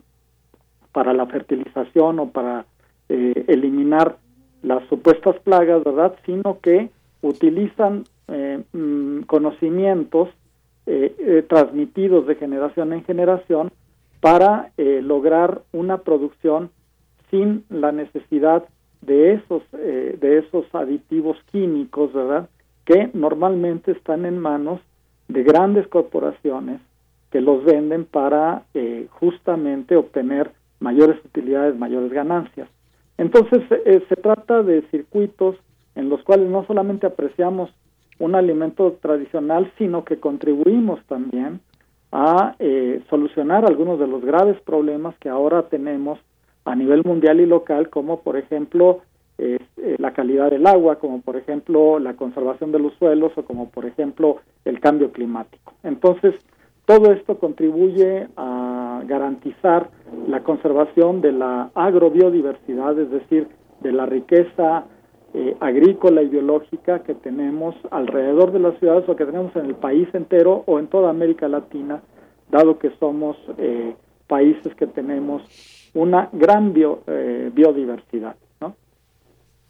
para 0.92 1.14
la 1.14 1.28
fertilización 1.28 2.20
o 2.20 2.32
para 2.32 2.66
eh, 3.08 3.46
eliminar 3.48 4.18
las 4.64 4.84
supuestas 4.90 5.40
plagas, 5.42 5.84
¿verdad? 5.84 6.16
Sino 6.26 6.60
que 6.60 6.90
utilizan 7.22 8.06
eh, 8.28 8.64
mm, 8.74 9.22
conocimientos 9.22 10.30
transmitidos 11.50 12.26
de 12.28 12.36
generación 12.36 12.94
en 12.94 13.04
generación 13.04 13.74
para 14.22 14.72
lograr 14.78 15.62
una 15.74 15.98
producción 15.98 16.70
sin 17.30 17.66
la 17.70 17.92
necesidad 17.92 18.68
de 19.02 19.34
esos 19.34 19.64
eh, 19.74 20.18
de 20.20 20.40
esos 20.40 20.66
aditivos 20.74 21.38
químicos, 21.52 22.14
¿verdad? 22.14 22.50
Que 22.86 23.10
normalmente 23.14 23.92
están 23.92 24.26
en 24.26 24.40
manos 24.40 24.82
de 25.28 25.44
grandes 25.44 25.88
corporaciones 25.88 26.82
que 27.32 27.42
los 27.42 27.64
venden 27.64 28.06
para 28.06 28.64
eh, 28.74 29.08
justamente 29.12 29.96
obtener 29.96 30.52
mayores 30.80 31.18
utilidades, 31.26 31.78
mayores 31.78 32.12
ganancias. 32.12 32.70
Entonces 33.18 33.62
eh, 33.86 34.04
se 34.08 34.16
trata 34.16 34.64
de 34.64 34.84
circuitos 34.90 35.56
en 35.96 36.10
los 36.10 36.24
cuales 36.24 36.50
no 36.50 36.66
solamente 36.66 37.08
apreciamos 37.08 37.70
un 38.20 38.36
alimento 38.36 38.98
tradicional, 39.02 39.72
sino 39.78 40.06
que 40.06 40.20
contribuimos 40.20 41.04
también 41.06 41.60
a 42.12 42.56
solucionar 43.10 43.66
algunos 43.66 44.00
de 44.00 44.08
los 44.08 44.24
graves 44.24 44.60
problemas 44.62 45.16
que 45.20 45.30
ahora 45.30 45.64
tenemos 45.64 46.18
a 46.68 46.76
nivel 46.76 47.04
mundial 47.06 47.40
y 47.40 47.46
local, 47.46 47.90
como 47.90 48.20
por 48.20 48.36
ejemplo 48.36 49.00
eh, 49.38 49.58
la 50.00 50.12
calidad 50.12 50.52
del 50.52 50.68
agua, 50.68 51.00
como 51.00 51.22
por 51.22 51.38
ejemplo 51.38 51.98
la 51.98 52.16
conservación 52.16 52.74
de 52.74 52.80
los 52.80 52.94
suelos 52.96 53.32
o 53.38 53.46
como 53.46 53.70
por 53.70 53.86
ejemplo 53.86 54.38
el 54.66 54.82
cambio 54.82 55.14
climático. 55.14 55.74
Entonces, 55.84 56.36
todo 56.86 57.14
esto 57.14 57.38
contribuye 57.38 58.28
a 58.36 59.02
garantizar 59.06 59.90
la 60.28 60.44
conservación 60.44 61.22
de 61.22 61.32
la 61.32 61.70
agrobiodiversidad, 61.74 63.00
es 63.00 63.12
decir, 63.12 63.48
de 63.80 63.94
la 63.94 64.06
riqueza 64.06 64.86
eh, 65.34 65.56
agrícola 65.62 66.22
y 66.22 66.28
biológica 66.28 67.04
que 67.04 67.14
tenemos 67.14 67.76
alrededor 67.92 68.52
de 68.52 68.60
las 68.60 68.78
ciudades 68.80 69.08
o 69.08 69.16
que 69.16 69.26
tenemos 69.26 69.56
en 69.56 69.68
el 69.68 69.76
país 69.76 70.10
entero 70.14 70.64
o 70.66 70.80
en 70.80 70.88
toda 70.88 71.12
América 71.12 71.48
Latina, 71.48 72.02
dado 72.50 72.78
que 72.78 72.90
somos 73.00 73.38
eh, 73.58 73.96
países 74.28 74.76
que 74.76 74.88
tenemos 74.88 75.42
una 75.94 76.30
gran 76.32 76.74
eh, 77.08 77.52
biodiversidad. 77.54 78.36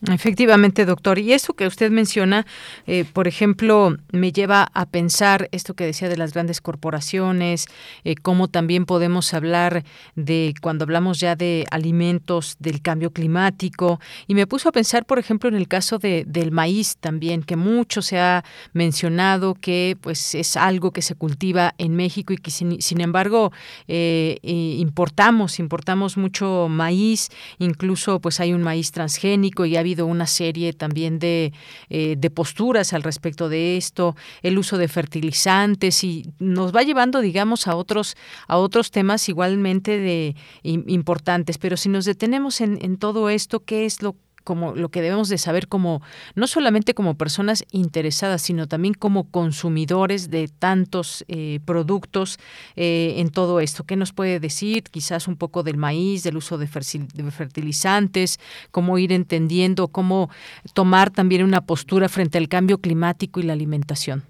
Efectivamente, 0.06 0.86
doctor. 0.86 1.18
Y 1.18 1.34
eso 1.34 1.53
que 1.53 1.65
usted 1.65 1.90
menciona, 1.90 2.45
eh, 2.86 3.03
por 3.03 3.28
ejemplo, 3.28 3.98
me 4.11 4.32
lleva 4.32 4.69
a 4.76 4.86
pensar 4.86 5.49
esto 5.52 5.74
que 5.74 5.88
decía 5.88 6.07
de 6.07 6.18
las 6.18 6.34
grandes 6.34 6.61
corporaciones, 6.61 7.65
eh, 8.03 8.14
cómo 8.14 8.48
también 8.48 8.86
podemos 8.86 9.34
hablar 9.34 9.84
de 10.15 10.53
cuando 10.61 10.84
hablamos 10.84 11.19
ya 11.19 11.36
de 11.36 11.65
alimentos, 11.72 12.57
del 12.60 12.84
cambio 12.84 13.10
climático. 13.11 13.99
Y 14.28 14.36
me 14.36 14.45
puso 14.45 14.69
a 14.69 14.72
pensar, 14.72 15.03
por 15.03 15.18
ejemplo, 15.18 15.49
en 15.49 15.56
el 15.56 15.68
caso 15.68 15.98
de, 15.98 16.26
del 16.28 16.52
maíz 16.52 16.98
también, 16.98 17.41
que 17.41 17.56
mucho 17.56 18.03
se 18.03 18.19
ha 18.19 18.45
mencionado 18.74 19.56
que 19.56 19.98
pues 19.99 20.36
es 20.36 20.57
algo 20.57 20.91
que 20.91 21.02
se 21.02 21.15
cultiva 21.15 21.74
en 21.80 21.95
México 21.95 22.34
y 22.34 22.38
que 22.38 22.52
sin, 22.52 23.02
embargo 23.02 23.52
eh, 23.88 24.38
importamos, 24.44 25.57
importamos 25.57 26.18
mucho 26.18 26.68
maíz, 26.69 27.30
incluso 27.57 28.19
pues 28.19 28.40
hay 28.40 28.53
un 28.53 28.61
maíz 28.61 28.91
transgénico 28.91 29.65
y 29.65 29.76
hay 29.76 29.87
habido 29.88 30.06
una 30.06 30.28
serie 30.28 30.74
también 30.74 31.18
de, 31.18 31.54
eh, 31.90 32.16
de 32.18 32.30
posturas 32.30 32.92
al 32.92 33.04
respecto 33.04 33.48
de 33.48 33.78
esto, 33.78 34.18
el 34.42 34.58
uso 34.58 34.78
de 34.78 34.90
fertilizantes 34.90 36.04
y 36.04 36.26
nos 36.40 36.76
va 36.76 36.84
llevando, 36.84 37.22
digamos, 37.22 37.68
a 37.68 37.76
otros, 37.76 38.18
a 38.48 38.58
otros 38.58 38.92
temas 38.92 39.30
igualmente 39.30 39.98
de 39.98 40.36
importantes. 40.64 41.58
Pero 41.58 41.78
si 41.78 41.88
nos 41.88 42.04
detenemos 42.04 42.60
en, 42.60 42.78
en 42.82 42.98
todo 42.98 43.30
esto, 43.30 43.64
¿qué 43.64 43.86
es 43.86 44.02
lo 44.02 44.18
como 44.48 44.74
lo 44.76 44.88
que 44.88 45.02
debemos 45.02 45.28
de 45.28 45.38
saber 45.38 45.68
como 45.68 46.02
no 46.36 46.48
solamente 46.48 46.94
como 46.94 47.18
personas 47.18 47.65
interesadas, 47.74 48.41
sino 48.41 48.65
también 48.65 48.94
como 48.94 49.30
consumidores 49.30 50.32
de 50.32 50.48
tantos 50.48 51.26
eh, 51.28 51.60
productos 51.65 52.40
eh, 52.78 53.15
en 53.18 53.30
todo 53.30 53.60
esto. 53.60 53.84
¿Qué 53.84 53.98
nos 53.98 54.14
puede 54.14 54.40
decir? 54.40 54.84
Quizás 54.84 55.28
un 55.28 55.36
poco 55.36 55.64
del 55.64 55.76
maíz, 55.76 56.24
del 56.24 56.38
uso 56.38 56.57
de, 56.57 56.68
fertilizantes, 56.68 58.40
cómo 58.72 58.98
ir 58.98 59.11
entendiendo, 59.11 59.90
cómo 59.90 60.30
tomar 60.74 61.10
también 61.10 61.44
una 61.44 61.60
postura 61.60 62.07
frente 62.07 62.38
al 62.38 62.48
cambio 62.48 62.78
climático 62.78 63.41
y 63.41 63.44
la 63.44 63.52
alimentación. 63.52 64.24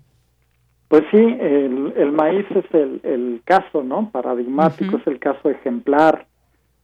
Pues 0.88 1.04
sí, 1.12 1.18
el, 1.20 2.12
maíz 2.12 2.48
es 2.50 2.66
el, 2.74 3.42
caso, 3.46 3.84
¿no? 3.84 4.10
Paradigmático, 4.10 4.98
es 4.98 5.06
el 5.06 5.20
caso 5.20 5.52
ejemplar 5.52 6.26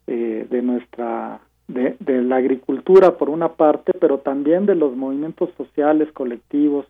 eh, 0.05 0.45
de 0.51 0.61
nuestra 0.61 1.39
de, 1.67 1.95
la 2.23 2.37
agricultura 2.37 3.17
por 3.17 3.29
una 3.29 3.53
parte, 3.53 3.93
pero 3.99 4.19
también 4.19 4.65
de 4.65 4.75
los 4.75 4.95
movimientos 4.95 5.49
sociales 5.57 6.11
colectivos 6.13 6.85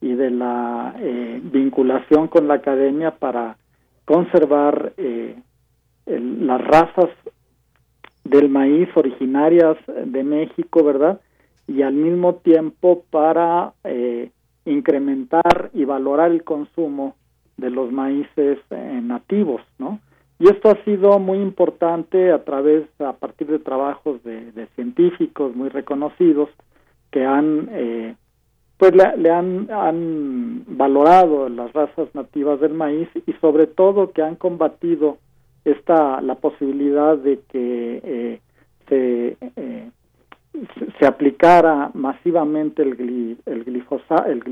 y 0.00 0.14
de 0.14 0.30
la 0.30 0.94
eh, 0.98 1.40
vinculación 1.42 2.28
con 2.28 2.48
la 2.48 2.54
academia 2.54 3.12
para 3.12 3.56
conservar 4.04 4.92
eh, 4.96 5.36
las 6.06 6.60
razas 6.60 7.10
del 8.24 8.48
maíz 8.48 8.88
originarias 8.94 9.76
de 9.86 10.24
México, 10.24 10.82
¿verdad? 10.82 11.20
Y 11.66 11.82
al 11.82 11.94
mismo 11.94 12.36
tiempo 12.36 13.04
para 13.10 13.74
eh, 13.84 14.30
incrementar 14.64 15.70
y 15.72 15.84
valorar 15.84 16.32
el 16.32 16.42
consumo 16.42 17.14
de 17.56 17.70
los 17.70 17.92
maíces 17.92 18.58
nativos, 18.70 19.60
¿no? 19.78 20.00
Y 20.40 20.48
esto 20.48 20.70
ha 20.70 20.84
sido 20.84 21.18
muy 21.18 21.38
importante 21.38 22.32
a 22.32 22.42
través, 22.44 22.84
a 22.98 23.12
partir 23.12 23.46
de 23.48 23.58
trabajos 23.58 24.24
de, 24.24 24.66
científicos 24.74 25.54
muy 25.54 25.68
reconocidos 25.68 26.48
que 27.10 27.26
han, 27.26 27.68
eh, 27.72 28.14
pues 28.78 28.92
le, 28.94 29.30
han, 29.30 29.70
han, 29.70 30.64
valorado 30.66 31.50
las 31.50 31.70
razas 31.74 32.08
nativas 32.14 32.58
del 32.58 32.72
maíz 32.72 33.10
y 33.26 33.34
sobre 33.34 33.66
todo 33.66 34.12
que 34.12 34.22
han 34.22 34.36
combatido 34.36 35.18
esta 35.66 36.22
la 36.22 36.36
posibilidad 36.36 37.18
de 37.18 37.40
que 37.50 38.00
eh, 38.02 38.40
se 38.88 39.36
eh, 39.56 39.90
se 40.98 41.06
aplicara 41.06 41.90
masivamente 41.94 42.82
el, 42.82 43.38
el, 43.46 43.64
glifosa, 43.64 44.26
el, 44.26 44.42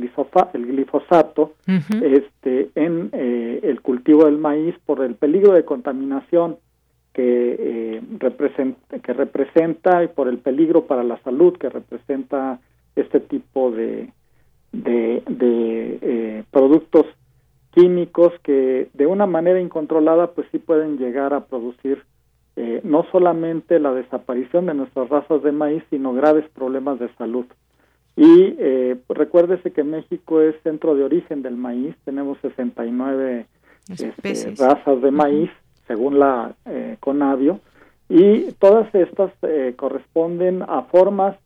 el 0.54 0.66
glifosato 0.66 1.54
este, 1.66 2.70
en 2.74 3.10
eh, 3.12 3.60
el 3.64 3.80
cultivo 3.82 4.24
del 4.24 4.38
maíz 4.38 4.74
por 4.86 5.02
el 5.02 5.16
peligro 5.16 5.52
de 5.52 5.64
contaminación 5.64 6.56
que, 7.12 7.56
eh, 7.58 8.02
representa, 8.18 8.98
que 9.00 9.12
representa 9.12 10.04
y 10.04 10.08
por 10.08 10.28
el 10.28 10.38
peligro 10.38 10.86
para 10.86 11.02
la 11.02 11.20
salud 11.22 11.58
que 11.58 11.68
representa 11.68 12.60
este 12.94 13.20
tipo 13.20 13.72
de, 13.72 14.12
de, 14.72 15.22
de 15.28 15.98
eh, 16.00 16.44
productos 16.50 17.06
químicos 17.72 18.32
que 18.44 18.88
de 18.94 19.06
una 19.06 19.26
manera 19.26 19.60
incontrolada 19.60 20.30
pues 20.32 20.46
sí 20.52 20.58
pueden 20.58 20.96
llegar 20.96 21.34
a 21.34 21.46
producir 21.46 22.04
eh, 22.60 22.80
no 22.82 23.06
solamente 23.12 23.78
la 23.78 23.92
desaparición 23.92 24.66
de 24.66 24.74
nuestras 24.74 25.08
razas 25.08 25.44
de 25.44 25.52
maíz, 25.52 25.84
sino 25.90 26.12
graves 26.12 26.44
problemas 26.52 26.98
de 26.98 27.08
salud. 27.14 27.46
Y 28.16 28.56
eh, 28.58 28.96
recuérdese 29.08 29.70
que 29.70 29.84
México 29.84 30.40
es 30.40 30.60
centro 30.64 30.96
de 30.96 31.04
origen 31.04 31.42
del 31.42 31.56
maíz, 31.56 31.94
tenemos 32.04 32.36
69 32.42 33.46
este, 33.88 34.54
razas 34.58 35.00
de 35.00 35.10
maíz, 35.12 35.50
según 35.86 36.18
la 36.18 36.56
eh, 36.66 36.96
Conavio, 36.98 37.60
y 38.08 38.50
todas 38.54 38.92
estas 38.92 39.30
eh, 39.42 39.74
corresponden 39.76 40.62
a 40.62 40.82
formas 40.82 41.36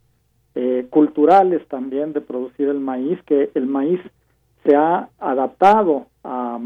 culturales 0.90 1.66
también 1.68 2.12
de 2.12 2.20
producir 2.20 2.68
el 2.68 2.78
maíz, 2.78 3.18
que 3.22 3.50
el 3.54 3.66
maíz 3.66 4.00
se 4.62 4.76
ha 4.76 5.08
adaptado 5.18 6.08
a, 6.24 6.58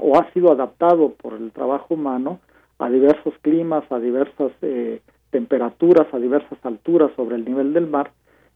o 0.00 0.16
ha 0.16 0.32
sido 0.32 0.52
adaptado 0.52 1.10
por 1.14 1.34
el 1.34 1.50
trabajo 1.50 1.94
humano 1.94 2.38
a 2.84 2.90
diversos 2.90 3.32
climas, 3.40 3.84
a 3.90 3.98
diversas 3.98 4.52
eh, 4.60 5.00
temperaturas, 5.30 6.06
a 6.12 6.18
diversas 6.18 6.58
alturas 6.64 7.10
sobre 7.16 7.36
el 7.36 7.44
nivel 7.44 7.72
del 7.72 7.86
mar 7.86 8.10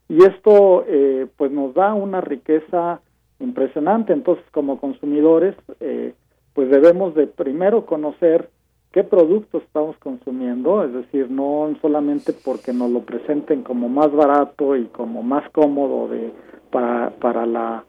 y 0.07 0.23
esto 0.23 0.85
eh, 0.87 1.27
pues 1.37 1.51
nos 1.51 1.75
da 1.75 1.95
una 1.95 2.21
riqueza 2.21 3.01
impresionante. 3.41 4.13
Entonces 4.13 4.45
como 4.51 4.79
consumidores 4.79 5.55
eh, 5.81 6.13
pues 6.53 6.71
debemos 6.71 7.15
de 7.15 7.27
primero 7.27 7.87
conocer 7.87 8.51
qué 8.93 9.03
productos 9.03 9.63
estamos 9.63 9.97
consumiendo, 9.99 10.85
es 10.85 10.93
decir, 10.93 11.31
no 11.31 11.75
solamente 11.81 12.35
porque 12.45 12.73
nos 12.75 12.91
lo 12.91 13.01
presenten 13.01 13.63
como 13.63 13.89
más 13.89 14.13
barato 14.13 14.77
y 14.77 14.87
como 14.87 15.23
más 15.23 15.49
cómodo 15.51 16.09
de 16.09 16.33
para 16.71 17.11
para 17.19 17.47
la 17.47 17.85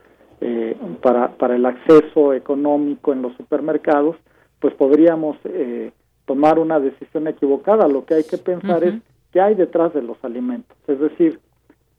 para, 1.02 1.36
para 1.36 1.58
el 1.58 1.66
acceso 1.66 2.34
económico 2.34 3.12
en 3.12 3.22
los 3.22 3.36
supermercados, 3.36 4.16
pues 4.62 4.74
podríamos 4.76 5.36
eh, 5.44 5.92
tomar 6.30 6.60
una 6.60 6.80
decisión 6.80 7.28
equivocada. 7.28 7.88
Lo 7.88 8.06
que 8.06 8.14
hay 8.14 8.24
que 8.24 8.38
pensar 8.38 8.84
es 8.84 8.94
qué 9.32 9.42
hay 9.42 9.56
detrás 9.56 9.96
de 9.96 10.04
los 10.04 10.24
alimentos, 10.24 10.78
es 10.88 11.00
decir, 11.00 11.40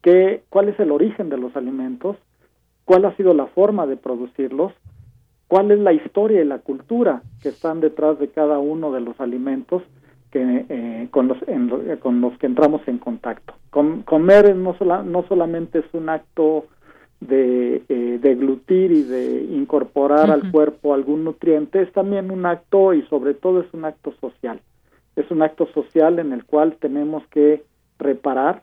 qué, 0.03 0.45
cuál 0.51 0.69
es 0.69 0.79
el 0.79 0.93
origen 0.93 1.31
de 1.31 1.37
los 1.37 1.57
alimentos, 1.57 2.17
cuál 2.85 3.07
ha 3.07 3.17
sido 3.17 3.35
la 3.35 3.47
forma 3.47 3.89
de 3.89 3.97
producirlos, 3.97 4.73
cuál 5.49 5.73
es 5.73 5.81
la 5.81 5.93
historia 5.93 6.41
y 6.41 6.45
la 6.45 6.61
cultura 6.61 7.23
que 7.43 7.49
están 7.49 7.81
detrás 7.81 8.21
de 8.21 8.29
cada 8.29 8.61
uno 8.61 8.93
de 8.93 9.01
los 9.01 9.21
alimentos 9.21 9.83
que, 10.31 10.65
eh, 10.69 11.09
con, 11.11 11.27
los, 11.27 11.39
con 11.99 12.21
los 12.21 12.39
que 12.39 12.47
entramos 12.47 12.83
en 12.87 12.99
contacto. 12.99 13.55
comer 14.05 14.55
no, 14.55 14.77
no 15.03 15.25
solamente 15.27 15.81
es 15.81 15.87
un 15.93 16.09
acto 16.09 16.67
de 17.21 17.83
eh, 17.89 18.19
deglutir 18.21 18.91
y 18.91 19.03
de 19.03 19.43
incorporar 19.43 20.31
al 20.31 20.51
cuerpo 20.51 20.95
algún 20.95 21.25
nutriente, 21.25 21.83
es 21.83 21.93
también 21.93 22.31
un 22.31 22.47
acto 22.47 22.95
y 22.95 23.03
sobre 23.03 23.35
todo 23.35 23.61
es 23.61 23.73
un 23.73 23.85
acto 23.85 24.13
social. 24.21 24.61
Es 25.17 25.31
un 25.31 25.43
acto 25.43 25.67
social 25.75 26.19
en 26.19 26.33
el 26.33 26.45
cual 26.45 26.77
tenemos 26.81 27.27
que 27.29 27.63
reparar 27.99 28.63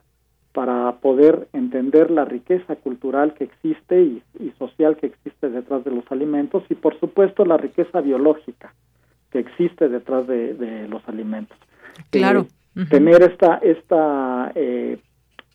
para 0.52 0.96
poder 0.96 1.46
entender 1.52 2.10
la 2.10 2.24
riqueza 2.24 2.74
cultural 2.76 3.34
que 3.34 3.44
existe 3.44 4.02
y, 4.02 4.22
social 4.58 4.96
que 4.96 5.06
existe 5.06 5.50
detrás 5.50 5.84
de 5.84 5.92
los 5.92 6.04
alimentos 6.10 6.64
y 6.68 6.74
por 6.74 6.98
supuesto 6.98 7.44
la 7.44 7.58
riqueza 7.58 8.00
biológica 8.00 8.74
que 9.30 9.38
existe 9.38 9.88
detrás 9.88 10.26
de, 10.26 10.88
los 10.88 11.06
alimentos. 11.08 11.56
Claro. 12.10 12.46
Eh, 12.74 12.86
tener 12.90 13.22
esta, 13.22 13.58
esta 13.58 14.50
eh, 14.56 14.98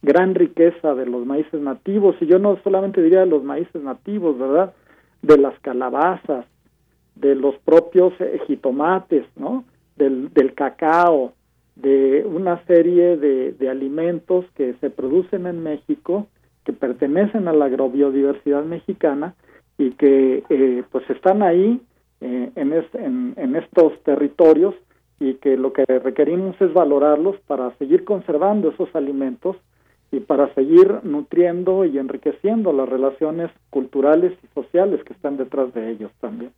gran 0.03 0.35
riqueza 0.35 0.93
de 0.93 1.05
los 1.05 1.25
maíces 1.25 1.59
nativos, 1.61 2.15
y 2.19 2.27
yo 2.27 2.37
no 2.37 2.59
solamente 2.63 3.01
diría 3.01 3.21
de 3.21 3.25
los 3.25 3.43
maíces 3.43 3.81
nativos, 3.81 4.37
¿verdad? 4.37 4.73
De 5.21 5.37
las 5.37 5.57
calabazas, 5.61 6.45
de 7.15 7.35
los 7.35 7.55
propios 7.59 8.13
eh, 8.19 8.39
jitomates, 8.45 9.25
¿no? 9.37 9.63
Del, 9.95 10.31
del 10.33 10.53
cacao, 10.53 11.31
de 11.75 12.25
una 12.25 12.63
serie 12.65 13.17
de, 13.17 13.69
alimentos 13.69 14.45
que 14.55 14.73
se 14.81 14.89
producen 14.89 15.47
en 15.47 15.63
México, 15.63 16.27
que 16.65 16.73
pertenecen 16.73 17.47
a 17.47 17.53
la 17.53 17.65
agrobiodiversidad 17.65 18.63
mexicana 18.63 19.35
y 19.77 19.91
que 19.91 20.43
eh, 20.49 20.83
pues 20.91 21.09
están 21.09 21.41
ahí 21.41 21.81
eh, 22.21 22.51
en, 22.55 23.33
en 23.37 23.55
estos 23.55 23.93
territorios 24.03 24.75
y 25.19 25.35
que 25.35 25.55
lo 25.55 25.71
que 25.71 25.85
requerimos 25.85 26.59
es 26.61 26.73
valorarlos 26.73 27.37
para 27.47 27.75
seguir 27.77 28.03
conservando 28.03 28.69
esos 28.69 28.93
alimentos 28.95 29.55
y 30.13 30.19
para 30.19 30.53
seguir 30.53 30.99
nutriendo 31.03 31.85
y 31.85 31.97
enriqueciendo 31.97 32.71
las 32.71 32.87
relaciones 32.87 33.49
culturales 33.71 34.31
y 34.43 34.47
sociales 34.53 35.03
que 35.03 35.13
están 35.13 35.37
detrás 35.37 35.73
de 35.73 35.89
ellos 35.89 36.11
también. 36.21 36.51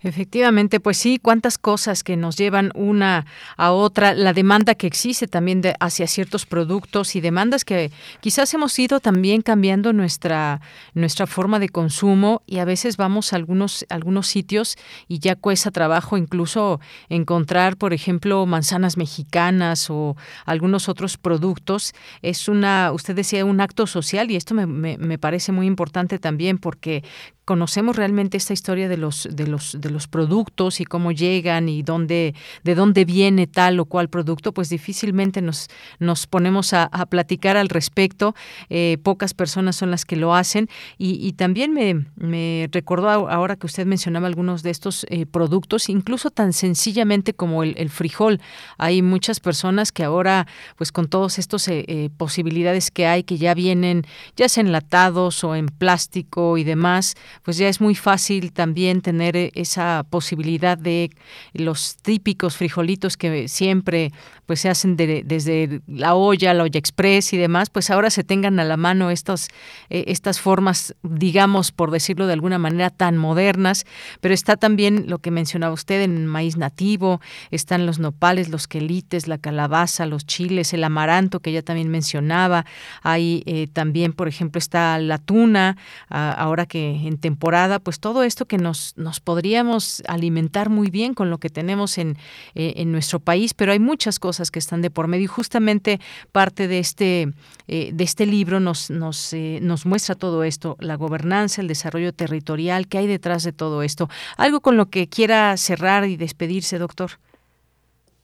Efectivamente, 0.00 0.78
pues 0.78 0.96
sí, 0.96 1.18
cuántas 1.20 1.58
cosas 1.58 2.04
que 2.04 2.16
nos 2.16 2.36
llevan 2.36 2.70
una 2.76 3.26
a 3.56 3.72
otra, 3.72 4.14
la 4.14 4.32
demanda 4.32 4.76
que 4.76 4.86
existe 4.86 5.26
también 5.26 5.60
de, 5.60 5.74
hacia 5.80 6.06
ciertos 6.06 6.46
productos 6.46 7.16
y 7.16 7.20
demandas 7.20 7.64
que 7.64 7.90
quizás 8.20 8.54
hemos 8.54 8.78
ido 8.78 9.00
también 9.00 9.42
cambiando 9.42 9.92
nuestra 9.92 10.60
nuestra 10.94 11.26
forma 11.26 11.58
de 11.58 11.68
consumo 11.68 12.42
y 12.46 12.58
a 12.58 12.64
veces 12.64 12.96
vamos 12.96 13.32
a 13.32 13.36
algunos 13.36 13.84
algunos 13.88 14.28
sitios 14.28 14.76
y 15.08 15.18
ya 15.18 15.34
cuesta 15.34 15.72
trabajo 15.72 16.16
incluso 16.16 16.80
encontrar, 17.08 17.76
por 17.76 17.92
ejemplo, 17.92 18.46
manzanas 18.46 18.96
mexicanas 18.96 19.90
o 19.90 20.16
algunos 20.46 20.88
otros 20.88 21.16
productos. 21.16 21.92
Es 22.22 22.48
una, 22.48 22.92
usted 22.92 23.16
decía, 23.16 23.44
un 23.44 23.60
acto 23.60 23.88
social 23.88 24.30
y 24.30 24.36
esto 24.36 24.54
me, 24.54 24.66
me 24.66 25.18
parece 25.18 25.50
muy 25.50 25.66
importante 25.66 26.20
también 26.20 26.58
porque 26.58 27.02
conocemos 27.48 27.96
realmente 27.96 28.36
esta 28.36 28.52
historia 28.52 28.90
de 28.90 28.98
los 28.98 29.26
de 29.32 29.46
los 29.46 29.80
de 29.80 29.88
los 29.88 30.06
productos 30.06 30.82
y 30.82 30.84
cómo 30.84 31.12
llegan 31.12 31.70
y 31.70 31.82
dónde 31.82 32.34
de 32.62 32.74
dónde 32.74 33.06
viene 33.06 33.46
tal 33.46 33.80
o 33.80 33.86
cual 33.86 34.10
producto 34.10 34.52
pues 34.52 34.68
difícilmente 34.68 35.40
nos 35.40 35.68
nos 35.98 36.26
ponemos 36.26 36.74
a, 36.74 36.90
platicar 37.08 37.56
al 37.56 37.70
respecto. 37.70 38.34
Eh, 38.68 38.98
pocas 39.02 39.32
personas 39.32 39.76
son 39.76 39.90
las 39.90 40.04
que 40.04 40.16
lo 40.16 40.34
hacen. 40.34 40.68
Y, 40.98 41.32
también 41.32 41.72
me, 41.72 42.04
me, 42.16 42.68
recordó 42.70 43.08
ahora 43.08 43.56
que 43.56 43.66
usted 43.66 43.86
mencionaba 43.86 44.26
algunos 44.26 44.62
de 44.62 44.68
estos 44.68 45.06
eh, 45.08 45.24
productos 45.24 45.88
incluso 45.88 46.30
tan 46.30 46.52
sencillamente 46.52 47.32
como 47.32 47.62
el, 47.62 47.88
frijol. 47.88 48.42
Hay 48.76 49.00
muchas 49.00 49.40
personas 49.40 49.90
que 49.90 50.04
ahora 50.04 50.46
pues 50.76 50.92
con 50.92 51.08
todos 51.08 51.38
estos 51.38 51.66
eh, 51.68 52.10
posibilidades 52.18 52.90
que 52.90 53.06
hay 53.06 53.22
que 53.22 53.38
ya 53.38 53.54
vienen 53.54 54.04
ya 54.36 54.50
sea 54.50 54.62
enlatados 54.62 55.44
o 55.44 55.54
en 55.54 55.66
plástico 55.68 56.58
y 56.58 56.64
demás 56.64 57.16
pues 57.42 57.56
ya 57.56 57.68
es 57.68 57.80
muy 57.80 57.94
fácil 57.94 58.52
también 58.52 59.00
tener 59.00 59.36
eh, 59.36 59.50
esa 59.54 60.04
posibilidad 60.08 60.76
de 60.76 61.10
los 61.52 61.96
típicos 61.96 62.56
frijolitos 62.56 63.16
que 63.16 63.48
siempre 63.48 64.12
pues 64.48 64.60
se 64.60 64.70
hacen 64.70 64.96
desde 64.96 65.82
la 65.86 66.14
olla, 66.14 66.54
la 66.54 66.62
olla 66.62 66.78
express 66.78 67.34
y 67.34 67.36
demás, 67.36 67.68
pues 67.68 67.90
ahora 67.90 68.08
se 68.08 68.24
tengan 68.24 68.58
a 68.58 68.64
la 68.64 68.78
mano 68.78 69.10
estas, 69.10 69.48
eh, 69.90 70.04
estas 70.06 70.40
formas, 70.40 70.94
digamos, 71.02 71.70
por 71.70 71.90
decirlo 71.90 72.26
de 72.26 72.32
alguna 72.32 72.58
manera, 72.58 72.88
tan 72.88 73.18
modernas, 73.18 73.84
pero 74.22 74.32
está 74.32 74.56
también 74.56 75.04
lo 75.06 75.18
que 75.18 75.30
mencionaba 75.30 75.74
usted 75.74 76.00
en 76.00 76.26
maíz 76.26 76.56
nativo, 76.56 77.20
están 77.50 77.84
los 77.84 77.98
nopales, 77.98 78.48
los 78.48 78.68
quelites, 78.68 79.28
la 79.28 79.36
calabaza, 79.36 80.06
los 80.06 80.24
chiles, 80.24 80.72
el 80.72 80.82
amaranto 80.82 81.40
que 81.40 81.52
ya 81.52 81.60
también 81.60 81.90
mencionaba, 81.90 82.64
hay 83.02 83.42
eh, 83.44 83.66
también, 83.70 84.14
por 84.14 84.28
ejemplo, 84.28 84.58
está 84.58 84.98
la 84.98 85.18
tuna, 85.18 85.76
ahora 86.08 86.64
que 86.64 87.06
en 87.06 87.18
temporada, 87.28 87.78
pues 87.78 88.00
todo 88.00 88.22
esto 88.22 88.46
que 88.46 88.56
nos, 88.56 88.96
nos 88.96 89.20
podríamos 89.20 90.02
alimentar 90.08 90.70
muy 90.70 90.88
bien 90.88 91.12
con 91.12 91.28
lo 91.28 91.36
que 91.36 91.50
tenemos 91.50 91.98
en, 91.98 92.16
eh, 92.54 92.72
en 92.76 92.90
nuestro 92.90 93.18
país, 93.20 93.52
pero 93.52 93.72
hay 93.72 93.78
muchas 93.78 94.18
cosas 94.18 94.50
que 94.50 94.58
están 94.58 94.80
de 94.80 94.90
por 94.90 95.08
medio. 95.08 95.24
Y 95.24 95.34
justamente 95.38 95.98
parte 96.32 96.68
de 96.68 96.78
este, 96.78 97.28
eh, 97.66 97.90
de 97.92 98.04
este 98.04 98.24
libro 98.24 98.60
nos, 98.60 98.90
nos, 98.90 99.34
eh, 99.34 99.58
nos 99.60 99.84
muestra 99.84 100.14
todo 100.14 100.42
esto, 100.42 100.76
la 100.80 100.96
gobernanza, 100.96 101.60
el 101.60 101.68
desarrollo 101.68 102.14
territorial, 102.14 102.88
qué 102.88 102.96
hay 102.98 103.06
detrás 103.06 103.44
de 103.44 103.52
todo 103.52 103.82
esto. 103.82 104.08
Algo 104.38 104.60
con 104.60 104.78
lo 104.78 104.86
que 104.86 105.06
quiera 105.08 105.54
cerrar 105.58 106.06
y 106.06 106.16
despedirse, 106.16 106.78
doctor. 106.78 107.10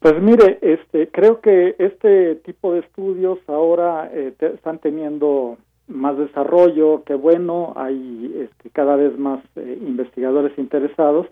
Pues 0.01 0.15
mire, 0.21 0.59
este, 0.63 1.09
creo 1.09 1.41
que 1.43 1.77
este 1.79 2.37
tipo 2.37 2.73
de 2.73 2.81
estudios 2.81 3.39
ahora 3.49 4.11
eh, 4.13 4.33
están 4.39 4.79
teniendo 4.79 5.59
más 5.89 6.17
desarrollo, 6.17 7.05
que 7.05 7.15
bueno, 7.15 7.73
hay 7.77 8.35
este, 8.39 8.71
cada 8.71 8.97
vez 8.97 9.19
más 9.19 9.41
investigadores 9.57 10.57
interesados, 10.59 11.27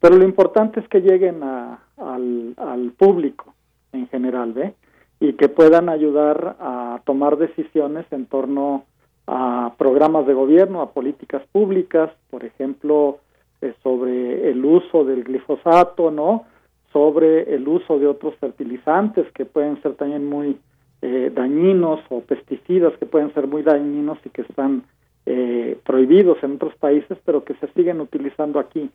pero 0.00 0.16
lo 0.16 0.24
importante 0.24 0.80
es 0.80 0.88
que 0.88 1.00
lleguen 1.00 1.42
a, 1.42 1.80
al, 1.96 2.54
al 2.56 2.92
público, 2.92 3.54
en 3.92 4.06
general, 4.08 4.52
¿ve? 4.52 4.74
Y 5.20 5.32
que 5.32 5.48
puedan 5.48 5.88
ayudar 5.88 6.56
a 6.60 7.00
tomar 7.04 7.36
decisiones 7.38 8.06
en 8.12 8.26
torno 8.26 8.84
a 9.26 9.74
programas 9.76 10.26
de 10.26 10.34
gobierno, 10.34 10.80
a 10.80 10.92
políticas 10.92 11.42
públicas, 11.52 12.10
por 12.30 12.44
ejemplo, 12.44 13.18
eh, 13.60 13.74
sobre 13.82 14.50
el 14.50 14.64
uso 14.64 15.04
del 15.04 15.24
glifosato, 15.24 16.10
¿no? 16.10 16.44
Sobre 16.92 17.54
el 17.54 17.66
uso 17.66 17.98
de 17.98 18.06
otros 18.06 18.36
fertilizantes 18.36 19.30
que 19.32 19.44
pueden 19.44 19.82
ser 19.82 19.94
también 19.94 20.26
muy 20.26 20.58
eh, 21.02 21.30
dañinos 21.34 22.00
o 22.08 22.20
pesticidas 22.20 22.96
que 22.98 23.06
pueden 23.06 23.32
ser 23.34 23.46
muy 23.46 23.62
dañinos 23.62 24.18
y 24.24 24.30
que 24.30 24.42
están 24.42 24.84
eh, 25.26 25.78
prohibidos 25.84 26.42
en 26.42 26.54
otros 26.54 26.74
países, 26.76 27.18
pero 27.24 27.44
que 27.44 27.54
se 27.54 27.68
siguen 27.68 28.00
utilizando 28.00 28.58
aquí. 28.58 28.90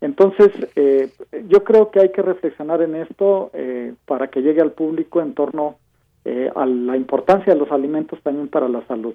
Entonces, 0.00 0.50
eh, 0.76 1.10
yo 1.48 1.64
creo 1.64 1.90
que 1.90 2.00
hay 2.00 2.10
que 2.10 2.22
reflexionar 2.22 2.82
en 2.82 2.96
esto 2.96 3.50
eh, 3.54 3.94
para 4.04 4.28
que 4.28 4.42
llegue 4.42 4.60
al 4.60 4.72
público 4.72 5.20
en 5.20 5.34
torno 5.34 5.76
eh, 6.24 6.50
a 6.54 6.66
la 6.66 6.96
importancia 6.96 7.52
de 7.54 7.58
los 7.58 7.70
alimentos 7.70 8.20
también 8.22 8.48
para 8.48 8.68
la 8.68 8.86
salud. 8.86 9.14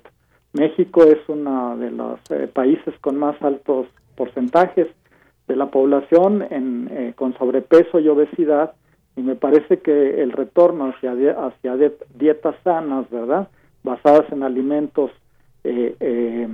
México 0.54 1.04
es 1.04 1.20
uno 1.28 1.78
de 1.78 1.92
los 1.92 2.20
países 2.54 2.94
con 3.00 3.18
más 3.18 3.42
altos 3.42 3.88
porcentajes 4.16 4.88
de 5.48 5.56
la 5.56 5.72
población 5.72 6.46
en, 6.50 7.14
con 7.16 7.38
sobrepeso 7.38 8.00
y 8.00 8.10
obesidad 8.10 8.74
y 9.16 9.22
me 9.22 9.36
parece 9.36 9.80
que 9.80 10.22
el 10.22 10.32
retorno 10.32 10.90
hacia, 10.90 11.12
hacia 11.12 11.92
dietas 12.16 12.56
sanas, 12.64 13.10
¿verdad? 13.10 13.50
Basadas 13.84 14.32
en 14.32 14.44
alimentos 14.44 15.12
eh, 15.64 16.48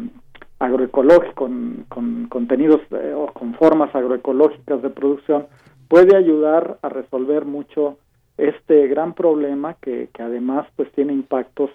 agroecológico, 0.59 1.33
con, 1.35 1.85
con 1.87 2.27
contenidos 2.27 2.81
eh, 2.91 3.13
o 3.15 3.27
con 3.27 3.53
formas 3.55 3.93
agroecológicas 3.93 4.81
de 4.81 4.89
producción, 4.89 5.45
puede 5.87 6.15
ayudar 6.15 6.77
a 6.81 6.89
resolver 6.89 7.45
mucho 7.45 7.97
este 8.37 8.87
gran 8.87 9.13
problema 9.13 9.75
que, 9.75 10.09
que 10.13 10.23
además 10.23 10.67
pues 10.75 10.91
tiene 10.91 11.13
impactos 11.13 11.69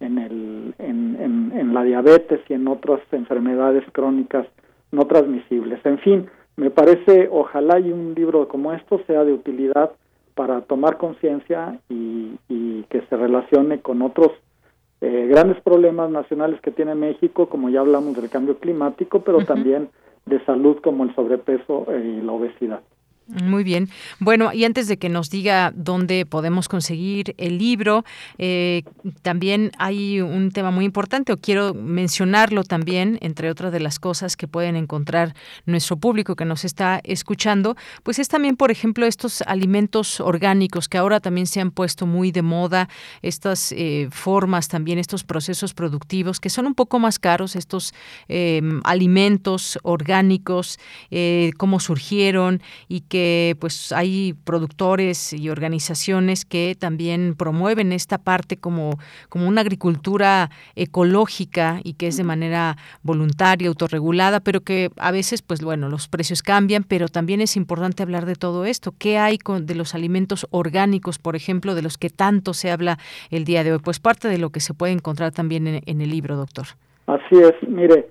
en, 0.00 0.18
el, 0.18 0.74
en, 0.78 1.52
en, 1.54 1.74
la 1.74 1.82
diabetes 1.82 2.40
y 2.48 2.54
en 2.54 2.68
otras 2.68 3.00
enfermedades 3.12 3.84
crónicas 3.92 4.46
no 4.92 5.06
transmisibles. 5.06 5.84
En 5.84 5.98
fin, 5.98 6.28
me 6.56 6.70
parece, 6.70 7.28
ojalá 7.30 7.80
y 7.80 7.92
un 7.92 8.14
libro 8.14 8.48
como 8.48 8.72
esto 8.72 9.00
sea 9.06 9.24
de 9.24 9.32
utilidad 9.32 9.92
para 10.36 10.60
tomar 10.60 10.98
conciencia 10.98 11.80
y, 11.88 12.38
y 12.48 12.84
que 12.90 13.00
se 13.08 13.16
relacione 13.16 13.80
con 13.80 14.02
otros 14.02 14.30
eh, 15.00 15.26
grandes 15.28 15.60
problemas 15.62 16.10
nacionales 16.10 16.60
que 16.60 16.70
tiene 16.70 16.94
México, 16.94 17.48
como 17.48 17.70
ya 17.70 17.80
hablamos 17.80 18.14
del 18.14 18.30
cambio 18.30 18.58
climático, 18.58 19.20
pero 19.20 19.38
también 19.44 19.88
de 20.26 20.44
salud 20.44 20.78
como 20.82 21.04
el 21.04 21.14
sobrepeso 21.14 21.86
y 21.88 22.20
la 22.20 22.32
obesidad. 22.32 22.80
Muy 23.28 23.64
bien. 23.64 23.88
Bueno, 24.20 24.52
y 24.52 24.64
antes 24.64 24.86
de 24.86 24.98
que 24.98 25.08
nos 25.08 25.30
diga 25.30 25.72
dónde 25.74 26.26
podemos 26.26 26.68
conseguir 26.68 27.34
el 27.38 27.58
libro, 27.58 28.04
eh, 28.38 28.84
también 29.22 29.72
hay 29.78 30.20
un 30.20 30.52
tema 30.52 30.70
muy 30.70 30.84
importante, 30.84 31.32
o 31.32 31.36
quiero 31.36 31.74
mencionarlo 31.74 32.62
también, 32.62 33.18
entre 33.22 33.50
otras 33.50 33.72
de 33.72 33.80
las 33.80 33.98
cosas 33.98 34.36
que 34.36 34.46
pueden 34.46 34.76
encontrar 34.76 35.34
nuestro 35.64 35.96
público 35.96 36.36
que 36.36 36.44
nos 36.44 36.64
está 36.64 37.00
escuchando, 37.02 37.74
pues 38.04 38.20
es 38.20 38.28
también, 38.28 38.56
por 38.56 38.70
ejemplo, 38.70 39.06
estos 39.06 39.42
alimentos 39.42 40.20
orgánicos 40.20 40.88
que 40.88 40.98
ahora 40.98 41.18
también 41.18 41.48
se 41.48 41.60
han 41.60 41.72
puesto 41.72 42.06
muy 42.06 42.30
de 42.30 42.42
moda, 42.42 42.88
estas 43.22 43.72
eh, 43.72 44.06
formas 44.12 44.68
también, 44.68 45.00
estos 45.00 45.24
procesos 45.24 45.74
productivos 45.74 46.38
que 46.38 46.48
son 46.48 46.64
un 46.64 46.76
poco 46.76 47.00
más 47.00 47.18
caros, 47.18 47.56
estos 47.56 47.92
eh, 48.28 48.62
alimentos 48.84 49.80
orgánicos, 49.82 50.78
cómo 51.56 51.80
surgieron 51.80 52.62
y 52.88 53.00
que 53.00 53.15
pues 53.60 53.92
hay 53.92 54.34
productores 54.44 55.32
y 55.32 55.48
organizaciones 55.48 56.44
que 56.44 56.76
también 56.78 57.34
promueven 57.36 57.92
esta 57.92 58.18
parte 58.18 58.56
como, 58.56 58.98
como 59.28 59.48
una 59.48 59.60
agricultura 59.60 60.50
ecológica 60.74 61.80
y 61.84 61.94
que 61.94 62.08
es 62.08 62.16
de 62.16 62.24
manera 62.24 62.76
voluntaria, 63.02 63.68
autorregulada, 63.68 64.40
pero 64.40 64.60
que 64.60 64.90
a 64.96 65.10
veces, 65.10 65.42
pues 65.42 65.62
bueno, 65.62 65.88
los 65.88 66.08
precios 66.08 66.42
cambian, 66.42 66.84
pero 66.84 67.08
también 67.08 67.40
es 67.40 67.56
importante 67.56 68.02
hablar 68.02 68.26
de 68.26 68.34
todo 68.34 68.64
esto. 68.64 68.94
¿Qué 68.98 69.18
hay 69.18 69.38
con, 69.38 69.66
de 69.66 69.74
los 69.74 69.94
alimentos 69.94 70.46
orgánicos, 70.50 71.18
por 71.18 71.36
ejemplo, 71.36 71.74
de 71.74 71.82
los 71.82 71.98
que 71.98 72.10
tanto 72.10 72.54
se 72.54 72.70
habla 72.70 72.98
el 73.30 73.44
día 73.44 73.64
de 73.64 73.72
hoy? 73.72 73.78
Pues 73.82 74.00
parte 74.00 74.28
de 74.28 74.38
lo 74.38 74.50
que 74.50 74.60
se 74.60 74.74
puede 74.74 74.92
encontrar 74.92 75.32
también 75.32 75.66
en, 75.66 76.00
el 76.00 76.10
libro, 76.10 76.36
doctor. 76.36 76.66
Así 77.06 77.36
es, 77.36 77.54
mire, 77.68 78.08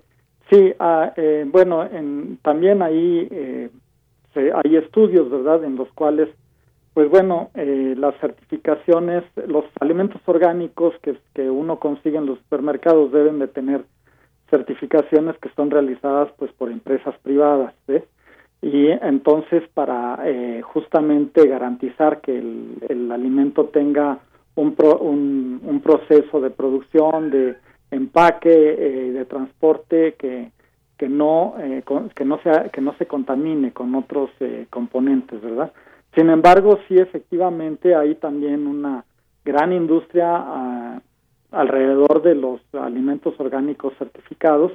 sí, 0.50 0.74
ah, 0.80 1.12
eh, 1.18 1.46
bueno, 1.48 1.84
en, 1.84 2.38
también 2.42 2.82
ahí 2.82 3.28
eh, 3.32 3.70
hay 4.36 4.76
estudios, 4.76 5.30
¿verdad?, 5.30 5.64
en 5.64 5.76
los 5.76 5.92
cuales, 5.94 6.30
pues 6.94 7.10
bueno, 7.10 7.50
eh, 7.56 7.96
las 7.98 8.18
certificaciones, 8.20 9.24
los 9.48 9.66
alimentos 9.80 10.22
orgánicos 10.26 10.94
que, 11.02 11.18
que 11.34 11.50
uno 11.50 11.80
consigue 11.80 12.18
en 12.18 12.26
los 12.26 12.40
supermercados 12.40 13.12
deben 13.12 13.40
de 13.40 13.48
tener 13.48 13.86
certificaciones 14.50 15.38
que 15.40 15.50
son 15.56 15.72
realizadas 15.72 16.30
pues 16.38 16.52
por 16.54 16.72
empresas 16.72 17.16
privadas, 17.24 17.74
¿eh? 17.88 18.04
Y 18.62 18.88
entonces 18.88 19.64
para 19.74 20.20
eh, 20.26 20.62
justamente 20.62 21.48
garantizar 21.48 22.22
que 22.22 22.38
el, 22.38 22.78
el 22.90 23.12
alimento 23.12 23.66
tenga 23.66 24.20
un, 24.56 24.76
un, 25.02 25.62
un, 25.64 25.82
proceso 25.82 26.42
de 26.42 26.50
producción, 26.50 27.30
de 27.30 27.58
empaque, 27.92 28.50
eh, 28.50 29.12
de 29.12 29.26
transporte 29.26 30.16
que 30.18 30.52
que 30.98 31.10
no 31.10 31.56
eh, 31.60 31.84
que 32.16 32.26
no 32.26 32.40
sea 32.42 32.70
que 32.70 32.82
no 32.82 32.96
se 32.98 33.06
contamine 33.06 33.72
con 33.74 33.94
otros 33.96 34.30
eh, 34.40 34.68
componentes 34.70 35.42
verdad 35.42 35.72
sin 36.16 36.30
embargo 36.30 36.80
sí 36.88 36.96
efectivamente 36.96 37.96
hay 37.96 38.16
también 38.16 38.68
una 38.68 39.04
gran 39.44 39.74
industria 39.74 40.32
ah, 40.36 41.02
alrededor 41.52 42.22
de 42.22 42.36
los 42.36 42.62
alimentos 42.74 43.34
orgánicos 43.40 43.94
certificados 43.98 44.72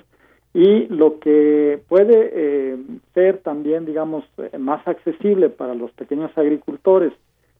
y 0.52 0.88
lo 0.88 1.20
que 1.20 1.80
puede 1.88 2.30
eh, 2.34 2.76
ser 3.14 3.38
también 3.38 3.86
digamos 3.86 4.24
más 4.58 4.86
accesible 4.86 5.48
para 5.48 5.74
los 5.74 5.90
pequeños 5.92 6.36
agricultores 6.36 7.12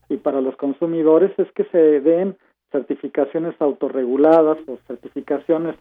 y 0.09 0.17
para 0.17 0.41
los 0.41 0.55
consumidores 0.57 1.31
es 1.37 1.51
que 1.53 1.63
se 1.65 2.01
den 2.01 2.35
certificaciones 2.71 3.55
autorreguladas 3.59 4.57
o 4.67 4.77
certificaciones 4.87 5.75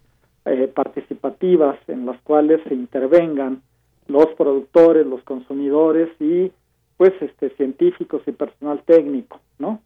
eh, 0.46 0.68
participativas 0.74 1.76
en 1.86 2.06
las 2.06 2.18
cuales 2.22 2.62
se 2.66 2.74
intervengan 2.74 3.60
los 4.08 4.26
productores, 4.38 5.06
los 5.06 5.22
consumidores 5.22 6.08
y 6.18 6.50
pues 6.96 7.12
este 7.20 7.50
científicos 7.50 8.22
y 8.26 8.32
personal 8.32 8.82
técnico, 8.86 9.38
¿no? 9.58 9.82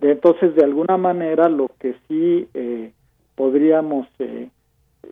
De, 0.00 0.12
entonces 0.12 0.54
de 0.54 0.64
alguna 0.64 0.96
manera 0.96 1.50
lo 1.50 1.70
que 1.78 1.94
sí 2.08 2.48
eh, 2.54 2.90
podríamos 3.34 4.08
eh, 4.18 4.48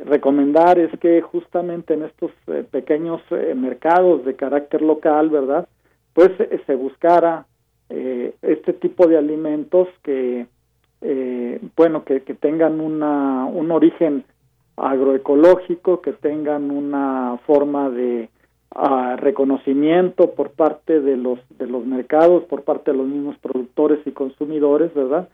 recomendar 0.07 0.79
es 0.79 0.99
que 0.99 1.21
justamente 1.21 1.93
en 1.93 2.05
estos 2.05 2.31
pequeños 2.71 3.21
mercados 3.55 4.25
de 4.25 4.35
carácter 4.35 4.81
local, 4.81 5.29
¿verdad? 5.29 5.69
Pues 6.15 6.31
se 6.67 6.75
buscara 6.75 7.45
este 7.89 8.73
tipo 8.73 9.07
de 9.07 9.19
alimentos 9.19 9.89
que 10.03 10.47
bueno 11.77 12.05
que, 12.05 12.23
que 12.23 12.35
tengan 12.35 12.81
una 12.81 13.45
un 13.45 13.71
origen 13.71 14.25
agroecológico, 14.77 16.01
que 16.01 16.13
tengan 16.13 16.71
una 16.71 17.39
forma 17.47 17.91
de 17.91 18.29
ah, 18.75 19.17
reconocimiento 19.19 20.33
por 20.33 20.51
parte 20.51 21.01
de 21.01 21.17
los 21.17 21.39
de 21.59 21.67
los 21.67 21.87
mercados, 21.87 22.45
por 22.45 22.63
parte 22.63 22.93
de 22.93 22.99
los 22.99 23.07
mismos 23.07 23.37
productores 23.39 24.01
y 24.07 24.13
consumidores, 24.13 24.93
¿verdad? 24.95 25.29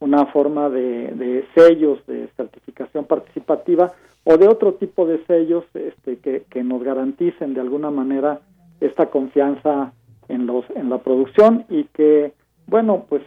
Una 0.00 0.26
forma 0.26 0.68
de, 0.68 1.12
de 1.12 1.44
sellos 1.54 2.04
de 2.06 2.28
certificación 2.36 3.04
participativa 3.04 3.92
o 4.24 4.36
de 4.36 4.48
otro 4.48 4.74
tipo 4.74 5.06
de 5.06 5.24
sellos 5.26 5.64
este, 5.74 6.18
que, 6.18 6.44
que 6.50 6.62
nos 6.62 6.82
garanticen 6.82 7.54
de 7.54 7.60
alguna 7.60 7.90
manera 7.90 8.40
esta 8.80 9.06
confianza 9.06 9.92
en 10.28 10.46
los 10.46 10.64
en 10.74 10.90
la 10.90 10.98
producción 10.98 11.64
y 11.68 11.84
que 11.84 12.32
bueno 12.66 13.06
pues 13.08 13.22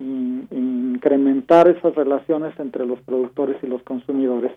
incrementar 0.00 1.68
esas 1.68 1.94
relaciones 1.94 2.58
entre 2.58 2.86
los 2.86 3.00
productores 3.00 3.56
y 3.62 3.66
los 3.66 3.82
consumidores 3.82 4.52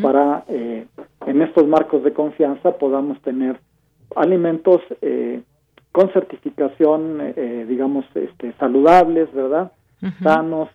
para 0.00 0.44
eh, 0.48 0.86
en 1.26 1.42
estos 1.42 1.66
marcos 1.66 2.04
de 2.04 2.12
confianza 2.12 2.78
podamos 2.78 3.20
tener 3.22 3.58
alimentos 4.14 4.80
eh, 5.02 5.42
con 5.90 6.12
certificación 6.12 7.18
eh, 7.20 7.66
digamos 7.68 8.04
este 8.14 8.52
saludables 8.58 9.32
verdad 9.32 9.72
sanos 10.22 10.68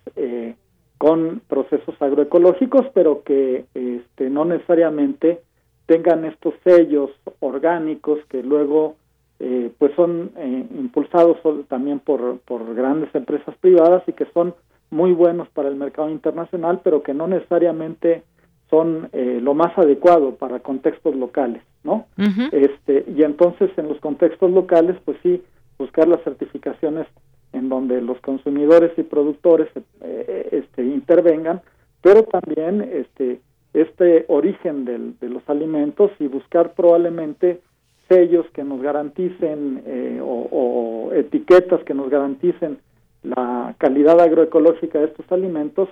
con 0.98 1.42
procesos 1.48 1.96
agroecológicos 2.02 2.88
pero 2.94 3.24
que 3.24 3.66
este 3.74 4.30
no 4.30 4.44
necesariamente 4.44 5.42
tengan 5.86 6.26
estos 6.26 6.56
sellos 6.64 7.12
orgánicos 7.40 8.20
que 8.28 8.44
luego 8.44 8.96
eh, 9.42 9.72
pues 9.78 9.94
son 9.96 10.32
eh, 10.36 10.66
impulsados 10.78 11.38
también 11.70 12.00
por, 12.00 12.40
por 12.40 12.76
grandes 12.76 13.14
empresas 13.16 13.56
privadas 13.62 14.04
y 14.06 14.12
que 14.12 14.26
son 14.34 14.54
muy 14.92 15.14
buenos 15.14 15.48
para 15.50 15.70
el 15.70 15.76
mercado 15.76 16.10
internacional, 16.10 16.82
pero 16.84 17.04
que 17.04 17.14
no 17.14 17.26
necesariamente 17.26 18.24
son 18.70 19.08
eh, 19.14 19.40
lo 19.42 19.54
más 19.54 19.78
adecuado 19.78 20.36
para 20.36 20.60
contextos 20.60 21.16
locales, 21.16 21.64
¿no? 21.86 22.06
Este 22.52 23.06
y 23.16 23.24
entonces 23.24 23.72
en 23.78 23.88
los 23.88 24.00
contextos 24.02 24.52
locales, 24.52 24.98
pues 25.06 25.18
sí 25.24 25.42
buscar 25.78 26.10
las 26.10 26.22
certificaciones 26.24 27.08
en 27.54 27.70
donde 27.70 28.02
los 28.02 28.20
consumidores 28.20 28.92
y 28.98 29.04
productores 29.04 29.70
este 30.02 30.84
intervengan, 30.84 31.62
pero 32.02 32.24
también 32.24 32.82
este 32.82 33.40
este 33.74 34.26
origen 34.28 34.84
del, 34.84 35.18
de 35.20 35.30
los 35.30 35.48
alimentos 35.48 36.12
y 36.20 36.28
buscar 36.28 36.74
probablemente 36.74 37.62
sellos 38.10 38.46
que 38.54 38.64
nos 38.64 38.82
garanticen 38.82 39.84
eh, 39.86 40.20
o, 40.22 41.12
etiquetas 41.14 41.82
que 41.84 41.94
nos 41.94 42.10
garanticen 42.10 42.80
la 43.24 43.76
calidad 43.78 44.20
agroecológica 44.20 45.00
de 45.00 45.06
estos 45.06 45.30
alimentos 45.32 45.90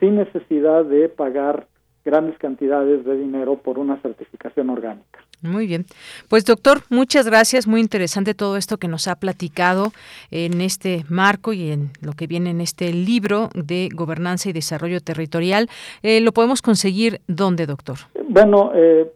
sin 0.00 0.16
necesidad 0.16 0.84
de 0.84 1.08
pagar 1.08 1.66
grandes 2.04 2.36
cantidades 2.38 3.04
de 3.04 3.16
dinero 3.16 3.56
por 3.56 3.78
una 3.78 4.00
certificación 4.02 4.70
orgánica. 4.70 5.20
Muy 5.40 5.66
bien. 5.66 5.84
Pues 6.28 6.44
doctor, 6.44 6.80
muchas 6.90 7.26
gracias. 7.26 7.66
Muy 7.66 7.80
interesante 7.80 8.34
todo 8.34 8.56
esto 8.56 8.78
que 8.78 8.88
nos 8.88 9.08
ha 9.08 9.16
platicado 9.16 9.92
en 10.30 10.60
este 10.60 11.04
marco 11.08 11.52
y 11.52 11.70
en 11.70 11.90
lo 12.00 12.12
que 12.12 12.26
viene 12.26 12.50
en 12.50 12.60
este 12.60 12.92
libro 12.92 13.50
de 13.54 13.88
gobernanza 13.94 14.48
y 14.48 14.52
desarrollo 14.52 15.00
territorial. 15.00 15.68
Eh, 16.02 16.20
¿Lo 16.20 16.32
podemos 16.32 16.62
conseguir 16.62 17.20
dónde, 17.26 17.66
doctor? 17.66 17.98
Bueno, 18.28 18.72
eh, 18.74 19.10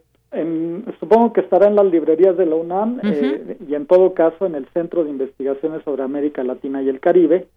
supongo 0.99 1.33
que 1.33 1.41
estará 1.41 1.67
en 1.67 1.75
las 1.75 1.85
librerías 1.85 2.37
de 2.37 2.45
la 2.45 2.55
UNAM 2.55 2.99
eh, 3.03 3.57
y 3.67 3.73
en 3.73 3.87
todo 3.87 4.13
caso 4.13 4.45
en 4.45 4.55
el 4.55 4.67
Centro 4.73 5.03
de 5.03 5.09
Investigaciones 5.09 5.83
sobre 5.83 6.03
América 6.03 6.43
Latina 6.43 6.81
y 6.81 6.89
el 6.89 6.99
Caribe, 6.99 7.47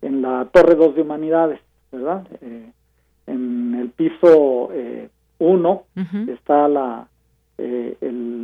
en 0.00 0.22
la 0.22 0.48
Torre 0.52 0.76
2 0.76 0.94
de 0.94 1.02
Humanidades, 1.02 1.60
¿verdad? 1.90 2.26
Eh, 2.40 2.70
en 3.26 3.74
el 3.74 3.90
piso 3.90 4.70
1 5.38 5.82
eh, 5.96 6.26
está 6.28 6.68
la, 6.68 7.08
el, 7.58 7.96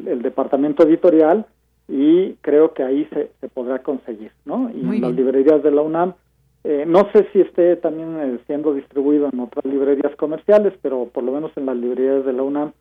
el, 0.07 0.23
departamento 0.23 0.83
editorial 0.85 1.47
y 1.87 2.33
creo 2.41 2.73
que 2.73 2.83
ahí 2.83 3.07
se, 3.13 3.31
se 3.41 3.49
podrá 3.49 3.81
conseguir, 3.81 4.33
¿no? 4.45 4.71
Y 4.75 4.81
en 4.81 5.01
las 5.01 5.13
librerías 5.13 5.63
de 5.63 5.71
la 5.71 5.83
UNAM, 5.83 6.15
no 6.87 7.09
sé 7.13 7.27
si 7.33 7.41
esté 7.41 7.77
también 7.77 8.41
siendo 8.47 8.75
distribuido 8.75 9.29
en 9.33 9.41
otras 9.41 9.65
librerías 9.65 10.15
comerciales, 10.17 10.73
pero 10.83 11.07
por 11.07 11.23
lo 11.23 11.33
menos 11.33 11.53
en 11.57 11.67
las 11.67 11.77
librerías 11.77 12.25
de 12.25 12.33
la 12.33 12.43
UNAM 12.43 12.73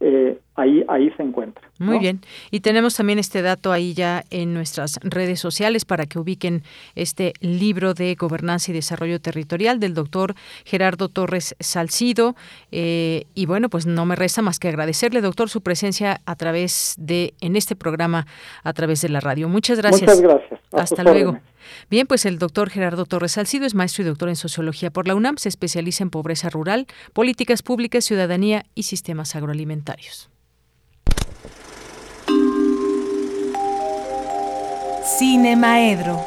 eh, 0.00 0.38
ahí, 0.54 0.84
ahí 0.88 1.10
se 1.16 1.22
encuentra. 1.22 1.68
Muy 1.78 1.98
bien. 1.98 2.20
Y 2.50 2.60
tenemos 2.60 2.96
también 2.96 3.18
este 3.18 3.42
dato 3.42 3.72
ahí 3.72 3.94
ya 3.94 4.24
en 4.30 4.54
nuestras 4.54 4.98
redes 5.02 5.40
sociales 5.40 5.84
para 5.84 6.06
que 6.06 6.18
ubiquen 6.18 6.62
este 6.94 7.32
libro 7.40 7.94
de 7.94 8.14
Gobernanza 8.14 8.70
y 8.70 8.74
Desarrollo 8.74 9.20
Territorial 9.20 9.80
del 9.80 9.94
doctor 9.94 10.34
Gerardo 10.64 11.08
Torres 11.08 11.56
Salcido. 11.60 12.34
Eh, 12.70 13.26
y 13.34 13.46
bueno, 13.46 13.68
pues 13.68 13.86
no 13.86 14.06
me 14.06 14.16
resta 14.16 14.42
más 14.42 14.58
que 14.58 14.68
agradecerle, 14.68 15.20
doctor, 15.20 15.48
su 15.48 15.60
presencia 15.60 16.20
a 16.24 16.36
través 16.36 16.94
de, 16.98 17.34
en 17.40 17.56
este 17.56 17.76
programa, 17.76 18.26
a 18.62 18.72
través 18.72 19.02
de 19.02 19.08
la 19.08 19.20
radio. 19.20 19.48
Muchas 19.48 19.78
gracias. 19.78 20.02
Muchas 20.02 20.20
gracias. 20.20 20.61
Hasta 20.72 21.02
luego. 21.04 21.38
Bien, 21.90 22.06
pues 22.06 22.26
el 22.26 22.38
doctor 22.38 22.70
Gerardo 22.70 23.04
Torres 23.04 23.32
Salcido 23.32 23.66
es 23.66 23.74
maestro 23.74 24.02
y 24.02 24.06
doctor 24.06 24.28
en 24.28 24.36
sociología 24.36 24.90
por 24.90 25.06
la 25.06 25.14
UNAM, 25.14 25.36
se 25.36 25.48
especializa 25.48 26.02
en 26.02 26.10
pobreza 26.10 26.50
rural, 26.50 26.86
políticas 27.12 27.62
públicas, 27.62 28.04
ciudadanía 28.04 28.64
y 28.74 28.84
sistemas 28.84 29.36
agroalimentarios. 29.36 30.28
Cine 35.18 35.56
Maedro. 35.56 36.24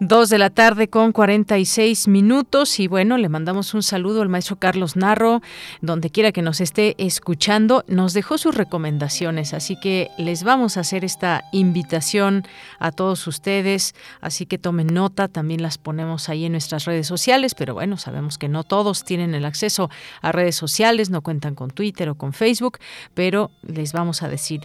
Dos 0.00 0.28
de 0.28 0.38
la 0.38 0.50
tarde 0.50 0.88
con 0.88 1.12
46 1.12 2.08
minutos. 2.08 2.80
Y 2.80 2.88
bueno, 2.88 3.16
le 3.16 3.28
mandamos 3.28 3.74
un 3.74 3.82
saludo 3.84 4.22
al 4.22 4.28
maestro 4.28 4.56
Carlos 4.56 4.96
Narro, 4.96 5.40
donde 5.82 6.10
quiera 6.10 6.32
que 6.32 6.42
nos 6.42 6.60
esté 6.60 6.96
escuchando, 6.98 7.84
nos 7.86 8.12
dejó 8.12 8.36
sus 8.36 8.56
recomendaciones, 8.56 9.54
así 9.54 9.78
que 9.78 10.10
les 10.18 10.42
vamos 10.42 10.76
a 10.76 10.80
hacer 10.80 11.04
esta 11.04 11.44
invitación 11.52 12.42
a 12.80 12.90
todos 12.90 13.24
ustedes, 13.28 13.94
así 14.20 14.46
que 14.46 14.58
tomen 14.58 14.88
nota, 14.88 15.28
también 15.28 15.62
las 15.62 15.78
ponemos 15.78 16.28
ahí 16.28 16.44
en 16.44 16.52
nuestras 16.52 16.86
redes 16.86 17.06
sociales, 17.06 17.54
pero 17.54 17.74
bueno, 17.74 17.96
sabemos 17.96 18.36
que 18.36 18.48
no 18.48 18.64
todos 18.64 19.04
tienen 19.04 19.32
el 19.32 19.44
acceso 19.44 19.90
a 20.22 20.32
redes 20.32 20.56
sociales, 20.56 21.08
no 21.10 21.22
cuentan 21.22 21.54
con 21.54 21.70
Twitter 21.70 22.08
o 22.08 22.16
con 22.16 22.32
Facebook, 22.32 22.78
pero 23.14 23.52
les 23.62 23.92
vamos 23.92 24.24
a 24.24 24.28
decir 24.28 24.62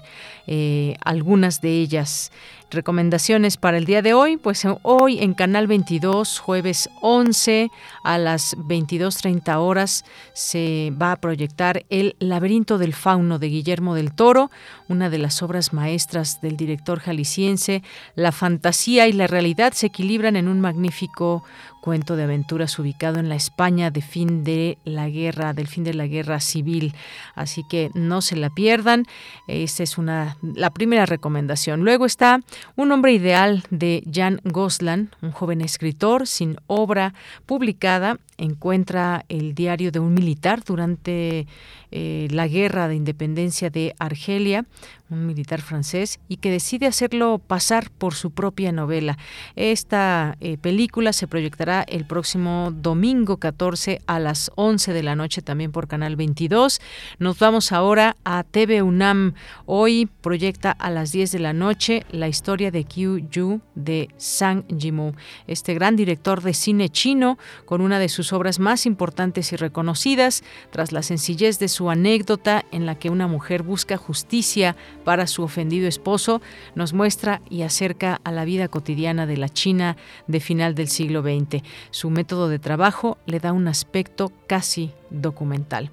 eh, 0.47 0.95
algunas 1.03 1.61
de 1.61 1.79
ellas. 1.79 2.31
Recomendaciones 2.71 3.57
para 3.57 3.79
el 3.79 3.85
día 3.85 4.03
de 4.03 4.13
hoy, 4.13 4.37
pues 4.37 4.63
hoy 4.83 5.18
en 5.19 5.33
Canal 5.33 5.67
22, 5.67 6.39
jueves 6.39 6.89
11 7.01 7.71
a 8.03 8.17
las 8.17 8.57
22.30 8.57 9.57
horas, 9.57 10.05
se 10.33 10.93
va 10.99 11.11
a 11.11 11.15
proyectar 11.17 11.85
El 11.89 12.15
laberinto 12.19 12.77
del 12.77 12.93
fauno 12.93 13.39
de 13.39 13.49
Guillermo 13.49 13.95
del 13.95 14.13
Toro, 14.13 14.49
una 14.87 15.09
de 15.09 15.17
las 15.17 15.41
obras 15.43 15.73
maestras 15.73 16.41
del 16.41 16.57
director 16.57 16.99
jalisciense. 16.99 17.83
La 18.15 18.31
fantasía 18.31 19.07
y 19.07 19.13
la 19.13 19.27
realidad 19.27 19.73
se 19.73 19.87
equilibran 19.87 20.35
en 20.35 20.47
un 20.47 20.61
magnífico 20.61 21.43
cuento 21.81 22.15
de 22.15 22.23
aventuras 22.23 22.77
ubicado 22.79 23.19
en 23.19 23.29
la 23.29 23.35
España 23.35 23.91
de 23.91 24.01
fin 24.01 24.43
de 24.43 24.77
la 24.85 25.09
guerra, 25.09 25.53
del 25.53 25.67
fin 25.67 25.83
de 25.83 25.93
la 25.93 26.07
guerra 26.07 26.39
civil. 26.39 26.93
Así 27.35 27.63
que 27.69 27.89
no 27.93 28.21
se 28.21 28.35
la 28.35 28.49
pierdan. 28.49 29.05
Esta 29.47 29.83
es 29.83 29.97
una 29.97 30.37
la 30.41 30.69
primera 30.69 31.05
recomendación. 31.05 31.81
Luego 31.81 32.05
está 32.05 32.41
Un 32.75 32.91
hombre 32.91 33.13
ideal 33.13 33.63
de 33.69 34.03
Jan 34.11 34.41
Goslan, 34.43 35.09
un 35.21 35.31
joven 35.31 35.61
escritor 35.61 36.27
sin 36.27 36.57
obra 36.67 37.13
publicada 37.45 38.17
encuentra 38.39 39.25
el 39.29 39.53
diario 39.53 39.91
de 39.91 39.99
un 39.99 40.13
militar 40.13 40.63
durante 40.63 41.45
eh, 41.91 42.27
la 42.31 42.47
guerra 42.47 42.87
de 42.87 42.95
independencia 42.95 43.69
de 43.69 43.95
Argelia, 43.99 44.65
un 45.09 45.25
militar 45.25 45.61
francés, 45.61 46.19
y 46.27 46.37
que 46.37 46.51
decide 46.51 46.85
hacerlo 46.85 47.39
pasar 47.39 47.89
por 47.89 48.13
su 48.13 48.31
propia 48.31 48.71
novela. 48.71 49.17
Esta 49.55 50.35
eh, 50.39 50.57
película 50.57 51.13
se 51.13 51.27
proyectará 51.27 51.81
el 51.81 52.05
próximo 52.05 52.71
domingo 52.71 53.37
14 53.37 54.01
a 54.05 54.19
las 54.19 54.51
11 54.55 54.93
de 54.93 55.03
la 55.03 55.15
noche 55.15 55.41
también 55.41 55.71
por 55.71 55.87
Canal 55.87 56.15
22. 56.15 56.79
Nos 57.17 57.39
vamos 57.39 57.71
ahora 57.71 58.15
a 58.23 58.43
TV 58.43 58.81
UNAM. 58.81 59.33
Hoy 59.65 60.09
proyecta 60.21 60.71
a 60.71 60.89
las 60.89 61.11
10 61.11 61.31
de 61.31 61.39
la 61.39 61.53
noche 61.53 62.05
la 62.11 62.27
historia 62.27 62.71
de 62.71 62.83
Qiu 62.83 63.17
Yu 63.29 63.61
de 63.75 64.09
Zhang 64.19 64.65
Yimou, 64.67 65.13
este 65.47 65.73
gran 65.73 65.95
director 65.95 66.41
de 66.41 66.53
cine 66.53 66.89
chino 66.89 67.37
con 67.65 67.81
una 67.81 67.99
de 67.99 68.09
sus 68.09 68.33
obras 68.33 68.59
más 68.59 68.85
importantes 68.85 69.51
y 69.53 69.55
reconocidas, 69.55 70.43
tras 70.71 70.91
la 70.91 71.01
sencillez 71.01 71.59
de 71.59 71.67
su 71.67 71.89
anécdota 71.89 72.65
en 72.71 72.85
la 72.85 72.95
que 72.95 73.09
una 73.09 73.27
mujer 73.27 73.63
busca 73.63 73.97
justicia 73.97 74.75
para 75.09 75.25
su 75.25 75.41
ofendido 75.41 75.87
esposo, 75.87 76.39
nos 76.75 76.93
muestra 76.93 77.41
y 77.49 77.63
acerca 77.63 78.21
a 78.23 78.31
la 78.31 78.45
vida 78.45 78.67
cotidiana 78.67 79.25
de 79.25 79.37
la 79.37 79.49
China 79.49 79.97
de 80.27 80.39
final 80.39 80.75
del 80.75 80.87
siglo 80.87 81.23
XX. 81.23 81.63
Su 81.89 82.11
método 82.11 82.47
de 82.47 82.59
trabajo 82.59 83.17
le 83.25 83.39
da 83.39 83.51
un 83.51 83.67
aspecto 83.67 84.31
casi 84.45 84.91
documental. 85.09 85.91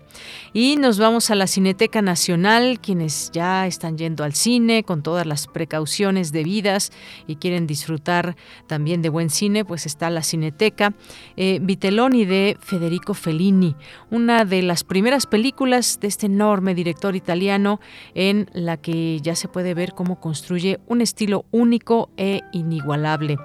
Y 0.53 0.77
nos 0.77 0.99
vamos 0.99 1.31
a 1.31 1.35
la 1.35 1.47
Cineteca 1.47 2.03
Nacional, 2.03 2.81
quienes 2.81 3.31
ya 3.33 3.67
están 3.67 3.99
yendo 3.99 4.25
al 4.25 4.35
cine 4.35 4.83
con 4.83 5.03
todas 5.03 5.27
las 5.27 5.47
precauciones 5.47 6.33
debidas 6.33 6.93
y 7.27 7.37
quieren 7.37 7.67
disfrutar 7.67 8.37
también 8.67 9.03
de 9.03 9.09
buen 9.09 9.31
cine, 9.31 9.65
pues 9.65 9.87
está 9.87 10.11
la 10.11 10.23
Cineteca 10.23 10.95
eh, 11.37 11.59
Vitelloni 11.63 12.25
de 12.25 12.57
Federico 12.61 13.15
Fellini, 13.15 13.77
una 14.11 14.45
de 14.45 14.63
las 14.63 14.85
primeras 14.85 15.27
películas 15.27 15.99
de 16.01 16.09
este 16.09 16.27
enorme 16.27 16.75
director 16.75 17.17
italiano 17.17 17.81
en 18.15 18.49
la 18.53 18.77
que 18.77 19.21
ya 19.21 19.35
se 19.35 19.49
puede 19.49 19.75
ver 19.75 19.93
cómo 19.93 20.21
construye 20.21 20.81
un 20.87 21.01
estilo 21.01 21.45
único 21.51 22.11
e 22.17 22.43
inigualable. 22.53 23.37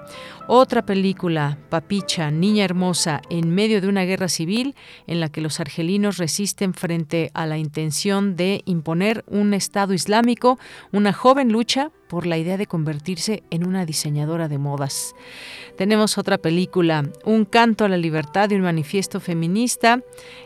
Otra 0.48 0.84
película, 0.84 1.58
Papicha, 1.70 2.30
Niña 2.30 2.64
Hermosa, 2.64 3.22
en 3.30 3.54
medio 3.54 3.80
de 3.80 3.88
una 3.88 4.02
guerra 4.02 4.28
civil 4.28 4.74
en 5.06 5.20
la 5.20 5.28
que 5.28 5.40
los 5.40 5.60
argelinos 5.62 6.18
resisten 6.18 6.74
frente 6.74 7.30
a 7.32 7.46
la 7.46 7.56
intención 7.56 8.36
de 8.36 8.62
imponer 8.66 9.24
un 9.26 9.54
Estado 9.54 9.94
islámico, 9.94 10.58
una 10.92 11.12
joven 11.12 11.50
lucha 11.50 11.90
por 12.12 12.26
la 12.26 12.36
idea 12.36 12.58
de 12.58 12.66
convertirse 12.66 13.42
en 13.48 13.66
una 13.66 13.86
diseñadora 13.86 14.46
de 14.46 14.58
modas. 14.58 15.14
Tenemos 15.78 16.18
otra 16.18 16.36
película, 16.36 17.08
Un 17.24 17.46
canto 17.46 17.86
a 17.86 17.88
la 17.88 17.96
libertad 17.96 18.50
y 18.50 18.54
un 18.56 18.60
manifiesto 18.60 19.18
feminista. 19.18 20.02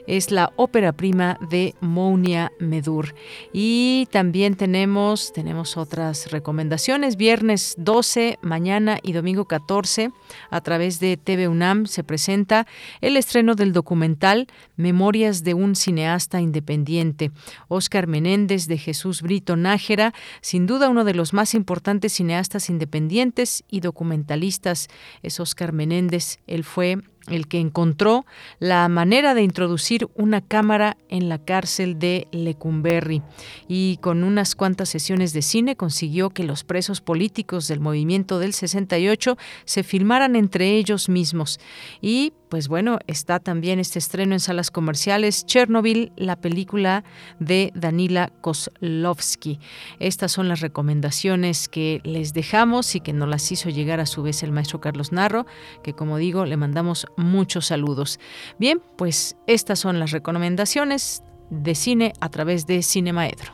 Es 0.07 0.31
la 0.31 0.53
ópera 0.55 0.93
prima 0.93 1.41
de 1.51 1.75
Mounia 1.81 2.53
Medur. 2.61 3.17
Y 3.53 4.07
también 4.13 4.55
tenemos, 4.55 5.33
tenemos 5.33 5.77
otras 5.77 6.31
recomendaciones. 6.31 7.17
Viernes 7.17 7.75
12, 7.79 8.39
mañana 8.43 9.01
y 9.03 9.13
domingo 9.13 9.47
14, 9.47 10.13
a 10.51 10.61
través 10.61 11.01
de 11.01 11.17
TV 11.17 11.49
UNAM 11.49 11.87
se 11.87 12.05
presenta 12.05 12.69
el 13.01 13.17
estreno 13.17 13.57
del 13.57 13.73
documental 13.73 14.47
Memorias 14.77 15.43
de 15.43 15.55
un 15.55 15.75
cineasta 15.75 16.41
independiente. 16.41 17.33
Oscar 17.67 18.07
Menéndez 18.07 18.69
de 18.69 18.79
Jesús 18.79 19.21
Brito 19.21 19.57
Nájera, 19.57 20.15
sin 20.41 20.69
duda 20.69 20.89
uno 20.89 21.03
de 21.03 21.15
los 21.15 21.33
más 21.33 21.56
importantes 21.57 22.13
cineastas 22.13 22.71
independientes 22.71 23.65
y 23.69 23.81
documentalistas 23.81 24.89
es 25.23 25.41
Oscar 25.41 25.73
Menéndez. 25.73 26.39
Él 26.47 26.65
fue 26.65 26.99
el 27.29 27.49
que 27.49 27.59
encontró 27.59 28.25
la 28.59 28.89
manera 28.89 29.35
de 29.35 29.43
introducir 29.43 30.09
una 30.15 30.41
cámara 30.41 30.97
en 31.09 31.29
la 31.29 31.39
cárcel 31.39 31.99
de 31.99 32.29
Lecumberri 32.33 33.23
y 33.69 33.99
con 33.99 34.25
unas 34.25 34.55
cuantas 34.55 34.89
sesiones 34.89 35.33
de 35.33 35.43
cine 35.43 35.77
consiguió 35.77 36.31
que 36.31 36.45
los 36.45 36.65
presos 36.65 37.01
políticos 37.01 37.69
del 37.69 37.81
movimiento 37.81 38.39
del 38.39 38.53
68 38.53 39.37
se 39.65 39.83
filmaran 39.83 40.37
entre 40.37 40.77
ellos 40.77 41.09
mismos 41.09 41.59
y 42.01 42.33
pues 42.49 42.69
bueno, 42.69 42.99
está 43.07 43.41
también 43.41 43.81
este 43.81 43.99
estreno 43.99 44.33
en 44.35 44.41
salas 44.41 44.71
comerciales, 44.71 45.47
Chernobyl, 45.47 46.13
la 46.17 46.37
película 46.37 47.03
de 47.41 47.73
Danila 47.75 48.33
Kozlovsky. 48.41 49.59
Estas 49.99 50.33
son 50.33 50.49
las 50.49 50.61
recomendaciones 50.61 51.69
que 51.69 52.01
les 52.05 52.35
dejamos 52.35 52.95
y 52.95 53.01
que 53.01 53.13
nos 53.13 53.29
las 53.29 53.51
hizo 53.51 53.69
llegar 53.69 53.99
a 53.99 54.07
su 54.07 54.23
vez 54.23 54.43
el 54.43 54.53
maestro 54.53 54.81
Carlos 54.81 55.13
Narro, 55.13 55.47
que 55.83 55.93
como 55.93 56.19
digo, 56.19 56.45
le 56.45 56.57
mandamos 56.57 57.07
muchos 57.17 57.67
saludos. 57.67 58.19
Bien, 58.59 58.83
pues 58.97 59.37
estas 59.47 59.79
son 59.79 59.99
las 59.99 60.11
recomendaciones 60.11 61.23
de 61.51 61.75
cine 61.75 62.13
a 62.21 62.29
través 62.29 62.67
de 62.67 62.83
Cinemaedro. 62.83 63.53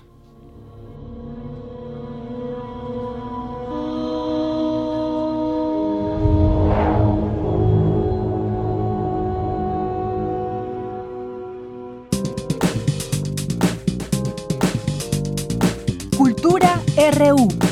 Cultura 16.17 16.81
RU. 16.97 17.72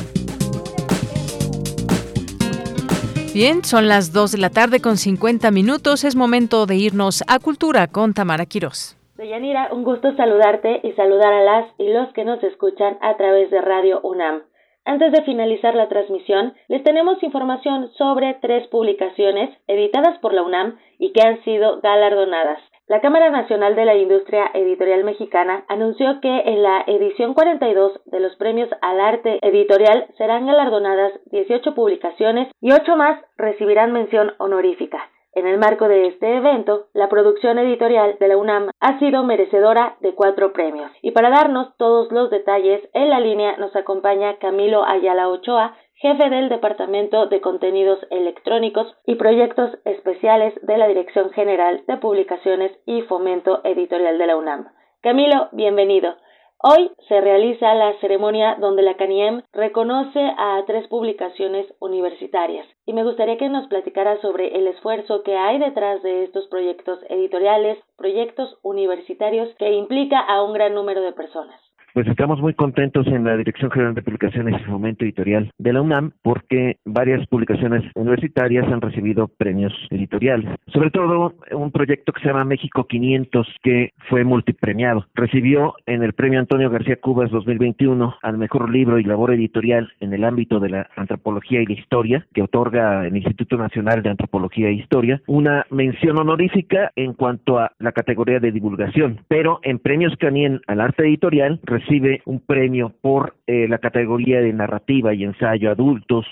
Bien, 3.33 3.63
son 3.63 3.87
las 3.87 4.13
2 4.13 4.33
de 4.33 4.39
la 4.39 4.51
tarde 4.51 4.81
con 4.81 4.97
50 4.97 5.53
minutos. 5.53 6.03
Es 6.03 6.17
momento 6.17 6.67
de 6.67 6.75
irnos 6.75 7.23
a 7.29 7.39
Cultura 7.39 7.87
con 7.87 8.13
Tamara 8.13 8.45
Quirós. 8.45 8.97
Deyanira, 9.17 9.69
un 9.73 9.85
gusto 9.85 10.17
saludarte 10.17 10.81
y 10.83 10.93
saludar 10.93 11.33
a 11.33 11.43
las 11.45 11.67
y 11.79 11.93
los 11.93 12.13
que 12.13 12.25
nos 12.25 12.43
escuchan 12.43 12.99
a 13.01 13.17
través 13.17 13.51
de 13.51 13.61
Radio 13.61 14.01
UNAM. 14.03 14.43
Antes 14.85 15.13
de 15.13 15.23
finalizar 15.23 15.77
la 15.77 15.89
transmisión, 15.89 16.55
les 16.67 16.83
tenemos 16.83 17.23
información 17.23 17.93
sobre 17.97 18.35
tres 18.43 18.67
publicaciones 18.67 19.51
editadas 19.69 20.19
por 20.19 20.35
la 20.35 20.43
UNAM 20.43 20.79
y 20.99 21.13
que 21.13 21.23
han 21.23 21.41
sido 21.45 21.81
galardonadas. 21.81 22.59
La 22.91 23.01
Cámara 23.01 23.31
Nacional 23.31 23.77
de 23.77 23.85
la 23.85 23.95
Industria 23.95 24.51
Editorial 24.53 25.05
Mexicana 25.05 25.65
anunció 25.69 26.21
que 26.21 26.41
en 26.41 26.61
la 26.65 26.83
edición 26.89 27.35
42 27.35 28.01
de 28.07 28.19
los 28.19 28.35
premios 28.35 28.69
al 28.83 29.01
arte 29.01 29.39
editorial 29.43 30.09
serán 30.19 30.45
galardonadas 30.45 31.13
18 31.27 31.73
publicaciones 31.77 32.49
y 32.61 32.73
8 32.73 32.97
más 32.97 33.23
recibirán 33.39 33.93
mención 33.93 34.33
honorífica. 34.39 35.09
En 35.35 35.47
el 35.47 35.59
marco 35.59 35.87
de 35.87 36.09
este 36.09 36.37
evento, 36.39 36.89
la 36.93 37.09
producción 37.09 37.61
editorial 37.61 38.17
de 38.19 38.27
la 38.27 38.37
UNAM 38.37 38.71
ha 38.81 38.99
sido 38.99 39.23
merecedora 39.23 39.97
de 40.01 40.17
cuatro 40.17 40.53
premios. 40.53 40.91
Y 41.01 41.13
para 41.13 41.31
darnos 41.31 41.77
todos 41.77 42.11
los 42.11 42.29
detalles, 42.31 42.83
en 42.93 43.09
la 43.09 43.21
línea 43.21 43.57
nos 43.57 43.77
acompaña 43.77 44.39
Camilo 44.39 44.85
Ayala 44.85 45.29
Ochoa, 45.29 45.77
jefe 46.01 46.31
del 46.31 46.49
Departamento 46.49 47.27
de 47.27 47.43
Contenidos 47.43 47.99
Electrónicos 48.11 48.87
y 49.05 49.17
Proyectos 49.17 49.71
Especiales 49.85 50.55
de 50.63 50.79
la 50.79 50.89
Dirección 50.89 51.29
General 51.31 51.85
de 51.87 51.99
Publicaciones 51.99 52.73
y 52.87 53.03
Fomento 53.03 53.61
Editorial 53.65 54.17
de 54.17 54.27
la 54.27 54.37
UNAM. 54.37 54.69
Camilo, 55.03 55.51
bienvenido. 55.53 56.17
Hoy 56.63 56.91
se 57.07 57.21
realiza 57.21 57.75
la 57.75 57.99
ceremonia 58.01 58.57
donde 58.59 58.83
la 58.83 58.97
CANIEM 58.97 59.43
reconoce 59.53 60.21
a 60.39 60.63
tres 60.67 60.89
publicaciones 60.89 61.67
universitarias 61.81 62.67
y 62.87 62.95
me 62.95 63.05
gustaría 63.05 63.37
que 63.37 63.51
nos 63.51 63.69
platicara 63.69 64.19
sobre 64.23 64.57
el 64.57 64.69
esfuerzo 64.69 65.23
que 65.23 65.37
hay 65.37 65.59
detrás 65.59 66.03
de 66.03 66.25
estos 66.25 66.49
proyectos 66.49 66.99
editoriales, 67.11 67.79
proyectos 67.99 68.59
universitarios 68.63 69.55
que 69.57 69.73
implica 69.73 70.19
a 70.19 70.43
un 70.43 70.55
gran 70.55 70.73
número 70.73 71.03
de 71.03 71.13
personas. 71.13 71.61
Pues 71.93 72.07
estamos 72.07 72.41
muy 72.41 72.55
contentos 72.55 73.05
en 73.09 73.25
la 73.25 73.37
Dirección 73.37 73.69
General 73.71 73.95
de 73.95 74.03
Publicaciones 74.03 74.61
y 74.61 74.65
Fomento 74.65 75.05
Editorial 75.05 75.51
de 75.59 75.73
la 75.73 75.83
UNAM 75.83 76.13
porque 76.23 76.77
varias 76.85 77.27
publicaciones 77.27 77.83
universitarias 77.97 78.65
han 78.71 78.81
recibido 78.81 79.27
premios 79.27 79.73
editoriales. 79.91 80.55
Sobre 80.73 80.91
todo 80.91 81.35
un 81.51 81.73
proyecto 81.73 82.13
que 82.13 82.21
se 82.21 82.29
llama 82.29 82.45
México 82.45 82.87
500 82.87 83.47
que 83.65 83.93
fue 84.09 84.23
multipremiado. 84.23 85.07
Recibió 85.15 85.75
en 85.87 86.05
el 86.05 86.13
premio 86.13 86.39
Antonio 86.39 86.71
García 86.71 87.01
Cubas 87.01 87.33
2021 87.33 88.19
al 88.23 88.39
mejor 88.39 88.71
libro 88.71 89.01
y 89.01 89.05
labor 89.05 89.33
editorial 89.33 89.93
en 89.99 90.13
el 90.13 90.23
ámbito 90.23 90.61
de 90.61 90.71
la 90.71 90.91
antropología 90.95 91.61
y 91.61 91.67
la 91.67 91.73
historia 91.73 92.27
que 92.33 92.43
otorga 92.43 93.05
el 93.05 93.17
Instituto 93.17 93.57
Nacional 93.57 94.03
de 94.03 94.11
Antropología 94.11 94.69
e 94.69 94.75
Historia 94.75 95.21
una 95.27 95.67
mención 95.71 96.19
honorífica 96.19 96.93
en 96.95 97.15
cuanto 97.15 97.59
a 97.59 97.73
la 97.81 97.91
categoría 97.91 98.39
de 98.39 98.53
divulgación. 98.53 99.21
Pero 99.27 99.59
en 99.65 99.81
premios 99.81 100.17
Canien 100.19 100.61
al 100.69 100.81
arte 100.81 101.03
editorial 101.03 101.61
recibe 101.81 102.23
un 102.27 102.41
premio 102.41 102.93
por 103.01 103.35
eh, 103.47 103.67
la 103.69 103.79
categoría 103.79 104.41
de 104.41 104.53
narrativa 104.53 105.15
y 105.15 105.25
ensayo 105.25 105.71
adultos, 105.71 106.27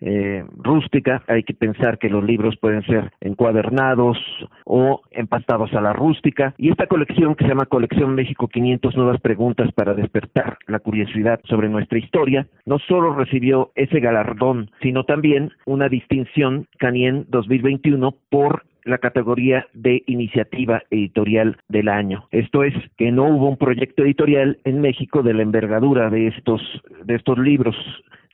eh, 0.00 0.44
rústica, 0.58 1.22
hay 1.26 1.42
que 1.42 1.54
pensar 1.54 1.98
que 1.98 2.10
los 2.10 2.22
libros 2.22 2.56
pueden 2.58 2.82
ser 2.84 3.12
encuadernados 3.20 4.18
o 4.64 5.00
empastados 5.10 5.72
a 5.72 5.80
la 5.80 5.94
rústica. 5.94 6.54
Y 6.58 6.70
esta 6.70 6.86
colección 6.86 7.34
que 7.34 7.44
se 7.44 7.48
llama 7.48 7.64
Colección 7.64 8.14
México 8.14 8.48
500 8.48 8.94
Nuevas 8.94 9.20
Preguntas 9.22 9.72
para 9.72 9.94
despertar 9.94 10.58
la 10.66 10.80
curiosidad 10.80 11.40
sobre 11.44 11.70
nuestra 11.70 11.98
historia, 11.98 12.46
no 12.66 12.78
solo 12.78 13.14
recibió 13.14 13.72
ese 13.74 14.00
galardón, 14.00 14.70
sino 14.82 15.04
también 15.04 15.52
una 15.64 15.88
distinción 15.88 16.66
Canien 16.78 17.24
2021 17.28 18.14
por 18.28 18.64
la 18.86 18.98
categoría 18.98 19.66
de 19.74 20.02
iniciativa 20.06 20.82
editorial 20.90 21.58
del 21.68 21.88
año. 21.88 22.26
Esto 22.30 22.62
es 22.62 22.72
que 22.96 23.12
no 23.12 23.24
hubo 23.24 23.48
un 23.48 23.56
proyecto 23.56 24.04
editorial 24.04 24.58
en 24.64 24.80
México 24.80 25.22
de 25.22 25.34
la 25.34 25.42
envergadura 25.42 26.08
de 26.08 26.28
estos 26.28 26.62
de 27.04 27.16
estos 27.16 27.38
libros, 27.38 27.76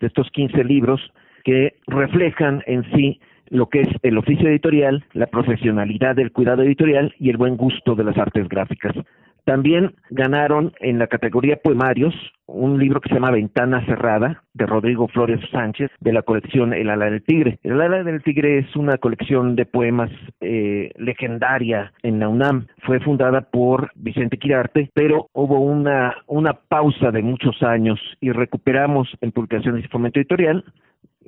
de 0.01 0.07
estos 0.07 0.31
15 0.31 0.63
libros 0.65 1.01
que 1.45 1.75
reflejan 1.87 2.63
en 2.67 2.85
sí 2.93 3.21
lo 3.49 3.69
que 3.69 3.81
es 3.81 3.89
el 4.03 4.17
oficio 4.19 4.49
editorial, 4.49 5.05
la 5.13 5.27
profesionalidad 5.27 6.17
del 6.17 6.33
cuidado 6.33 6.63
editorial 6.63 7.15
y 7.19 7.31
el 7.31 7.37
buen 7.37 7.57
gusto 7.57 7.95
de 7.95 8.05
las 8.05 8.17
artes 8.17 8.49
gráficas. 8.49 8.95
También 9.45 9.95
ganaron 10.11 10.73
en 10.81 10.99
la 10.99 11.09
categoría 11.09 11.57
poemarios 11.57 12.15
un 12.53 12.79
libro 12.79 13.01
que 13.01 13.09
se 13.09 13.15
llama 13.15 13.31
Ventana 13.31 13.85
Cerrada 13.87 14.43
de 14.55 14.67
Rodrigo 14.67 15.09
Flores 15.09 15.41
Sánchez 15.51 15.91
de 16.01 16.13
la 16.13 16.23
colección 16.23 16.73
El 16.73 16.91
ala 16.91 17.07
del 17.07 17.23
tigre. 17.23 17.59
El 17.63 17.81
ala 17.81 18.03
del 18.05 18.23
tigre 18.23 18.59
es 18.59 18.77
una 18.77 18.99
colección 18.99 19.57
de 19.57 19.67
poemas 19.67 20.11
eh, 20.41 20.91
legendaria 20.97 21.93
en 22.03 22.21
la 22.21 22.29
UNAM. 22.29 22.67
Fue 22.83 23.01
fundada 23.01 23.43
por 23.43 23.91
Vicente 23.95 24.39
Quirarte, 24.39 24.91
pero 24.95 25.29
hubo 25.33 25.61
una, 25.61 26.15
una 26.27 26.53
pausa 26.55 27.11
de 27.11 27.23
muchos 27.23 27.63
años 27.63 27.99
y 28.21 28.31
recuperamos 28.31 29.09
en 29.21 29.33
Publicaciones 29.33 29.85
y 29.85 29.89
Fomento 29.89 30.21
Editorial 30.21 30.65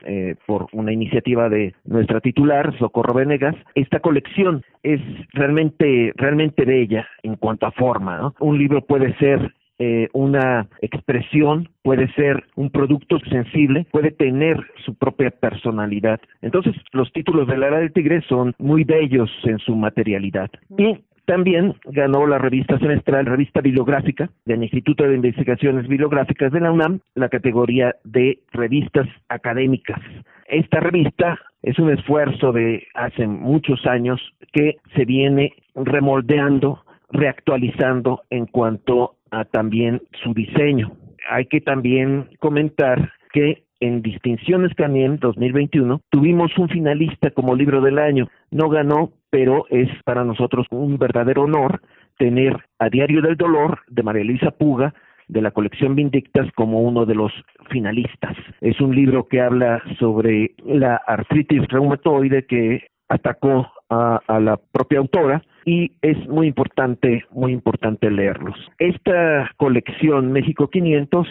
eh, 0.02 0.34
por 0.46 0.66
una 0.72 0.92
iniciativa 0.92 1.48
de 1.48 1.74
nuestra 1.84 2.20
titular, 2.20 2.76
Socorro 2.78 3.14
Venegas. 3.14 3.54
Esta 3.74 4.00
colección 4.00 4.62
es 4.82 5.00
realmente, 5.32 6.12
realmente 6.16 6.64
bella 6.64 7.08
en 7.22 7.36
cuanto 7.36 7.66
a 7.66 7.72
forma. 7.72 8.32
Un 8.40 8.58
libro 8.58 8.82
puede 8.82 9.16
ser 9.16 9.54
eh, 9.78 10.08
una 10.12 10.68
expresión, 10.80 11.68
puede 11.82 12.12
ser 12.14 12.44
un 12.54 12.70
producto 12.70 13.18
sensible, 13.30 13.86
puede 13.90 14.10
tener 14.10 14.56
su 14.84 14.94
propia 14.94 15.30
personalidad. 15.30 16.20
Entonces, 16.42 16.74
los 16.92 17.12
títulos 17.12 17.48
de 17.48 17.56
la 17.56 17.68
era 17.68 17.78
del 17.78 17.92
tigre 17.92 18.22
son 18.28 18.54
muy 18.58 18.84
bellos 18.84 19.30
en 19.44 19.58
su 19.58 19.74
materialidad. 19.74 20.50
Y 20.78 20.98
también 21.26 21.74
ganó 21.86 22.26
la 22.26 22.38
revista 22.38 22.78
semestral, 22.78 23.26
revista 23.26 23.60
bibliográfica 23.60 24.30
del 24.44 24.62
Instituto 24.62 25.04
de 25.04 25.14
Investigaciones 25.14 25.88
Bibliográficas 25.88 26.52
de 26.52 26.60
la 26.60 26.70
UNAM, 26.70 27.00
la 27.14 27.28
categoría 27.28 27.94
de 28.04 28.38
revistas 28.52 29.08
académicas. 29.28 30.00
Esta 30.48 30.80
revista 30.80 31.38
es 31.62 31.78
un 31.78 31.90
esfuerzo 31.90 32.52
de 32.52 32.86
hace 32.94 33.26
muchos 33.26 33.86
años 33.86 34.20
que 34.52 34.76
se 34.94 35.06
viene 35.06 35.54
remoldeando, 35.74 36.83
reactualizando 37.14 38.22
en 38.28 38.46
cuanto 38.46 39.16
a 39.30 39.44
también 39.44 40.02
su 40.22 40.34
diseño. 40.34 40.92
Hay 41.30 41.46
que 41.46 41.60
también 41.60 42.28
comentar 42.40 43.12
que 43.32 43.64
en 43.80 44.02
distinciones 44.02 44.74
también 44.76 45.18
2021 45.18 46.00
tuvimos 46.10 46.56
un 46.58 46.68
finalista 46.68 47.30
como 47.30 47.54
libro 47.54 47.80
del 47.80 47.98
año. 47.98 48.28
No 48.50 48.68
ganó, 48.68 49.12
pero 49.30 49.66
es 49.70 49.88
para 50.04 50.24
nosotros 50.24 50.66
un 50.70 50.98
verdadero 50.98 51.42
honor 51.42 51.80
tener 52.18 52.56
a 52.78 52.88
Diario 52.88 53.22
del 53.22 53.36
Dolor 53.36 53.80
de 53.88 54.02
María 54.02 54.24
Luisa 54.24 54.50
Puga 54.50 54.94
de 55.28 55.40
la 55.40 55.52
colección 55.52 55.94
Vindictas 55.94 56.48
como 56.54 56.82
uno 56.82 57.06
de 57.06 57.14
los 57.14 57.32
finalistas. 57.70 58.36
Es 58.60 58.80
un 58.80 58.94
libro 58.94 59.26
que 59.26 59.40
habla 59.40 59.82
sobre 59.98 60.54
la 60.64 60.96
artritis 60.96 61.66
reumatoide 61.68 62.44
que 62.46 62.88
atacó 63.08 63.66
a, 63.88 64.20
a, 64.26 64.40
la 64.40 64.58
propia 64.72 64.98
autora 64.98 65.42
y 65.64 65.92
es 66.02 66.16
muy 66.28 66.48
importante, 66.48 67.24
muy 67.30 67.52
importante 67.52 68.10
leerlos. 68.10 68.56
Esta 68.78 69.50
colección 69.56 70.32
México 70.32 70.68
500 70.68 71.26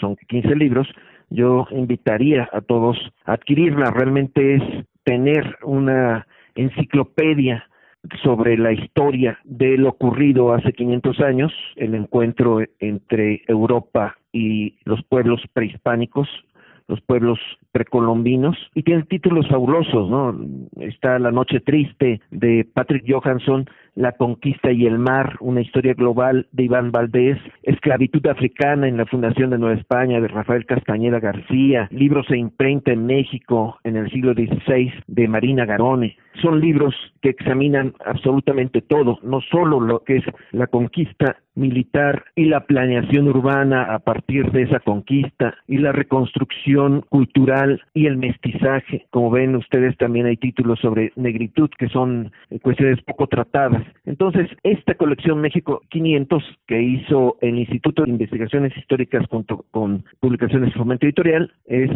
son 0.00 0.16
15 0.28 0.56
libros, 0.56 0.88
yo 1.30 1.66
invitaría 1.70 2.48
a 2.52 2.60
todos 2.60 2.98
a 3.24 3.32
adquirirla. 3.32 3.90
Realmente 3.90 4.56
es 4.56 4.62
tener 5.04 5.56
una 5.62 6.26
enciclopedia 6.54 7.66
sobre 8.22 8.56
la 8.58 8.72
historia 8.72 9.38
de 9.44 9.76
lo 9.78 9.90
ocurrido 9.90 10.52
hace 10.52 10.72
500 10.72 11.20
años, 11.20 11.52
el 11.76 11.94
encuentro 11.94 12.58
entre 12.80 13.42
Europa 13.46 14.16
y 14.32 14.76
los 14.84 15.02
pueblos 15.04 15.40
prehispánicos, 15.52 16.28
los 16.88 17.00
pueblos 17.02 17.38
precolombinos 17.72 18.56
y 18.74 18.82
tiene 18.82 19.02
títulos 19.04 19.48
fabulosos, 19.48 20.10
¿no? 20.10 20.36
Está 20.80 21.18
La 21.18 21.30
Noche 21.30 21.60
Triste 21.60 22.20
de 22.30 22.66
Patrick 22.72 23.04
Johansson, 23.08 23.66
La 23.94 24.12
Conquista 24.12 24.72
y 24.72 24.86
el 24.86 24.98
Mar, 24.98 25.36
una 25.40 25.60
historia 25.60 25.94
global 25.94 26.46
de 26.52 26.64
Iván 26.64 26.92
Valdés, 26.92 27.38
Esclavitud 27.62 28.26
Africana 28.26 28.88
en 28.88 28.96
la 28.96 29.06
Fundación 29.06 29.50
de 29.50 29.58
Nueva 29.58 29.78
España 29.78 30.20
de 30.20 30.28
Rafael 30.28 30.64
Castañeda 30.64 31.20
García, 31.20 31.88
Libros 31.90 32.30
e 32.30 32.38
Imprenta 32.38 32.92
en 32.92 33.06
México 33.06 33.78
en 33.84 33.96
el 33.96 34.10
siglo 34.10 34.32
XVI 34.32 34.92
de 35.06 35.28
Marina 35.28 35.66
Garone. 35.66 36.16
Son 36.40 36.60
libros 36.60 36.94
que 37.20 37.28
examinan 37.28 37.92
absolutamente 38.06 38.80
todo, 38.80 39.18
no 39.22 39.40
solo 39.42 39.80
lo 39.80 40.02
que 40.02 40.16
es 40.16 40.24
la 40.52 40.66
conquista 40.66 41.36
militar 41.54 42.24
y 42.34 42.46
la 42.46 42.64
planeación 42.64 43.28
urbana 43.28 43.94
a 43.94 43.98
partir 43.98 44.50
de 44.52 44.62
esa 44.62 44.80
conquista 44.80 45.54
y 45.66 45.78
la 45.78 45.92
reconstrucción 45.92 47.02
cultural 47.08 47.82
y 47.94 48.06
el 48.06 48.16
mestizaje. 48.16 49.06
Como 49.10 49.30
ven 49.30 49.56
ustedes 49.56 49.96
también 49.98 50.26
hay 50.26 50.36
títulos 50.36 50.80
sobre 50.80 51.12
negritud 51.16 51.70
que 51.78 51.88
son 51.88 52.32
cuestiones 52.62 53.02
poco 53.02 53.26
tratadas. 53.26 53.81
Entonces, 54.04 54.48
esta 54.62 54.94
colección 54.94 55.40
México 55.40 55.82
500 55.90 56.42
que 56.66 56.82
hizo 56.82 57.38
el 57.40 57.58
Instituto 57.58 58.04
de 58.04 58.10
Investigaciones 58.10 58.76
Históricas 58.76 59.26
junto 59.30 59.64
con 59.70 60.04
Publicaciones 60.20 60.74
Fomento 60.74 61.06
Editorial 61.06 61.52
es 61.66 61.90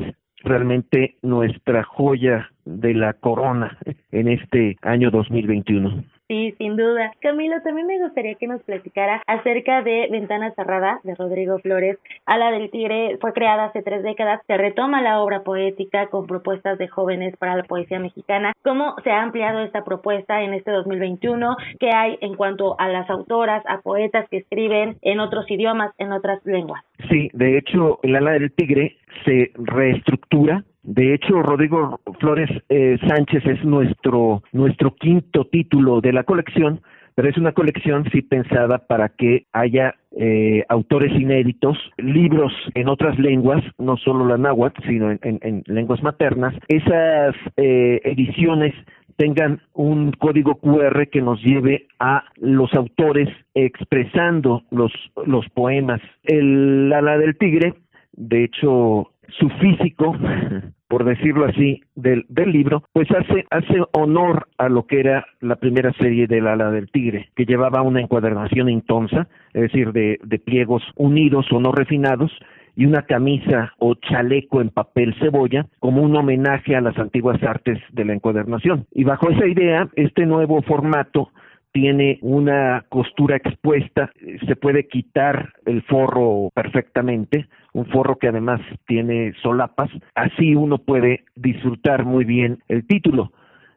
realmente 0.45 1.17
nuestra 1.23 1.83
joya 1.85 2.51
de 2.67 2.93
la 2.95 3.15
corona 3.15 3.79
en 4.13 4.29
este 4.29 4.77
año 4.83 5.11
2021. 5.11 6.05
Sí, 6.29 6.55
sin 6.59 6.77
duda. 6.77 7.13
Camilo, 7.21 7.55
también 7.63 7.87
me 7.87 8.01
gustaría 8.03 8.35
que 8.35 8.49
nos 8.49 8.61
platicara 8.65 9.23
acerca 9.29 9.83
de 9.83 10.09
Ventana 10.11 10.53
Cerrada 10.57 10.99
de 11.05 11.15
Rodrigo 11.15 11.59
Flores. 11.61 11.99
Ala 12.25 12.51
del 12.51 12.69
Tigre 12.71 13.17
fue 13.21 13.33
creada 13.33 13.67
hace 13.67 13.83
tres 13.83 14.03
décadas, 14.03 14.41
se 14.49 14.57
retoma 14.57 15.03
la 15.03 15.21
obra 15.21 15.45
poética 15.45 16.09
con 16.09 16.27
propuestas 16.27 16.79
de 16.79 16.89
jóvenes 16.89 17.37
para 17.37 17.55
la 17.55 17.63
poesía 17.63 18.01
mexicana. 18.01 18.53
¿Cómo 18.65 18.97
se 19.05 19.11
ha 19.11 19.23
ampliado 19.23 19.61
esta 19.61 19.85
propuesta 19.85 20.43
en 20.43 20.53
este 20.55 20.73
2021? 20.73 21.57
¿Qué 21.79 21.91
hay 21.95 22.19
en 22.21 22.35
cuanto 22.35 22.75
a 22.81 22.89
las 22.89 23.09
autoras, 23.09 23.63
a 23.69 23.81
poetas 23.83 24.29
que 24.29 24.39
escriben 24.39 24.97
en 25.03 25.21
otros 25.21 25.49
idiomas, 25.49 25.93
en 25.99 26.11
otras 26.11 26.45
lenguas? 26.45 26.83
Sí, 27.09 27.31
de 27.35 27.57
hecho, 27.57 28.01
el 28.03 28.17
Ala 28.17 28.33
del 28.33 28.51
Tigre 28.53 28.97
se 29.25 29.53
reestructura 29.55 30.65
de 30.87 31.15
hecho, 31.15 31.43
Rodrigo 31.43 31.99
Flores 32.21 32.49
eh, 32.69 32.97
Sánchez 33.09 33.45
es 33.45 33.65
nuestro, 33.65 34.45
nuestro 34.53 34.95
quinto 34.95 35.45
título 35.47 36.01
de 36.01 36.13
la 36.13 36.23
colección, 36.23 36.81
pero 37.17 37.29
es 37.29 37.37
una 37.37 37.51
colección 37.51 38.09
sí 38.13 38.23
pensada 38.23 38.79
para 38.79 39.09
que 39.09 39.47
haya 39.53 39.97
eh, 40.17 40.65
autores 40.69 41.13
inéditos, 41.21 41.77
libros 41.97 42.53
en 42.75 42.89
otras 42.89 43.19
lenguas, 43.19 43.65
no 43.79 43.97
solo 43.97 44.27
la 44.27 44.39
náhuatl, 44.39 44.81
sino 44.87 45.11
en, 45.11 45.65
lenguas 45.67 46.05
maternas. 46.05 46.55
Esas 46.69 47.35
eh, 47.57 48.01
ediciones 48.05 48.73
tengan 49.17 49.61
un 49.73 50.13
código 50.13 50.55
QR 50.55 51.09
que 51.09 51.21
nos 51.21 51.43
lleve 51.43 51.89
a 51.99 52.23
los 52.37 52.73
autores 52.75 53.29
expresando 53.55 54.63
los, 54.71 54.93
los 55.27 55.49
poemas. 55.49 56.01
El 56.23 56.93
ala 56.93 57.19
del 57.19 57.37
tigre, 57.37 57.75
de 58.13 58.45
hecho, 58.45 59.11
su 59.39 59.49
físico, 59.61 60.17
por 60.89 61.05
decirlo 61.05 61.47
así, 61.47 61.81
del, 61.95 62.25
del 62.29 62.53
libro, 62.53 62.85
pues 62.93 63.09
hace, 63.11 63.45
hace 63.51 63.83
honor 63.93 64.49
a 64.59 64.69
lo 64.69 64.87
que 64.87 65.01
era 65.01 65.27
la 65.41 65.57
primera 65.57 65.93
serie 65.95 66.27
del 66.27 66.47
ala 66.47 66.71
del 66.71 66.91
tigre, 66.91 67.31
que 67.35 67.45
llevaba 67.45 67.83
una 67.83 68.01
encuadernación 68.01 68.69
intonsa, 68.69 69.29
es 69.53 69.63
decir, 69.63 69.93
de, 69.93 70.19
de 70.23 70.39
pliegos 70.39 70.83
unidos 70.97 71.47
o 71.51 71.61
no 71.61 71.73
refinados, 71.73 72.33
y 72.77 72.85
una 72.85 73.03
camisa 73.03 73.73
o 73.79 73.95
chaleco 73.95 74.61
en 74.61 74.69
papel 74.69 75.15
cebolla 75.19 75.67
como 75.81 76.03
un 76.03 76.15
homenaje 76.15 76.77
a 76.77 76.83
las 76.83 76.97
antiguas 76.99 77.43
artes 77.43 77.79
de 77.93 78.05
la 78.05 78.13
encuadernación. 78.13 78.87
Y 78.93 79.05
bajo 79.05 79.31
esa 79.31 79.47
idea, 79.47 79.89
este 79.97 80.27
nuevo 80.27 80.61
formato 80.63 81.31
tiene 81.73 82.19
una 82.23 82.87
costura 82.89 83.37
expuesta, 83.37 84.11
se 84.47 84.57
puede 84.57 84.89
quitar 84.89 85.53
el 85.67 85.83
forro 85.83 86.51
perfectamente, 86.55 87.49
un 87.77 87.85
forro 87.85 88.17
que 88.17 88.29
además 88.29 88.63
tiene 88.87 89.35
solapas, 89.43 89.91
así 90.15 90.55
uno 90.55 90.79
puede 90.79 91.25
disfrutar 91.35 92.07
muy 92.07 92.25
bien 92.25 92.61
el 92.69 92.87
título, 92.87 93.33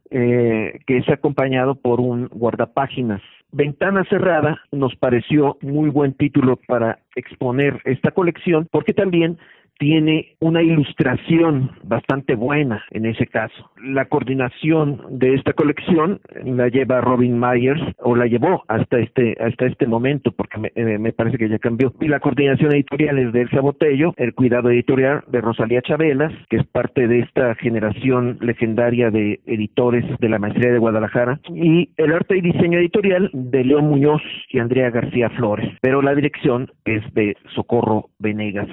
eh, 0.10 0.80
que 0.88 1.00
es 1.00 1.10
acompañado 1.10 1.76
por 1.76 2.00
un 2.00 2.28
guardapáginas. 2.28 3.22
Ventana 3.52 4.06
cerrada 4.06 4.62
nos 4.72 4.96
pareció 4.96 5.58
muy 5.62 5.90
buen 5.90 6.14
título 6.14 6.58
para 6.66 7.00
exponer 7.14 7.82
esta 7.84 8.12
colección 8.12 8.70
porque 8.72 8.94
también 8.94 9.38
tiene 9.80 10.36
una 10.40 10.62
ilustración 10.62 11.72
bastante 11.84 12.36
buena 12.36 12.84
en 12.92 13.06
ese 13.06 13.26
caso. 13.26 13.72
La 13.82 14.06
coordinación 14.06 15.02
de 15.10 15.34
esta 15.34 15.54
colección 15.54 16.20
la 16.44 16.68
lleva 16.68 17.02
Robin 17.02 17.40
Myers 17.40 17.82
o 17.98 18.16
la 18.16 18.28
llevó 18.28 18.64
hasta 18.68 19.00
este 19.00 19.36
hasta 19.40 19.66
este 19.66 19.88
momento 19.88 20.32
porque 20.32 20.60
me, 20.60 20.72
eh, 20.76 21.00
me 21.00 21.14
parece 21.14 21.38
que 21.38 21.50
ya 21.50 21.60
cambió. 21.60 21.94
Y 22.00 22.08
la 22.08 22.20
coordinación 22.20 22.74
editorial 22.74 23.18
es 23.18 23.34
de 23.34 23.42
Elsa 23.42 23.62
Botello, 23.62 24.14
el 24.18 24.34
cuidado 24.34 24.70
editorial 24.70 25.24
de 25.28 25.42
Rosalía 25.42 25.82
Chabelas, 25.82 26.34
que 26.50 26.58
es 26.58 26.68
parte 26.68 27.08
de 27.08 27.20
esta 27.20 27.56
generación 27.56 28.38
legendaria 28.42 29.10
de 29.12 29.40
editores 29.46 30.06
de 30.20 30.30
la 30.30 30.40
Maestría 30.40 30.74
de 30.74 30.80
Guadalajara, 30.80 31.40
y 31.54 31.90
el 31.98 32.12
arte 32.12 32.38
y 32.38 32.42
diseño 32.42 32.80
editorial 32.80 33.30
de 33.34 33.64
León 33.64 33.86
Muñoz 33.86 34.22
y 34.50 34.60
Andrea 34.60 34.90
García 34.90 35.30
Flores, 35.30 35.72
pero 35.82 36.02
la 36.02 36.14
dirección 36.16 36.72
es 36.84 37.02
de 37.14 37.38
Socorro 37.56 38.10
Venegas. 38.20 38.68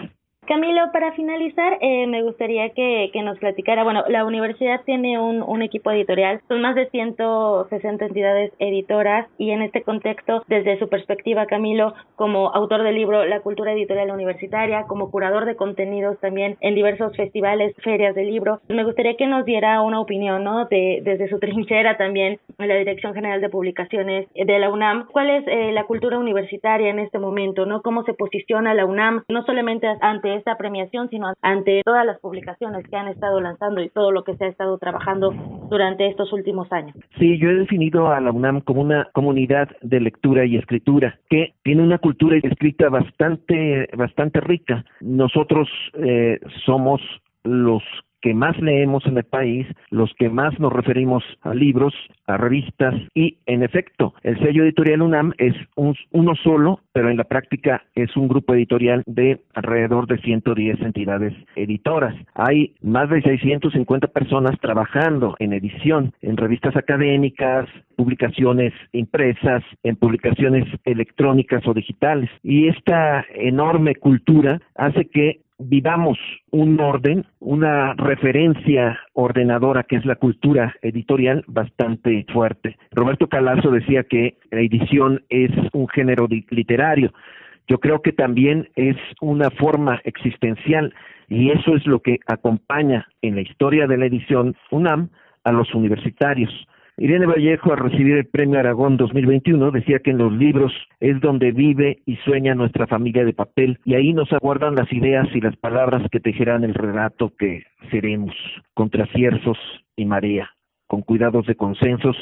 Camilo, 0.47 0.93
para 0.93 1.13
finalizar, 1.13 1.79
eh, 1.81 2.07
me 2.07 2.23
gustaría 2.23 2.71
que, 2.71 3.11
que, 3.13 3.23
nos 3.23 3.39
platicara, 3.39 3.85
bueno, 3.85 4.05
la 4.09 4.25
universidad 4.25 4.83
tiene 4.85 5.19
un, 5.19 5.43
un, 5.43 5.63
equipo 5.63 5.91
editorial, 5.91 6.41
son 6.49 6.63
más 6.63 6.75
de 6.75 6.89
160 6.89 8.05
entidades 8.05 8.53
editoras 8.59 9.29
y 9.39 9.51
en 9.51 9.63
este 9.63 9.83
contexto, 9.83 10.43
desde 10.47 10.79
su 10.79 10.89
perspectiva, 10.89 11.47
Camilo, 11.47 11.95
como 12.15 12.55
autor 12.55 12.85
del 12.85 12.95
libro 12.95 13.25
La 13.25 13.41
cultura 13.41 13.73
editorial 13.73 14.11
universitaria, 14.11 14.85
como 14.85 15.11
curador 15.11 15.45
de 15.47 15.57
contenidos 15.57 16.19
también 16.21 16.57
en 16.61 16.75
diversos 16.75 17.17
festivales, 17.17 17.75
ferias 17.83 18.15
de 18.15 18.25
libro, 18.25 18.61
me 18.69 18.85
gustaría 18.85 19.17
que 19.17 19.27
nos 19.27 19.45
diera 19.45 19.83
una 19.83 20.01
opinión, 20.01 20.45
¿no? 20.45 20.67
De, 20.67 21.01
desde 21.03 21.29
su 21.29 21.39
trinchera 21.41 21.97
también 21.97 22.39
en 22.59 22.69
la 22.69 22.77
Dirección 22.77 23.15
General 23.15 23.41
de 23.41 23.49
Publicaciones 23.49 24.29
de 24.35 24.59
la 24.59 24.71
UNAM, 24.71 25.07
¿cuál 25.11 25.31
es 25.31 25.45
eh, 25.49 25.73
la 25.73 25.85
cultura 25.85 26.19
universitaria 26.19 26.89
en 26.89 27.01
este 27.01 27.19
momento, 27.19 27.67
¿no? 27.67 27.83
¿Cómo 27.83 28.05
se 28.05 28.15
posiciona 28.15 28.75
la 28.75 28.87
UNAM, 28.87 29.25
no 29.29 29.45
solamente 29.45 29.89
ante 30.01 30.36
esta 30.37 30.57
premiación, 30.57 31.09
sino 31.11 31.33
ante 31.43 31.83
todas 31.85 32.07
las 32.07 32.19
publicaciones 32.21 32.87
que 32.89 32.97
han 32.97 33.09
estado 33.09 33.41
lanzando 33.41 33.83
y 33.83 33.89
todo 33.89 34.13
lo 34.13 34.25
que 34.25 34.37
se 34.37 34.45
ha 34.45 34.49
estado 34.49 34.79
trabajando 34.79 35.33
durante 35.69 36.07
estos 36.07 36.33
últimos 36.33 36.71
años. 36.73 36.97
Sí, 37.19 37.39
yo 37.39 37.51
he 37.51 37.55
definido 37.55 38.09
a 38.09 38.21
la 38.21 38.33
UNAM 38.33 38.61
como 38.61 38.83
una 38.83 39.09
comunidad 39.13 39.69
de 39.83 40.01
lectura 40.01 40.45
y 40.45 40.57
escritura 40.57 41.19
que 41.29 41.55
tiene 41.63 41.83
una 41.83 41.99
cultura 41.99 42.37
escrita 42.37 42.89
bastante, 42.89 43.89
bastante 43.97 44.41
rica. 44.41 44.85
Nosotros 45.01 45.69
eh, 45.95 46.41
somos 46.65 47.01
los 47.45 47.83
que 48.21 48.35
más 48.35 48.59
leemos 48.61 49.05
en 49.07 49.17
el 49.17 49.25
país, 49.25 49.67
los 49.91 50.13
que 50.15 50.29
más 50.29 50.59
nos 50.59 50.73
referimos 50.73 51.23
a 51.43 51.55
libros, 51.55 51.95
a 52.27 52.37
revistas 52.37 52.95
y, 53.15 53.39
en 53.47 53.63
efecto, 53.63 54.15
el 54.23 54.39
sello 54.41 54.65
editorial 54.65 55.03
UNAM 55.03 55.33
es 55.39 55.55
uno 55.77 56.35
solo, 56.43 56.81
pero 56.93 57.11
en 57.11 57.17
la 57.17 57.25
práctica 57.25 57.85
es 57.95 58.17
un 58.17 58.29
grupo 58.29 58.55
editorial 58.55 59.03
de 59.07 59.41
alrededor 59.55 60.07
de 60.07 60.19
110 60.19 60.81
entidades 60.81 61.35
editoras. 61.55 62.15
Hay 62.35 62.75
más 62.83 63.09
de 63.11 63.23
650 63.23 64.09
personas 64.09 64.59
trabajando 64.61 65.37
en 65.39 65.53
edición, 65.53 66.13
en 66.23 66.37
revistas 66.37 66.77
académicas, 66.77 67.69
publicaciones 67.97 68.73
impresas, 68.93 69.63
en 69.83 69.97
publicaciones 69.97 70.65
electrónicas 70.85 71.67
o 71.67 71.75
digitales. 71.75 72.31
Y 72.43 72.69
esta 72.69 73.25
enorme 73.35 73.95
cultura 73.95 74.61
hace 74.75 75.07
que 75.07 75.41
vivamos 75.59 76.19
un 76.51 76.79
orden, 76.81 77.25
una 77.41 77.95
referencia 77.95 78.99
ordenadora 79.15 79.85
que 79.85 79.97
es 79.97 80.05
la 80.05 80.17
cultura 80.17 80.75
editorial 80.83 81.45
bastante 81.47 82.25
fuerte. 82.33 82.77
Roberto 82.93 83.29
Calazo 83.29 83.71
decía 83.71 84.05
que 84.05 84.37
la 84.51 84.61
edición 84.61 85.23
es 85.29 85.51
un 85.73 85.89
género 85.89 86.27
literario. 86.51 87.13
Yo 87.69 87.79
creo 87.79 88.01
que 88.01 88.13
también 88.13 88.69
es 88.77 88.97
una 89.21 89.51
forma 89.51 90.01
existencial 90.05 90.95
y 91.29 91.51
eso 91.51 91.75
es 91.75 91.87
lo 91.87 92.01
que 92.01 92.19
acompaña 92.27 93.09
en 93.23 93.35
la 93.35 93.41
historia 93.41 93.87
de 93.87 93.97
la 93.97 94.07
edición 94.07 94.55
UNAM 94.71 95.11
a 95.45 95.53
los 95.53 95.75
universitarios. 95.75 96.53
Irene 96.99 97.27
Vallejo, 97.27 97.73
al 97.73 97.79
recibir 97.79 98.17
el 98.17 98.27
Premio 98.27 98.59
Aragón 98.59 98.97
2021, 98.97 99.71
decía 99.71 99.99
que 99.99 100.13
en 100.13 100.19
los 100.19 100.33
libros 100.33 100.73
es 100.99 101.21
donde 101.21 101.53
vive 101.53 101.99
y 102.07 102.17
sueña 102.17 102.55
nuestra 102.55 102.87
familia 102.87 103.23
de 103.23 103.35
papel 103.35 103.79
y 103.85 103.95
ahí 103.95 104.15
nos 104.15 104.33
aguardan 104.33 104.77
las 104.77 104.91
ideas 104.91 105.29
y 105.35 105.43
las 105.43 105.55
palabras 105.57 106.09
que 106.11 106.21
tejerán 106.21 106.65
el 106.65 106.73
relato 106.73 107.35
que 107.39 107.65
seremos, 107.91 108.35
contra 108.73 109.05
cierzos 109.09 109.59
y 109.95 110.07
marea, 110.07 110.49
con 110.87 111.03
cuidados 111.03 111.47
de 111.47 111.55
consensos, 111.55 112.17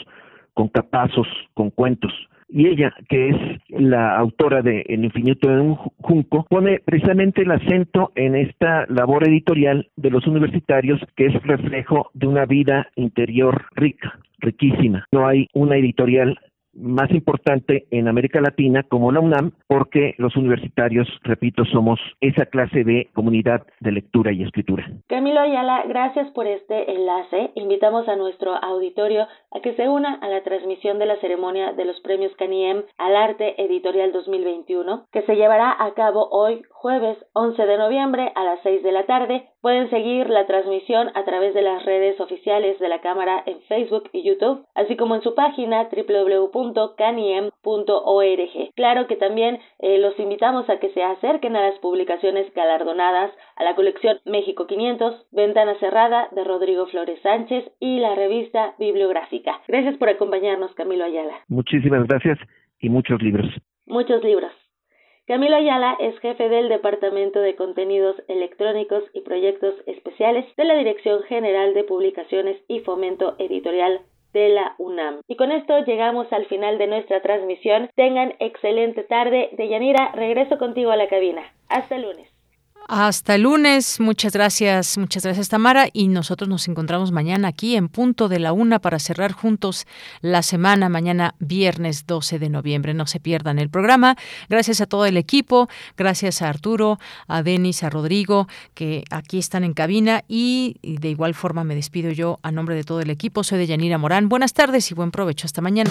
con 0.54 0.66
capazos, 0.66 1.28
con 1.54 1.70
cuentos. 1.70 2.12
Y 2.48 2.68
ella, 2.68 2.92
que 3.08 3.30
es 3.30 3.36
la 3.68 4.16
autora 4.16 4.62
de 4.62 4.84
El 4.88 5.04
infinito 5.04 5.48
de 5.48 5.60
un 5.60 5.74
junco, 5.74 6.46
pone 6.48 6.80
precisamente 6.84 7.42
el 7.42 7.50
acento 7.50 8.12
en 8.14 8.36
esta 8.36 8.86
labor 8.88 9.26
editorial 9.28 9.88
de 9.96 10.10
los 10.10 10.26
universitarios 10.26 11.00
que 11.16 11.26
es 11.26 11.42
reflejo 11.42 12.10
de 12.14 12.26
una 12.26 12.46
vida 12.46 12.88
interior 12.96 13.66
rica, 13.74 14.18
riquísima. 14.38 15.06
No 15.12 15.26
hay 15.26 15.48
una 15.54 15.76
editorial 15.76 16.38
más 16.76 17.10
importante 17.10 17.86
en 17.90 18.08
América 18.08 18.40
Latina 18.40 18.82
como 18.82 19.12
la 19.12 19.20
UNAM, 19.20 19.52
porque 19.66 20.14
los 20.18 20.36
universitarios, 20.36 21.08
repito, 21.22 21.64
somos 21.64 22.00
esa 22.20 22.46
clase 22.46 22.84
de 22.84 23.08
comunidad 23.14 23.66
de 23.80 23.92
lectura 23.92 24.32
y 24.32 24.42
escritura. 24.42 24.84
Camilo 25.08 25.40
Ayala, 25.40 25.84
gracias 25.88 26.30
por 26.32 26.46
este 26.46 26.92
enlace. 26.92 27.50
Invitamos 27.54 28.08
a 28.08 28.16
nuestro 28.16 28.54
auditorio 28.54 29.26
a 29.52 29.60
que 29.60 29.74
se 29.74 29.88
una 29.88 30.14
a 30.14 30.28
la 30.28 30.42
transmisión 30.42 30.98
de 30.98 31.06
la 31.06 31.16
ceremonia 31.20 31.72
de 31.72 31.84
los 31.84 32.00
premios 32.00 32.34
Caniem 32.36 32.82
al 32.98 33.16
arte 33.16 33.60
editorial 33.62 34.12
2021, 34.12 35.06
que 35.12 35.22
se 35.22 35.36
llevará 35.36 35.74
a 35.78 35.94
cabo 35.94 36.28
hoy 36.30 36.62
jueves 36.84 37.16
11 37.32 37.64
de 37.64 37.78
noviembre 37.78 38.30
a 38.34 38.44
las 38.44 38.60
6 38.62 38.82
de 38.82 38.92
la 38.92 39.06
tarde. 39.06 39.48
Pueden 39.62 39.88
seguir 39.88 40.28
la 40.28 40.46
transmisión 40.46 41.08
a 41.14 41.24
través 41.24 41.54
de 41.54 41.62
las 41.62 41.82
redes 41.86 42.20
oficiales 42.20 42.78
de 42.78 42.90
la 42.90 43.00
Cámara 43.00 43.42
en 43.46 43.62
Facebook 43.62 44.10
y 44.12 44.22
YouTube, 44.22 44.66
así 44.74 44.94
como 44.94 45.14
en 45.14 45.22
su 45.22 45.34
página 45.34 45.88
www.caniem.org. 45.88 48.74
Claro 48.76 49.06
que 49.06 49.16
también 49.16 49.60
eh, 49.78 49.96
los 49.96 50.20
invitamos 50.20 50.68
a 50.68 50.78
que 50.78 50.90
se 50.90 51.02
acerquen 51.02 51.56
a 51.56 51.62
las 51.62 51.78
publicaciones 51.78 52.52
galardonadas 52.52 53.30
a 53.56 53.64
la 53.64 53.74
colección 53.76 54.18
México 54.26 54.66
500, 54.66 55.28
Ventana 55.32 55.76
Cerrada 55.80 56.28
de 56.32 56.44
Rodrigo 56.44 56.84
Flores 56.88 57.18
Sánchez 57.22 57.64
y 57.80 58.00
la 58.00 58.14
revista 58.14 58.74
bibliográfica. 58.78 59.62
Gracias 59.68 59.96
por 59.96 60.10
acompañarnos, 60.10 60.74
Camilo 60.74 61.06
Ayala. 61.06 61.32
Muchísimas 61.48 62.06
gracias 62.06 62.38
y 62.78 62.90
muchos 62.90 63.22
libros. 63.22 63.48
Muchos 63.86 64.22
libros. 64.22 64.52
Camilo 65.26 65.56
Ayala 65.56 65.96
es 66.00 66.18
jefe 66.18 66.50
del 66.50 66.68
Departamento 66.68 67.40
de 67.40 67.56
Contenidos 67.56 68.14
Electrónicos 68.28 69.04
y 69.14 69.22
Proyectos 69.22 69.74
Especiales 69.86 70.44
de 70.56 70.64
la 70.66 70.74
Dirección 70.74 71.22
General 71.22 71.72
de 71.72 71.82
Publicaciones 71.82 72.58
y 72.68 72.80
Fomento 72.80 73.34
Editorial 73.38 74.02
de 74.34 74.50
la 74.50 74.74
UNAM. 74.76 75.20
Y 75.26 75.36
con 75.36 75.50
esto 75.50 75.78
llegamos 75.86 76.30
al 76.30 76.44
final 76.44 76.76
de 76.76 76.88
nuestra 76.88 77.22
transmisión. 77.22 77.88
Tengan 77.94 78.34
excelente 78.38 79.02
tarde. 79.02 79.48
Deyanira, 79.52 80.12
regreso 80.12 80.58
contigo 80.58 80.90
a 80.90 80.96
la 80.96 81.08
cabina. 81.08 81.54
Hasta 81.70 81.96
lunes. 81.96 82.33
Hasta 82.86 83.36
el 83.36 83.42
lunes, 83.42 83.98
muchas 83.98 84.34
gracias, 84.34 84.98
muchas 84.98 85.22
gracias 85.22 85.48
Tamara 85.48 85.88
y 85.90 86.08
nosotros 86.08 86.50
nos 86.50 86.68
encontramos 86.68 87.12
mañana 87.12 87.48
aquí 87.48 87.76
en 87.76 87.88
punto 87.88 88.28
de 88.28 88.38
la 88.38 88.52
una 88.52 88.78
para 88.78 88.98
cerrar 88.98 89.32
juntos 89.32 89.86
la 90.20 90.42
semana, 90.42 90.90
mañana 90.90 91.34
viernes 91.38 92.06
12 92.06 92.38
de 92.38 92.50
noviembre. 92.50 92.92
No 92.92 93.06
se 93.06 93.20
pierdan 93.20 93.58
el 93.58 93.70
programa. 93.70 94.16
Gracias 94.50 94.82
a 94.82 94.86
todo 94.86 95.06
el 95.06 95.16
equipo, 95.16 95.68
gracias 95.96 96.42
a 96.42 96.50
Arturo, 96.50 96.98
a 97.26 97.42
Denis, 97.42 97.82
a 97.82 97.90
Rodrigo, 97.90 98.48
que 98.74 99.04
aquí 99.10 99.38
están 99.38 99.64
en 99.64 99.72
cabina 99.72 100.22
y, 100.28 100.76
de 100.82 101.08
igual 101.08 101.34
forma 101.34 101.64
me 101.64 101.74
despido 101.74 102.10
yo 102.10 102.38
a 102.42 102.52
nombre 102.52 102.74
de 102.74 102.84
todo 102.84 103.00
el 103.00 103.08
equipo. 103.08 103.44
Soy 103.44 103.58
de 103.58 103.66
Yanira 103.66 103.96
Morán. 103.96 104.28
Buenas 104.28 104.52
tardes 104.52 104.90
y 104.90 104.94
buen 104.94 105.10
provecho. 105.10 105.46
Hasta 105.46 105.62
mañana. 105.62 105.90